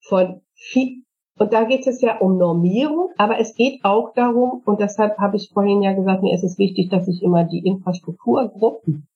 von 0.00 0.40
viel, 0.54 1.02
und 1.38 1.52
da 1.52 1.64
geht 1.64 1.86
es 1.86 2.00
ja 2.00 2.18
um 2.18 2.38
Normierung, 2.38 3.10
aber 3.18 3.38
es 3.38 3.54
geht 3.54 3.84
auch 3.84 4.14
darum, 4.14 4.62
und 4.64 4.80
deshalb 4.80 5.18
habe 5.18 5.36
ich 5.36 5.50
vorhin 5.52 5.82
ja 5.82 5.92
gesagt, 5.92 6.22
mir 6.22 6.34
ist 6.34 6.44
es 6.44 6.56
wichtig, 6.56 6.88
dass 6.88 7.08
ich 7.08 7.22
immer 7.22 7.44
die 7.44 7.66
Infrastrukturgruppen 7.66 9.06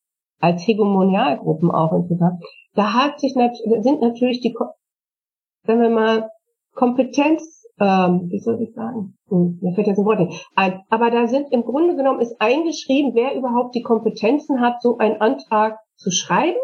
als 0.40 0.66
Hegemonialgruppen 0.66 1.70
auch 1.70 1.92
interessant, 1.92 2.42
da 2.74 2.94
hat 2.94 3.20
sich 3.20 3.34
sind 3.34 4.00
natürlich 4.00 4.40
die, 4.40 4.54
sagen 5.64 5.80
wir 5.80 5.90
mal, 5.90 6.30
Kompetenz, 6.74 7.66
ähm, 7.80 8.28
wie 8.30 8.38
soll 8.38 8.62
ich 8.62 8.74
sagen? 8.74 9.16
Hm, 9.28 9.58
mir 9.60 9.74
fällt 9.74 9.86
jetzt 9.86 9.98
ein 9.98 10.04
Wort 10.04 10.20
nicht. 10.20 10.46
Aber 10.54 11.10
da 11.10 11.26
sind 11.26 11.52
im 11.52 11.62
Grunde 11.62 11.96
genommen 11.96 12.20
ist 12.20 12.40
eingeschrieben, 12.40 13.14
wer 13.14 13.34
überhaupt 13.34 13.74
die 13.74 13.82
Kompetenzen 13.82 14.60
hat, 14.60 14.82
so 14.82 14.98
einen 14.98 15.20
Antrag 15.20 15.78
zu 15.96 16.10
schreiben. 16.10 16.58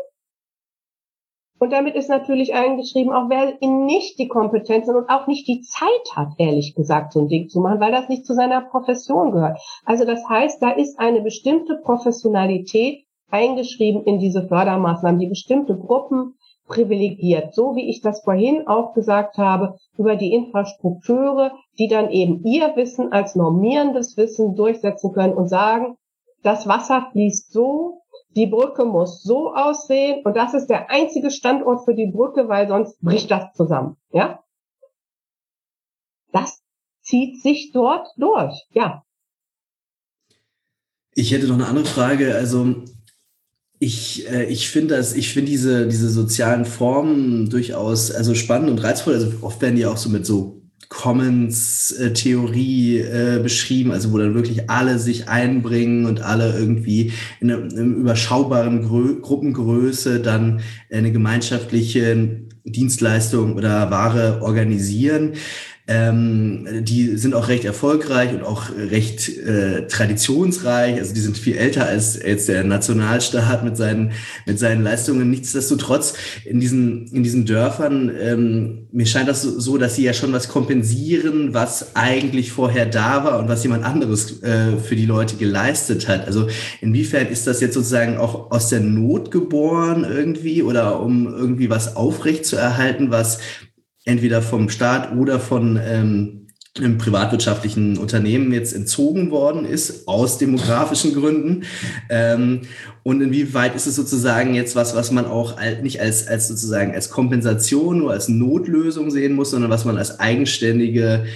Und 1.59 1.73
damit 1.73 1.95
ist 1.95 2.11
natürlich 2.11 2.55
eingeschrieben, 2.55 3.15
auch 3.15 3.31
wer 3.31 3.57
nicht 3.67 4.19
die 4.19 4.29
Kompetenzen 4.29 4.95
und 4.95 5.09
auch 5.09 5.27
nicht 5.27 5.49
die 5.49 5.63
Zeit 5.63 6.15
hat, 6.15 6.35
ehrlich 6.37 6.75
gesagt, 6.75 7.15
so 7.15 7.21
ein 7.21 7.29
Ding 7.29 7.49
zu 7.49 7.61
machen, 7.61 7.81
weil 7.81 7.93
das 7.93 8.11
nicht 8.11 8.27
zu 8.27 8.35
seiner 8.35 8.61
Profession 8.61 9.33
gehört. 9.33 9.59
Also 9.87 10.05
das 10.05 10.23
heißt, 10.29 10.63
da 10.63 10.71
ist 10.71 10.99
eine 10.99 11.23
bestimmte 11.23 11.81
Professionalität 11.83 13.06
eingeschrieben 13.31 14.05
in 14.05 14.19
diese 14.19 14.47
Fördermaßnahmen, 14.47 15.21
die 15.21 15.27
bestimmte 15.27 15.77
Gruppen 15.77 16.35
privilegiert, 16.67 17.55
so 17.55 17.77
wie 17.77 17.89
ich 17.89 18.01
das 18.01 18.23
vorhin 18.23 18.67
auch 18.67 18.93
gesagt 18.93 19.39
habe, 19.39 19.79
über 19.97 20.17
die 20.17 20.33
Infrastrukture, 20.33 21.53
die 21.79 21.89
dann 21.89 22.11
eben 22.11 22.45
ihr 22.45 22.75
Wissen 22.77 23.13
als 23.13 23.35
normierendes 23.37 24.17
Wissen 24.17 24.57
durchsetzen 24.57 25.13
können 25.13 25.35
und 25.35 25.49
sagen, 25.49 25.97
das 26.43 26.67
Wasser 26.67 27.09
fließt 27.13 27.53
so, 27.53 28.03
die 28.31 28.47
Brücke 28.47 28.85
muss 28.85 29.23
so 29.23 29.55
aussehen 29.55 30.23
und 30.25 30.37
das 30.37 30.55
ist 30.55 30.67
der 30.67 30.91
einzige 30.91 31.31
Standort 31.31 31.85
für 31.85 31.95
die 31.95 32.11
Brücke, 32.11 32.49
weil 32.49 32.69
sonst 32.69 33.01
bricht 33.01 33.31
das 33.31 33.53
zusammen, 33.55 33.97
ja? 34.13 34.41
Das 36.33 36.63
zieht 37.01 37.41
sich 37.41 37.71
dort 37.73 38.09
durch, 38.17 38.67
ja. 38.73 39.03
Ich 41.15 41.33
hätte 41.33 41.47
noch 41.47 41.55
eine 41.55 41.67
andere 41.67 41.87
Frage. 41.87 42.35
Also 42.35 42.75
ich, 43.79 44.29
äh, 44.31 44.45
ich 44.45 44.71
finde 44.71 44.97
das, 44.97 45.15
ich 45.15 45.33
finde 45.33 45.51
diese, 45.51 45.87
diese 45.87 46.09
sozialen 46.09 46.65
Formen 46.65 47.51
durchaus 47.51 48.11
also 48.11 48.35
spannend 48.35 48.71
und 48.71 48.83
reizvoll. 48.83 49.15
Also 49.15 49.33
oft 49.43 49.61
werden 49.61 49.77
die 49.77 49.87
auch 49.87 49.99
so 49.99 50.09
mit 50.09 50.27
so 50.27 50.63
Commons-Theorie 50.89 52.99
äh, 52.99 53.41
beschrieben, 53.43 53.91
also 53.91 54.13
wo 54.13 54.19
dann 54.19 54.35
wirklich 54.35 54.71
alle 54.71 54.99
sich 54.99 55.29
einbringen 55.29 56.07
und 56.07 56.23
alle 56.23 56.57
irgendwie 56.57 57.13
in 57.41 57.51
einer, 57.51 57.65
in 57.65 57.79
einer 57.79 57.97
überschaubaren 57.97 58.83
Grö 58.83 59.21
Gruppengröße 59.21 60.21
dann 60.21 60.61
eine 60.91 61.11
gemeinschaftliche 61.11 62.45
Dienstleistung 62.65 63.57
oder 63.57 63.91
Ware 63.91 64.41
organisieren. 64.43 65.33
Ähm, 65.89 66.67
die 66.83 67.17
sind 67.17 67.35
auch 67.35 67.49
recht 67.49 67.65
erfolgreich 67.65 68.35
und 68.35 68.43
auch 68.43 68.71
recht 68.71 69.29
äh, 69.39 69.87
traditionsreich. 69.87 70.99
Also 70.99 71.15
die 71.15 71.21
sind 71.21 71.39
viel 71.39 71.57
älter 71.57 71.87
als 71.87 72.21
jetzt 72.21 72.49
der 72.49 72.65
Nationalstaat 72.65 73.65
mit 73.65 73.77
seinen 73.77 74.13
mit 74.47 74.59
seinen 74.59 74.83
Leistungen. 74.83 75.31
Nichtsdestotrotz 75.31 76.15
in 76.45 76.59
diesen 76.59 77.07
in 77.13 77.23
diesen 77.23 77.47
Dörfern 77.47 78.11
ähm, 78.21 78.87
mir 78.97 79.07
scheint 79.07 79.29
das 79.29 79.43
so, 79.43 79.77
dass 79.77 79.95
sie 79.95 80.05
ja 80.05 80.15
schon 80.15 80.33
was 80.33 80.49
kompensieren, 80.49 81.53
was 81.53 81.95
eigentlich 81.95 82.51
vorher 82.51 82.87
da 82.87 83.25
war 83.25 83.39
und 83.39 83.47
was 83.47 83.63
jemand 83.63 83.85
anderes 83.85 84.43
äh, 84.43 84.79
für 84.79 84.97
die 84.97 85.05
Leute 85.05 85.37
geleistet 85.37 86.09
hat. 86.09 86.27
Also 86.27 86.49
inwiefern 86.81 87.27
ist 87.27 87.47
das 87.47 87.61
jetzt 87.61 87.75
sozusagen 87.75 88.17
auch 88.17 88.51
aus 88.51 88.71
der 88.71 88.81
Not 88.81 89.31
geboren 89.31 90.07
irgendwie 90.09 90.63
oder 90.63 91.01
um 91.01 91.27
irgendwie 91.27 91.69
was 91.69 91.95
aufrecht 91.95 92.47
zu 92.47 92.57
erhalten, 92.57 93.11
was 93.11 93.39
entweder 94.07 94.41
vom 94.41 94.71
Staat 94.71 95.15
oder 95.15 95.39
von 95.39 95.79
ähm, 95.85 96.47
einem 96.79 96.99
privatwirtschaftlichen 96.99 97.99
Unternehmen 97.99 98.53
jetzt 98.53 98.75
entzogen 98.75 99.31
worden 99.31 99.65
ist, 99.65 100.09
aus 100.09 100.39
demografischen 100.39 101.15
Gründen. 101.15 101.65
Ähm, 102.11 102.63
und 103.03 103.21
inwieweit 103.21 103.75
ist 103.75 103.87
es 103.87 103.97
sozusagen 103.97 104.55
jetzt 104.55 104.77
was, 104.77 104.95
was 104.95 105.11
man 105.11 105.27
auch 105.27 105.57
nicht 105.83 106.01
als, 106.01 106.27
als 106.27 106.49
sozusagen 106.49 106.95
als 106.95 107.11
Kompensation, 107.11 107.99
nur 107.99 108.13
als 108.13 108.29
Notlösung 108.29 109.11
sehen 109.11 109.35
muss, 109.35 109.51
sondern 109.51 109.71
was 109.71 109.85
man 109.85 109.99
als 109.99 110.21
eigenständige 110.21 111.27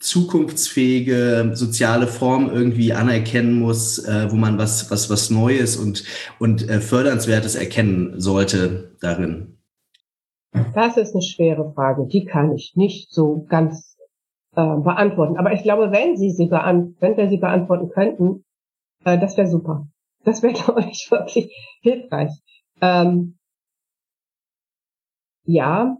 zukunftsfähige 0.00 1.50
soziale 1.54 2.06
Form 2.06 2.50
irgendwie 2.50 2.92
anerkennen 2.92 3.54
muss, 3.54 3.98
äh, 3.98 4.30
wo 4.30 4.36
man 4.36 4.56
was, 4.56 4.90
was, 4.92 5.10
was 5.10 5.28
Neues 5.30 5.76
und, 5.76 6.04
und 6.38 6.68
äh, 6.68 6.80
Fördernswertes 6.80 7.56
erkennen 7.56 8.20
sollte 8.20 8.92
darin. 9.00 9.57
Das 10.74 10.96
ist 10.96 11.14
eine 11.14 11.22
schwere 11.22 11.72
Frage. 11.72 12.06
Die 12.06 12.24
kann 12.24 12.52
ich 12.54 12.72
nicht 12.74 13.12
so 13.12 13.44
ganz 13.48 13.96
äh, 14.54 14.76
beantworten. 14.76 15.36
Aber 15.36 15.52
ich 15.52 15.62
glaube, 15.62 15.92
wenn 15.92 16.16
Sie 16.16 16.30
sie, 16.30 16.46
beant 16.46 16.96
wenn 17.00 17.16
wir 17.16 17.28
sie 17.28 17.36
beantworten 17.36 17.90
könnten, 17.90 18.44
äh, 19.04 19.18
das 19.18 19.36
wäre 19.36 19.48
super. 19.48 19.86
Das 20.24 20.42
wäre, 20.42 20.54
glaube 20.64 20.86
ich, 20.90 21.10
wirklich 21.10 21.54
hilfreich. 21.82 22.32
Ähm, 22.80 23.38
ja, 25.44 25.96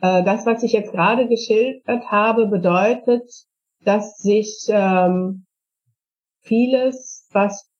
äh, 0.00 0.22
das, 0.24 0.46
was 0.46 0.62
ich 0.62 0.72
jetzt 0.72 0.92
gerade 0.92 1.28
geschildert 1.28 2.10
habe, 2.10 2.46
bedeutet, 2.46 3.30
dass 3.84 4.16
sich 4.18 4.66
ähm, 4.68 5.46
vieles, 6.40 7.28
was 7.32 7.71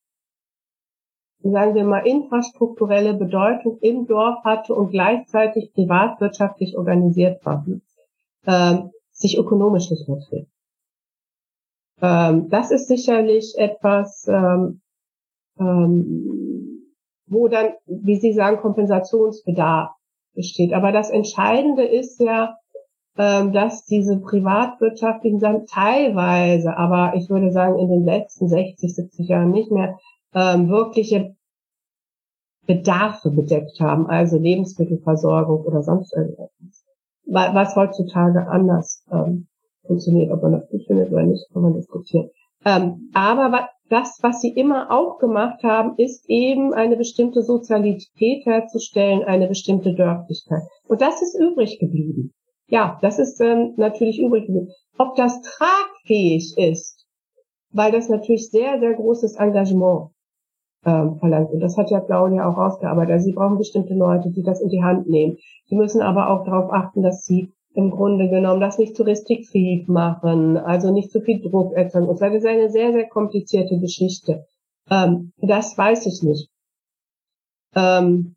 sagen 1.51 1.75
wir 1.75 1.83
mal, 1.83 2.05
infrastrukturelle 2.07 3.13
Bedeutung 3.13 3.77
im 3.81 4.07
Dorf 4.07 4.43
hatte 4.43 4.73
und 4.73 4.91
gleichzeitig 4.91 5.73
privatwirtschaftlich 5.73 6.77
organisiert 6.77 7.45
war, 7.45 7.65
ähm, 8.47 8.91
sich 9.11 9.37
ökonomisch 9.37 9.89
nicht 9.91 10.07
mehr 10.07 10.19
trägt. 10.19 10.51
Ähm, 12.01 12.49
das 12.49 12.71
ist 12.71 12.87
sicherlich 12.87 13.55
etwas, 13.57 14.27
ähm, 14.27 14.81
ähm, 15.59 16.93
wo 17.27 17.47
dann, 17.47 17.73
wie 17.85 18.19
Sie 18.19 18.33
sagen, 18.33 18.57
Kompensationsbedarf 18.57 19.91
besteht. 20.33 20.73
Aber 20.73 20.91
das 20.91 21.09
Entscheidende 21.09 21.83
ist 21.83 22.19
ja, 22.19 22.57
ähm, 23.17 23.51
dass 23.53 23.85
diese 23.85 24.19
privatwirtschaftlichen 24.19 25.39
Sachen 25.39 25.65
teilweise, 25.67 26.75
aber 26.75 27.13
ich 27.15 27.29
würde 27.29 27.51
sagen 27.51 27.77
in 27.77 27.89
den 27.89 28.05
letzten 28.05 28.47
60, 28.47 28.95
70 28.95 29.27
Jahren 29.27 29.51
nicht 29.51 29.71
mehr, 29.71 29.97
ähm, 30.33 30.69
wirkliche 30.69 31.35
Bedarfe 32.65 33.29
bedeckt 33.29 33.79
haben, 33.79 34.07
also 34.07 34.37
Lebensmittelversorgung 34.37 35.65
oder 35.65 35.83
sonst 35.83 36.13
irgendetwas. 36.15 36.85
Was 37.25 37.75
heutzutage 37.75 38.47
anders 38.47 39.05
ähm, 39.11 39.47
funktioniert, 39.85 40.31
ob 40.31 40.41
man 40.43 40.53
das 40.53 40.69
gut 40.69 40.85
findet 40.85 41.11
oder 41.11 41.23
nicht, 41.23 41.45
kann 41.51 41.61
man 41.61 41.73
diskutieren. 41.73 42.29
Ähm, 42.65 43.09
aber 43.13 43.69
das, 43.89 44.19
was 44.21 44.41
sie 44.41 44.53
immer 44.53 44.91
auch 44.91 45.19
gemacht 45.19 45.63
haben, 45.63 45.95
ist 45.97 46.29
eben 46.29 46.73
eine 46.73 46.95
bestimmte 46.95 47.43
Sozialität 47.43 48.45
herzustellen, 48.45 49.23
eine 49.23 49.47
bestimmte 49.47 49.93
Dörflichkeit. 49.93 50.63
Und 50.87 51.01
das 51.01 51.21
ist 51.21 51.39
übrig 51.39 51.79
geblieben. 51.79 52.33
Ja, 52.67 52.97
das 53.01 53.19
ist 53.19 53.39
ähm, 53.41 53.73
natürlich 53.77 54.19
übrig 54.19 54.47
geblieben. 54.47 54.69
Ob 54.97 55.15
das 55.15 55.41
tragfähig 55.41 56.53
ist, 56.57 57.05
weil 57.71 57.91
das 57.91 58.09
natürlich 58.09 58.49
sehr, 58.49 58.79
sehr 58.79 58.93
großes 58.93 59.35
Engagement 59.35 60.11
ähm, 60.85 61.17
verlangt. 61.19 61.51
Und 61.51 61.59
das 61.59 61.77
hat 61.77 61.89
ja 61.89 61.99
Claudia 61.99 62.47
auch 62.47 62.57
rausgearbeitet. 62.57 63.13
Also 63.13 63.25
sie 63.25 63.33
brauchen 63.33 63.57
bestimmte 63.57 63.93
Leute, 63.93 64.29
die 64.29 64.43
das 64.43 64.61
in 64.61 64.69
die 64.69 64.83
Hand 64.83 65.09
nehmen. 65.09 65.37
Sie 65.65 65.75
müssen 65.75 66.01
aber 66.01 66.29
auch 66.29 66.45
darauf 66.45 66.71
achten, 66.71 67.01
dass 67.01 67.25
sie 67.25 67.51
im 67.75 67.89
Grunde 67.89 68.29
genommen 68.29 68.61
das 68.61 68.77
nicht 68.77 68.95
zu 68.95 69.03
restriktiv 69.03 69.87
machen, 69.87 70.57
also 70.57 70.91
nicht 70.91 71.11
zu 71.11 71.21
viel 71.21 71.41
Druck 71.41 71.73
erzeugen. 71.73 72.07
Und 72.07 72.21
das 72.21 72.33
ist 72.33 72.45
eine 72.45 72.69
sehr, 72.69 72.91
sehr 72.91 73.07
komplizierte 73.07 73.79
Geschichte. 73.79 74.45
Ähm, 74.89 75.31
das 75.37 75.77
weiß 75.77 76.05
ich 76.05 76.21
nicht. 76.21 76.49
Ähm, 77.75 78.35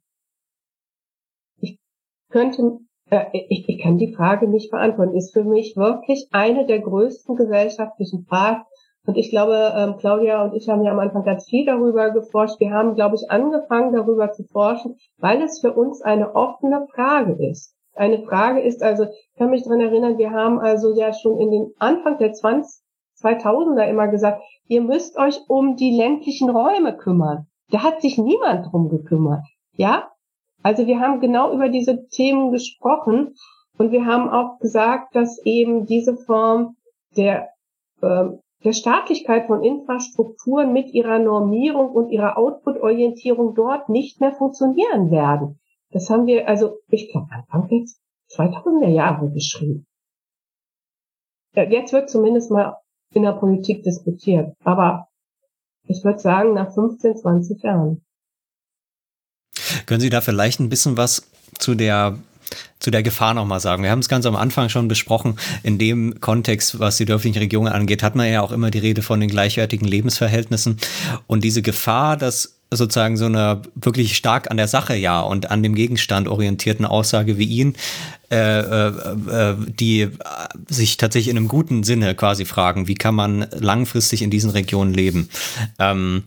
ich 1.61 1.79
könnte, 2.31 2.79
äh, 3.11 3.27
ich, 3.33 3.69
ich 3.69 3.83
kann 3.83 3.99
die 3.99 4.15
Frage 4.15 4.49
nicht 4.49 4.71
beantworten. 4.71 5.17
Ist 5.17 5.35
für 5.35 5.45
mich 5.45 5.77
wirklich 5.77 6.29
eine 6.31 6.67
der 6.67 6.81
größten 6.81 7.37
gesellschaftlichen 7.37 8.25
Fragen, 8.25 8.63
und 9.07 9.17
ich 9.17 9.31
glaube, 9.31 9.73
ähm, 9.77 9.97
Claudia 9.99 10.43
und 10.43 10.55
ich 10.55 10.69
haben 10.69 10.83
ja 10.83 10.91
am 10.91 10.99
Anfang 10.99 11.23
ganz 11.23 11.49
viel 11.49 11.65
darüber 11.65 12.11
geforscht. 12.11 12.59
Wir 12.59 12.71
haben, 12.71 12.95
glaube 12.97 13.15
ich, 13.15 13.31
angefangen 13.31 13.93
darüber 13.93 14.33
zu 14.33 14.43
forschen, 14.45 14.97
weil 15.19 15.41
es 15.43 15.61
für 15.61 15.73
uns 15.73 16.03
eine 16.03 16.35
offene 16.35 16.87
Frage 16.93 17.35
ist. 17.49 17.73
Eine 17.95 18.23
Frage 18.25 18.61
ist 18.61 18.83
also, 18.83 19.05
ich 19.05 19.39
kann 19.39 19.51
mich 19.51 19.63
dran 19.63 19.81
erinnern, 19.81 20.19
wir 20.19 20.33
haben 20.33 20.59
also 20.59 20.95
ja 20.95 21.13
schon 21.13 21.39
in 21.39 21.51
den 21.51 21.73
Anfang 21.79 22.19
der 22.19 22.33
20, 22.33 22.83
2000er 23.23 23.89
immer 23.89 24.09
gesagt, 24.09 24.43
ihr 24.67 24.83
müsst 24.83 25.17
euch 25.17 25.39
um 25.49 25.77
die 25.77 25.97
ländlichen 25.97 26.51
Räume 26.51 26.97
kümmern. 26.97 27.47
Da 27.71 27.85
hat 27.85 28.03
sich 28.03 28.19
niemand 28.19 28.71
drum 28.71 28.89
gekümmert. 28.89 29.45
Ja? 29.73 30.11
Also 30.63 30.87
wir 30.87 30.99
haben 30.99 31.21
genau 31.21 31.53
über 31.53 31.69
diese 31.69 32.09
Themen 32.09 32.51
gesprochen 32.51 33.35
und 33.79 33.93
wir 33.93 34.05
haben 34.05 34.29
auch 34.29 34.59
gesagt, 34.59 35.15
dass 35.15 35.39
eben 35.45 35.87
diese 35.87 36.17
Form 36.17 36.77
der 37.17 37.49
ähm, 38.03 38.41
der 38.67 38.73
Staatlichkeit 38.73 39.47
von 39.47 39.63
Infrastrukturen 39.63 40.73
mit 40.73 40.93
ihrer 40.93 41.21
Normierung 41.21 41.93
und 41.93 42.11
ihrer 42.11 42.37
Output-Orientierung 42.37 43.55
dort 43.55 43.89
nicht 43.89 44.21
mehr 44.21 44.33
funktionieren 44.33 45.13
werden. 45.13 45.61
Das 45.93 46.11
haben 46.11 46.27
wir, 46.27 46.49
also 46.49 46.79
ich 46.89 47.13
glaube, 47.13 47.29
Anfang 47.31 47.69
jetzt 47.71 48.01
2000er 48.33 48.89
Jahre 48.89 49.31
geschrieben. 49.31 49.87
Jetzt 51.55 51.93
wird 51.93 52.11
zumindest 52.11 52.51
mal 52.51 52.77
in 53.15 53.23
der 53.23 53.35
Politik 53.35 53.85
diskutiert, 53.85 54.57
aber 54.65 55.07
ich 55.85 56.03
würde 56.03 56.19
sagen, 56.19 56.55
nach 56.55 56.75
15, 56.75 57.19
20 57.19 57.63
Jahren. 57.63 58.05
Können 59.87 60.01
Sie 60.01 60.11
da 60.11 60.21
vielleicht 60.21 60.59
ein 60.59 60.69
bisschen 60.69 60.97
was 60.97 61.31
zu 61.57 61.77
der 61.77 62.19
zu 62.87 62.93
der 62.93 63.03
Gefahr 63.03 63.35
nochmal 63.35 63.59
sagen. 63.59 63.83
Wir 63.83 63.91
haben 63.91 63.99
es 63.99 64.09
ganz 64.09 64.27
am 64.27 64.37
Anfang 64.37 64.69
schon 64.69 64.87
besprochen. 64.87 65.41
In 65.65 65.77
dem 65.77 66.21
Kontext, 66.21 66.79
was 66.79 66.99
die 66.99 67.05
dörflichen 67.05 67.37
Regionen 67.37 67.73
angeht, 67.73 68.05
hat 68.05 68.15
man 68.15 68.31
ja 68.31 68.43
auch 68.43 68.53
immer 68.53 68.71
die 68.71 68.79
Rede 68.79 69.03
von 69.03 69.19
den 69.19 69.29
gleichwertigen 69.29 69.89
Lebensverhältnissen. 69.89 70.77
Und 71.27 71.43
diese 71.43 71.63
Gefahr, 71.63 72.17
dass 72.17 72.55
sozusagen 72.71 73.17
so 73.17 73.27
eine 73.27 73.63
wirklich 73.75 74.17
stark 74.17 74.53
an 74.53 74.57
der 74.57 74.69
Sache 74.69 74.95
ja 74.95 75.21
und 75.21 75.51
an 75.51 75.65
dem 75.65 75.75
Gegenstand 75.75 76.29
orientierten 76.29 76.87
Aussage 76.87 77.39
wie 77.39 77.47
ihn, 77.47 77.75
äh, 78.31 78.61
äh, 78.61 78.89
äh, 79.31 79.57
die 79.67 80.09
sich 80.69 80.97
tatsächlich 80.97 81.31
in 81.31 81.39
einem 81.39 81.49
guten 81.49 81.83
Sinne 81.83 82.15
quasi 82.15 82.45
fragen, 82.45 82.87
wie 82.87 82.95
kann 82.95 83.17
man 83.17 83.49
langfristig 83.51 84.23
in 84.23 84.31
diesen 84.31 84.51
Regionen 84.51 84.95
leben. 84.95 85.29
Ähm, 85.81 86.23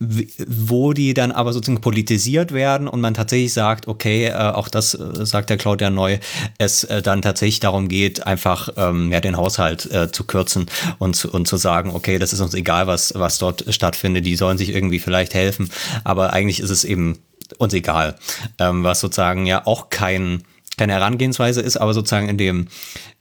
wo 0.00 0.92
die 0.92 1.12
dann 1.12 1.32
aber 1.32 1.52
sozusagen 1.52 1.80
politisiert 1.80 2.52
werden 2.52 2.86
und 2.86 3.00
man 3.00 3.14
tatsächlich 3.14 3.52
sagt, 3.52 3.88
okay, 3.88 4.26
äh, 4.26 4.32
auch 4.32 4.68
das 4.68 4.94
äh, 4.94 5.26
sagt 5.26 5.50
der 5.50 5.56
Claudia 5.56 5.90
Neu, 5.90 6.18
es 6.58 6.84
äh, 6.84 7.02
dann 7.02 7.20
tatsächlich 7.20 7.58
darum 7.60 7.88
geht, 7.88 8.24
einfach 8.24 8.68
ähm, 8.76 9.10
ja, 9.10 9.20
den 9.20 9.36
Haushalt 9.36 9.90
äh, 9.90 10.12
zu 10.12 10.24
kürzen 10.24 10.66
und, 10.98 11.16
zu, 11.16 11.30
und 11.32 11.48
zu 11.48 11.56
sagen, 11.56 11.90
okay, 11.94 12.18
das 12.18 12.32
ist 12.32 12.40
uns 12.40 12.54
egal, 12.54 12.86
was, 12.86 13.12
was 13.16 13.38
dort 13.38 13.64
stattfindet, 13.74 14.24
die 14.24 14.36
sollen 14.36 14.56
sich 14.56 14.72
irgendwie 14.72 15.00
vielleicht 15.00 15.34
helfen, 15.34 15.68
aber 16.04 16.32
eigentlich 16.32 16.60
ist 16.60 16.70
es 16.70 16.84
eben 16.84 17.18
uns 17.58 17.74
egal, 17.74 18.16
ähm, 18.60 18.84
was 18.84 19.00
sozusagen 19.00 19.46
ja 19.46 19.66
auch 19.66 19.90
kein 19.90 20.44
keine 20.78 20.94
Herangehensweise 20.94 21.60
ist, 21.60 21.76
aber 21.76 21.92
sozusagen 21.92 22.28
in 22.28 22.38
dem, 22.38 22.68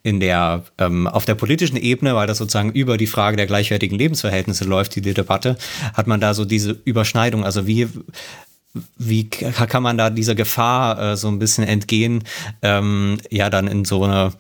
in 0.04 0.20
der, 0.20 0.64
ähm, 0.78 1.08
auf 1.08 1.26
der 1.26 1.36
politischen 1.36 1.78
Ebene, 1.78 2.16
weil 2.16 2.28
das 2.28 2.38
sozusagen 2.38 2.72
über 2.72 2.98
die 2.98 3.08
Frage 3.08 3.38
der 3.38 3.48
gleichwertigen 3.48 3.98
Lebensverhältnisse 3.98 4.64
läuft, 4.66 4.96
die 4.96 5.02
Debatte, 5.02 5.58
hat 5.94 6.08
man 6.08 6.22
da 6.22 6.34
so 6.34 6.46
diese 6.46 6.78
Überschneidung. 6.86 7.44
Also 7.44 7.68
wie, 7.68 7.90
wie 8.98 9.26
kann 9.26 9.84
man 9.84 9.98
da 9.98 10.10
dieser 10.10 10.36
Gefahr 10.36 11.14
äh, 11.14 11.18
so 11.18 11.28
ein 11.28 11.40
bisschen 11.40 11.66
entgehen, 11.66 12.24
ähm, 12.62 13.18
ja, 13.30 13.50
dann 13.50 13.68
in 13.68 13.84
so 13.84 14.04
eine 14.04 14.34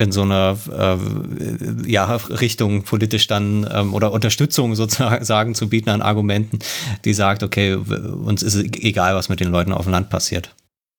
in 0.00 0.12
so 0.12 0.22
einer 0.22 0.56
äh, 0.72 1.90
ja, 1.90 2.04
Richtung 2.14 2.84
politisch 2.84 3.26
dann 3.26 3.68
ähm, 3.72 3.94
oder 3.94 4.12
Unterstützung 4.12 4.76
sozusagen 4.76 5.54
zu 5.56 5.68
bieten 5.68 5.90
an 5.90 6.02
Argumenten, 6.02 6.60
die 7.04 7.14
sagt, 7.14 7.42
okay, 7.42 7.74
uns 7.74 8.44
ist 8.44 8.56
egal, 8.76 9.16
was 9.16 9.28
mit 9.28 9.40
den 9.40 9.50
Leuten 9.50 9.72
auf 9.72 9.86
dem 9.86 9.92
Land 9.92 10.08
passiert. 10.08 10.54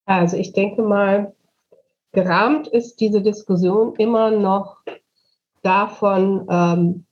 Also 0.05 0.35
ich 0.35 0.51
denke 0.51 0.81
mal, 0.81 1.33
gerahmt 2.11 2.67
ist 2.67 2.99
diese 2.99 3.21
Diskussion 3.21 3.95
immer 3.95 4.31
noch 4.31 4.77
davon, 5.61 6.45
ähm, 6.49 7.05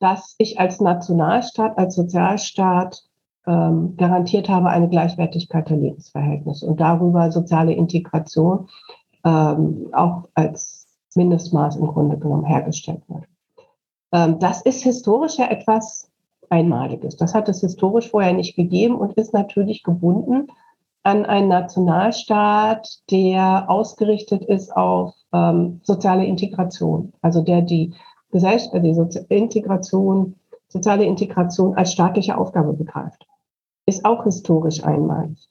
dass 0.00 0.34
ich 0.38 0.58
als 0.58 0.80
Nationalstaat, 0.80 1.78
als 1.78 1.94
Sozialstaat 1.94 3.04
ähm, 3.46 3.96
garantiert 3.96 4.48
habe 4.48 4.68
eine 4.68 4.88
Gleichwertigkeit 4.88 5.68
der 5.68 5.76
Lebensverhältnisse 5.76 6.66
und 6.66 6.80
darüber 6.80 7.30
soziale 7.30 7.72
Integration 7.72 8.68
ähm, 9.24 9.88
auch 9.92 10.28
als 10.34 10.86
Mindestmaß 11.14 11.76
im 11.76 11.86
Grunde 11.86 12.18
genommen 12.18 12.44
hergestellt 12.44 13.02
wird. 13.08 13.24
Ähm, 14.12 14.38
das 14.38 14.62
ist 14.62 14.82
historisch 14.82 15.38
ja 15.38 15.46
etwas 15.46 16.10
Einmaliges. 16.50 17.16
Das 17.16 17.34
hat 17.34 17.48
es 17.48 17.60
historisch 17.60 18.10
vorher 18.10 18.32
nicht 18.32 18.56
gegeben 18.56 18.96
und 18.96 19.14
ist 19.14 19.32
natürlich 19.32 19.82
gebunden 19.82 20.48
an 21.04 21.26
einen 21.26 21.48
Nationalstaat, 21.48 22.88
der 23.10 23.68
ausgerichtet 23.68 24.42
ist 24.44 24.74
auf 24.74 25.14
ähm, 25.32 25.80
soziale 25.84 26.24
Integration, 26.24 27.12
also 27.20 27.42
der 27.42 27.62
die 27.62 27.94
Gesellschaft, 28.30 28.74
die 28.74 28.94
Sozi 28.94 29.24
Integration, 29.28 30.36
soziale 30.68 31.04
Integration 31.04 31.76
als 31.76 31.92
staatliche 31.92 32.36
Aufgabe 32.36 32.72
begreift. 32.72 33.26
Ist 33.86 34.04
auch 34.04 34.24
historisch 34.24 34.82
einmalig. 34.82 35.46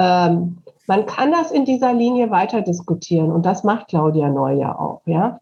Ähm, 0.00 0.58
man 0.86 1.06
kann 1.06 1.30
das 1.30 1.52
in 1.52 1.66
dieser 1.66 1.92
Linie 1.92 2.30
weiter 2.30 2.62
diskutieren 2.62 3.30
und 3.30 3.44
das 3.44 3.62
macht 3.62 3.88
Claudia 3.88 4.28
Neu 4.28 4.54
ja 4.54 4.76
auch, 4.76 5.02
ja. 5.04 5.40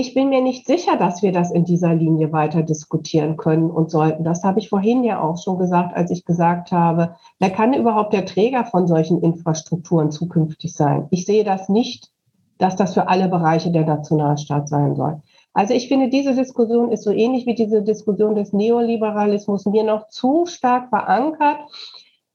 Ich 0.00 0.14
bin 0.14 0.28
mir 0.28 0.40
nicht 0.40 0.64
sicher, 0.64 0.96
dass 0.96 1.24
wir 1.24 1.32
das 1.32 1.50
in 1.50 1.64
dieser 1.64 1.92
Linie 1.92 2.30
weiter 2.30 2.62
diskutieren 2.62 3.36
können 3.36 3.68
und 3.68 3.90
sollten. 3.90 4.22
Das 4.22 4.44
habe 4.44 4.60
ich 4.60 4.68
vorhin 4.68 5.02
ja 5.02 5.20
auch 5.20 5.42
schon 5.42 5.58
gesagt, 5.58 5.92
als 5.96 6.12
ich 6.12 6.24
gesagt 6.24 6.70
habe, 6.70 7.16
wer 7.40 7.50
kann 7.50 7.74
überhaupt 7.74 8.12
der 8.12 8.24
Träger 8.24 8.64
von 8.64 8.86
solchen 8.86 9.20
Infrastrukturen 9.20 10.12
zukünftig 10.12 10.72
sein? 10.72 11.08
Ich 11.10 11.26
sehe 11.26 11.42
das 11.42 11.68
nicht, 11.68 12.12
dass 12.58 12.76
das 12.76 12.94
für 12.94 13.08
alle 13.08 13.28
Bereiche 13.28 13.72
der 13.72 13.86
Nationalstaat 13.86 14.68
sein 14.68 14.94
soll. 14.94 15.20
Also 15.52 15.74
ich 15.74 15.88
finde, 15.88 16.10
diese 16.10 16.36
Diskussion 16.36 16.92
ist 16.92 17.02
so 17.02 17.10
ähnlich 17.10 17.46
wie 17.46 17.56
diese 17.56 17.82
Diskussion 17.82 18.36
des 18.36 18.52
Neoliberalismus 18.52 19.66
mir 19.66 19.82
noch 19.82 20.06
zu 20.10 20.46
stark 20.46 20.90
verankert 20.90 21.58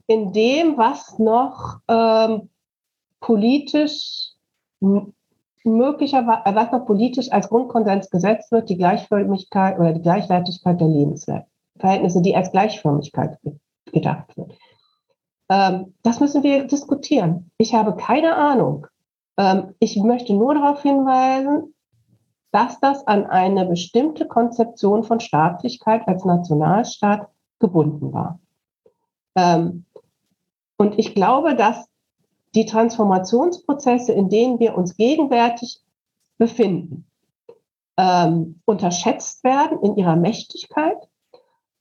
in 0.08 0.34
dem, 0.34 0.78
was 0.78 1.18
noch 1.18 1.78
ähm, 1.88 2.50
politisch 3.22 4.34
möglicherweise, 5.64 6.56
was 6.56 6.72
noch 6.72 6.86
politisch 6.86 7.32
als 7.32 7.50
Grundkonsens 7.50 8.10
gesetzt 8.10 8.52
wird, 8.52 8.70
die 8.70 8.78
Gleichförmigkeit 8.78 9.80
oder 9.80 9.94
die 9.94 10.02
Gleichwertigkeit 10.02 10.80
der 10.80 10.88
Lebensverhältnisse, 10.88 12.22
die 12.22 12.36
als 12.36 12.52
Gleichförmigkeit 12.52 13.38
gedacht 13.92 14.36
wird. 14.38 14.54
Ähm, 15.50 15.94
das 16.04 16.20
müssen 16.20 16.44
wir 16.44 16.66
diskutieren. 16.66 17.52
Ich 17.58 17.74
habe 17.74 17.96
keine 17.96 18.36
Ahnung. 18.36 18.88
Ähm, 19.38 19.76
ich 19.80 19.98
möchte 19.98 20.34
nur 20.34 20.54
darauf 20.54 20.82
hinweisen, 20.82 21.74
dass 22.52 22.80
das 22.80 23.06
an 23.08 23.26
eine 23.26 23.66
bestimmte 23.66 24.28
Konzeption 24.28 25.04
von 25.04 25.20
Staatlichkeit 25.20 26.08
als 26.08 26.24
Nationalstaat 26.24 27.28
gebunden 27.60 28.14
war. 28.14 28.40
Ähm, 29.36 29.86
und 30.78 31.00
ich 31.00 31.16
glaube, 31.16 31.56
dass 31.56 31.88
die 32.56 32.66
Transformationsprozesse, 32.66 34.14
in 34.14 34.30
denen 34.30 34.60
wir 34.60 34.78
uns 34.78 34.96
gegenwärtig 34.96 35.82
befinden, 36.38 37.06
ähm, 37.98 38.60
unterschätzt 38.66 39.44
werden 39.44 39.80
in 39.82 39.98
ihrer 39.98 40.16
Mächtigkeit, 40.16 40.98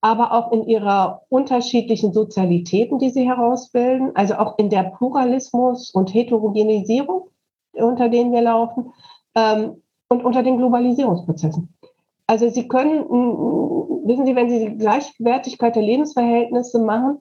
aber 0.01 0.33
auch 0.33 0.53
in 0.53 0.67
ihrer 0.67 1.23
unterschiedlichen 1.29 2.13
Sozialitäten, 2.13 2.99
die 2.99 3.11
sie 3.11 3.27
herausbilden, 3.27 4.15
also 4.17 4.35
auch 4.35 4.59
in 4.59 4.69
der 4.69 4.85
Pluralismus 4.85 5.91
und 5.91 6.13
Heterogenisierung, 6.13 7.29
unter 7.73 8.09
denen 8.09 8.33
wir 8.33 8.43
laufen, 8.43 8.93
ähm, 9.35 9.83
und 10.09 10.25
unter 10.25 10.43
den 10.43 10.59
Globalisierungsprozessen. 10.59 11.73
Also 12.27 12.49
Sie 12.51 12.69
können, 12.69 13.05
wissen 14.05 14.27
Sie, 14.27 14.37
wenn 14.37 14.51
Sie 14.51 14.59
die 14.69 14.77
Gleichwertigkeit 14.77 15.75
der 15.75 15.83
Lebensverhältnisse 15.83 16.79
machen, 16.79 17.19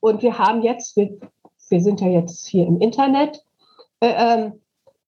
und 0.00 0.22
wir 0.22 0.38
haben 0.38 0.62
jetzt, 0.62 0.96
wir, 0.96 1.18
wir 1.70 1.80
sind 1.80 2.00
ja 2.00 2.08
jetzt 2.08 2.46
hier 2.46 2.66
im 2.66 2.80
Internet, 2.80 3.44
äh, 4.00 4.12
ähm, 4.16 4.60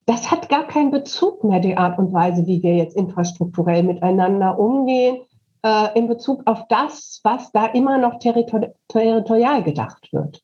das 0.06 0.30
hat 0.30 0.48
gar 0.48 0.66
keinen 0.66 0.90
Bezug 0.90 1.44
mehr, 1.44 1.60
die 1.60 1.76
Art 1.76 1.98
und 1.98 2.12
Weise, 2.12 2.46
wie 2.46 2.62
wir 2.62 2.74
jetzt 2.74 2.96
infrastrukturell 2.96 3.82
miteinander 3.82 4.58
umgehen, 4.58 5.18
äh, 5.62 5.98
in 5.98 6.08
Bezug 6.08 6.42
auf 6.46 6.66
das, 6.68 7.20
was 7.24 7.52
da 7.52 7.66
immer 7.66 7.98
noch 7.98 8.18
territori 8.18 8.68
territorial 8.88 9.62
gedacht 9.62 10.08
wird. 10.12 10.42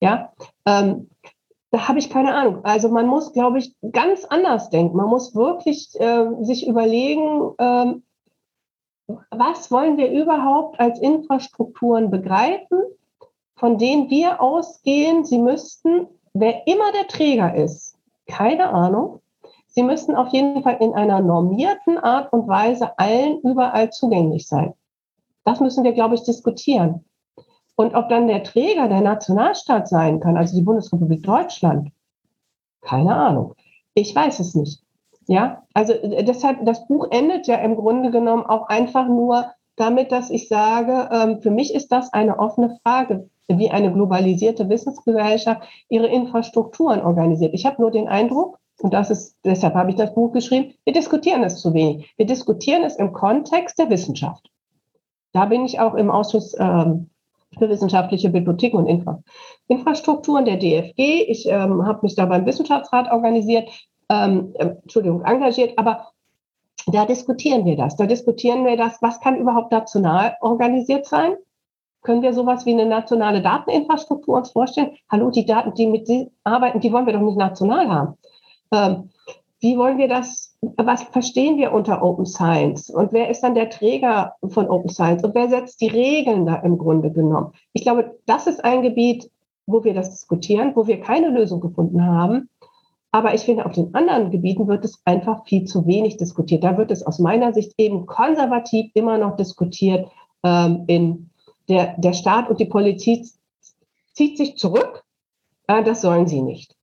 Ja, 0.00 0.32
ähm, 0.64 1.10
da 1.70 1.88
habe 1.88 1.98
ich 1.98 2.08
keine 2.08 2.34
Ahnung. 2.34 2.64
Also 2.64 2.88
man 2.88 3.06
muss, 3.06 3.32
glaube 3.32 3.58
ich, 3.58 3.74
ganz 3.92 4.24
anders 4.24 4.70
denken. 4.70 4.96
Man 4.96 5.08
muss 5.08 5.34
wirklich 5.34 5.90
äh, 6.00 6.28
sich 6.40 6.66
überlegen, 6.66 7.52
ähm, 7.58 8.02
was 9.30 9.70
wollen 9.70 9.98
wir 9.98 10.10
überhaupt 10.10 10.80
als 10.80 10.98
Infrastrukturen 11.00 12.10
begreifen, 12.10 12.82
von 13.56 13.78
denen 13.78 14.10
wir 14.10 14.40
ausgehen, 14.40 15.24
sie 15.24 15.38
müssten, 15.38 16.06
wer 16.34 16.66
immer 16.66 16.92
der 16.92 17.08
Träger 17.08 17.54
ist, 17.54 17.98
keine 18.26 18.70
Ahnung, 18.70 19.20
sie 19.66 19.82
müssten 19.82 20.14
auf 20.14 20.28
jeden 20.28 20.62
Fall 20.62 20.76
in 20.80 20.94
einer 20.94 21.20
normierten 21.20 21.98
Art 21.98 22.32
und 22.32 22.46
Weise 22.48 22.98
allen 22.98 23.40
überall 23.40 23.90
zugänglich 23.90 24.46
sein. 24.46 24.74
Das 25.44 25.60
müssen 25.60 25.84
wir, 25.84 25.92
glaube 25.92 26.14
ich, 26.14 26.24
diskutieren. 26.24 27.04
Und 27.76 27.94
ob 27.94 28.08
dann 28.08 28.26
der 28.26 28.42
Träger 28.42 28.88
der 28.88 29.00
Nationalstaat 29.00 29.88
sein 29.88 30.20
kann, 30.20 30.36
also 30.36 30.56
die 30.56 30.62
Bundesrepublik 30.62 31.22
Deutschland, 31.22 31.90
keine 32.80 33.14
Ahnung. 33.14 33.54
Ich 33.94 34.14
weiß 34.14 34.40
es 34.40 34.54
nicht. 34.54 34.82
Ja, 35.28 35.64
also 35.74 35.92
äh, 35.92 36.24
deshalb, 36.24 36.64
das 36.64 36.86
Buch 36.86 37.08
endet 37.10 37.46
ja 37.46 37.56
im 37.56 37.76
Grunde 37.76 38.10
genommen 38.10 38.46
auch 38.46 38.68
einfach 38.68 39.08
nur 39.08 39.46
damit, 39.74 40.12
dass 40.12 40.30
ich 40.30 40.48
sage, 40.48 41.08
ähm, 41.12 41.42
für 41.42 41.50
mich 41.50 41.74
ist 41.74 41.92
das 41.92 42.12
eine 42.12 42.38
offene 42.38 42.78
Frage, 42.82 43.28
wie 43.48 43.70
eine 43.70 43.92
globalisierte 43.92 44.68
Wissensgesellschaft 44.68 45.62
ihre 45.88 46.08
Infrastrukturen 46.08 47.00
organisiert. 47.00 47.54
Ich 47.54 47.66
habe 47.66 47.80
nur 47.80 47.90
den 47.90 48.08
Eindruck, 48.08 48.58
und 48.80 48.92
das 48.92 49.10
ist, 49.10 49.36
deshalb 49.44 49.74
habe 49.74 49.90
ich 49.90 49.96
das 49.96 50.14
Buch 50.14 50.32
geschrieben, 50.32 50.74
wir 50.84 50.92
diskutieren 50.92 51.42
es 51.44 51.60
zu 51.60 51.72
wenig. 51.72 52.12
Wir 52.16 52.26
diskutieren 52.26 52.84
es 52.84 52.96
im 52.96 53.12
Kontext 53.12 53.78
der 53.78 53.88
Wissenschaft. 53.88 54.50
Da 55.32 55.46
bin 55.46 55.64
ich 55.64 55.80
auch 55.80 55.94
im 55.94 56.10
Ausschuss 56.10 56.54
ähm, 56.58 57.10
für 57.58 57.68
wissenschaftliche 57.68 58.30
Bibliotheken 58.30 58.78
und 58.78 58.86
Infra 58.86 59.22
Infrastrukturen 59.68 60.44
der 60.44 60.56
DFG. 60.56 61.24
Ich 61.28 61.46
ähm, 61.46 61.86
habe 61.86 62.00
mich 62.02 62.14
da 62.14 62.26
beim 62.26 62.46
Wissenschaftsrat 62.46 63.10
organisiert, 63.10 63.68
ähm, 64.08 64.52
äh, 64.54 64.74
Entschuldigung, 64.82 65.24
engagiert, 65.24 65.78
aber 65.78 66.12
da 66.86 67.04
diskutieren 67.04 67.64
wir 67.64 67.76
das. 67.76 67.96
Da 67.96 68.06
diskutieren 68.06 68.64
wir 68.64 68.76
das, 68.76 69.02
was 69.02 69.20
kann 69.20 69.36
überhaupt 69.36 69.72
national 69.72 70.36
organisiert 70.40 71.06
sein? 71.06 71.34
Können 72.06 72.22
wir 72.22 72.32
sowas 72.32 72.64
wie 72.66 72.72
eine 72.72 72.86
nationale 72.86 73.42
Dateninfrastruktur 73.42 74.36
uns 74.36 74.52
vorstellen? 74.52 74.92
Hallo, 75.10 75.30
die 75.30 75.44
Daten, 75.44 75.74
die 75.74 75.88
mit 75.88 76.06
Sie 76.06 76.30
arbeiten, 76.44 76.78
die 76.78 76.92
wollen 76.92 77.04
wir 77.04 77.12
doch 77.12 77.20
nicht 77.20 77.36
national 77.36 77.88
haben. 77.88 78.14
Ähm, 78.70 79.10
wie 79.58 79.76
wollen 79.76 79.98
wir 79.98 80.06
das 80.06 80.56
was 80.76 81.02
verstehen 81.02 81.58
wir 81.58 81.72
unter 81.72 82.02
Open 82.02 82.24
Science 82.24 82.90
und 82.90 83.12
wer 83.12 83.28
ist 83.28 83.40
dann 83.42 83.54
der 83.54 83.70
Träger 83.70 84.34
von 84.48 84.68
Open 84.68 84.88
Science 84.88 85.24
und 85.24 85.34
wer 85.34 85.48
setzt 85.48 85.80
die 85.80 85.88
Regeln 85.88 86.46
da 86.46 86.56
im 86.56 86.78
Grunde 86.78 87.10
genommen? 87.10 87.52
Ich 87.72 87.82
glaube, 87.82 88.16
das 88.26 88.46
ist 88.46 88.64
ein 88.64 88.82
Gebiet, 88.82 89.28
wo 89.66 89.82
wir 89.82 89.92
das 89.92 90.10
diskutieren, 90.10 90.72
wo 90.76 90.86
wir 90.86 91.00
keine 91.00 91.30
Lösung 91.30 91.60
gefunden 91.60 92.04
haben. 92.04 92.48
Aber 93.10 93.34
ich 93.34 93.42
finde, 93.42 93.66
auf 93.66 93.72
den 93.72 93.92
anderen 93.94 94.30
Gebieten 94.30 94.68
wird 94.68 94.84
es 94.84 95.00
einfach 95.04 95.44
viel 95.44 95.64
zu 95.64 95.86
wenig 95.86 96.18
diskutiert. 96.18 96.62
Da 96.62 96.78
wird 96.78 96.92
es 96.92 97.04
aus 97.04 97.18
meiner 97.18 97.52
Sicht 97.52 97.72
eben 97.78 98.06
konservativ 98.06 98.90
immer 98.94 99.18
noch 99.18 99.36
diskutiert. 99.36 100.08
Ähm, 100.44 100.84
in 100.86 101.30
der, 101.68 101.94
der 101.98 102.12
Staat 102.12 102.50
und 102.50 102.60
die 102.60 102.66
Politik 102.66 103.26
zieht 104.12 104.36
sich 104.36 104.56
zurück. 104.56 105.04
Äh, 105.66 105.84
das 105.84 106.00
sollen 106.00 106.26
sie 106.26 106.42
nicht 106.42 106.76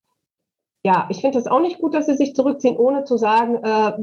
ja, 0.84 1.07
ich 1.10 1.22
finde 1.22 1.39
es 1.39 1.47
auch 1.47 1.61
nicht 1.61 1.80
gut, 1.80 1.93
dass 1.93 2.07
sie 2.07 2.18
sich 2.18 2.35
zurückziehen, 2.35 2.76
ohne 2.76 3.05
zu 3.05 3.15
sagen, 3.18 3.55
äh, 3.55 3.93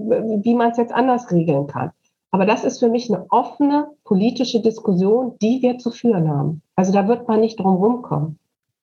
wie 0.43 0.55
man 0.55 0.70
es 0.70 0.78
jetzt 0.78 0.94
anders 0.94 1.31
regeln 1.31 1.66
kann. 1.66 1.90
Aber 2.31 2.47
das 2.47 2.65
ist 2.65 2.78
für 2.78 2.89
mich 2.89 3.11
eine 3.11 3.27
offene 3.31 3.89
politische 4.05 4.62
Diskussion, 4.62 5.36
die 5.43 5.61
wir 5.62 5.77
zu 5.78 5.90
führen 5.90 6.28
haben. 6.28 6.62
Also 6.77 6.93
da 6.93 7.09
wird 7.09 7.27
man 7.28 7.40
nicht 7.40 7.59
drum 7.59 7.74
rumkommen. 7.77 8.39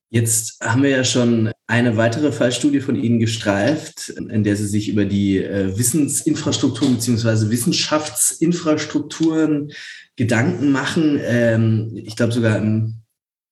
Jetzt 0.10 0.64
haben 0.64 0.84
wir 0.84 0.90
ja 0.90 1.04
schon 1.04 1.52
eine 1.66 1.98
weitere 1.98 2.32
Fallstudie 2.32 2.80
von 2.80 2.96
Ihnen 2.96 3.20
gestreift, 3.20 4.08
in 4.10 4.44
der 4.44 4.56
Sie 4.56 4.68
sich 4.68 4.90
über 4.90 5.06
die 5.06 5.40
äh, 5.40 5.76
Wissensinfrastrukturen 5.78 6.94
beziehungsweise 6.96 7.50
Wissenschaftsinfrastrukturen 7.50 9.72
Gedanken 10.18 10.72
machen. 10.72 11.20
Ähm, 11.24 11.92
ich 11.96 12.18
glaube 12.18 12.34
sogar 12.34 12.58
im 12.58 12.98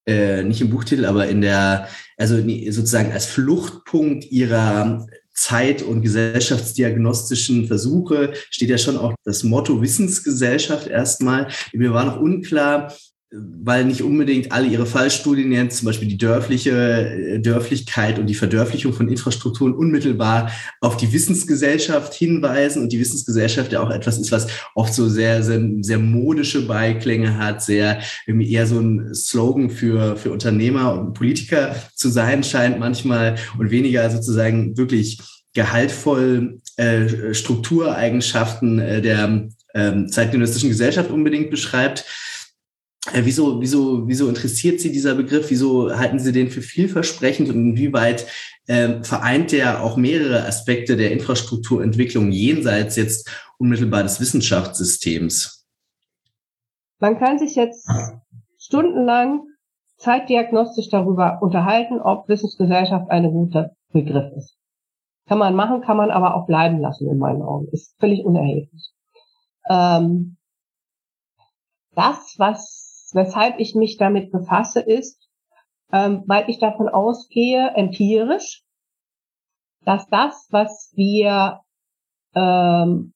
äh, 0.08 0.44
nicht 0.44 0.62
im 0.62 0.70
Buchtitel, 0.70 1.06
aber 1.06 1.28
in 1.28 1.42
der, 1.42 1.88
also 2.18 2.36
sozusagen 2.70 3.12
als 3.12 3.26
Fluchtpunkt 3.26 4.32
ihrer 4.32 5.08
Zeit- 5.34 5.82
und 5.82 6.02
gesellschaftsdiagnostischen 6.02 7.68
Versuche 7.68 8.34
steht 8.50 8.70
ja 8.70 8.78
schon 8.78 8.98
auch 8.98 9.14
das 9.26 9.44
Motto 9.44 9.82
Wissensgesellschaft 9.82 10.88
erstmal. 10.88 11.50
Mir 11.74 11.94
war 11.94 12.06
noch 12.06 12.20
unklar, 12.20 12.94
weil 13.32 13.86
nicht 13.86 14.02
unbedingt 14.02 14.52
alle 14.52 14.68
ihre 14.68 14.86
Fallstudien 14.86 15.52
jetzt, 15.52 15.78
zum 15.78 15.88
Beispiel 15.88 16.08
die 16.08 16.18
dörfliche 16.18 16.72
äh, 16.72 17.40
Dörflichkeit 17.40 18.20
und 18.20 18.28
die 18.28 18.36
Verdörflichung 18.36 18.94
von 18.94 19.10
Infrastrukturen 19.10 19.74
unmittelbar 19.74 20.52
auf 20.80 20.96
die 20.96 21.12
Wissensgesellschaft 21.12 22.14
hinweisen 22.14 22.84
und 22.84 22.94
die 22.94 23.00
Wissensgesellschaft 23.00 23.72
ja 23.72 23.82
auch 23.82 23.90
etwas 23.90 24.20
ist, 24.20 24.32
was 24.32 24.48
oft 24.76 24.94
so 24.94 25.10
sehr, 25.10 25.44
sehr, 25.44 25.62
sehr 25.82 26.00
modische 26.00 26.68
Beiklänge 26.68 27.38
hat, 27.38 27.64
sehr 27.64 28.00
irgendwie 28.28 28.52
eher 28.52 28.68
so 28.68 28.80
ein 28.80 29.14
Slogan 29.14 29.70
für, 29.70 30.16
für 30.18 30.32
Unternehmer 30.32 30.94
und 30.94 31.14
Politiker 31.14 31.76
zu 31.96 32.10
sein 32.10 32.44
scheint 32.44 32.80
manchmal 32.80 33.36
und 33.58 33.72
weniger 33.72 34.10
sozusagen 34.10 34.78
wirklich 34.78 35.20
gehaltvoll 35.54 36.60
äh, 36.78 37.34
Struktureigenschaften 37.34 38.80
äh, 38.80 39.02
der 39.02 39.50
äh, 39.74 40.06
zeitgenössischen 40.06 40.70
Gesellschaft 40.70 41.10
unbedingt 41.10 41.50
beschreibt. 41.50 42.06
Äh, 43.14 43.22
wieso, 43.24 43.62
wieso, 43.62 44.08
wieso 44.08 44.28
interessiert 44.28 44.80
Sie 44.80 44.92
dieser 44.92 45.16
Begriff? 45.16 45.50
Wieso 45.50 45.96
halten 45.96 46.20
Sie 46.20 46.32
den 46.32 46.50
für 46.50 46.62
vielversprechend 46.62 47.50
und 47.50 47.56
inwieweit 47.56 48.26
äh, 48.68 49.04
vereint 49.04 49.52
der 49.52 49.84
auch 49.84 49.96
mehrere 49.96 50.46
Aspekte 50.46 50.98
der 50.98 51.12
Infrastrukturentwicklung 51.12 52.32
jenseits 52.32 52.96
jetzt 52.96 53.30
unmittelbar 53.60 54.04
des 54.04 54.20
Wissenschaftssystems? 54.20 55.66
Man 57.00 57.20
kann 57.20 57.38
sich 57.38 57.56
jetzt 57.56 57.88
stundenlang 58.58 59.44
zeitdiagnostisch 59.98 60.90
darüber 60.90 61.40
unterhalten, 61.42 62.00
ob 62.02 62.28
Wissensgesellschaft 62.28 63.10
ein 63.12 63.32
guter 63.32 63.72
Begriff 63.92 64.34
ist. 64.36 64.58
Kann 65.28 65.38
man 65.38 65.56
machen, 65.56 65.82
kann 65.82 65.98
man 65.98 66.12
aber 66.12 66.36
auch 66.36 66.48
bleiben 66.48 66.80
lassen 66.80 67.10
in 67.10 67.18
meinen 67.18 67.42
Augen. 67.42 67.68
Ist 67.72 67.96
völlig 68.00 68.26
unerheblich. 68.26 68.92
Ähm, 69.70 70.38
das, 71.96 72.36
was 72.38 72.85
weshalb 73.16 73.60
ich 73.60 73.76
mich 73.76 73.98
damit 73.98 74.32
befasse, 74.32 74.82
ist, 74.82 75.30
ähm, 75.92 76.24
weil 76.28 76.50
ich 76.50 76.60
davon 76.60 76.90
ausgehe, 76.90 77.72
empirisch, 77.76 78.64
dass 79.86 80.08
das, 80.10 80.48
was 80.52 80.92
wir, 80.96 81.62
ähm, 82.36 83.14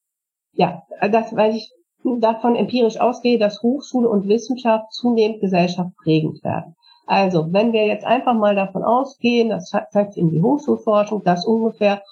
ja, 0.53 0.83
das, 1.11 1.35
weil 1.35 1.55
ich 1.55 1.71
davon 2.19 2.55
empirisch 2.55 2.99
ausgehe, 2.99 3.37
dass 3.37 3.61
Hochschule 3.61 4.07
und 4.07 4.27
Wissenschaft 4.27 4.93
zunehmend 4.93 5.41
gesellschaftsprägend 5.41 6.43
werden. 6.43 6.75
Also, 7.05 7.51
wenn 7.51 7.73
wir 7.73 7.85
jetzt 7.87 8.05
einfach 8.05 8.35
mal 8.35 8.55
davon 8.55 8.83
ausgehen, 8.83 9.49
das 9.49 9.71
zeigt 9.91 10.15
in 10.15 10.29
die 10.29 10.41
Hochschulforschung, 10.41 11.23
dass 11.23 11.45
ungefähr 11.45 12.03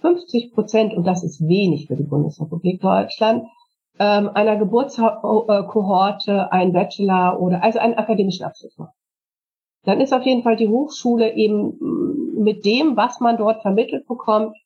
50 0.00 0.52
Prozent, 0.52 0.94
und 0.94 1.06
das 1.06 1.22
ist 1.22 1.46
wenig 1.46 1.86
für 1.86 1.96
die 1.96 2.02
Bundesrepublik 2.02 2.80
Deutschland, 2.80 3.44
ähm, 4.00 4.30
einer 4.32 4.56
Geburtskohorte 4.56 6.50
ein 6.50 6.72
Bachelor 6.72 7.38
oder 7.38 7.62
also 7.62 7.78
einen 7.78 7.94
akademischen 7.94 8.46
Abschluss 8.46 8.76
macht. 8.78 8.94
Dann 9.84 10.00
ist 10.00 10.14
auf 10.14 10.24
jeden 10.24 10.42
Fall 10.42 10.56
die 10.56 10.68
Hochschule 10.68 11.34
eben 11.34 11.76
mm, 11.78 12.42
mit 12.42 12.64
dem, 12.64 12.96
was 12.96 13.20
man 13.20 13.36
dort 13.36 13.60
vermittelt 13.60 14.06
bekommt, 14.08 14.56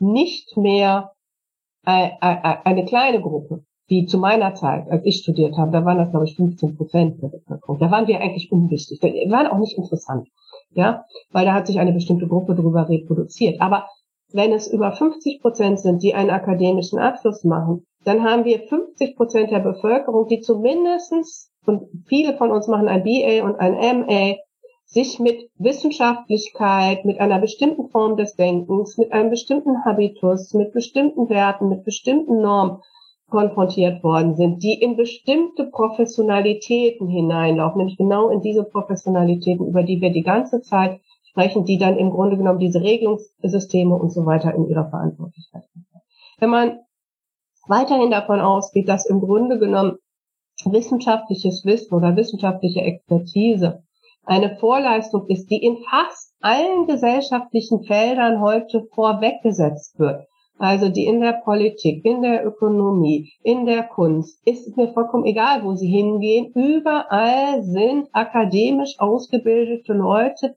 nicht 0.00 0.56
mehr 0.56 1.12
eine 1.84 2.84
kleine 2.84 3.20
Gruppe, 3.20 3.64
wie 3.88 4.06
zu 4.06 4.18
meiner 4.18 4.54
Zeit, 4.54 4.88
als 4.88 5.04
ich 5.04 5.18
studiert 5.18 5.56
habe, 5.56 5.72
da 5.72 5.84
waren 5.84 5.98
das, 5.98 6.10
glaube 6.10 6.26
ich, 6.26 6.36
15 6.36 6.76
Prozent 6.76 7.22
der 7.22 7.28
Bevölkerung. 7.28 7.78
Da 7.80 7.90
waren 7.90 8.06
wir 8.06 8.20
eigentlich 8.20 8.52
unwichtig. 8.52 9.00
Die 9.00 9.30
waren 9.30 9.48
auch 9.48 9.58
nicht 9.58 9.76
interessant. 9.76 10.28
Ja, 10.70 11.04
weil 11.32 11.44
da 11.44 11.54
hat 11.54 11.66
sich 11.66 11.80
eine 11.80 11.92
bestimmte 11.92 12.28
Gruppe 12.28 12.54
drüber 12.54 12.88
reproduziert. 12.88 13.60
Aber 13.60 13.88
wenn 14.34 14.52
es 14.52 14.66
über 14.66 14.92
50 14.92 15.40
Prozent 15.40 15.80
sind, 15.80 16.02
die 16.02 16.14
einen 16.14 16.30
akademischen 16.30 16.98
Abschluss 16.98 17.44
machen, 17.44 17.84
dann 18.04 18.24
haben 18.24 18.44
wir 18.44 18.60
50 18.60 19.16
Prozent 19.16 19.50
der 19.50 19.60
Bevölkerung, 19.60 20.26
die 20.28 20.40
zumindestens 20.40 21.50
und 21.64 21.88
viele 22.06 22.36
von 22.36 22.50
uns 22.50 22.66
machen 22.66 22.88
ein 22.88 23.04
BA 23.04 23.44
und 23.44 23.56
ein 23.56 23.74
MA, 23.74 24.36
sich 24.84 25.18
mit 25.18 25.48
Wissenschaftlichkeit, 25.56 27.04
mit 27.04 27.18
einer 27.20 27.38
bestimmten 27.38 27.88
Form 27.88 28.16
des 28.16 28.34
Denkens, 28.34 28.98
mit 28.98 29.12
einem 29.12 29.30
bestimmten 29.30 29.84
Habitus, 29.84 30.52
mit 30.54 30.72
bestimmten 30.72 31.28
Werten, 31.30 31.68
mit 31.68 31.84
bestimmten 31.84 32.42
Normen 32.42 32.78
konfrontiert 33.30 34.04
worden 34.04 34.34
sind, 34.36 34.62
die 34.62 34.74
in 34.74 34.96
bestimmte 34.96 35.64
Professionalitäten 35.64 37.08
hineinlaufen, 37.08 37.78
nämlich 37.78 37.96
genau 37.96 38.28
in 38.28 38.42
diese 38.42 38.64
Professionalitäten, 38.64 39.66
über 39.66 39.82
die 39.82 40.02
wir 40.02 40.10
die 40.10 40.22
ganze 40.22 40.60
Zeit 40.60 41.00
sprechen, 41.32 41.64
die 41.64 41.78
dann 41.78 41.96
im 41.96 42.10
Grunde 42.10 42.36
genommen 42.36 42.58
diese 42.58 42.82
Regelungssysteme 42.82 43.94
und 43.94 44.12
so 44.12 44.24
weiter 44.26 44.54
in 44.54 44.68
ihrer 44.68 44.88
Verantwortlichkeit 44.88 45.62
haben. 45.62 45.86
Wenn 46.38 46.50
man 46.50 46.78
weiterhin 47.66 48.10
davon 48.10 48.40
ausgeht, 48.40 48.88
dass 48.88 49.06
im 49.06 49.20
Grunde 49.20 49.58
genommen 49.58 49.98
wissenschaftliches 50.64 51.64
Wissen 51.64 51.94
oder 51.94 52.16
wissenschaftliche 52.16 52.82
Expertise 52.82 53.82
eine 54.24 54.56
Vorleistung 54.58 55.26
ist, 55.28 55.50
die 55.50 55.64
in 55.64 55.78
fast 55.88 56.34
allen 56.40 56.86
gesellschaftlichen 56.86 57.82
Feldern 57.84 58.40
heute 58.40 58.86
vorweggesetzt 58.94 59.98
wird, 59.98 60.26
also 60.58 60.88
die 60.90 61.06
in 61.06 61.20
der 61.20 61.40
Politik, 61.44 62.04
in 62.04 62.22
der 62.22 62.46
Ökonomie, 62.46 63.32
in 63.42 63.66
der 63.66 63.82
Kunst, 63.84 64.38
ist 64.46 64.76
mir 64.76 64.92
vollkommen 64.92 65.24
egal, 65.24 65.64
wo 65.64 65.74
sie 65.74 65.88
hingehen. 65.88 66.52
Überall 66.54 67.64
sind 67.64 68.08
akademisch 68.12 68.94
ausgebildete 68.98 69.92
Leute 69.92 70.54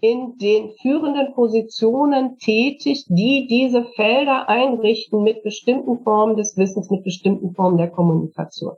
in 0.00 0.38
den 0.38 0.70
führenden 0.80 1.34
Positionen 1.34 2.38
tätig, 2.38 3.04
die 3.08 3.46
diese 3.48 3.84
Felder 3.84 4.48
einrichten 4.48 5.22
mit 5.22 5.42
bestimmten 5.42 6.02
Formen 6.02 6.36
des 6.36 6.56
Wissens, 6.56 6.90
mit 6.90 7.04
bestimmten 7.04 7.54
Formen 7.54 7.76
der 7.76 7.90
Kommunikation. 7.90 8.76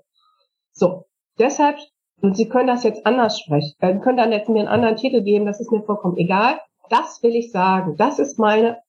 So, 0.72 1.06
deshalb, 1.38 1.78
und 2.20 2.36
Sie 2.36 2.48
können 2.48 2.66
das 2.66 2.82
jetzt 2.82 3.06
anders 3.06 3.38
sprechen, 3.38 3.74
äh, 3.80 3.98
können 3.98 4.16
dann 4.16 4.32
jetzt 4.32 4.48
mir 4.48 4.60
einen 4.60 4.68
anderen 4.68 4.96
Titel 4.96 5.22
geben, 5.22 5.46
das 5.46 5.60
ist 5.60 5.70
mir 5.70 5.82
vollkommen 5.82 6.16
egal. 6.16 6.58
Das 6.88 7.22
will 7.22 7.34
ich 7.36 7.52
sagen. 7.52 7.96
Das 7.96 8.18
ist 8.18 8.38
meine, 8.38 8.82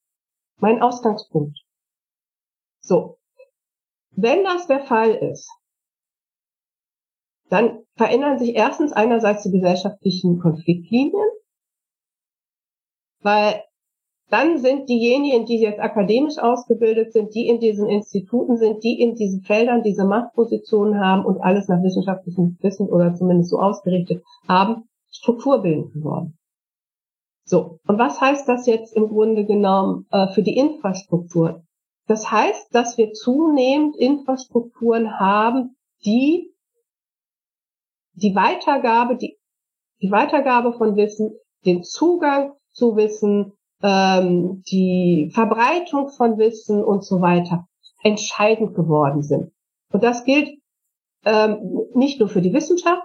mein 0.57 0.81
Ausgangspunkt. 0.81 1.59
So. 2.81 3.17
Wenn 4.11 4.43
das 4.43 4.67
der 4.67 4.81
Fall 4.81 5.11
ist, 5.11 5.49
dann 7.49 7.83
verändern 7.95 8.39
sich 8.39 8.55
erstens 8.55 8.93
einerseits 8.93 9.43
die 9.43 9.51
gesellschaftlichen 9.51 10.39
Konfliktlinien, 10.39 11.29
weil 13.23 13.63
dann 14.29 14.57
sind 14.57 14.89
diejenigen, 14.89 15.45
die 15.45 15.59
jetzt 15.59 15.79
akademisch 15.79 16.39
ausgebildet 16.39 17.13
sind, 17.13 17.35
die 17.35 17.47
in 17.47 17.59
diesen 17.59 17.87
Instituten 17.87 18.57
sind, 18.57 18.83
die 18.83 18.99
in 18.99 19.15
diesen 19.15 19.41
Feldern 19.41 19.83
diese 19.83 20.05
Machtpositionen 20.05 20.99
haben 20.99 21.25
und 21.25 21.39
alles 21.39 21.67
nach 21.67 21.83
wissenschaftlichem 21.83 22.57
Wissen 22.61 22.89
oder 22.89 23.13
zumindest 23.13 23.51
so 23.51 23.59
ausgerichtet 23.59 24.23
haben, 24.47 24.89
strukturbildend 25.11 25.93
geworden. 25.93 26.37
So, 27.45 27.79
und 27.85 27.99
was 27.99 28.21
heißt 28.21 28.47
das 28.47 28.65
jetzt 28.65 28.95
im 28.95 29.09
Grunde 29.09 29.45
genommen 29.45 30.07
äh, 30.11 30.27
für 30.29 30.41
die 30.41 30.57
Infrastruktur? 30.57 31.63
Das 32.07 32.31
heißt, 32.31 32.73
dass 32.73 32.97
wir 32.97 33.13
zunehmend 33.13 33.95
Infrastrukturen 33.97 35.19
haben, 35.19 35.75
die 36.05 36.53
die 38.13 38.35
Weitergabe, 38.35 39.15
die, 39.15 39.37
die 40.01 40.11
Weitergabe 40.11 40.73
von 40.73 40.95
Wissen, 40.95 41.33
den 41.65 41.83
Zugang 41.83 42.53
zu 42.73 42.95
Wissen, 42.95 43.53
ähm, 43.81 44.63
die 44.69 45.31
Verbreitung 45.33 46.09
von 46.09 46.37
Wissen 46.37 46.83
und 46.83 47.03
so 47.03 47.21
weiter 47.21 47.67
entscheidend 48.03 48.75
geworden 48.75 49.21
sind. 49.21 49.51
Und 49.91 50.03
das 50.03 50.23
gilt 50.25 50.49
ähm, 51.25 51.87
nicht 51.93 52.19
nur 52.19 52.29
für 52.29 52.41
die 52.41 52.53
Wissenschaft, 52.53 53.03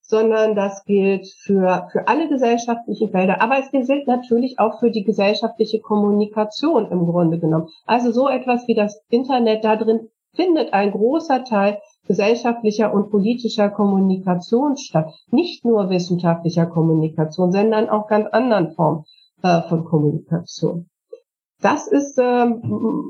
sondern 0.00 0.54
das 0.56 0.84
gilt 0.84 1.28
für, 1.28 1.88
für 1.92 2.08
alle 2.08 2.28
gesellschaftlichen 2.28 3.10
Felder. 3.10 3.40
Aber 3.40 3.58
es 3.58 3.70
gilt 3.70 4.06
natürlich 4.06 4.58
auch 4.58 4.80
für 4.80 4.90
die 4.90 5.04
gesellschaftliche 5.04 5.80
Kommunikation 5.80 6.90
im 6.90 7.06
Grunde 7.06 7.38
genommen. 7.38 7.68
Also 7.86 8.10
so 8.12 8.28
etwas 8.28 8.66
wie 8.66 8.74
das 8.74 9.02
Internet, 9.08 9.64
da 9.64 9.76
drin 9.76 10.08
findet 10.34 10.72
ein 10.72 10.90
großer 10.90 11.44
Teil 11.44 11.78
gesellschaftlicher 12.06 12.92
und 12.92 13.10
politischer 13.10 13.70
Kommunikation 13.70 14.76
statt. 14.76 15.12
Nicht 15.30 15.64
nur 15.64 15.90
wissenschaftlicher 15.90 16.66
Kommunikation, 16.66 17.52
sondern 17.52 17.88
auch 17.88 18.08
ganz 18.08 18.26
anderen 18.28 18.72
Formen 18.72 19.04
äh, 19.42 19.62
von 19.68 19.84
Kommunikation. 19.84 20.88
Das 21.60 21.86
ist 21.86 22.18
ähm, 22.18 23.04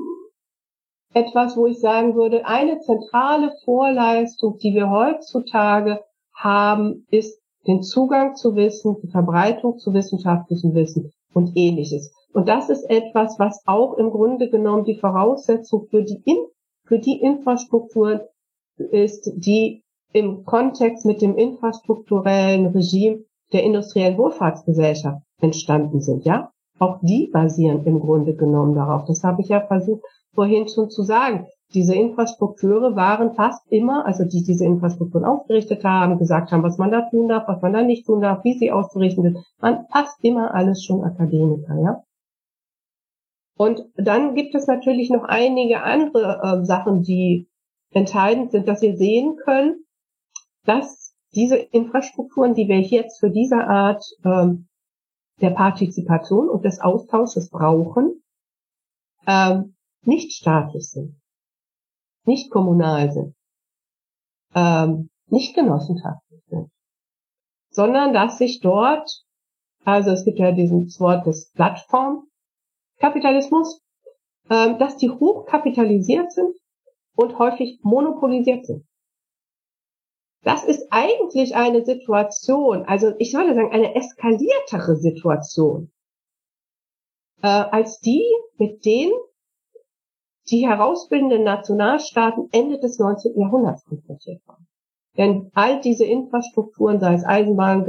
etwas, 1.13 1.57
wo 1.57 1.67
ich 1.67 1.79
sagen 1.79 2.15
würde, 2.15 2.45
eine 2.45 2.79
zentrale 2.79 3.51
Vorleistung, 3.65 4.57
die 4.57 4.73
wir 4.73 4.89
heutzutage 4.89 6.01
haben, 6.35 7.05
ist 7.09 7.39
den 7.67 7.81
Zugang 7.81 8.35
zu 8.35 8.55
Wissen, 8.55 8.97
die 9.01 9.07
Verbreitung 9.07 9.77
zu 9.77 9.93
wissenschaftlichem 9.93 10.73
Wissen 10.75 11.13
und 11.33 11.51
ähnliches. 11.55 12.13
Und 12.33 12.49
das 12.49 12.69
ist 12.69 12.83
etwas, 12.89 13.39
was 13.39 13.63
auch 13.65 13.97
im 13.97 14.09
Grunde 14.09 14.49
genommen 14.49 14.83
die 14.83 14.99
Voraussetzung 14.99 15.87
für 15.89 16.03
die, 16.03 16.21
In 16.25 16.37
für 16.85 16.99
die 16.99 17.21
Infrastrukturen 17.21 18.21
ist, 18.77 19.31
die 19.35 19.83
im 20.13 20.45
Kontext 20.45 21.05
mit 21.05 21.21
dem 21.21 21.35
infrastrukturellen 21.35 22.67
Regime 22.67 23.23
der 23.51 23.63
industriellen 23.63 24.17
Wohlfahrtsgesellschaft 24.17 25.21
entstanden 25.41 26.01
sind, 26.01 26.25
ja? 26.25 26.51
Auch 26.79 26.99
die 27.01 27.29
basieren 27.31 27.85
im 27.85 27.99
Grunde 27.99 28.35
genommen 28.35 28.75
darauf. 28.75 29.05
Das 29.05 29.23
habe 29.23 29.41
ich 29.41 29.49
ja 29.49 29.61
versucht 29.61 30.03
vorhin 30.33 30.67
schon 30.67 30.89
zu 30.89 31.03
sagen. 31.03 31.47
Diese 31.73 31.95
Infrastrukture 31.95 32.95
waren 32.95 33.33
fast 33.33 33.61
immer, 33.71 34.05
also 34.05 34.23
die 34.25 34.43
diese 34.43 34.65
Infrastrukturen 34.65 35.25
aufgerichtet 35.25 35.83
haben, 35.83 36.19
gesagt 36.19 36.51
haben, 36.51 36.63
was 36.63 36.77
man 36.77 36.91
da 36.91 37.09
tun 37.09 37.27
darf, 37.27 37.47
was 37.47 37.61
man 37.61 37.73
da 37.73 37.83
nicht 37.83 38.05
tun 38.05 38.21
darf, 38.21 38.43
wie 38.43 38.53
sie 38.53 38.71
auszurichten 38.71 39.23
sind, 39.23 39.37
waren 39.59 39.85
fast 39.91 40.23
immer 40.23 40.53
alles 40.53 40.83
schon 40.83 41.03
Akademiker, 41.03 41.79
ja? 41.79 42.03
Und 43.55 43.85
dann 43.95 44.33
gibt 44.33 44.55
es 44.55 44.65
natürlich 44.67 45.09
noch 45.11 45.23
einige 45.23 45.83
andere 45.83 46.41
äh, 46.41 46.65
Sachen, 46.65 47.03
die 47.03 47.47
entscheidend 47.95 48.51
sind, 48.51 48.67
dass 48.67 48.81
wir 48.81 48.97
sehen 48.97 49.37
können, 49.37 49.85
dass 50.65 51.15
diese 51.33 51.57
Infrastrukturen, 51.57 52.53
die 52.53 52.67
wir 52.67 52.81
jetzt 52.81 53.19
für 53.19 53.29
diese 53.29 53.57
Art 53.57 54.03
ähm, 54.23 54.67
der 55.41 55.51
Partizipation 55.51 56.49
und 56.49 56.63
des 56.63 56.79
Austausches 56.79 57.49
brauchen, 57.49 58.23
ähm, 59.25 59.75
nicht 60.03 60.33
staatlich 60.33 60.89
sind, 60.89 61.19
nicht 62.25 62.51
kommunal 62.51 63.11
sind, 63.11 63.35
ähm, 64.53 65.09
nicht 65.27 65.55
genossenschaftlich 65.55 66.43
sind, 66.47 66.69
sondern 67.71 68.13
dass 68.13 68.37
sich 68.37 68.59
dort, 68.59 69.23
also 69.85 70.11
es 70.11 70.25
gibt 70.25 70.39
ja 70.39 70.51
diesen 70.51 70.87
Wort 70.99 71.25
des 71.25 71.51
Plattformkapitalismus, 71.53 73.81
ähm, 74.49 74.77
dass 74.77 74.97
die 74.97 75.09
hochkapitalisiert 75.09 76.31
sind 76.31 76.55
und 77.15 77.37
häufig 77.39 77.79
monopolisiert 77.83 78.65
sind. 78.65 78.85
Das 80.43 80.65
ist 80.65 80.87
eigentlich 80.91 81.55
eine 81.55 81.85
Situation, 81.85 82.83
also 82.83 83.13
ich 83.17 83.33
würde 83.33 83.55
sagen, 83.55 83.71
eine 83.71 83.95
eskaliertere 83.95 84.97
Situation, 84.97 85.91
äh, 87.41 87.47
als 87.47 87.99
die, 87.99 88.25
mit 88.57 88.83
denen 88.85 89.13
die 90.49 90.67
herausbildenden 90.67 91.43
Nationalstaaten 91.43 92.49
Ende 92.51 92.77
des 92.79 92.99
19. 92.99 93.39
Jahrhunderts 93.39 93.85
konfrontiert 93.85 94.41
waren. 94.45 94.67
Denn 95.15 95.51
all 95.53 95.79
diese 95.79 96.05
Infrastrukturen, 96.05 96.99
sei 96.99 97.13
es 97.13 97.23
Eisenbahn, 97.23 97.85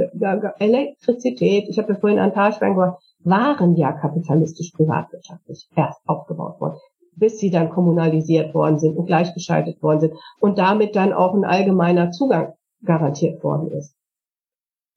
Elektrizität, 0.59 1.67
ich 1.67 1.77
habe 1.77 1.93
ja 1.93 1.99
vorhin 1.99 2.19
an 2.19 2.33
Talstein 2.33 2.75
gesagt, 2.75 3.03
waren 3.19 3.75
ja 3.75 3.91
kapitalistisch 3.91 4.71
privatwirtschaftlich 4.71 5.67
erst 5.75 5.99
aufgebaut 6.07 6.61
worden 6.61 6.77
bis 7.15 7.39
sie 7.39 7.49
dann 7.49 7.69
kommunalisiert 7.69 8.53
worden 8.53 8.79
sind 8.79 8.97
und 8.97 9.05
gleichgeschaltet 9.05 9.81
worden 9.81 9.99
sind 10.01 10.13
und 10.39 10.57
damit 10.57 10.95
dann 10.95 11.13
auch 11.13 11.33
ein 11.33 11.45
allgemeiner 11.45 12.11
Zugang 12.11 12.53
garantiert 12.83 13.43
worden 13.43 13.71
ist. 13.71 13.95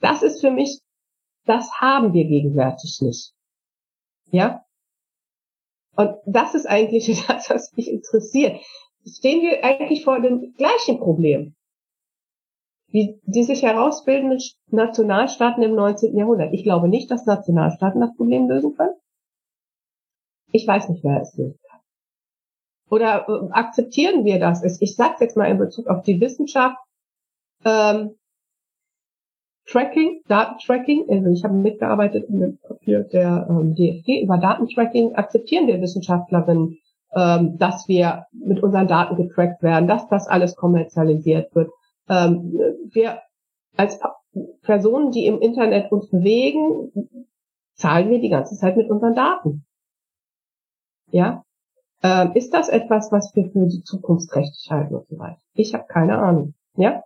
Das 0.01 0.23
ist 0.23 0.41
für 0.41 0.51
mich, 0.51 0.81
das 1.45 1.71
haben 1.81 2.13
wir 2.13 2.25
gegenwärtig 2.25 2.99
nicht. 3.01 3.33
Ja? 4.31 4.65
Und 5.97 6.15
das 6.27 6.55
ist 6.55 6.67
eigentlich 6.67 7.07
das, 7.29 7.51
was 7.51 7.73
mich 7.77 7.91
interessiert. 7.91 8.61
Stehen 9.07 9.43
wir 9.43 9.65
eigentlich 9.65 10.05
vor 10.05 10.21
dem 10.21 10.55
gleichen 10.57 10.99
Problem 10.99 11.55
wie 12.91 13.21
die 13.25 13.43
sich 13.43 13.63
herausbildenden 13.63 14.41
Nationalstaaten 14.71 15.63
im 15.63 15.75
19. 15.75 16.17
Jahrhundert. 16.17 16.55
Ich 16.55 16.63
glaube 16.63 16.89
nicht, 16.89 17.11
dass 17.11 17.27
Nationalstaaten 17.27 18.01
das 18.01 18.17
Problem 18.17 18.49
lösen 18.49 18.75
können. 18.75 18.95
Ich 20.53 20.67
weiß 20.67 20.89
nicht, 20.89 21.05
wer 21.05 21.21
es 21.21 21.37
löst. 21.37 21.61
Oder 22.91 23.27
äh, 23.29 23.53
akzeptieren 23.53 24.25
wir 24.25 24.39
das? 24.39 24.63
Ich 24.81 24.97
sage 24.97 25.17
jetzt 25.21 25.37
mal 25.37 25.51
in 25.51 25.59
Bezug 25.59 25.87
auf 25.89 26.03
die 26.03 26.21
Wissenschaft. 26.21 26.77
Ähm, 27.65 28.15
Tracking, 29.67 30.23
Datentracking, 30.29 31.05
also 31.11 31.29
ich 31.29 31.45
habe 31.45 31.55
mitgearbeitet 31.55 32.25
in 32.31 32.41
dem 32.41 32.59
Papier 32.59 33.03
der 33.05 33.47
ähm, 33.51 33.75
DFG 33.75 34.23
über 34.23 34.39
Datentracking, 34.39 35.15
akzeptieren 35.15 35.67
wir 35.67 35.83
Wissenschaftlerinnen, 35.83 36.79
ähm, 37.15 37.59
dass 37.59 37.87
wir 37.87 38.25
mit 38.33 38.63
unseren 38.63 38.89
Daten 38.89 39.17
getrackt 39.17 39.63
werden, 39.63 39.87
dass 39.87 40.09
das 40.09 40.27
alles 40.27 40.57
kommerzialisiert 40.57 41.55
wird. 41.55 41.71
Ähm, 42.09 42.59
wir 42.93 43.21
als 43.77 43.99
pa 43.99 44.17
Personen, 44.63 45.11
die 45.11 45.27
im 45.27 45.41
Internet 45.41 45.91
uns 45.91 46.11
bewegen, 46.11 46.93
zahlen 47.75 48.11
wir 48.11 48.21
die 48.21 48.29
ganze 48.29 48.57
Zeit 48.57 48.77
mit 48.77 48.91
unseren 48.91 49.15
Daten. 49.15 49.65
Ja, 51.11 51.45
ähm, 52.03 52.33
ist 52.35 52.53
das 52.55 52.69
etwas, 52.69 53.11
was 53.11 53.35
wir 53.35 53.51
für 53.51 53.67
die 53.67 53.83
Zukunft 53.83 54.35
rechtlich 54.35 54.71
halten 54.71 54.95
und 54.95 55.09
so 55.09 55.19
weiter? 55.19 55.41
Ich 55.55 55.75
habe 55.75 55.85
keine 55.89 56.19
Ahnung. 56.19 56.55
Ja? 56.77 57.03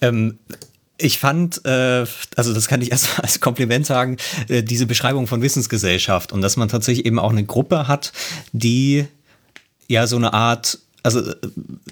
Ähm, 0.00 0.38
ich 0.96 1.18
fand, 1.18 1.64
äh, 1.64 2.06
also 2.36 2.54
das 2.54 2.68
kann 2.68 2.80
ich 2.80 2.90
erst 2.92 3.20
als 3.20 3.40
Kompliment 3.40 3.86
sagen, 3.86 4.16
äh, 4.48 4.62
diese 4.62 4.86
Beschreibung 4.86 5.26
von 5.26 5.42
Wissensgesellschaft 5.42 6.32
und 6.32 6.40
dass 6.40 6.56
man 6.56 6.68
tatsächlich 6.68 7.06
eben 7.06 7.18
auch 7.18 7.32
eine 7.32 7.44
Gruppe 7.44 7.88
hat, 7.88 8.12
die 8.52 9.06
ja 9.88 10.06
so 10.06 10.16
eine 10.16 10.32
Art 10.32 10.78
also 11.04 11.20
äh, 11.20 11.34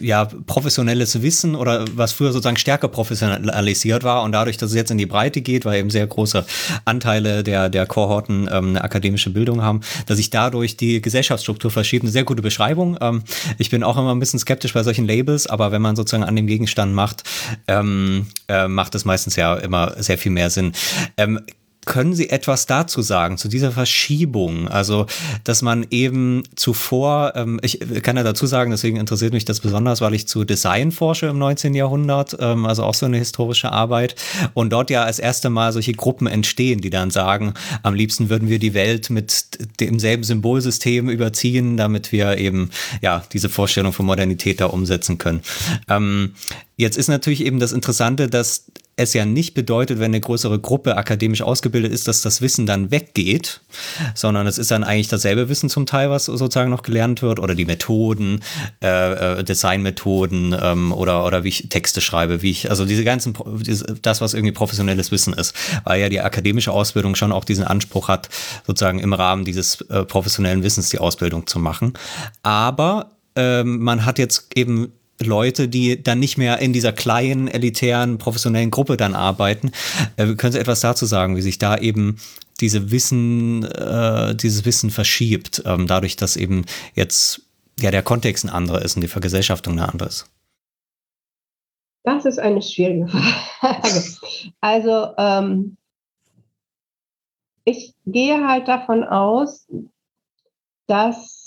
ja, 0.01 0.25
professionelles 0.25 1.23
Wissen 1.23 1.55
oder 1.55 1.85
was 1.95 2.13
früher 2.13 2.33
sozusagen 2.33 2.57
stärker 2.57 2.89
professionalisiert 2.89 4.03
war 4.03 4.23
und 4.23 4.33
dadurch, 4.33 4.57
dass 4.57 4.71
es 4.71 4.77
jetzt 4.77 4.91
in 4.91 4.99
die 4.99 5.07
Breite 5.07 5.43
geht, 5.43 5.65
weil 5.65 5.79
eben 5.79 5.91
sehr 5.91 6.07
große 6.07 6.45
Anteile 6.85 7.45
der, 7.45 7.69
der 7.69 7.87
Kohorten 7.87 8.49
ähm, 8.51 8.71
eine 8.71 8.83
akademische 8.83 9.31
Bildung 9.31 9.63
haben, 9.63 9.83
dass 10.07 10.17
sich 10.17 10.31
dadurch 10.31 10.77
die 10.77 11.01
Gesellschaftsstruktur 11.01 11.71
verschiebt. 11.71 12.03
Eine 12.03 12.11
sehr 12.11 12.25
gute 12.25 12.43
Beschreibung. 12.43 12.97
Ähm, 13.01 13.23
ich 13.59 13.71
bin 13.71 13.85
auch 13.85 13.99
immer 13.99 14.15
ein 14.15 14.19
bisschen 14.19 14.41
skeptisch 14.41 14.73
bei 14.73 14.83
solchen 14.83 15.07
Labels, 15.07 15.47
aber 15.47 15.71
wenn 15.73 15.83
man 15.83 15.95
sozusagen 15.95 16.25
an 16.25 16.35
dem 16.35 16.47
Gegenstand 16.47 16.95
macht, 16.95 17.23
ähm, 17.69 18.27
äh, 18.49 18.67
macht 18.67 18.95
es 18.95 19.05
meistens 19.05 19.37
ja 19.37 19.55
immer 19.57 19.95
sehr 20.03 20.17
viel 20.17 20.33
mehr 20.33 20.49
Sinn. 20.49 20.73
Ähm, 21.19 21.41
können 21.85 22.15
Sie 22.15 22.31
etwas 22.31 22.67
dazu 22.67 23.03
sagen, 23.03 23.39
zu 23.39 23.49
dieser 23.49 23.73
Verschiebung? 23.73 24.69
Also, 24.69 25.07
dass 25.43 25.63
man 25.63 25.85
eben 25.91 26.45
zuvor, 26.55 27.33
ähm, 27.35 27.59
ich 27.63 27.81
kann 28.03 28.17
ja 28.17 28.23
dazu 28.23 28.47
sagen, 28.47 28.71
deswegen 28.71 28.99
interessiert 28.99 29.33
mich 29.33 29.45
das 29.45 29.61
besonders, 29.61 30.01
weil 30.01 30.15
ich 30.15 30.29
zu 30.29 30.45
Design 30.45 30.93
forsche 30.93 31.27
im 31.27 31.39
19. 31.39 31.75
Jahrhundert, 31.75 32.37
ähm, 32.39 32.67
also 32.67 32.85
auch 32.85 32.95
so 32.95 33.07
eine 33.07 33.19
historische 33.19 33.73
Arbeit. 33.73 34.15
Und 34.55 34.73
dort 34.73 34.91
ja 34.91 35.03
als 35.03 35.19
erste 35.19 35.51
Mal 35.51 35.73
solche 35.73 35.93
Gruppen 35.93 36.29
entstehen, 36.29 36.81
die 36.81 36.91
dann 36.91 37.11
sagen, 37.11 37.55
am 37.83 37.95
liebsten 37.95 38.31
würden 38.31 38.49
wir 38.49 38.61
die 38.61 38.75
Welt 38.75 39.11
mit 39.11 39.59
demselben 39.81 40.23
Symbolsystem 40.23 41.09
überziehen, 41.09 41.77
damit 41.77 42.13
wir 42.13 42.39
eben, 42.39 42.71
ja, 43.01 43.25
diese 43.33 43.49
Vorstellung 43.49 43.93
von 43.93 44.07
Modernität 44.07 44.61
da 44.61 44.67
umsetzen 44.67 45.19
können. 45.19 45.43
Ähm, 45.89 46.35
Jetzt 46.83 46.99
ist 46.99 47.07
natürlich 47.07 47.45
eben 47.45 47.61
das 47.61 47.71
Interessante, 47.71 48.29
dass 48.29 48.65
es 49.03 49.15
ja 49.15 49.25
nicht 49.25 49.55
bedeutet, 49.55 49.99
wenn 49.99 50.13
eine 50.13 50.21
größere 50.21 50.59
Gruppe 50.59 50.97
akademisch 50.97 51.43
ausgebildet 51.43 51.93
ist, 51.93 52.09
dass 52.09 52.23
das 52.23 52.41
Wissen 52.41 52.67
dann 52.67 52.91
weggeht, 52.91 53.61
sondern 54.15 54.47
es 54.47 54.59
ist 54.59 54.71
dann 54.71 54.85
eigentlich 54.85 55.09
dasselbe 55.09 55.49
Wissen 55.49 55.69
zum 55.69 55.87
Teil, 55.87 56.11
was 56.11 56.27
sozusagen 56.27 56.71
noch 56.71 56.83
gelernt 56.83 57.23
wird 57.23 57.39
oder 57.39 57.55
die 57.55 57.65
Methoden, 57.65 58.41
äh, 58.83 59.41
äh 59.41 59.45
Designmethoden 59.45 60.57
ähm, 60.61 60.93
oder, 60.93 61.25
oder 61.25 61.45
wie 61.45 61.49
ich 61.49 61.69
Texte 61.69 62.01
schreibe, 62.01 62.43
wie 62.43 62.51
ich, 62.51 62.71
also 62.71 62.85
diese 62.85 63.05
ganzen, 63.05 63.35
das, 64.03 64.21
was 64.21 64.35
irgendwie 64.35 64.53
professionelles 64.53 65.11
Wissen 65.11 65.33
ist, 65.33 65.55
weil 65.85 66.01
ja 66.01 66.09
die 66.09 66.21
akademische 66.21 66.73
Ausbildung 66.73 67.15
schon 67.15 67.33
auch 67.33 67.45
diesen 67.45 67.65
Anspruch 67.65 68.09
hat, 68.09 68.29
sozusagen 68.67 68.99
im 68.99 69.13
Rahmen 69.13 69.45
dieses 69.45 69.81
äh, 69.83 70.05
professionellen 70.05 70.63
Wissens 70.63 70.91
die 70.91 70.99
Ausbildung 70.99 71.47
zu 71.47 71.59
machen. 71.59 71.95
Aber 72.43 73.11
ähm, 73.37 73.79
man 73.79 74.05
hat 74.05 74.19
jetzt 74.19 74.57
eben 74.57 74.93
Leute, 75.23 75.69
die 75.69 76.03
dann 76.03 76.19
nicht 76.19 76.39
mehr 76.39 76.59
in 76.59 76.73
dieser 76.73 76.93
kleinen, 76.93 77.49
elitären, 77.49 78.19
professionellen 78.19 78.71
Gruppe 78.71 78.97
dann 78.97 79.15
arbeiten. 79.15 79.73
Äh, 80.17 80.35
können 80.35 80.53
Sie 80.53 80.59
etwas 80.59 80.81
dazu 80.81 81.07
sagen, 81.07 81.37
wie 81.37 81.43
sich 81.43 81.59
da 81.59 81.77
eben 81.77 82.17
diese 82.61 82.91
Wissen, 82.91 83.65
äh, 83.65 84.35
dieses 84.35 84.65
Wissen 84.65 84.91
verschiebt, 84.91 85.63
ähm, 85.67 85.87
dadurch, 85.87 86.17
dass 86.17 86.37
eben 86.37 86.65
jetzt 86.95 87.43
ja 87.81 87.91
der 87.91 88.03
Kontext 88.03 88.45
ein 88.45 88.51
anderer 88.51 88.83
ist 88.83 88.97
und 88.97 89.03
die 89.03 89.09
Vergesellschaftung 89.09 89.75
eine 89.75 89.89
andere 89.89 90.09
ist? 90.09 90.27
Das 92.05 92.25
ist 92.25 92.39
eine 92.39 92.63
schwierige 92.63 93.09
Frage. 93.61 94.05
Also 94.61 95.09
ähm, 95.19 95.77
ich 97.65 97.95
gehe 98.07 98.47
halt 98.47 98.69
davon 98.69 99.05
aus, 99.05 99.69
dass 100.87 101.42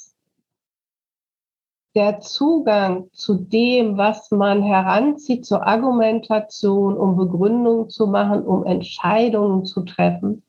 der 1.95 2.19
Zugang 2.19 3.09
zu 3.13 3.35
dem, 3.35 3.97
was 3.97 4.29
man 4.31 4.61
heranzieht 4.61 5.45
zur 5.45 5.65
Argumentation, 5.65 6.97
um 6.97 7.15
Begründungen 7.15 7.89
zu 7.89 8.07
machen, 8.07 8.45
um 8.45 8.65
Entscheidungen 8.65 9.65
zu 9.65 9.81
treffen, 9.81 10.43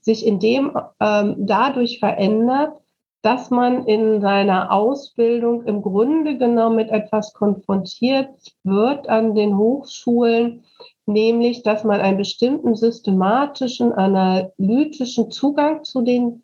sich 0.00 0.26
in 0.26 0.40
dem 0.40 0.76
ähm, 1.00 1.36
dadurch 1.38 2.00
verändert, 2.00 2.74
dass 3.22 3.50
man 3.50 3.86
in 3.86 4.20
seiner 4.20 4.72
Ausbildung 4.72 5.64
im 5.64 5.82
Grunde 5.82 6.38
genommen 6.38 6.76
mit 6.76 6.90
etwas 6.90 7.34
konfrontiert 7.34 8.30
wird 8.62 9.08
an 9.08 9.34
den 9.34 9.56
Hochschulen, 9.56 10.64
nämlich 11.06 11.62
dass 11.62 11.84
man 11.84 12.00
einen 12.00 12.18
bestimmten 12.18 12.74
systematischen, 12.74 13.92
analytischen 13.92 15.30
Zugang 15.30 15.84
zu 15.84 16.02
den 16.02 16.42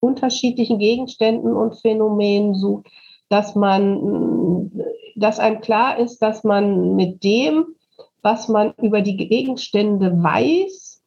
unterschiedlichen 0.00 0.78
Gegenständen 0.78 1.54
und 1.54 1.80
Phänomenen 1.80 2.54
sucht, 2.54 2.88
dass 3.28 3.54
man, 3.54 4.70
dass 5.16 5.38
einem 5.38 5.60
klar 5.60 5.98
ist, 5.98 6.18
dass 6.20 6.44
man 6.44 6.94
mit 6.96 7.24
dem, 7.24 7.66
was 8.22 8.48
man 8.48 8.74
über 8.80 9.02
die 9.02 9.16
Gegenstände 9.16 10.22
weiß, 10.22 11.02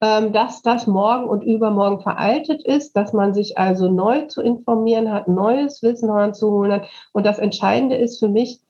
ähm, 0.00 0.32
dass 0.32 0.62
das 0.62 0.86
morgen 0.86 1.28
und 1.28 1.44
übermorgen 1.44 2.00
veraltet 2.00 2.62
ist, 2.64 2.96
dass 2.96 3.12
man 3.12 3.34
sich 3.34 3.56
also 3.58 3.88
neu 3.88 4.22
zu 4.26 4.42
informieren 4.42 5.12
hat, 5.12 5.28
neues 5.28 5.82
Wissen 5.82 6.08
heranzuholen 6.08 6.72
hat. 6.72 6.88
Und 7.12 7.24
das 7.24 7.38
Entscheidende 7.38 7.96
ist 7.96 8.18
für 8.18 8.28
mich, 8.28 8.60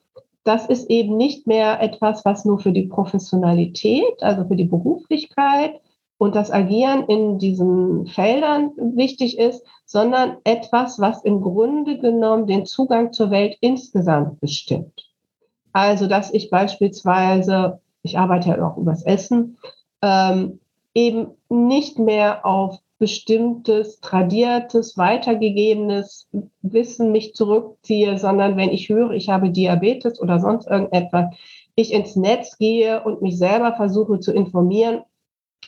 das 0.44 0.66
ist 0.66 0.90
eben 0.90 1.16
nicht 1.16 1.46
mehr 1.46 1.80
etwas, 1.80 2.24
was 2.24 2.44
nur 2.44 2.58
für 2.58 2.72
die 2.72 2.86
Professionalität, 2.86 4.22
also 4.22 4.44
für 4.44 4.56
die 4.56 4.64
Beruflichkeit 4.64 5.80
und 6.22 6.36
das 6.36 6.52
Agieren 6.52 7.06
in 7.08 7.40
diesen 7.40 8.06
Feldern 8.06 8.70
wichtig 8.76 9.40
ist, 9.40 9.66
sondern 9.84 10.36
etwas, 10.44 11.00
was 11.00 11.24
im 11.24 11.40
Grunde 11.40 11.98
genommen 11.98 12.46
den 12.46 12.64
Zugang 12.64 13.12
zur 13.12 13.32
Welt 13.32 13.56
insgesamt 13.60 14.38
bestimmt. 14.38 15.10
Also, 15.72 16.06
dass 16.06 16.32
ich 16.32 16.48
beispielsweise, 16.48 17.80
ich 18.04 18.20
arbeite 18.20 18.50
ja 18.50 18.64
auch 18.64 18.76
übers 18.76 19.02
Essen, 19.02 19.58
ähm, 20.00 20.60
eben 20.94 21.32
nicht 21.48 21.98
mehr 21.98 22.46
auf 22.46 22.78
bestimmtes, 23.00 23.98
tradiertes, 23.98 24.96
weitergegebenes 24.96 26.28
Wissen 26.60 27.10
mich 27.10 27.34
zurückziehe, 27.34 28.16
sondern 28.16 28.56
wenn 28.56 28.70
ich 28.70 28.88
höre, 28.88 29.10
ich 29.10 29.28
habe 29.28 29.50
Diabetes 29.50 30.20
oder 30.20 30.38
sonst 30.38 30.68
irgendetwas, 30.68 31.34
ich 31.74 31.92
ins 31.92 32.14
Netz 32.14 32.58
gehe 32.58 33.02
und 33.02 33.22
mich 33.22 33.38
selber 33.38 33.74
versuche 33.74 34.20
zu 34.20 34.32
informieren 34.32 35.02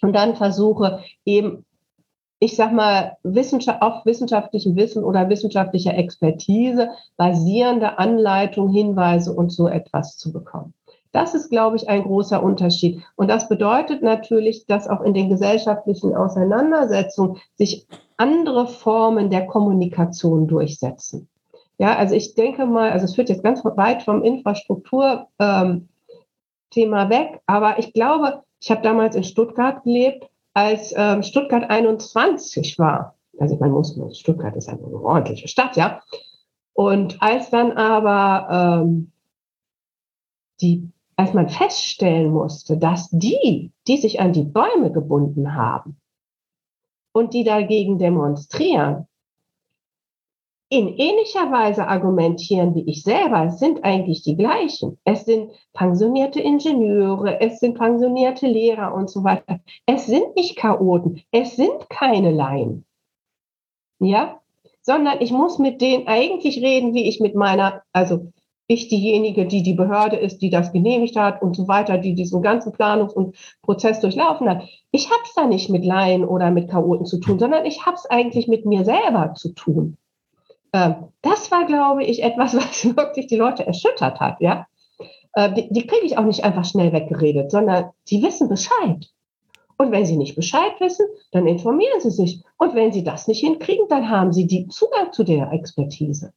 und 0.05 0.13
dann 0.13 0.37
versuche 0.37 1.01
eben, 1.25 1.65
ich 2.39 2.57
sag 2.57 2.73
mal, 2.73 3.17
Wissenschaft, 3.23 3.81
auf 3.81 4.05
wissenschaftlichem 4.05 4.77
Wissen 4.77 5.03
oder 5.03 5.29
wissenschaftlicher 5.29 5.97
Expertise 5.97 6.91
basierende 7.17 7.99
Anleitungen, 7.99 8.73
Hinweise 8.73 9.33
und 9.33 9.51
so 9.51 9.67
etwas 9.67 10.19
zu 10.19 10.33
bekommen. 10.33 10.75
Das 11.13 11.35
ist, 11.35 11.49
glaube 11.49 11.77
ich, 11.77 11.89
ein 11.89 12.03
großer 12.03 12.43
Unterschied. 12.43 13.01
Und 13.15 13.29
das 13.29 13.49
bedeutet 13.49 14.03
natürlich, 14.03 14.67
dass 14.67 14.89
auch 14.89 15.01
in 15.01 15.15
den 15.15 15.29
gesellschaftlichen 15.29 16.15
Auseinandersetzungen 16.15 17.39
sich 17.55 17.87
andere 18.17 18.67
Formen 18.67 19.31
der 19.31 19.47
Kommunikation 19.47 20.49
durchsetzen. 20.49 21.29
Ja, 21.79 21.97
also 21.97 22.15
ich 22.15 22.35
denke 22.35 22.67
mal, 22.67 22.91
also 22.91 23.05
es 23.05 23.15
führt 23.15 23.29
jetzt 23.29 23.45
ganz 23.45 23.65
weit 23.65 24.03
vom 24.03 24.23
Infrastrukturthema 24.23 25.29
ähm, 26.77 27.11
weg, 27.11 27.41
aber 27.47 27.79
ich 27.79 27.93
glaube, 27.93 28.43
ich 28.65 28.71
habe 28.71 28.81
damals 28.81 29.15
in 29.15 29.25
Stuttgart 29.25 29.85
gelebt, 29.85 30.31
als 30.55 30.95
ähm, 30.97 31.23
Stuttgart 31.23 31.69
21 31.69 32.79
war. 32.79 33.15
Also 33.39 33.57
man 33.57 33.73
muss, 33.73 33.95
Stuttgart 34.19 34.57
ist 34.57 34.71
eine 34.71 34.81
ordentliche 34.81 35.49
Stadt, 35.49 35.77
ja. 35.77 36.01
Und 36.73 37.21
als 37.21 37.51
dann 37.51 37.73
aber 37.73 38.83
ähm, 38.87 39.13
die, 40.63 40.89
als 41.15 41.35
man 41.35 41.51
feststellen 41.51 42.33
musste, 42.33 42.79
dass 42.79 43.11
die, 43.11 43.71
die 43.87 43.99
sich 43.99 44.21
an 44.21 44.33
die 44.33 44.45
Bäume 44.45 44.91
gebunden 44.91 45.55
haben 45.55 46.01
und 47.13 47.35
die 47.35 47.45
dagegen 47.45 47.99
demonstrieren, 47.99 49.07
in 50.69 50.89
ähnlicher 50.89 51.53
Weise 51.53 51.87
argumentieren 51.87 52.75
wie 52.75 52.89
ich 52.89 53.03
selber, 53.03 53.45
es 53.47 53.59
sind 53.59 53.85
eigentlich 53.85 54.23
die 54.23 54.37
gleichen. 54.37 54.99
Es 55.05 55.25
sind 55.25 55.53
pensionierte 55.73 56.41
Ingenieure, 56.41 57.41
es 57.41 57.61
sind 57.61 57.79
pensionierte 57.79 58.47
Lehrer 58.47 58.95
und 58.95 59.09
so 59.09 59.23
weiter. 59.25 59.61
Es 59.87 60.07
sind 60.07 60.35
nicht 60.37 60.57
Chaoten, 60.57 61.23
es 61.31 61.57
sind 61.57 61.89
keine 61.91 62.33
Laien. 62.33 62.85
Ja? 64.01 64.41
sondern 64.85 65.21
ich 65.21 65.33
muss 65.33 65.59
mit 65.59 65.81
denen 65.81 66.07
eigentlich 66.07 66.63
reden, 66.63 66.95
wie 66.95 67.09
ich 67.09 67.19
mit 67.19 67.35
meiner, 67.35 67.83
also 67.93 68.27
ich 68.67 68.89
diejenige, 68.89 69.47
die 69.47 69.63
die 69.63 69.75
Behörde 69.75 70.17
ist, 70.17 70.41
die 70.43 70.51
das 70.51 70.73
genehmigt 70.73 71.17
hat 71.17 71.43
und 71.43 71.57
so 71.57 71.69
weiter, 71.69 71.99
die 71.99 72.15
diesen 72.15 72.43
ganzen 72.43 72.73
Planungs- 72.73 73.15
und 73.15 73.35
Prozess 73.63 74.01
durchlaufen 74.01 74.49
hat. 74.49 74.63
Ich 74.91 75.11
habe 75.11 75.23
es 75.25 75.35
da 75.35 75.47
nicht 75.47 75.71
mit 75.71 75.85
Laien 75.85 76.25
oder 76.25 76.51
mit 76.51 76.71
Chaoten 76.71 77.07
zu 77.07 77.19
tun, 77.19 77.39
sondern 77.39 77.65
ich 77.67 77.85
habe 77.85 77.97
es 77.97 78.07
eigentlich 78.07 78.47
mit 78.47 78.67
mir 78.67 78.85
selber 78.85 79.35
zu 79.35 79.53
tun. 79.53 79.97
Ähm, 80.75 80.97
das 81.23 81.51
war, 81.53 81.65
glaube 81.65 82.05
ich, 82.05 82.23
etwas, 82.23 82.55
was 82.57 82.97
wirklich 82.97 83.29
die 83.29 83.37
Leute 83.37 83.67
erschüttert 83.67 84.21
hat. 84.21 84.41
Ja, 84.41 84.67
äh, 85.35 85.53
die, 85.55 85.73
die 85.73 85.87
kriege 85.87 86.05
ich 86.05 86.19
auch 86.19 86.25
nicht 86.25 86.45
einfach 86.45 86.65
schnell 86.65 86.93
weggeredet, 86.93 87.51
sondern 87.51 87.91
die 88.09 88.23
wissen 88.23 88.49
Bescheid. 88.49 89.07
Und 89.77 89.91
wenn 89.91 90.05
sie 90.05 90.17
nicht 90.17 90.37
Bescheid 90.37 90.73
wissen, 90.81 91.07
dann 91.33 91.47
informieren 91.47 92.01
sie 92.01 92.11
sich. 92.11 92.43
Und 92.59 92.75
wenn 92.75 92.93
sie 92.93 93.03
das 93.03 93.27
nicht 93.27 93.41
hinkriegen, 93.41 93.87
dann 93.89 94.09
haben 94.09 94.33
sie 94.33 94.47
die 94.47 94.69
Zugang 94.69 95.13
zu 95.13 95.25
der 95.25 95.51
Expertise. 95.53 96.33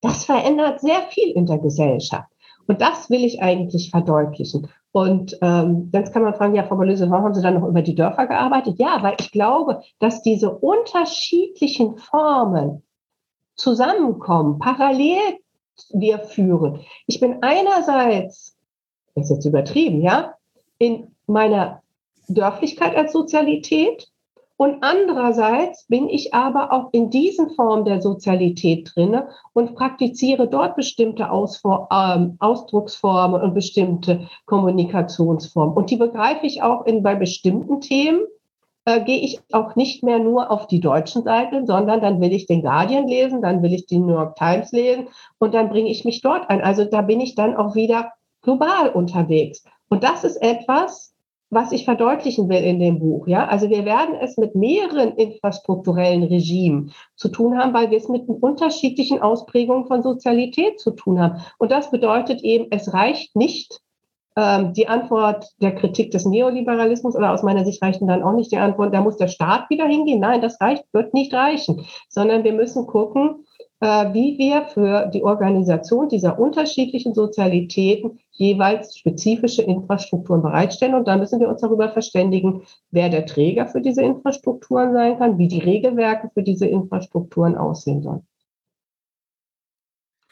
Das 0.00 0.24
verändert 0.24 0.80
sehr 0.80 1.02
viel 1.10 1.30
in 1.32 1.44
der 1.44 1.58
Gesellschaft. 1.58 2.30
Und 2.66 2.80
das 2.80 3.10
will 3.10 3.24
ich 3.24 3.42
eigentlich 3.42 3.90
verdeutlichen. 3.90 4.68
Und 4.92 5.36
ähm, 5.42 5.90
jetzt 5.92 6.12
kann 6.12 6.22
man 6.22 6.34
fragen, 6.34 6.54
ja, 6.54 6.64
Frau 6.64 6.76
Balöse, 6.76 7.10
warum 7.10 7.26
haben 7.26 7.34
Sie 7.34 7.42
dann 7.42 7.60
noch 7.60 7.68
über 7.68 7.82
die 7.82 7.94
Dörfer 7.94 8.26
gearbeitet? 8.26 8.78
Ja, 8.78 9.02
weil 9.02 9.16
ich 9.20 9.30
glaube, 9.32 9.82
dass 9.98 10.22
diese 10.22 10.50
unterschiedlichen 10.50 11.98
Formen 11.98 12.82
zusammenkommen, 13.60 14.58
parallel 14.58 15.38
wir 15.90 16.20
führen. 16.20 16.80
Ich 17.06 17.20
bin 17.20 17.42
einerseits, 17.42 18.56
das 19.14 19.26
ist 19.26 19.36
jetzt 19.36 19.46
übertrieben, 19.46 20.02
ja, 20.02 20.34
in 20.78 21.14
meiner 21.26 21.82
Dörflichkeit 22.28 22.96
als 22.96 23.12
Sozialität 23.12 24.10
und 24.60 24.82
andererseits 24.82 25.86
bin 25.86 26.10
ich 26.10 26.34
aber 26.34 26.70
auch 26.70 26.90
in 26.92 27.08
diesen 27.08 27.48
Formen 27.48 27.86
der 27.86 28.02
Sozialität 28.02 28.92
drinne 28.94 29.30
und 29.54 29.74
praktiziere 29.74 30.48
dort 30.48 30.76
bestimmte 30.76 31.30
Ausfor 31.30 31.88
ähm, 31.90 32.36
Ausdrucksformen 32.40 33.40
und 33.40 33.54
bestimmte 33.54 34.28
Kommunikationsformen. 34.44 35.74
Und 35.74 35.90
die 35.90 35.96
begreife 35.96 36.44
ich 36.44 36.62
auch 36.62 36.84
in, 36.84 37.02
bei 37.02 37.14
bestimmten 37.14 37.80
Themen. 37.80 38.20
Äh, 38.86 39.04
gehe 39.04 39.20
ich 39.20 39.40
auch 39.52 39.76
nicht 39.76 40.02
mehr 40.02 40.18
nur 40.18 40.50
auf 40.50 40.66
die 40.66 40.80
deutschen 40.80 41.22
Seiten, 41.22 41.66
sondern 41.66 42.00
dann 42.00 42.20
will 42.20 42.32
ich 42.32 42.46
den 42.46 42.62
Guardian 42.62 43.06
lesen, 43.06 43.42
dann 43.42 43.62
will 43.62 43.74
ich 43.74 43.86
die 43.86 43.98
New 43.98 44.14
York 44.14 44.36
Times 44.36 44.72
lesen 44.72 45.08
und 45.38 45.52
dann 45.52 45.68
bringe 45.68 45.90
ich 45.90 46.04
mich 46.04 46.22
dort 46.22 46.48
ein. 46.48 46.62
Also 46.62 46.84
da 46.86 47.02
bin 47.02 47.20
ich 47.20 47.34
dann 47.34 47.56
auch 47.56 47.74
wieder 47.74 48.12
global 48.42 48.88
unterwegs. 48.90 49.64
Und 49.90 50.02
das 50.02 50.24
ist 50.24 50.36
etwas, 50.36 51.14
was 51.50 51.72
ich 51.72 51.84
verdeutlichen 51.84 52.48
will 52.48 52.62
in 52.62 52.78
dem 52.78 53.00
Buch. 53.00 53.26
Ja, 53.26 53.46
also 53.48 53.68
wir 53.68 53.84
werden 53.84 54.14
es 54.14 54.36
mit 54.38 54.54
mehreren 54.54 55.16
infrastrukturellen 55.16 56.22
Regimen 56.22 56.92
zu 57.16 57.28
tun 57.28 57.58
haben, 57.58 57.74
weil 57.74 57.90
wir 57.90 57.98
es 57.98 58.08
mit 58.08 58.28
unterschiedlichen 58.28 59.20
Ausprägungen 59.20 59.86
von 59.86 60.02
Sozialität 60.02 60.80
zu 60.80 60.92
tun 60.92 61.20
haben. 61.20 61.42
Und 61.58 61.72
das 61.72 61.90
bedeutet 61.90 62.42
eben, 62.42 62.68
es 62.70 62.94
reicht 62.94 63.34
nicht 63.36 63.80
ähm, 64.36 64.72
die 64.74 64.88
Antwort 64.88 65.46
der 65.60 65.74
Kritik 65.74 66.10
des 66.12 66.24
Neoliberalismus 66.24 67.16
oder 67.16 67.32
aus 67.32 67.42
meiner 67.42 67.64
Sicht 67.64 67.82
reichen 67.82 68.06
dann 68.06 68.22
auch 68.22 68.32
nicht 68.32 68.52
die 68.52 68.58
Antwort, 68.58 68.94
da 68.94 69.00
muss 69.00 69.16
der 69.16 69.28
Staat 69.28 69.68
wieder 69.70 69.86
hingehen. 69.86 70.20
Nein, 70.20 70.40
das 70.40 70.60
reicht, 70.60 70.84
wird 70.92 71.14
nicht 71.14 71.34
reichen, 71.34 71.84
sondern 72.08 72.44
wir 72.44 72.52
müssen 72.52 72.86
gucken, 72.86 73.44
äh, 73.80 74.12
wie 74.12 74.38
wir 74.38 74.66
für 74.66 75.06
die 75.06 75.24
Organisation 75.24 76.08
dieser 76.08 76.38
unterschiedlichen 76.38 77.14
Sozialitäten 77.14 78.20
jeweils 78.30 78.96
spezifische 78.96 79.62
Infrastrukturen 79.62 80.42
bereitstellen. 80.42 80.94
Und 80.94 81.08
da 81.08 81.16
müssen 81.16 81.40
wir 81.40 81.48
uns 81.48 81.62
darüber 81.62 81.88
verständigen, 81.88 82.62
wer 82.90 83.08
der 83.08 83.26
Träger 83.26 83.66
für 83.66 83.80
diese 83.80 84.02
Infrastrukturen 84.02 84.92
sein 84.92 85.18
kann, 85.18 85.38
wie 85.38 85.48
die 85.48 85.60
Regelwerke 85.60 86.30
für 86.32 86.42
diese 86.42 86.66
Infrastrukturen 86.66 87.56
aussehen 87.56 88.02
sollen. 88.02 88.26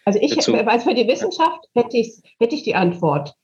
Also 0.05 0.21
ich, 0.23 0.37
als 0.37 0.85
für 0.85 0.95
die 0.95 1.07
Wissenschaft 1.07 1.69
hätte 1.75 1.99
ich, 1.99 2.23
hätte 2.39 2.55
ich 2.55 2.63
die 2.63 2.75
Antwort. 2.75 3.35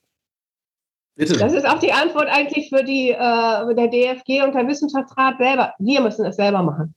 Bitte. 1.16 1.36
Das 1.39 1.53
ist 1.53 1.66
auch 1.66 1.78
die 1.78 1.93
Antwort 1.93 2.28
eigentlich 2.28 2.70
für 2.70 2.82
die, 2.82 3.11
äh, 3.11 3.74
der 3.74 3.89
DFG 3.89 4.43
und 4.43 4.55
der 4.55 4.66
Wissenschaftsrat 4.66 5.39
selber. 5.39 5.74
Wir 5.78 6.01
müssen 6.01 6.24
es 6.24 6.36
selber 6.36 6.62
machen. 6.62 6.95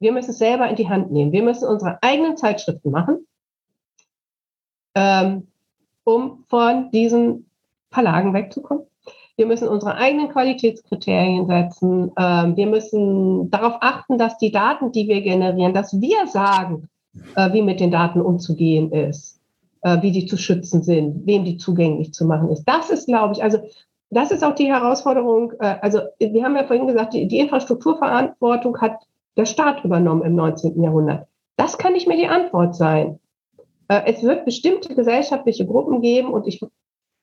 Wir 0.00 0.12
müssen 0.12 0.30
es 0.30 0.38
selber 0.38 0.68
in 0.68 0.76
die 0.76 0.88
Hand 0.88 1.12
nehmen. 1.12 1.30
Wir 1.30 1.42
müssen 1.42 1.68
unsere 1.68 2.02
eigenen 2.02 2.36
Zeitschriften 2.36 2.90
machen, 2.90 3.26
ähm, 4.94 5.48
um 6.04 6.44
von 6.48 6.90
diesen 6.90 7.50
Verlagen 7.90 8.34
wegzukommen. 8.34 8.86
Wir 9.36 9.46
müssen 9.46 9.68
unsere 9.68 9.94
eigenen 9.94 10.28
Qualitätskriterien 10.28 11.46
setzen. 11.46 12.12
Ähm, 12.18 12.56
wir 12.56 12.66
müssen 12.66 13.50
darauf 13.50 13.76
achten, 13.80 14.18
dass 14.18 14.36
die 14.38 14.50
Daten, 14.50 14.92
die 14.92 15.06
wir 15.06 15.22
generieren, 15.22 15.74
dass 15.74 15.98
wir 16.00 16.26
sagen, 16.26 16.88
äh, 17.36 17.52
wie 17.52 17.62
mit 17.62 17.80
den 17.80 17.90
Daten 17.90 18.20
umzugehen 18.20 18.92
ist, 18.92 19.39
wie 19.82 20.12
die 20.12 20.26
zu 20.26 20.36
schützen 20.36 20.82
sind, 20.82 21.26
wem 21.26 21.44
die 21.44 21.56
zugänglich 21.56 22.12
zu 22.12 22.26
machen 22.26 22.50
ist. 22.50 22.64
Das 22.64 22.90
ist, 22.90 23.06
glaube 23.06 23.32
ich, 23.32 23.42
also 23.42 23.60
das 24.10 24.32
ist 24.32 24.44
auch 24.44 24.54
die 24.54 24.66
Herausforderung. 24.66 25.52
Äh, 25.60 25.76
also 25.80 26.00
wir 26.18 26.44
haben 26.44 26.56
ja 26.56 26.64
vorhin 26.64 26.86
gesagt, 26.86 27.14
die, 27.14 27.28
die 27.28 27.38
Infrastrukturverantwortung 27.38 28.80
hat 28.80 28.98
der 29.36 29.46
Staat 29.46 29.84
übernommen 29.84 30.22
im 30.22 30.34
19. 30.34 30.82
Jahrhundert? 30.82 31.26
Das 31.56 31.78
kann 31.78 31.92
nicht 31.92 32.08
mehr 32.08 32.16
die 32.16 32.26
Antwort 32.26 32.74
sein. 32.74 33.20
Äh, 33.88 34.02
es 34.06 34.22
wird 34.22 34.44
bestimmte 34.44 34.94
gesellschaftliche 34.94 35.66
Gruppen 35.66 36.00
geben 36.00 36.32
und 36.32 36.46
ich, 36.46 36.60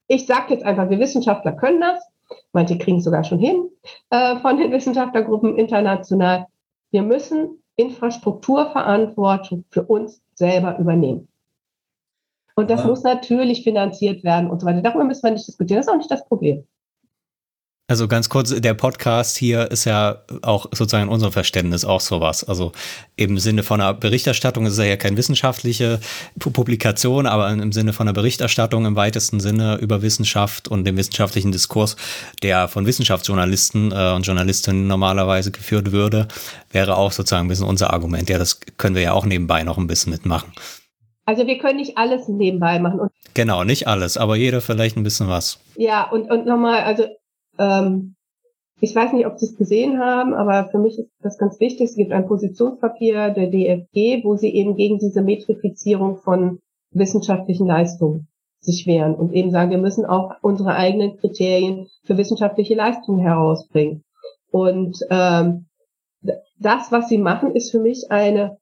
ich 0.07 0.25
sage 0.25 0.53
jetzt 0.53 0.65
einfach, 0.65 0.89
wir 0.89 0.99
Wissenschaftler 0.99 1.51
können 1.51 1.81
das. 1.81 2.03
Manche 2.51 2.77
kriegen 2.77 2.97
es 2.97 3.05
sogar 3.05 3.23
schon 3.23 3.39
hin 3.39 3.69
äh, 4.09 4.38
von 4.38 4.57
den 4.57 4.71
Wissenschaftlergruppen 4.73 5.57
international. 5.57 6.47
Wir 6.91 7.03
müssen 7.03 7.61
Infrastrukturverantwortung 7.75 9.65
für 9.69 9.84
uns 9.84 10.21
selber 10.34 10.79
übernehmen. 10.79 11.27
Und 12.57 12.71
das 12.71 12.81
ja. 12.81 12.88
muss 12.88 13.03
natürlich 13.03 13.63
finanziert 13.63 14.23
werden 14.23 14.49
und 14.49 14.59
so 14.59 14.65
weiter. 14.65 14.81
Darüber 14.81 15.03
müssen 15.03 15.21
wir 15.23 15.31
nicht 15.31 15.47
diskutieren. 15.47 15.77
Das 15.77 15.85
ist 15.85 15.93
auch 15.93 15.97
nicht 15.97 16.09
das 16.09 16.25
Problem. 16.25 16.63
Also 17.89 18.07
ganz 18.09 18.27
kurz, 18.29 18.49
der 18.49 18.73
Podcast 18.73 19.38
hier 19.38 19.71
ist 19.71 19.85
ja 19.85 20.23
auch 20.41 20.65
sozusagen 20.73 21.03
in 21.03 21.09
unserem 21.09 21.31
Verständnis 21.31 21.85
auch 21.85 22.01
sowas. 22.01 22.43
Also 22.43 22.73
im 23.15 23.38
Sinne 23.38 23.61
von 23.61 23.79
einer 23.79 23.93
Berichterstattung 23.93 24.65
ist 24.65 24.73
es 24.73 24.85
ja 24.85 24.97
keine 24.97 25.15
wissenschaftliche 25.17 25.99
Publikation, 26.38 27.27
aber 27.27 27.49
im 27.49 27.71
Sinne 27.71 27.93
von 27.93 28.07
einer 28.07 28.13
Berichterstattung 28.13 28.85
im 28.85 28.97
weitesten 28.97 29.39
Sinne 29.39 29.77
über 29.77 30.01
Wissenschaft 30.01 30.67
und 30.67 30.84
den 30.84 30.97
wissenschaftlichen 30.97 31.51
Diskurs, 31.51 31.95
der 32.41 32.67
von 32.67 32.88
Wissenschaftsjournalisten 32.88 33.91
äh, 33.93 34.13
und 34.13 34.25
Journalistinnen 34.25 34.88
normalerweise 34.88 35.51
geführt 35.51 35.91
würde, 35.91 36.27
wäre 36.71 36.97
auch 36.97 37.13
sozusagen 37.13 37.45
ein 37.45 37.49
bisschen 37.49 37.67
unser 37.67 37.93
Argument. 37.93 38.29
Ja, 38.29 38.39
das 38.39 38.59
können 38.77 38.95
wir 38.95 39.03
ja 39.03 39.13
auch 39.13 39.25
nebenbei 39.25 39.63
noch 39.63 39.77
ein 39.77 39.88
bisschen 39.88 40.11
mitmachen. 40.11 40.51
Also 41.27 41.45
wir 41.45 41.57
können 41.57 41.77
nicht 41.77 41.97
alles 41.97 42.29
nebenbei 42.29 42.79
machen. 42.79 43.01
Und 43.01 43.11
genau, 43.33 43.65
nicht 43.65 43.85
alles, 43.85 44.15
aber 44.15 44.37
jeder 44.37 44.61
vielleicht 44.61 44.95
ein 44.95 45.03
bisschen 45.03 45.27
was. 45.27 45.59
Ja, 45.75 46.09
und, 46.09 46.31
und 46.31 46.45
nochmal, 46.45 46.83
also 46.83 47.03
ähm, 47.59 48.15
ich 48.79 48.95
weiß 48.95 49.11
nicht, 49.11 49.27
ob 49.27 49.37
Sie 49.37 49.47
es 49.47 49.57
gesehen 49.57 49.99
haben, 49.99 50.33
aber 50.33 50.69
für 50.69 50.77
mich 50.77 50.97
ist 50.97 51.09
das 51.21 51.37
ganz 51.37 51.59
wichtig. 51.59 51.89
Es 51.89 51.95
gibt 51.95 52.13
ein 52.13 52.27
Positionspapier 52.27 53.31
der 53.31 53.47
DFG, 53.47 54.23
wo 54.23 54.37
sie 54.37 54.55
eben 54.55 54.77
gegen 54.77 54.99
diese 54.99 55.21
Metrifizierung 55.21 56.15
von 56.15 56.59
wissenschaftlichen 56.91 57.67
Leistungen 57.67 58.29
sich 58.61 58.87
wehren 58.87 59.13
und 59.13 59.33
eben 59.33 59.51
sagen, 59.51 59.71
wir 59.71 59.79
müssen 59.79 60.05
auch 60.05 60.31
unsere 60.41 60.75
eigenen 60.75 61.17
Kriterien 61.17 61.87
für 62.05 62.17
wissenschaftliche 62.17 62.75
Leistungen 62.75 63.19
herausbringen. 63.19 64.05
Und 64.49 64.97
ähm, 65.09 65.65
das, 66.57 66.89
was 66.93 67.09
sie 67.09 67.17
machen, 67.17 67.53
ist 67.53 67.71
für 67.71 67.79
mich 67.79 68.11
eine 68.11 68.57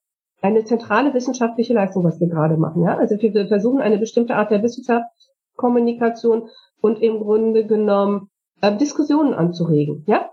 eine 0.45 0.63
zentrale 0.63 1.13
wissenschaftliche 1.13 1.73
Leistung, 1.73 2.03
was 2.03 2.19
wir 2.19 2.27
gerade 2.27 2.57
machen. 2.57 2.83
Ja? 2.83 2.97
Also 2.97 3.19
wir 3.19 3.47
versuchen 3.47 3.81
eine 3.81 3.97
bestimmte 3.97 4.35
Art 4.35 4.51
der 4.51 4.61
Wissenschaftskommunikation 4.61 6.49
und 6.81 7.01
im 7.01 7.19
Grunde 7.19 7.65
genommen 7.65 8.29
äh, 8.61 8.75
Diskussionen 8.75 9.33
anzuregen. 9.33 10.03
Ja? 10.07 10.29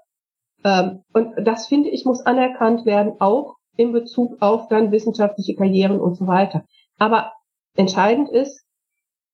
Ähm, 0.64 1.02
und 1.14 1.34
das 1.46 1.66
finde 1.66 1.88
ich 1.88 2.04
muss 2.04 2.24
anerkannt 2.26 2.84
werden, 2.84 3.14
auch 3.20 3.56
in 3.76 3.92
Bezug 3.92 4.36
auf 4.40 4.68
dann 4.68 4.92
wissenschaftliche 4.92 5.54
Karrieren 5.54 5.98
und 5.98 6.16
so 6.16 6.26
weiter. 6.26 6.64
Aber 6.98 7.32
entscheidend 7.74 8.28
ist, 8.28 8.66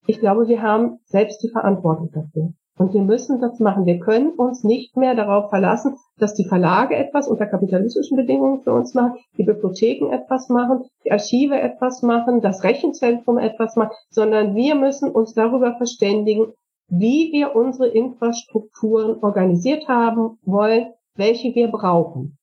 ich 0.07 0.21
glaube, 0.21 0.47
wir 0.47 0.63
haben 0.63 1.01
selbst 1.07 1.43
die 1.43 1.51
Verantwortung 1.51 2.11
dafür. 2.13 2.53
Und 2.79 2.95
wir 2.95 3.03
müssen 3.03 3.41
das 3.41 3.59
machen. 3.59 3.87
Wir 3.87 3.99
können 3.99 4.31
uns 4.31 4.63
nicht 4.63 4.97
mehr 4.97 5.17
darauf 5.17 5.51
verlassen, 5.51 5.97
dass 6.17 6.35
die 6.35 6.47
Verlage 6.47 6.95
etwas 6.95 7.27
unter 7.27 7.47
kapitalistischen 7.47 8.17
Bedingungen 8.17 8.63
für 8.63 8.73
uns 8.73 8.95
machen, 8.95 9.15
die 9.37 9.43
Bibliotheken 9.43 10.13
etwas 10.13 10.49
machen, 10.49 10.85
die 11.05 11.11
Archive 11.11 11.61
etwas 11.61 12.03
machen, 12.03 12.41
das 12.41 12.63
Rechenzentrum 12.63 13.37
etwas 13.39 13.75
machen, 13.75 13.91
sondern 14.11 14.55
wir 14.55 14.77
müssen 14.77 15.11
uns 15.11 15.35
darüber 15.35 15.77
verständigen, 15.77 16.53
wie 16.89 17.33
wir 17.33 17.57
unsere 17.57 17.89
Infrastrukturen 17.89 19.23
organisiert 19.23 19.89
haben 19.89 20.39
wollen, 20.43 20.87
welche 21.17 21.55
wir 21.57 21.69
brauchen. 21.69 22.39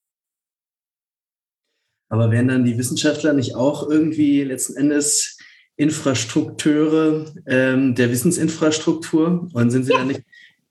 Aber 2.10 2.30
wären 2.30 2.50
dann 2.50 2.66
die 2.66 2.78
Wissenschaftler 2.78 3.34
nicht 3.34 3.56
auch 3.56 3.90
irgendwie 3.90 4.44
letzten 4.44 4.78
Endes 4.78 5.35
Infrastrukteure 5.78 7.26
ähm, 7.48 7.96
der 7.96 8.12
Wissensinfrastruktur? 8.12 9.50
Und 9.54 9.72
sind 9.72 9.84
sie 9.84 9.92
ja. 9.92 10.00
dann 10.00 10.08
nicht 10.08 10.22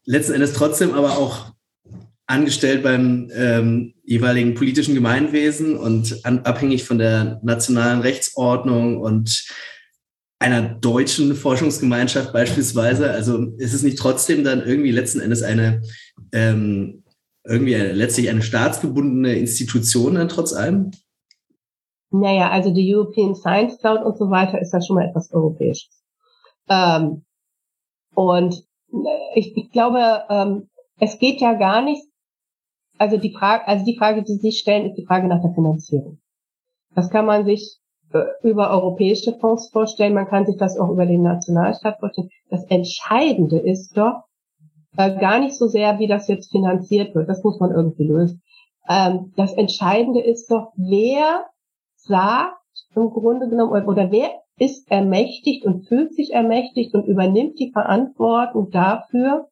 letzten 0.05 0.35
Endes 0.35 0.53
trotzdem 0.53 0.95
aber 0.95 1.19
auch 1.19 1.53
angestellt 2.27 2.83
beim 2.83 3.31
ähm, 3.35 3.95
jeweiligen 4.03 4.55
politischen 4.55 4.95
Gemeinwesen 4.95 5.77
und 5.77 6.25
an, 6.25 6.41
abhängig 6.41 6.85
von 6.85 6.99
der 6.99 7.41
nationalen 7.43 8.01
Rechtsordnung 8.01 8.99
und 8.99 9.47
einer 10.39 10.63
deutschen 10.63 11.35
Forschungsgemeinschaft 11.35 12.33
beispielsweise. 12.33 13.11
Also 13.11 13.53
ist 13.59 13.75
es 13.75 13.83
nicht 13.83 13.99
trotzdem 13.99 14.45
dann 14.45 14.67
irgendwie 14.67 14.91
letzten 14.91 15.21
Endes 15.21 15.43
eine 15.43 15.83
ähm, 16.33 17.05
irgendwie 17.47 17.77
eine, 17.77 17.93
letztlich 17.93 18.31
eine 18.31 18.43
staatsgebundene 18.43 19.37
Institution 19.37 20.15
dann 20.15 20.29
trotz 20.29 20.53
allem? 20.53 20.91
Naja, 22.17 22.49
also 22.51 22.73
die 22.73 22.95
European 22.95 23.35
Science 23.35 23.77
Cloud 23.79 24.05
und 24.05 24.17
so 24.17 24.31
weiter 24.31 24.61
ist 24.61 24.73
ja 24.73 24.81
schon 24.81 24.95
mal 24.95 25.09
etwas 25.09 25.33
Europäisches. 25.33 26.01
Ähm, 26.69 27.25
und 28.15 28.55
äh, 28.93 29.39
ich, 29.39 29.57
ich 29.57 29.73
glaube, 29.73 30.23
ähm, 30.31 30.69
es 31.01 31.19
geht 31.19 31.41
ja 31.41 31.55
gar 31.55 31.83
nicht, 31.83 32.07
also 32.99 33.17
die 33.17 33.33
Frage, 33.33 33.67
also 33.67 33.85
die 33.85 33.97
Frage, 33.99 34.23
die 34.23 34.37
Sie 34.37 34.53
stellen, 34.53 34.87
ist 34.87 34.95
die 34.97 35.07
Frage 35.07 35.27
nach 35.27 35.43
der 35.43 35.55
Finanzierung. 35.55 36.21
Das 36.95 37.11
kann 37.11 37.27
man 37.27 37.47
sich 37.47 37.81
äh, 38.13 38.23
über 38.45 38.71
europäische 38.71 39.37
Fonds 39.41 39.71
vorstellen, 39.73 40.15
man 40.15 40.29
kann 40.29 40.47
sich 40.47 40.57
das 40.57 40.79
auch 40.79 40.91
über 40.91 41.07
den 41.07 41.23
Nationalstaat 41.23 41.99
vorstellen. 41.99 42.31
Das 42.49 42.65
Entscheidende 42.67 43.59
ist 43.59 43.97
doch 43.97 44.23
äh, 44.97 45.19
gar 45.19 45.41
nicht 45.41 45.59
so 45.59 45.67
sehr, 45.67 45.99
wie 45.99 46.07
das 46.07 46.29
jetzt 46.29 46.53
finanziert 46.53 47.13
wird. 47.17 47.29
Das 47.29 47.43
muss 47.43 47.59
man 47.59 47.73
irgendwie 47.73 48.07
lösen. 48.07 48.41
Ähm, 48.89 49.33
das 49.35 49.53
Entscheidende 49.55 50.21
ist 50.21 50.49
doch, 50.53 50.71
wer 50.77 51.47
sagt 52.05 52.57
im 52.95 53.11
Grunde 53.11 53.49
genommen 53.49 53.87
oder 53.87 54.11
wer 54.11 54.31
ist 54.59 54.91
ermächtigt 54.91 55.65
und 55.65 55.87
fühlt 55.89 56.15
sich 56.15 56.33
ermächtigt 56.33 56.95
und 56.95 57.07
übernimmt 57.07 57.59
die 57.59 57.73
Verantwortung 57.73 58.71
dafür, 58.71 59.49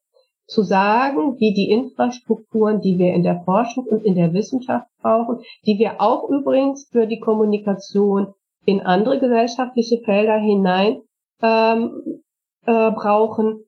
zu 0.46 0.62
sagen, 0.62 1.38
wie 1.38 1.54
die 1.54 1.70
Infrastrukturen, 1.70 2.80
die 2.80 2.98
wir 2.98 3.14
in 3.14 3.22
der 3.22 3.42
Forschung 3.44 3.86
und 3.86 4.04
in 4.04 4.14
der 4.14 4.32
Wissenschaft 4.32 4.86
brauchen, 5.00 5.40
die 5.64 5.78
wir 5.78 6.00
auch 6.00 6.28
übrigens 6.28 6.88
für 6.90 7.06
die 7.06 7.20
Kommunikation 7.20 8.34
in 8.66 8.80
andere 8.80 9.18
gesellschaftliche 9.18 10.02
Felder 10.04 10.36
hinein 10.36 11.00
ähm, 11.42 12.22
äh, 12.66 12.90
brauchen, 12.90 13.64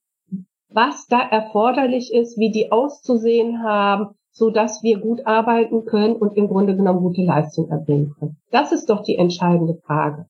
was 0.68 1.06
da 1.06 1.20
erforderlich 1.20 2.12
ist, 2.12 2.38
wie 2.38 2.50
die 2.50 2.70
auszusehen 2.70 3.62
haben, 3.62 4.14
so 4.34 4.50
dass 4.50 4.82
wir 4.82 4.98
gut 4.98 5.26
arbeiten 5.26 5.84
können 5.84 6.16
und 6.16 6.36
im 6.36 6.48
Grunde 6.48 6.76
genommen 6.76 7.00
gute 7.00 7.22
Leistung 7.22 7.70
erbringen 7.70 8.14
können. 8.18 8.36
Das 8.50 8.72
ist 8.72 8.90
doch 8.90 9.02
die 9.02 9.16
entscheidende 9.16 9.76
Frage. 9.86 10.26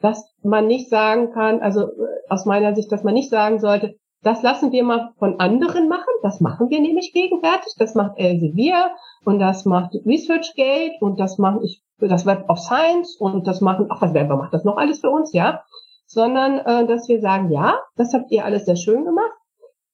Dass 0.00 0.32
man 0.42 0.68
nicht 0.68 0.88
sagen 0.88 1.32
kann, 1.32 1.60
also 1.60 1.82
äh, 1.82 2.06
aus 2.28 2.46
meiner 2.46 2.74
Sicht, 2.74 2.90
dass 2.90 3.02
man 3.02 3.14
nicht 3.14 3.28
sagen 3.28 3.58
sollte, 3.58 3.96
das 4.22 4.42
lassen 4.42 4.70
wir 4.70 4.84
mal 4.84 5.12
von 5.18 5.40
anderen 5.40 5.88
machen. 5.88 6.12
Das 6.22 6.40
machen 6.40 6.70
wir 6.70 6.80
nämlich 6.80 7.12
gegenwärtig. 7.12 7.74
Das 7.78 7.94
macht 7.94 8.18
Elsevier 8.18 8.90
und 9.24 9.40
das 9.40 9.64
macht 9.64 9.94
ResearchGate 10.06 10.98
und 11.00 11.18
das 11.18 11.38
mache 11.38 11.64
ich, 11.64 11.82
das 11.98 12.26
Web 12.26 12.48
of 12.48 12.58
Science 12.58 13.16
und 13.18 13.46
das 13.46 13.60
machen, 13.60 13.88
ach, 13.90 14.02
was 14.02 14.14
wer 14.14 14.24
macht 14.24 14.54
das 14.54 14.64
noch 14.64 14.76
alles 14.76 15.00
für 15.00 15.10
uns, 15.10 15.32
ja? 15.32 15.62
Sondern, 16.06 16.58
äh, 16.58 16.86
dass 16.86 17.08
wir 17.08 17.20
sagen, 17.20 17.50
ja, 17.50 17.78
das 17.96 18.14
habt 18.14 18.30
ihr 18.30 18.44
alles 18.44 18.66
sehr 18.66 18.76
schön 18.76 19.04
gemacht. 19.04 19.32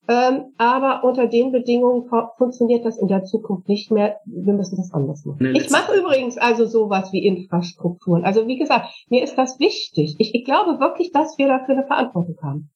Ähm, 0.08 0.52
aber 0.56 1.02
unter 1.02 1.26
den 1.26 1.50
Bedingungen 1.50 2.08
funktioniert 2.38 2.84
das 2.84 2.98
in 2.98 3.08
der 3.08 3.24
Zukunft 3.24 3.68
nicht 3.68 3.90
mehr. 3.90 4.20
Wir 4.24 4.52
müssen 4.52 4.76
das 4.76 4.92
anders 4.92 5.24
machen. 5.24 5.54
Ich 5.54 5.70
mache 5.70 5.96
übrigens 5.96 6.38
also 6.38 6.64
sowas 6.64 7.12
wie 7.12 7.26
Infrastrukturen. 7.26 8.24
Also 8.24 8.46
wie 8.46 8.58
gesagt, 8.58 8.86
mir 9.08 9.24
ist 9.24 9.36
das 9.36 9.58
wichtig. 9.58 10.14
Ich, 10.18 10.34
ich 10.34 10.44
glaube 10.44 10.78
wirklich, 10.78 11.10
dass 11.10 11.36
wir 11.38 11.48
dafür 11.48 11.76
eine 11.76 11.86
Verantwortung 11.86 12.36
haben. 12.42 12.70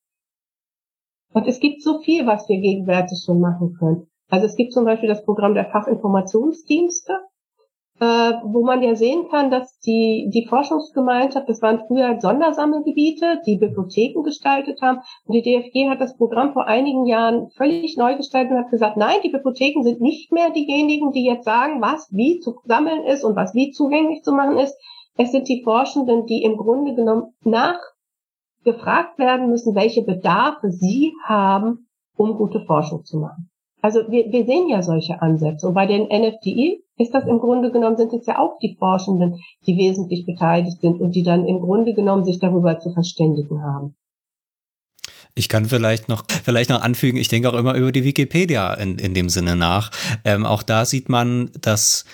Und 1.32 1.46
es 1.46 1.60
gibt 1.60 1.82
so 1.82 2.00
viel, 2.00 2.26
was 2.26 2.48
wir 2.48 2.58
gegenwärtig 2.58 3.22
schon 3.24 3.40
machen 3.40 3.76
können. 3.78 4.08
Also 4.28 4.46
es 4.46 4.56
gibt 4.56 4.72
zum 4.72 4.84
Beispiel 4.84 5.08
das 5.08 5.24
Programm 5.24 5.54
der 5.54 5.70
Fachinformationsdienste 5.70 7.12
äh, 8.00 8.32
wo 8.42 8.64
man 8.64 8.82
ja 8.82 8.94
sehen 8.94 9.28
kann, 9.30 9.50
dass 9.50 9.78
die, 9.80 10.30
die 10.32 10.46
Forschungsgemeinschaft, 10.46 11.46
das 11.48 11.60
waren 11.60 11.82
früher 11.86 12.18
Sondersammelgebiete, 12.18 13.42
die 13.46 13.58
Bibliotheken 13.58 14.22
gestaltet 14.22 14.80
haben. 14.80 15.00
Und 15.26 15.34
die 15.34 15.42
DFG 15.42 15.90
hat 15.90 16.00
das 16.00 16.16
Programm 16.16 16.54
vor 16.54 16.66
einigen 16.66 17.04
Jahren 17.04 17.50
völlig 17.50 17.98
neu 17.98 18.16
gestaltet 18.16 18.52
und 18.52 18.58
hat 18.58 18.70
gesagt, 18.70 18.96
nein, 18.96 19.16
die 19.22 19.28
Bibliotheken 19.28 19.82
sind 19.82 20.00
nicht 20.00 20.32
mehr 20.32 20.50
diejenigen, 20.50 21.12
die 21.12 21.26
jetzt 21.26 21.44
sagen, 21.44 21.82
was 21.82 22.08
wie 22.10 22.40
zu 22.40 22.56
sammeln 22.64 23.04
ist 23.04 23.22
und 23.22 23.36
was 23.36 23.54
wie 23.54 23.70
zugänglich 23.70 24.22
zu 24.22 24.32
machen 24.32 24.56
ist. 24.56 24.74
Es 25.18 25.32
sind 25.32 25.48
die 25.48 25.62
Forschenden, 25.62 26.24
die 26.24 26.42
im 26.42 26.56
Grunde 26.56 26.94
genommen 26.94 27.34
nachgefragt 27.44 29.18
werden 29.18 29.50
müssen, 29.50 29.74
welche 29.74 30.02
Bedarfe 30.02 30.70
sie 30.70 31.12
haben, 31.24 31.86
um 32.16 32.38
gute 32.38 32.64
Forschung 32.64 33.04
zu 33.04 33.18
machen. 33.18 33.50
Also 33.82 34.00
wir, 34.08 34.30
wir 34.30 34.44
sehen 34.44 34.68
ja 34.68 34.82
solche 34.82 35.20
Ansätze. 35.22 35.68
Und 35.68 35.74
bei 35.74 35.86
den 35.86 36.04
NFTI 36.04 36.82
ist 36.98 37.14
das 37.14 37.26
im 37.26 37.38
Grunde 37.38 37.70
genommen, 37.70 37.96
sind 37.96 38.12
es 38.12 38.26
ja 38.26 38.38
auch 38.38 38.58
die 38.58 38.76
Forschenden, 38.78 39.40
die 39.66 39.76
wesentlich 39.76 40.26
beteiligt 40.26 40.80
sind 40.80 41.00
und 41.00 41.14
die 41.14 41.22
dann 41.22 41.46
im 41.46 41.60
Grunde 41.60 41.94
genommen 41.94 42.24
sich 42.24 42.38
darüber 42.38 42.78
zu 42.78 42.92
verständigen 42.92 43.62
haben. 43.62 43.94
Ich 45.34 45.48
kann 45.48 45.64
vielleicht 45.64 46.08
noch, 46.08 46.24
vielleicht 46.44 46.70
noch 46.70 46.82
anfügen, 46.82 47.16
ich 47.16 47.28
denke 47.28 47.48
auch 47.48 47.54
immer 47.54 47.74
über 47.74 47.92
die 47.92 48.04
Wikipedia 48.04 48.74
in, 48.74 48.98
in 48.98 49.14
dem 49.14 49.28
Sinne 49.28 49.56
nach. 49.56 49.90
Ähm, 50.24 50.44
auch 50.44 50.62
da 50.62 50.84
sieht 50.84 51.08
man, 51.08 51.50
dass 51.60 52.04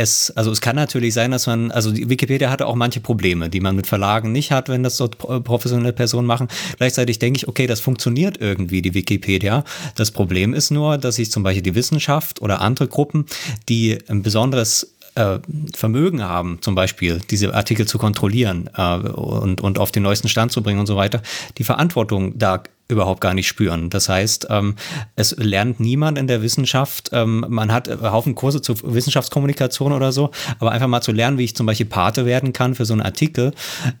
es, 0.00 0.30
also 0.34 0.50
es 0.50 0.62
kann 0.62 0.76
natürlich 0.76 1.12
sein, 1.12 1.30
dass 1.30 1.46
man, 1.46 1.70
also 1.70 1.92
die 1.92 2.08
Wikipedia 2.08 2.50
hatte 2.50 2.66
auch 2.66 2.74
manche 2.74 3.00
Probleme, 3.00 3.50
die 3.50 3.60
man 3.60 3.76
mit 3.76 3.86
Verlagen 3.86 4.32
nicht 4.32 4.50
hat, 4.50 4.70
wenn 4.70 4.82
das 4.82 4.96
so 4.96 5.08
professionelle 5.08 5.92
Personen 5.92 6.26
machen. 6.26 6.48
Gleichzeitig 6.78 7.18
denke 7.18 7.36
ich, 7.36 7.48
okay, 7.48 7.66
das 7.66 7.80
funktioniert 7.80 8.40
irgendwie, 8.40 8.80
die 8.80 8.94
Wikipedia. 8.94 9.62
Das 9.96 10.10
Problem 10.10 10.54
ist 10.54 10.70
nur, 10.70 10.96
dass 10.96 11.16
sich 11.16 11.30
zum 11.30 11.42
Beispiel 11.42 11.62
die 11.62 11.74
Wissenschaft 11.74 12.40
oder 12.40 12.62
andere 12.62 12.88
Gruppen, 12.88 13.26
die 13.68 13.98
ein 14.08 14.22
besonderes 14.22 14.94
äh, 15.16 15.38
Vermögen 15.76 16.22
haben, 16.22 16.58
zum 16.62 16.74
Beispiel 16.74 17.20
diese 17.30 17.52
Artikel 17.52 17.86
zu 17.86 17.98
kontrollieren 17.98 18.70
äh, 18.74 18.96
und, 18.96 19.60
und 19.60 19.78
auf 19.78 19.92
den 19.92 20.02
neuesten 20.02 20.28
Stand 20.28 20.50
zu 20.50 20.62
bringen 20.62 20.80
und 20.80 20.86
so 20.86 20.96
weiter, 20.96 21.20
die 21.58 21.64
Verantwortung 21.64 22.38
da 22.38 22.62
überhaupt 22.90 23.20
gar 23.20 23.34
nicht 23.34 23.48
spüren. 23.48 23.90
Das 23.90 24.08
heißt, 24.08 24.48
ähm, 24.50 24.76
es 25.16 25.36
lernt 25.36 25.80
niemand 25.80 26.18
in 26.18 26.26
der 26.26 26.42
Wissenschaft. 26.42 27.10
Ähm, 27.12 27.44
man 27.48 27.72
hat 27.72 27.88
Haufen 27.88 28.34
Kurse 28.34 28.60
zur 28.62 28.76
Wissenschaftskommunikation 28.82 29.92
oder 29.92 30.12
so, 30.12 30.30
aber 30.58 30.72
einfach 30.72 30.88
mal 30.88 31.00
zu 31.00 31.12
lernen, 31.12 31.38
wie 31.38 31.44
ich 31.44 31.56
zum 31.56 31.66
Beispiel 31.66 31.86
Pate 31.86 32.26
werden 32.26 32.52
kann 32.52 32.74
für 32.74 32.84
so 32.84 32.92
einen 32.92 33.02
Artikel, 33.02 33.52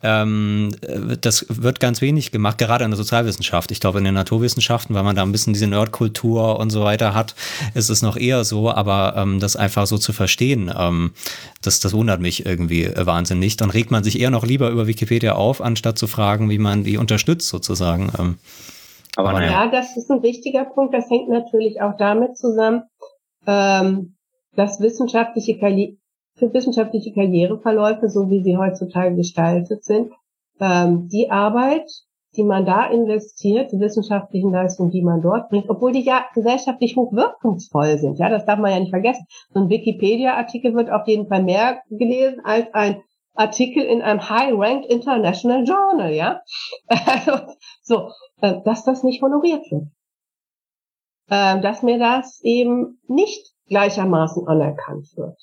ähm, 0.02 0.70
das 1.20 1.46
wird 1.48 1.80
ganz 1.80 2.00
wenig 2.00 2.32
gemacht, 2.32 2.58
gerade 2.58 2.84
in 2.84 2.90
der 2.90 2.98
Sozialwissenschaft. 2.98 3.70
Ich 3.70 3.80
glaube, 3.80 3.98
in 3.98 4.04
den 4.04 4.14
Naturwissenschaften, 4.14 4.94
weil 4.94 5.02
man 5.02 5.16
da 5.16 5.22
ein 5.22 5.32
bisschen 5.32 5.52
diese 5.52 5.66
Nerdkultur 5.66 6.58
und 6.58 6.70
so 6.70 6.82
weiter 6.82 7.14
hat, 7.14 7.34
ist 7.74 7.90
es 7.90 8.02
noch 8.02 8.16
eher 8.16 8.44
so, 8.44 8.70
aber 8.70 9.14
ähm, 9.16 9.40
das 9.40 9.56
einfach 9.56 9.86
so 9.86 9.98
zu 9.98 10.12
verstehen, 10.12 10.72
ähm, 10.76 11.12
das, 11.62 11.80
das 11.80 11.92
wundert 11.92 12.20
mich 12.20 12.46
irgendwie 12.46 12.90
wahnsinnig. 12.96 13.56
Dann 13.56 13.70
regt 13.70 13.90
man 13.90 14.04
sich 14.04 14.18
eher 14.18 14.30
noch 14.30 14.44
lieber 14.44 14.70
über 14.70 14.86
Wikipedia 14.86 15.34
auf, 15.34 15.60
anstatt 15.60 15.98
zu 15.98 16.06
fragen, 16.06 16.50
wie 16.50 16.58
man 16.58 16.84
die 16.84 16.96
unterstützt 16.96 17.48
sozusagen. 17.48 18.38
Aber 19.16 19.32
naja. 19.32 19.50
Ja, 19.50 19.70
das 19.70 19.96
ist 19.96 20.10
ein 20.10 20.22
wichtiger 20.22 20.64
Punkt. 20.64 20.94
Das 20.94 21.10
hängt 21.10 21.28
natürlich 21.28 21.80
auch 21.80 21.96
damit 21.96 22.36
zusammen, 22.36 22.82
ähm, 23.46 24.16
dass 24.54 24.80
wissenschaftliche 24.80 25.58
Karri 25.58 25.98
für 26.36 26.52
wissenschaftliche 26.54 27.12
Karriereverläufe, 27.12 28.08
so 28.08 28.30
wie 28.30 28.42
sie 28.42 28.56
heutzutage 28.56 29.14
gestaltet 29.14 29.84
sind, 29.84 30.10
ähm, 30.60 31.08
die 31.08 31.30
Arbeit, 31.30 31.90
die 32.36 32.44
man 32.44 32.64
da 32.64 32.86
investiert, 32.86 33.72
die 33.72 33.80
wissenschaftlichen 33.80 34.52
Leistungen, 34.52 34.90
die 34.90 35.02
man 35.02 35.20
dort 35.20 35.48
bringt, 35.48 35.68
obwohl 35.68 35.92
die 35.92 36.04
ja 36.04 36.24
gesellschaftlich 36.34 36.96
hochwirkungsvoll 36.96 37.98
sind. 37.98 38.18
Ja, 38.18 38.28
das 38.28 38.46
darf 38.46 38.58
man 38.58 38.70
ja 38.70 38.78
nicht 38.78 38.90
vergessen. 38.90 39.26
So 39.52 39.60
ein 39.60 39.68
Wikipedia-Artikel 39.68 40.74
wird 40.74 40.90
auf 40.90 41.06
jeden 41.06 41.26
Fall 41.26 41.42
mehr 41.42 41.82
gelesen 41.90 42.40
als 42.44 42.72
ein 42.72 43.02
Artikel 43.34 43.82
in 43.82 44.02
einem 44.02 44.28
High-Ranked 44.28 44.90
International 44.90 45.64
Journal, 45.64 46.12
ja. 46.12 46.40
Also, 46.88 47.52
so, 47.82 48.10
dass 48.40 48.84
das 48.84 49.02
nicht 49.02 49.22
honoriert 49.22 49.70
wird. 49.70 49.88
Äh, 51.28 51.60
dass 51.60 51.82
mir 51.82 51.98
das 51.98 52.40
eben 52.42 52.98
nicht 53.06 53.54
gleichermaßen 53.68 54.48
anerkannt 54.48 55.16
wird. 55.16 55.38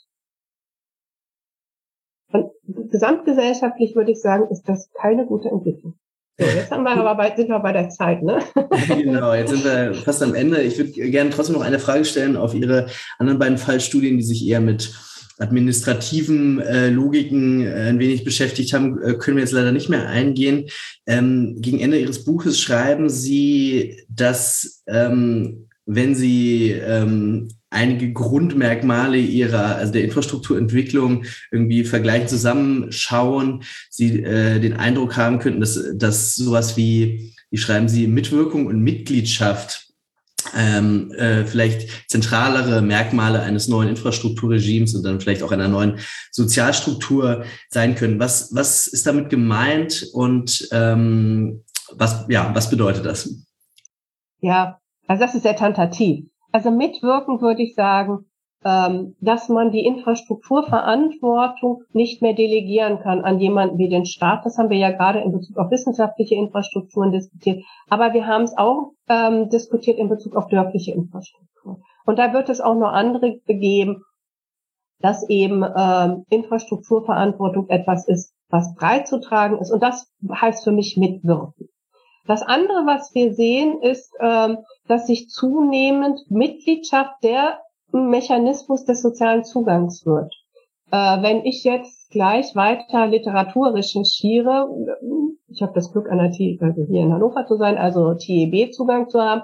Und 2.33 2.51
gesamtgesellschaftlich 2.91 3.95
würde 3.95 4.11
ich 4.11 4.21
sagen, 4.21 4.49
ist 4.51 4.67
das 4.67 4.91
keine 4.91 5.25
gute 5.25 5.49
Entwicklung. 5.49 5.97
So, 6.37 6.45
jetzt 6.45 6.69
haben 6.69 6.83
wir 6.83 6.91
aber 6.91 7.15
bei, 7.15 7.35
sind 7.35 7.49
wir 7.49 7.59
bei 7.59 7.71
der 7.71 7.89
Zeit, 7.89 8.21
ne? 8.21 8.39
genau, 8.89 9.33
jetzt 9.33 9.49
sind 9.49 9.63
wir 9.63 9.95
fast 9.95 10.21
am 10.21 10.35
Ende. 10.35 10.61
Ich 10.61 10.77
würde 10.77 10.91
gerne 10.91 11.29
trotzdem 11.31 11.55
noch 11.55 11.63
eine 11.63 11.79
Frage 11.79 12.05
stellen 12.05 12.37
auf 12.37 12.53
Ihre 12.53 12.87
anderen 13.17 13.39
beiden 13.39 13.57
Fallstudien, 13.57 14.17
die 14.17 14.23
sich 14.23 14.45
eher 14.45 14.59
mit 14.59 14.93
administrativen 15.39 16.59
äh, 16.59 16.89
Logiken 16.89 17.65
äh, 17.65 17.89
ein 17.89 17.99
wenig 17.99 18.23
beschäftigt 18.23 18.73
haben, 18.73 19.01
äh, 19.01 19.13
können 19.13 19.37
wir 19.37 19.43
jetzt 19.43 19.53
leider 19.53 19.71
nicht 19.71 19.89
mehr 19.89 20.07
eingehen. 20.07 20.69
Ähm, 21.05 21.57
gegen 21.59 21.79
Ende 21.79 21.99
Ihres 21.99 22.23
Buches 22.23 22.59
schreiben 22.59 23.09
Sie, 23.09 23.97
dass 24.09 24.83
ähm, 24.87 25.67
wenn 25.85 26.15
Sie 26.15 26.71
ähm, 26.71 27.49
einige 27.69 28.13
Grundmerkmale 28.13 29.17
ihrer, 29.17 29.75
also 29.75 29.91
der 29.93 30.03
Infrastrukturentwicklung 30.03 31.25
irgendwie 31.51 31.83
vergleichen, 31.83 32.27
zusammenschauen, 32.27 33.63
Sie 33.89 34.23
äh, 34.23 34.59
den 34.59 34.73
Eindruck 34.73 35.17
haben 35.17 35.39
könnten, 35.39 35.59
dass, 35.59 35.79
dass 35.95 36.35
sowas 36.35 36.77
wie, 36.77 37.33
wie 37.49 37.57
schreiben 37.57 37.89
Sie, 37.89 38.07
Mitwirkung 38.07 38.67
und 38.67 38.81
Mitgliedschaft 38.81 39.86
ähm, 40.55 41.11
äh, 41.11 41.45
vielleicht 41.45 42.09
zentralere 42.09 42.81
Merkmale 42.81 43.41
eines 43.41 43.67
neuen 43.67 43.89
Infrastrukturregimes 43.89 44.95
und 44.95 45.03
dann 45.03 45.19
vielleicht 45.19 45.43
auch 45.43 45.51
einer 45.51 45.67
neuen 45.67 45.99
Sozialstruktur 46.31 47.43
sein 47.69 47.95
können. 47.95 48.19
Was, 48.19 48.53
was 48.55 48.87
ist 48.87 49.07
damit 49.07 49.29
gemeint 49.29 50.07
und 50.13 50.67
ähm, 50.71 51.63
was, 51.93 52.25
ja, 52.29 52.51
was 52.53 52.69
bedeutet 52.69 53.05
das? 53.05 53.29
Ja, 54.39 54.79
also 55.07 55.23
das 55.23 55.35
ist 55.35 55.43
sehr 55.43 55.55
tentativ. 55.55 56.25
Also 56.51 56.71
mitwirken 56.71 57.41
würde 57.41 57.63
ich 57.63 57.75
sagen, 57.75 58.25
ähm, 58.65 59.15
dass 59.21 59.49
man 59.49 59.71
die 59.71 59.85
Infrastrukturverantwortung 59.85 61.83
nicht 61.93 62.21
mehr 62.21 62.33
delegieren 62.33 62.99
kann 62.99 63.21
an 63.21 63.39
jemanden 63.39 63.77
wie 63.77 63.89
den 63.89 64.05
Staat. 64.05 64.45
Das 64.45 64.57
haben 64.57 64.69
wir 64.69 64.77
ja 64.77 64.91
gerade 64.91 65.19
in 65.19 65.31
Bezug 65.31 65.57
auf 65.57 65.71
wissenschaftliche 65.71 66.35
Infrastrukturen 66.35 67.11
diskutiert. 67.11 67.63
Aber 67.89 68.13
wir 68.13 68.25
haben 68.25 68.43
es 68.43 68.57
auch 68.57 68.93
ähm, 69.09 69.49
diskutiert 69.49 69.97
in 69.97 70.09
Bezug 70.09 70.35
auf 70.35 70.47
dörfliche 70.47 70.93
Infrastruktur. 70.93 71.81
Und 72.05 72.19
da 72.19 72.33
wird 72.33 72.49
es 72.49 72.61
auch 72.61 72.75
noch 72.75 72.91
andere 72.91 73.39
geben, 73.45 74.03
dass 74.99 75.27
eben 75.29 75.63
ähm, 75.63 76.25
Infrastrukturverantwortung 76.29 77.69
etwas 77.69 78.07
ist, 78.07 78.33
was 78.49 78.73
breit 78.75 79.07
zu 79.07 79.19
tragen 79.19 79.59
ist. 79.59 79.71
Und 79.71 79.83
das 79.83 80.11
heißt 80.29 80.63
für 80.63 80.71
mich 80.71 80.97
mitwirken. 80.97 81.69
Das 82.25 82.41
andere, 82.41 82.85
was 82.85 83.13
wir 83.13 83.33
sehen, 83.33 83.81
ist, 83.81 84.11
ähm, 84.19 84.57
dass 84.87 85.07
sich 85.07 85.29
zunehmend 85.29 86.19
Mitgliedschaft 86.29 87.23
der 87.23 87.59
Mechanismus 87.91 88.83
des 88.83 89.01
sozialen 89.01 89.45
Zugangs 89.45 90.05
wird. 90.05 90.33
Äh, 90.91 91.21
wenn 91.21 91.45
ich 91.45 91.63
jetzt 91.63 92.11
gleich 92.11 92.55
weiter 92.55 93.07
Literatur 93.07 93.73
recherchiere, 93.73 94.69
ich 95.49 95.61
habe 95.61 95.73
das 95.73 95.91
Glück, 95.91 96.09
an 96.09 96.17
der 96.17 96.31
T 96.31 96.57
also 96.61 96.85
hier 96.85 97.01
in 97.01 97.13
Hannover 97.13 97.45
zu 97.45 97.57
sein, 97.57 97.77
also 97.77 98.13
TEB-Zugang 98.13 99.09
zu 99.09 99.21
haben, 99.21 99.43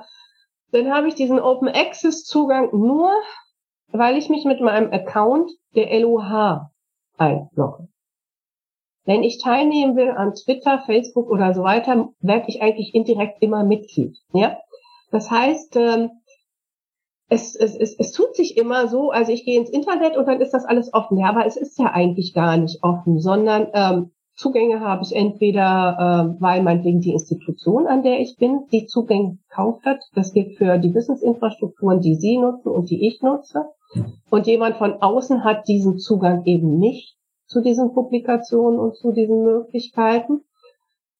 dann 0.71 0.91
habe 0.91 1.07
ich 1.07 1.15
diesen 1.15 1.39
Open 1.39 1.67
Access-Zugang 1.67 2.69
nur, 2.71 3.11
weil 3.91 4.17
ich 4.17 4.29
mich 4.29 4.45
mit 4.45 4.59
meinem 4.59 4.91
Account 4.91 5.51
der 5.75 5.99
LOH 5.99 6.69
einlogge. 7.17 7.87
Wenn 9.05 9.23
ich 9.23 9.41
teilnehmen 9.41 9.95
will 9.95 10.11
an 10.11 10.33
Twitter, 10.33 10.81
Facebook 10.85 11.29
oder 11.29 11.53
so 11.53 11.63
weiter, 11.63 12.09
werde 12.19 12.45
ich 12.47 12.61
eigentlich 12.61 12.95
indirekt 12.95 13.41
immer 13.41 13.63
Mitglied. 13.63 14.17
Ja, 14.33 14.57
das 15.11 15.29
heißt, 15.29 15.75
ähm, 15.75 16.09
es, 17.29 17.55
es, 17.55 17.75
es, 17.75 17.95
es 17.99 18.11
tut 18.11 18.35
sich 18.35 18.57
immer 18.57 18.87
so, 18.87 19.11
also 19.11 19.31
ich 19.31 19.43
gehe 19.45 19.59
ins 19.59 19.69
Internet 19.69 20.17
und 20.17 20.27
dann 20.27 20.41
ist 20.41 20.53
das 20.53 20.65
alles 20.65 20.93
offen. 20.93 21.17
Ja, 21.17 21.29
aber 21.29 21.45
es 21.45 21.57
ist 21.57 21.77
ja 21.77 21.91
eigentlich 21.91 22.33
gar 22.33 22.57
nicht 22.57 22.83
offen, 22.83 23.19
sondern 23.19 23.67
ähm, 23.73 24.11
Zugänge 24.35 24.79
habe 24.79 25.03
ich 25.03 25.15
entweder, 25.15 26.35
äh, 26.37 26.41
weil 26.41 26.63
meinetwegen 26.63 27.01
die 27.01 27.11
Institution, 27.13 27.85
an 27.85 28.01
der 28.01 28.19
ich 28.19 28.35
bin, 28.37 28.65
die 28.71 28.85
Zugänge 28.85 29.37
gekauft 29.47 29.85
hat. 29.85 29.99
Das 30.15 30.33
gilt 30.33 30.57
für 30.57 30.79
die 30.79 30.93
Wissensinfrastrukturen, 30.93 32.01
die 32.01 32.15
Sie 32.15 32.37
nutzen 32.37 32.69
und 32.69 32.89
die 32.89 33.07
ich 33.07 33.21
nutze. 33.21 33.65
Und 34.31 34.47
jemand 34.47 34.77
von 34.77 35.01
außen 35.01 35.43
hat 35.43 35.67
diesen 35.67 35.99
Zugang 35.99 36.45
eben 36.45 36.79
nicht 36.79 37.15
zu 37.45 37.61
diesen 37.61 37.93
Publikationen 37.93 38.79
und 38.79 38.95
zu 38.95 39.11
diesen 39.11 39.43
Möglichkeiten. 39.43 40.41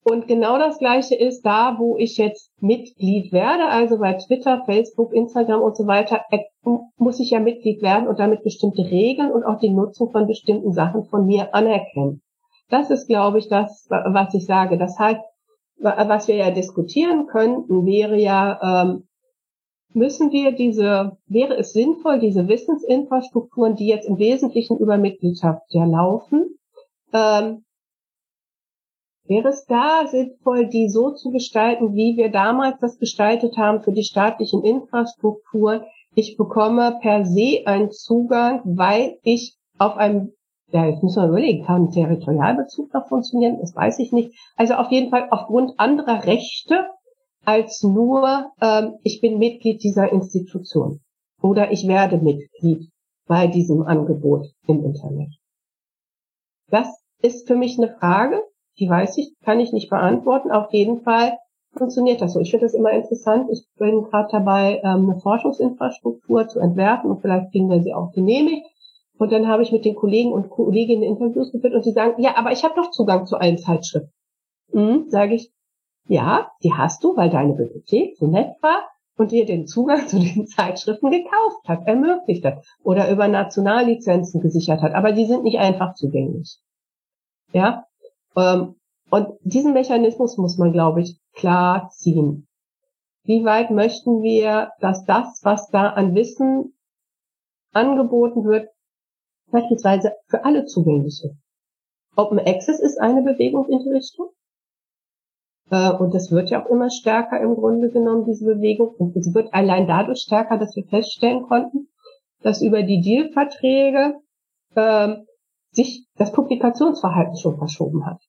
Und 0.03 0.27
genau 0.27 0.57
das 0.57 0.79
Gleiche 0.79 1.15
ist 1.15 1.43
da, 1.43 1.77
wo 1.79 1.97
ich 1.97 2.17
jetzt 2.17 2.51
Mitglied 2.59 3.31
werde, 3.31 3.67
also 3.67 3.99
bei 3.99 4.13
Twitter, 4.13 4.63
Facebook, 4.65 5.13
Instagram 5.13 5.61
und 5.61 5.77
so 5.77 5.87
weiter, 5.87 6.21
äh, 6.31 6.39
muss 6.97 7.19
ich 7.19 7.29
ja 7.29 7.39
Mitglied 7.39 7.81
werden 7.81 8.07
und 8.07 8.19
damit 8.19 8.43
bestimmte 8.43 8.83
Regeln 8.83 9.31
und 9.31 9.43
auch 9.43 9.59
die 9.59 9.69
Nutzung 9.69 10.11
von 10.11 10.27
bestimmten 10.27 10.73
Sachen 10.73 11.05
von 11.05 11.25
mir 11.25 11.53
anerkennen. 11.53 12.21
Das 12.73 12.89
ist, 12.89 13.07
glaube 13.07 13.37
ich, 13.37 13.47
das, 13.49 13.87
was 13.89 14.33
ich 14.33 14.45
sage. 14.45 14.77
Das 14.77 14.97
heißt, 14.97 15.21
was 15.77 16.27
wir 16.27 16.35
ja 16.35 16.51
diskutieren 16.51 17.27
könnten, 17.27 17.85
wäre 17.85 18.17
ja, 18.17 18.83
ähm, 18.83 19.07
müssen 19.93 20.31
wir 20.31 20.53
diese, 20.53 21.17
wäre 21.27 21.55
es 21.57 21.73
sinnvoll, 21.73 22.19
diese 22.19 22.47
Wissensinfrastrukturen, 22.47 23.75
die 23.75 23.87
jetzt 23.87 24.07
im 24.07 24.17
Wesentlichen 24.17 24.77
über 24.77 24.97
Mitgliedschaft 24.97 25.61
ja 25.69 25.85
laufen, 25.85 26.57
ähm, 27.13 27.63
Wäre 29.25 29.49
es 29.49 29.65
da 29.65 30.05
sinnvoll, 30.05 30.67
die 30.67 30.89
so 30.89 31.11
zu 31.11 31.31
gestalten, 31.31 31.95
wie 31.95 32.17
wir 32.17 32.29
damals 32.29 32.79
das 32.81 32.99
gestaltet 32.99 33.55
haben 33.55 33.81
für 33.81 33.93
die 33.93 34.03
staatlichen 34.03 34.65
Infrastrukturen? 34.65 35.83
Ich 36.13 36.35
bekomme 36.35 36.99
per 37.01 37.25
se 37.25 37.61
einen 37.65 37.89
Zugang, 37.91 38.61
weil 38.65 39.17
ich 39.23 39.55
auf 39.77 39.95
einem, 39.95 40.33
ja, 40.73 40.87
jetzt 40.87 41.03
müssen 41.03 41.21
wir 41.21 41.29
überlegen, 41.29 41.65
kann 41.65 41.83
ein 41.83 41.91
Territorialbezug 41.91 42.91
noch 42.93 43.07
funktionieren? 43.07 43.59
Das 43.61 43.75
weiß 43.75 43.99
ich 43.99 44.11
nicht. 44.11 44.33
Also 44.55 44.73
auf 44.73 44.89
jeden 44.89 45.11
Fall 45.11 45.27
aufgrund 45.29 45.79
anderer 45.79 46.25
Rechte 46.25 46.87
als 47.45 47.83
nur, 47.83 48.51
ähm, 48.59 48.95
ich 49.03 49.21
bin 49.21 49.37
Mitglied 49.37 49.83
dieser 49.83 50.11
Institution 50.11 51.01
oder 51.41 51.71
ich 51.71 51.87
werde 51.87 52.17
Mitglied 52.17 52.89
bei 53.27 53.45
diesem 53.45 53.83
Angebot 53.83 54.47
im 54.67 54.83
Internet. 54.83 55.29
Das 56.69 56.87
ist 57.21 57.47
für 57.47 57.55
mich 57.55 57.77
eine 57.77 57.95
Frage, 57.99 58.41
die 58.79 58.89
weiß 58.89 59.19
ich, 59.19 59.35
kann 59.45 59.59
ich 59.59 59.73
nicht 59.73 59.91
beantworten. 59.91 60.51
Auf 60.51 60.73
jeden 60.73 61.01
Fall 61.01 61.37
funktioniert 61.77 62.19
das 62.21 62.33
so. 62.33 62.39
Ich 62.39 62.49
finde 62.49 62.65
das 62.65 62.73
immer 62.73 62.91
interessant. 62.91 63.47
Ich 63.51 63.67
bin 63.77 64.03
gerade 64.05 64.29
dabei, 64.31 64.81
ähm, 64.83 65.09
eine 65.09 65.19
Forschungsinfrastruktur 65.19 66.47
zu 66.47 66.59
entwerfen 66.59 67.11
und 67.11 67.21
vielleicht 67.21 67.51
kriegen 67.51 67.69
wir 67.69 67.83
sie 67.83 67.93
auch 67.93 68.11
genehmigt. 68.11 68.65
Und 69.23 69.31
dann 69.31 69.47
habe 69.47 69.63
ich 69.63 69.71
mit 69.71 69.85
den 69.85 69.95
Kollegen 69.95 70.33
und 70.33 70.49
Kolleginnen 70.49 71.01
Interviews 71.01 71.53
geführt 71.53 71.73
und 71.73 71.85
die 71.85 71.93
sagen, 71.93 72.21
ja, 72.21 72.35
aber 72.35 72.51
ich 72.51 72.65
habe 72.65 72.75
doch 72.75 72.91
Zugang 72.91 73.25
zu 73.25 73.37
allen 73.37 73.57
Zeitschriften. 73.57 74.11
Mhm, 74.73 75.05
sage 75.07 75.35
ich, 75.35 75.49
ja, 76.09 76.51
die 76.61 76.73
hast 76.73 77.05
du, 77.05 77.15
weil 77.15 77.29
deine 77.29 77.53
Bibliothek 77.53 78.17
so 78.17 78.27
nett 78.27 78.57
war 78.59 78.85
und 79.15 79.31
dir 79.31 79.45
den 79.45 79.65
Zugang 79.65 80.07
zu 80.09 80.19
den 80.19 80.45
Zeitschriften 80.45 81.09
gekauft 81.09 81.69
hat, 81.69 81.87
ermöglicht 81.87 82.43
hat 82.43 82.65
oder 82.83 83.09
über 83.09 83.29
Nationallizenzen 83.29 84.41
gesichert 84.41 84.81
hat. 84.81 84.93
Aber 84.93 85.13
die 85.13 85.25
sind 85.25 85.43
nicht 85.43 85.57
einfach 85.57 85.93
zugänglich. 85.93 86.57
Ja, 87.53 87.85
ähm, 88.35 88.75
und 89.09 89.27
diesen 89.39 89.71
Mechanismus 89.71 90.37
muss 90.37 90.57
man, 90.57 90.73
glaube 90.73 90.99
ich, 90.99 91.17
klar 91.31 91.87
ziehen. 91.91 92.45
Wie 93.23 93.45
weit 93.45 93.71
möchten 93.71 94.21
wir, 94.21 94.71
dass 94.81 95.05
das, 95.05 95.39
was 95.43 95.69
da 95.69 95.91
an 95.91 96.13
Wissen 96.13 96.73
angeboten 97.71 98.43
wird, 98.43 98.67
beispielsweise 99.53 100.13
für 100.27 100.43
alle 100.43 100.65
zugänglich 100.65 101.23
ist? 101.23 101.35
Open 102.15 102.39
Access 102.39 102.79
ist 102.79 102.99
eine 102.99 103.21
Bewegung 103.21 103.69
in 103.69 103.79
die 103.79 103.89
Richtung. 103.89 104.29
Äh, 105.71 105.91
und 105.93 106.13
das 106.13 106.31
wird 106.31 106.49
ja 106.49 106.63
auch 106.63 106.69
immer 106.69 106.89
stärker 106.89 107.39
im 107.39 107.55
Grunde 107.55 107.89
genommen, 107.89 108.25
diese 108.25 108.45
Bewegung. 108.45 108.95
Und 108.97 109.23
sie 109.23 109.33
wird 109.33 109.53
allein 109.53 109.87
dadurch 109.87 110.19
stärker, 110.19 110.57
dass 110.57 110.75
wir 110.75 110.85
feststellen 110.85 111.43
konnten, 111.43 111.87
dass 112.41 112.61
über 112.61 112.83
die 112.83 113.01
Deal-Verträge 113.01 114.15
ähm, 114.75 115.25
sich 115.71 116.05
das 116.15 116.31
Publikationsverhalten 116.31 117.37
schon 117.37 117.57
verschoben 117.57 118.05
hat. 118.05 118.21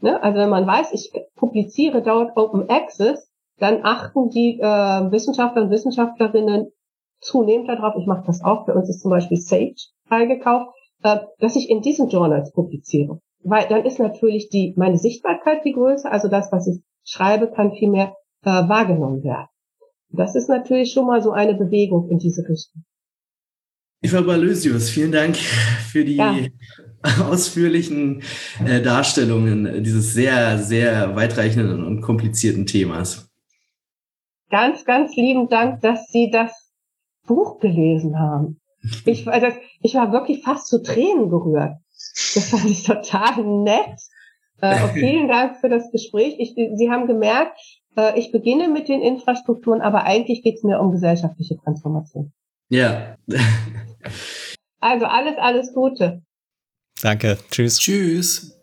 Ne? 0.00 0.22
Also 0.22 0.38
wenn 0.38 0.50
man 0.50 0.66
weiß, 0.66 0.92
ich 0.92 1.12
publiziere 1.36 2.02
dort 2.02 2.36
Open 2.36 2.68
Access, 2.68 3.30
dann 3.58 3.80
achten 3.82 4.28
die 4.28 4.58
äh, 4.60 5.10
Wissenschaftler 5.10 5.62
und 5.62 5.70
Wissenschaftlerinnen 5.70 6.70
zunehmend 7.20 7.68
darauf, 7.68 7.94
ich 7.98 8.06
mache 8.06 8.24
das 8.26 8.42
auch, 8.42 8.66
bei 8.66 8.72
uns 8.72 8.88
ist 8.88 9.00
zum 9.00 9.10
Beispiel 9.10 9.38
Sage 9.38 9.74
eingekauft, 10.08 10.70
äh, 11.02 11.18
dass 11.38 11.56
ich 11.56 11.70
in 11.70 11.82
diesen 11.82 12.08
Journals 12.08 12.52
publiziere. 12.52 13.20
Weil 13.42 13.68
dann 13.68 13.84
ist 13.84 13.98
natürlich 13.98 14.48
die 14.48 14.74
meine 14.76 14.98
Sichtbarkeit 14.98 15.62
viel 15.62 15.74
größer, 15.74 16.10
also 16.10 16.28
das, 16.28 16.50
was 16.50 16.66
ich 16.66 16.82
schreibe, 17.04 17.50
kann 17.50 17.72
viel 17.72 17.90
mehr 17.90 18.14
äh, 18.44 18.50
wahrgenommen 18.50 19.22
werden. 19.22 19.48
Das 20.10 20.34
ist 20.34 20.48
natürlich 20.48 20.92
schon 20.92 21.06
mal 21.06 21.22
so 21.22 21.32
eine 21.32 21.54
Bewegung 21.54 22.08
in 22.10 22.18
diese 22.18 22.42
Richtung. 22.42 22.84
Eva 24.00 24.20
Balösius, 24.20 24.90
vielen 24.90 25.12
Dank 25.12 25.36
für 25.36 26.04
die 26.04 26.16
ja. 26.16 26.36
ausführlichen 27.28 28.22
äh, 28.64 28.80
Darstellungen 28.80 29.82
dieses 29.82 30.14
sehr, 30.14 30.58
sehr 30.58 31.16
weitreichenden 31.16 31.84
und 31.84 32.00
komplizierten 32.00 32.64
Themas. 32.64 33.28
Ganz, 34.50 34.84
ganz 34.84 35.14
lieben 35.16 35.48
Dank, 35.48 35.82
dass 35.82 36.10
Sie 36.10 36.30
das 36.30 36.67
Buch 37.28 37.60
gelesen 37.60 38.18
haben. 38.18 38.60
Ich, 39.04 39.28
also, 39.28 39.46
ich 39.80 39.94
war 39.94 40.10
wirklich 40.12 40.42
fast 40.42 40.66
zu 40.66 40.82
Tränen 40.82 41.30
gerührt. 41.30 41.76
Das 42.34 42.50
fand 42.50 42.64
ich 42.66 42.82
total 42.82 43.44
nett. 43.44 44.00
Äh, 44.60 44.88
vielen 44.94 45.28
Dank 45.28 45.58
für 45.60 45.68
das 45.68 45.90
Gespräch. 45.92 46.34
Ich, 46.38 46.54
Sie 46.54 46.90
haben 46.90 47.06
gemerkt, 47.06 47.58
äh, 47.96 48.18
ich 48.18 48.32
beginne 48.32 48.68
mit 48.68 48.88
den 48.88 49.00
Infrastrukturen, 49.00 49.80
aber 49.80 50.04
eigentlich 50.04 50.42
geht 50.42 50.56
es 50.56 50.64
mir 50.64 50.80
um 50.80 50.90
gesellschaftliche 50.90 51.56
Transformation. 51.58 52.32
Ja. 52.68 53.16
also 54.80 55.06
alles, 55.06 55.36
alles 55.38 55.72
Gute. 55.72 56.22
Danke. 57.02 57.38
Tschüss. 57.50 57.78
Tschüss. 57.78 58.57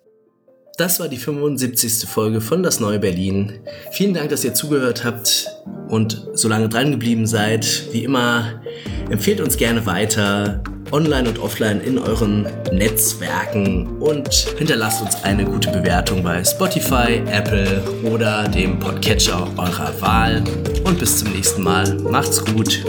Das 0.78 1.00
war 1.00 1.08
die 1.08 1.18
75. 1.18 2.06
Folge 2.10 2.42
von 2.42 2.62
Das 2.62 2.82
Neue 2.82 3.00
Berlin. 3.00 3.54
Vielen 3.92 4.14
Dank, 4.14 4.30
dass 4.30 4.44
ihr 4.44 4.54
zugehört 4.54 5.06
habt 5.06 5.48
und 5.88 6.28
so 6.34 6.50
lange 6.50 6.68
dran 6.68 6.92
geblieben 6.92 7.28
seid. 7.28 7.86
Wie 7.94 8.04
immer, 8.04 8.62
empfehlt 9.10 9.40
uns 9.40 9.56
gerne 9.56 9.86
weiter 9.86 10.62
online 10.92 11.30
und 11.30 11.40
offline 11.40 11.80
in 11.80 11.98
euren 11.98 12.46
Netzwerken 12.74 14.02
und 14.02 14.28
hinterlasst 14.58 15.02
uns 15.02 15.24
eine 15.24 15.46
gute 15.46 15.72
Bewertung 15.72 16.22
bei 16.22 16.44
Spotify, 16.44 17.22
Apple 17.32 17.82
oder 18.04 18.46
dem 18.50 18.78
Podcatcher 18.78 19.48
eurer 19.56 19.94
Wahl. 20.02 20.44
Und 20.84 21.00
bis 21.00 21.20
zum 21.20 21.32
nächsten 21.32 21.64
Mal. 21.64 21.96
Macht's 22.02 22.44
gut. 22.44 22.84